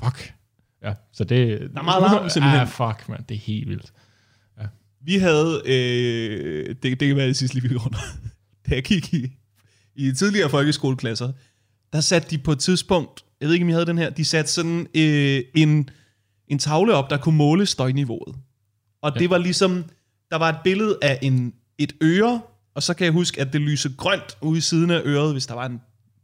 Fuck. 0.05 0.35
Ja, 0.83 0.95
så 1.13 1.25
det... 1.25 1.61
Der 1.61 1.81
er 1.81 1.83
meget 1.83 2.03
larm, 2.03 2.29
simpelthen. 2.29 2.61
Ja, 2.61 2.65
fuck, 2.65 3.09
mand. 3.09 3.25
Det 3.29 3.35
er 3.35 3.39
helt 3.39 3.69
vildt. 3.69 3.93
vi 5.01 5.15
havde... 5.19 5.63
Øh, 5.67 6.69
det, 6.83 7.01
det 7.01 7.09
kan 7.09 7.17
være, 7.17 7.27
jeg 7.27 7.37
sidste 7.37 7.61
lige 7.61 7.79
rundt. 7.79 7.97
Da 8.71 8.75
jeg 8.75 8.85
gik 8.85 9.15
i, 9.15 9.33
i 9.95 10.13
tidligere 10.13 10.51
folkeskoleklasser, 10.51 11.33
der 11.93 12.01
satte 12.01 12.31
de 12.31 12.39
på 12.39 12.53
et 12.53 12.59
tidspunkt, 12.59 13.25
jeg 13.41 13.49
ved 13.49 13.55
ikke, 13.55 13.65
om 13.65 13.69
I 13.69 13.73
havde 13.73 13.87
den 13.87 13.99
her, 13.99 14.11
de 14.11 14.25
satte 14.25 14.51
sådan 14.51 14.87
øh, 14.95 15.43
en, 15.55 15.91
en 16.49 16.59
tavle 16.59 16.95
op, 16.95 17.11
der 17.11 17.17
kunne 17.17 17.37
måle 17.37 17.67
støjniveauet. 17.67 18.35
Og 19.03 19.13
ja. 19.15 19.21
det 19.21 19.31
var 19.31 19.39
ligesom, 19.39 19.85
der 20.31 20.37
var 20.37 20.49
et 20.49 20.59
billede 20.65 20.99
af 21.03 21.19
en, 21.23 21.55
et 21.79 21.93
øre, 22.03 22.41
og 22.75 22.83
så 22.83 22.95
kan 22.95 23.05
jeg 23.05 23.13
huske, 23.13 23.41
at 23.41 23.53
det 23.53 23.61
lyste 23.61 23.91
grønt 23.97 24.37
ude 24.41 24.59
i 24.59 24.61
siden 24.61 24.91
af 24.91 25.01
øret, 25.05 25.33
hvis 25.33 25.47
der 25.47 25.55
var 25.55 25.67
en 25.67 25.81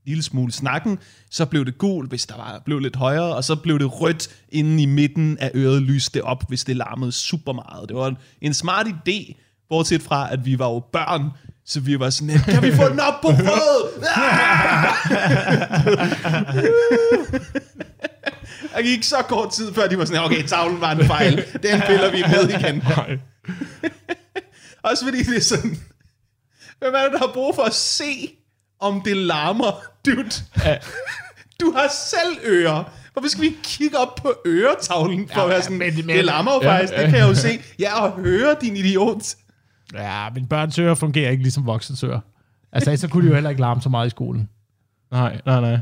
lille 0.07 0.23
smule 0.23 0.53
snakken, 0.53 0.99
så 1.31 1.47
blev 1.47 1.65
det 1.65 1.79
gult, 1.79 2.09
hvis 2.09 2.27
der 2.27 2.37
var, 2.37 2.63
blev 2.65 2.79
lidt 2.79 2.97
højere, 2.97 3.37
og 3.37 3.45
så 3.45 3.57
blev 3.57 3.79
det 3.79 4.01
rødt 4.01 4.29
inde 4.49 4.83
i 4.83 4.87
midten 4.87 5.39
af 5.39 5.51
øret, 5.55 5.83
lyste 5.83 6.25
op, 6.25 6.49
hvis 6.49 6.65
det 6.65 6.77
larmede 6.77 7.13
super 7.13 7.53
meget. 7.53 7.89
Det 7.89 7.97
var 7.97 8.09
en, 8.09 8.17
en 8.41 8.55
smart 8.55 8.87
idé, 8.87 9.35
bortset 9.69 10.03
fra, 10.03 10.33
at 10.33 10.45
vi 10.45 10.59
var 10.59 10.69
jo 10.69 10.79
børn, 10.93 11.31
så 11.67 11.81
vi 11.81 11.99
var 12.01 12.11
sådan, 12.11 12.39
kan 12.39 12.63
vi 12.63 12.73
få 12.77 12.89
den 12.89 13.01
op 13.01 13.21
på 13.23 13.29
rød? 13.29 14.05
Der 18.75 18.83
gik 18.83 19.03
så 19.05 19.17
kort 19.29 19.53
tid, 19.53 19.75
før 19.75 19.87
de 19.89 19.99
var 19.99 20.05
sådan, 20.05 20.23
okay, 20.25 20.43
tavlen 20.47 20.81
var 20.81 20.91
en 20.93 21.07
fejl. 21.07 21.37
Den 21.63 21.81
piller 21.81 22.11
vi 22.11 22.25
med 22.31 22.49
igen. 22.49 22.83
Også 24.83 25.05
fordi 25.05 25.23
det 25.23 25.37
er 25.37 25.41
sådan, 25.41 25.79
hvem 26.79 26.95
er 26.95 27.03
det, 27.03 27.13
der 27.13 27.19
har 27.19 27.31
brug 27.35 27.55
for 27.55 27.63
at 27.63 27.75
se, 27.75 28.31
om 28.81 29.01
det 29.01 29.17
larmer? 29.17 29.83
Dude, 30.07 30.31
Ja. 30.65 30.77
du 31.61 31.73
har 31.77 31.89
selv 32.11 32.37
ører. 32.45 32.85
Hvorfor 33.13 33.29
skal 33.29 33.43
vi 33.43 33.57
kigge 33.63 33.99
op 33.99 34.15
på 34.15 34.35
øretavlen 34.47 35.29
for 35.33 35.41
Ja, 35.41 35.45
at 35.45 35.51
være 35.51 35.63
sådan, 35.63 35.79
men- 35.79 36.07
men- 36.07 36.17
det 36.17 36.25
larmer 36.25 36.55
jo 36.55 36.61
ja, 36.63 36.73
faktisk, 36.77 36.93
det 36.93 36.99
ja. 37.03 37.11
kan 37.11 37.19
jeg 37.19 37.29
jo 37.29 37.35
se. 37.35 37.61
Ja, 37.79 38.01
og 38.03 38.11
høre, 38.13 38.57
din 38.61 38.77
idiot. 38.77 39.23
Ja, 39.95 40.29
men 40.35 40.47
børns 40.47 40.79
ører 40.79 40.95
fungerer 40.95 41.31
ikke 41.31 41.43
ligesom 41.43 41.67
voksens 41.67 42.05
ører. 42.05 42.21
Altså, 42.73 42.97
så 42.97 43.09
kunne 43.09 43.25
de 43.25 43.29
jo 43.29 43.35
heller 43.35 43.51
ikke 43.51 43.61
larme 43.61 43.83
så 43.83 43.89
meget 43.89 44.07
i 44.07 44.11
skolen. 44.11 44.49
Nej, 45.11 45.41
nej, 45.47 45.61
nej. 45.61 45.79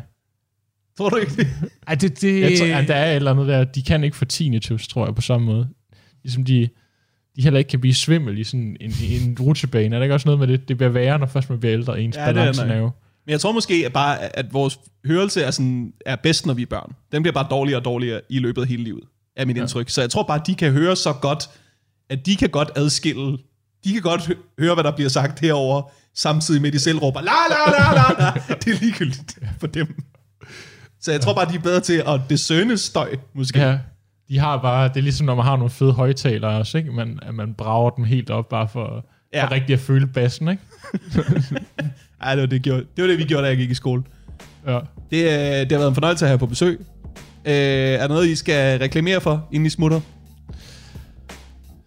Tror 0.98 1.08
du 1.08 1.16
ikke 1.16 1.36
det? 1.36 1.46
Ej, 1.86 1.94
det, 1.94 2.20
det, 2.20 2.40
Jeg 2.40 2.58
tror, 2.58 2.76
at 2.76 2.88
der 2.88 2.94
er 2.94 3.10
et 3.10 3.16
eller 3.16 3.30
andet 3.30 3.48
der, 3.48 3.64
de 3.64 3.82
kan 3.82 4.04
ikke 4.04 4.16
få 4.16 4.24
tinnitus, 4.24 4.88
tror 4.88 5.06
jeg, 5.06 5.14
på 5.14 5.22
samme 5.22 5.46
måde. 5.46 5.68
Ligesom 6.22 6.44
de, 6.44 6.68
de 7.36 7.42
heller 7.42 7.58
ikke 7.58 7.68
kan 7.68 7.80
blive 7.80 7.94
svimmel 7.94 8.38
i 8.38 8.44
sådan 8.44 8.76
en, 8.80 8.92
en 9.02 9.36
rutsjebane. 9.40 9.94
Er 9.94 9.98
der 9.98 10.04
ikke 10.04 10.14
også 10.14 10.28
noget 10.28 10.38
med 10.38 10.46
det? 10.46 10.68
Det 10.68 10.76
bliver 10.76 10.90
værre, 10.90 11.18
når 11.18 11.26
først 11.26 11.50
man 11.50 11.60
bliver 11.60 11.72
ældre, 11.72 12.00
ens 12.00 12.16
Ja, 12.16 12.22
er 12.22 12.26
balance 12.26 12.62
er 12.62 12.76
jo. 12.76 12.90
Men 13.26 13.30
jeg 13.32 13.40
tror 13.40 13.52
måske 13.52 13.82
at 13.86 13.92
bare, 13.92 14.36
at 14.36 14.52
vores 14.52 14.78
hørelse 15.04 15.42
er, 15.42 15.50
sådan, 15.50 15.92
er 16.06 16.16
bedst, 16.16 16.46
når 16.46 16.54
vi 16.54 16.62
er 16.62 16.66
børn. 16.66 16.92
Den 17.12 17.22
bliver 17.22 17.32
bare 17.32 17.46
dårligere 17.50 17.80
og 17.80 17.84
dårligere 17.84 18.20
i 18.28 18.38
løbet 18.38 18.62
af 18.62 18.68
hele 18.68 18.84
livet, 18.84 19.04
er 19.36 19.44
mit 19.44 19.56
ja. 19.56 19.62
indtryk. 19.62 19.88
Så 19.88 20.00
jeg 20.00 20.10
tror 20.10 20.22
bare, 20.22 20.40
at 20.40 20.46
de 20.46 20.54
kan 20.54 20.72
høre 20.72 20.96
så 20.96 21.12
godt, 21.12 21.50
at 22.10 22.26
de 22.26 22.36
kan 22.36 22.48
godt 22.50 22.70
adskille, 22.76 23.38
de 23.84 23.92
kan 23.92 24.02
godt 24.02 24.26
hø- 24.26 24.34
høre, 24.58 24.74
hvad 24.74 24.84
der 24.84 24.90
bliver 24.92 25.08
sagt 25.10 25.40
herover 25.40 25.82
samtidig 26.14 26.60
med, 26.62 26.68
at 26.68 26.74
de 26.74 26.78
selv 26.78 26.98
råber, 26.98 27.20
la 27.20 27.30
la 27.50 27.70
la 27.70 27.94
la 27.94 28.24
la. 28.24 28.32
Det 28.64 28.74
er 28.74 28.80
ligegyldigt 28.80 29.38
for 29.60 29.66
dem. 29.66 30.02
Så 31.00 31.12
jeg 31.12 31.20
tror 31.20 31.34
bare, 31.34 31.50
de 31.52 31.54
er 31.56 31.60
bedre 31.60 31.80
til 31.80 32.02
at 32.08 32.20
discerne 32.30 32.78
støj, 32.78 33.16
måske. 33.34 33.60
Ja, 33.60 33.78
de 34.28 34.38
har 34.38 34.56
bare, 34.62 34.88
det 34.88 34.96
er 34.96 35.00
ligesom, 35.02 35.26
når 35.26 35.34
man 35.34 35.44
har 35.44 35.56
nogle 35.56 35.70
fede 35.70 35.92
højtalere 35.92 36.50
også, 36.58 36.78
ikke? 36.78 36.92
Man, 36.92 37.18
at 37.22 37.34
man 37.34 37.54
brager 37.54 37.90
dem 37.90 38.04
helt 38.04 38.30
op, 38.30 38.48
bare 38.48 38.68
for, 38.68 39.04
Ja. 39.34 39.44
for 39.44 39.50
rigtig 39.50 39.72
at 39.74 39.80
føle 39.80 40.06
bassen, 40.06 40.48
ikke? 40.48 40.62
Ej, 42.22 42.34
det 42.34 42.40
var 42.40 42.46
det, 42.46 42.62
gjorde. 42.62 42.80
det 42.96 43.02
var 43.02 43.08
det, 43.08 43.18
vi 43.18 43.24
gjorde, 43.24 43.42
da 43.42 43.48
jeg 43.48 43.56
gik 43.56 43.70
i 43.70 43.74
skole. 43.74 44.02
Ja. 44.66 44.78
Det, 45.10 45.16
øh, 45.24 45.30
det 45.60 45.72
har 45.72 45.78
været 45.78 45.88
en 45.88 45.94
fornøjelse 45.94 46.24
at 46.24 46.28
have 46.28 46.38
på 46.38 46.46
besøg. 46.46 46.86
Øh, 47.44 47.52
er 47.54 47.98
der 47.98 48.08
noget, 48.08 48.28
I 48.28 48.34
skal 48.36 48.78
reklamere 48.78 49.20
for, 49.20 49.48
inden 49.52 49.66
I 49.66 49.70
smutter? 49.70 50.00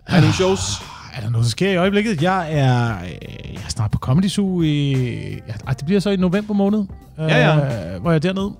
Er 0.07 0.19
nogle 0.19 0.33
shows? 0.33 0.61
Er 1.15 1.21
der 1.21 1.29
noget, 1.29 1.43
der 1.43 1.49
sker 1.49 1.69
i 1.71 1.75
øjeblikket? 1.75 2.21
Jeg 2.21 2.53
er, 2.53 2.95
øh, 3.03 3.53
jeg 3.53 3.61
er 3.65 3.69
snart 3.69 3.91
på 3.91 3.97
Comedy 3.97 4.27
Zoo 4.27 4.61
i... 4.61 4.91
Ja, 5.47 5.73
det 5.73 5.85
bliver 5.85 5.99
så 5.99 6.09
i 6.09 6.15
november 6.15 6.53
måned, 6.53 6.83
Ja, 7.19 7.55
øh, 7.95 8.01
hvor 8.01 8.11
jeg 8.11 8.15
er 8.15 8.19
dernede. 8.19 8.51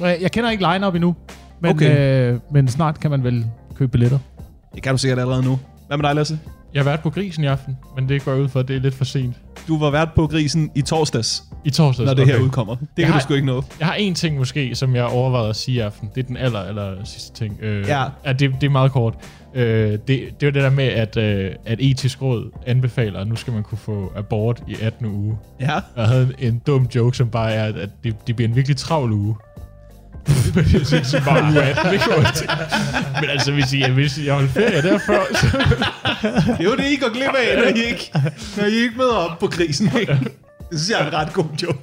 Øh, 0.00 0.22
Jeg 0.22 0.32
kender 0.32 0.50
ikke 0.50 0.66
line-up 0.72 0.94
endnu, 0.94 1.16
men, 1.60 1.70
Okay. 1.70 2.30
øh, 2.32 2.40
men 2.52 2.68
snart 2.68 3.00
kan 3.00 3.10
man 3.10 3.24
vel 3.24 3.46
købe 3.74 3.90
billetter. 3.90 4.18
Det 4.74 4.82
kan 4.82 4.92
du 4.92 4.98
sikkert 4.98 5.18
allerede 5.18 5.42
nu. 5.42 5.58
Hvad 5.86 5.96
med 5.96 6.06
dig, 6.06 6.14
Lasse? 6.14 6.38
Jeg 6.74 6.80
har 6.80 6.84
været 6.84 7.00
på 7.00 7.10
grisen 7.10 7.44
i 7.44 7.46
aften, 7.46 7.76
men 7.96 8.08
det 8.08 8.24
går 8.24 8.34
ud 8.34 8.48
for, 8.48 8.60
at 8.60 8.68
det 8.68 8.76
er 8.76 8.80
lidt 8.80 8.94
for 8.94 9.04
sent. 9.04 9.36
Du 9.68 9.78
var 9.78 9.90
vært 9.90 10.08
på 10.16 10.26
grisen 10.26 10.70
i 10.74 10.82
torsdags, 10.82 11.44
I 11.64 11.70
torsdags. 11.70 12.06
når 12.06 12.14
det 12.14 12.26
her 12.26 12.38
udkommer. 12.40 12.74
Det 12.74 12.88
kan 12.96 13.02
Jeg 13.02 13.08
du 13.08 13.12
har- 13.12 13.20
sgu 13.20 13.34
ikke 13.34 13.46
nå. 13.46 13.62
Jeg 13.78 13.86
har 13.86 13.94
en 13.94 14.14
ting 14.14 14.38
måske, 14.38 14.74
som 14.74 14.96
jeg 14.96 15.04
overvejede 15.04 15.48
at 15.48 15.56
sige 15.56 15.74
i 15.76 15.78
aften. 15.78 16.10
Det 16.14 16.22
er 16.22 16.26
den 16.26 16.36
aller, 16.36 16.60
aller 16.60 17.04
sidste 17.04 17.34
ting. 17.34 17.58
Øh, 17.62 17.88
Ja. 17.88 18.04
ja 18.26 18.32
det, 18.32 18.54
det 18.60 18.66
er 18.66 18.70
meget 18.70 18.92
kort. 18.92 19.14
Øh, 19.54 19.90
det, 19.92 20.00
det 20.08 20.16
er 20.16 20.46
jo 20.46 20.50
det 20.50 20.54
der 20.54 20.70
med, 20.70 20.84
at, 20.84 21.16
øh, 21.16 21.50
at 21.66 21.78
etisk 21.80 22.22
råd 22.22 22.50
anbefaler, 22.66 23.20
at 23.20 23.26
nu 23.28 23.36
skal 23.36 23.52
man 23.52 23.62
kunne 23.62 23.78
få 23.78 24.12
abort 24.16 24.62
i 24.68 24.76
18. 24.82 25.06
uge. 25.06 25.38
Ja. 25.60 25.80
Jeg 25.96 26.06
havde 26.06 26.34
en, 26.38 26.54
en 26.54 26.62
dum 26.66 26.88
joke, 26.94 27.16
som 27.16 27.28
bare 27.30 27.52
er, 27.52 27.64
at 27.64 27.88
det, 28.04 28.14
det 28.26 28.36
bliver 28.36 28.48
en 28.48 28.56
virkelig 28.56 28.76
travl 28.76 29.12
uge. 29.12 29.36
jeg 30.56 30.86
synes, 30.86 31.10
det 31.10 31.22
bare 31.24 31.42
uge 31.52 31.62
18, 31.62 31.92
ikke? 31.92 32.04
Men 33.20 33.30
altså, 33.30 33.52
hvis 33.52 33.72
I, 33.72 33.90
hvis 33.90 34.18
jeg 34.18 34.34
holdt 34.34 34.50
ferie 34.50 34.82
derfor, 34.82 35.36
så, 35.36 35.46
Det 36.58 36.60
er 36.60 36.64
jo 36.64 36.76
det, 36.76 36.84
I 36.84 36.96
går 36.96 37.12
glip 37.12 37.34
af, 37.38 37.58
når 37.58 37.82
I 37.82 37.84
ikke, 37.88 38.12
når 38.56 38.64
I 38.64 38.72
ikke 38.74 38.94
møder 38.96 39.14
op 39.14 39.38
på 39.38 39.46
grisen. 39.46 39.90
Ikke? 40.00 40.12
Det 40.70 40.80
synes 40.80 40.90
jeg 40.90 41.04
er 41.04 41.10
en 41.10 41.14
ret 41.14 41.32
god 41.32 41.44
joke. 41.62 41.78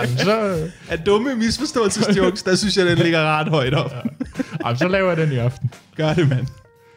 jamen, 0.00 0.18
så, 0.18 0.58
Af 0.90 0.98
dumme 0.98 1.34
misforståelsesjokes, 1.34 2.42
der 2.42 2.54
synes 2.56 2.76
jeg, 2.76 2.86
den 2.86 2.98
ligger 2.98 3.38
ret 3.38 3.48
højt 3.48 3.74
op. 3.74 3.94
jamen, 4.64 4.78
så 4.78 4.88
laver 4.88 5.08
jeg 5.08 5.16
den 5.16 5.32
i 5.32 5.36
aften. 5.36 5.70
Gør 5.96 6.12
det, 6.12 6.28
mand. 6.28 6.46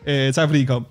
Øh, 0.08 0.34
tak 0.34 0.50
fordi 0.50 0.62
I 0.62 0.66
kom. 0.66 0.86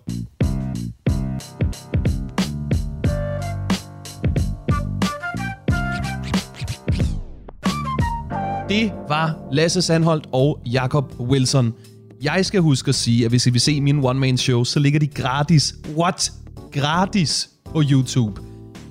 Det 8.69 8.93
var 9.09 9.37
Lasse 9.53 9.83
Sandholdt 9.83 10.27
og 10.33 10.61
Jakob 10.67 11.13
Wilson. 11.21 11.75
Jeg 12.23 12.47
skal 12.47 12.61
huske 12.61 12.89
at 12.89 12.95
sige, 12.95 13.25
at 13.25 13.31
hvis 13.31 13.47
I 13.47 13.51
vil 13.51 13.61
se 13.61 13.81
mine 13.81 14.09
one-man-show, 14.09 14.65
så 14.65 14.81
ligger 14.81 15.01
de 15.01 15.07
gratis. 15.07 15.75
What? 15.97 16.33
Gratis 16.73 17.51
på 17.65 17.83
YouTube. 17.91 18.41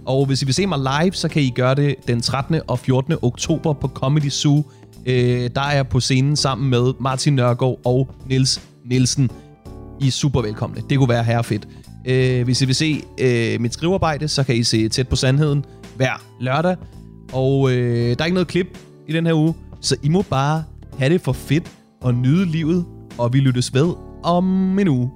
Og 0.06 0.26
hvis 0.26 0.42
I 0.42 0.46
vil 0.46 0.54
se 0.54 0.68
mig 0.68 0.80
live, 0.80 1.14
så 1.14 1.28
kan 1.28 1.42
I 1.42 1.50
gøre 1.50 1.76
det 1.76 1.96
den 2.08 2.22
13. 2.22 2.62
og 2.68 2.80
14. 2.80 3.14
oktober 3.22 3.74
på 3.74 3.88
Comedy 3.88 4.30
Zoo. 4.30 4.64
Øh, 5.06 5.50
der 5.56 5.62
er 5.62 5.76
jeg 5.76 5.88
på 5.88 6.00
scenen 6.00 6.36
sammen 6.36 6.70
med 6.70 6.94
Martin 7.00 7.34
Nørgaard 7.34 7.80
og 7.86 8.16
Nils 8.30 8.62
Nielsen. 8.86 9.30
I 10.04 10.08
er 10.08 10.12
super 10.12 10.42
velkomne. 10.42 10.82
Det 10.90 10.98
kunne 10.98 11.10
være 11.10 11.24
herrefedt. 11.24 11.68
Øh, 12.06 12.44
hvis 12.44 12.62
I 12.62 12.66
vil 12.66 12.76
se 12.76 13.04
øh, 13.20 13.62
mit 13.62 13.74
skrivearbejde, 13.74 14.28
så 14.28 14.44
kan 14.44 14.56
I 14.56 14.64
se 14.64 14.90
Tæt 14.90 15.08
på 15.08 15.16
Sandheden 15.16 15.66
hver 15.96 16.24
lørdag. 16.40 16.76
Og 17.34 17.72
øh, 17.72 18.10
der 18.10 18.16
er 18.20 18.26
ikke 18.26 18.34
noget 18.34 18.48
klip 18.48 18.78
i 19.08 19.14
den 19.14 19.26
her 19.26 19.34
uge, 19.34 19.54
så 19.82 19.96
I 20.04 20.10
må 20.10 20.22
bare 20.22 20.64
have 20.98 21.14
det 21.14 21.22
for 21.22 21.34
fedt 21.34 21.72
og 22.02 22.14
nyde 22.14 22.46
livet, 22.46 22.86
og 23.18 23.34
vi 23.34 23.40
lyttes 23.40 23.74
ved 23.74 23.94
om 24.24 24.80
en 24.80 24.88
uge. 24.88 25.12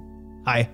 Hej. 0.46 0.66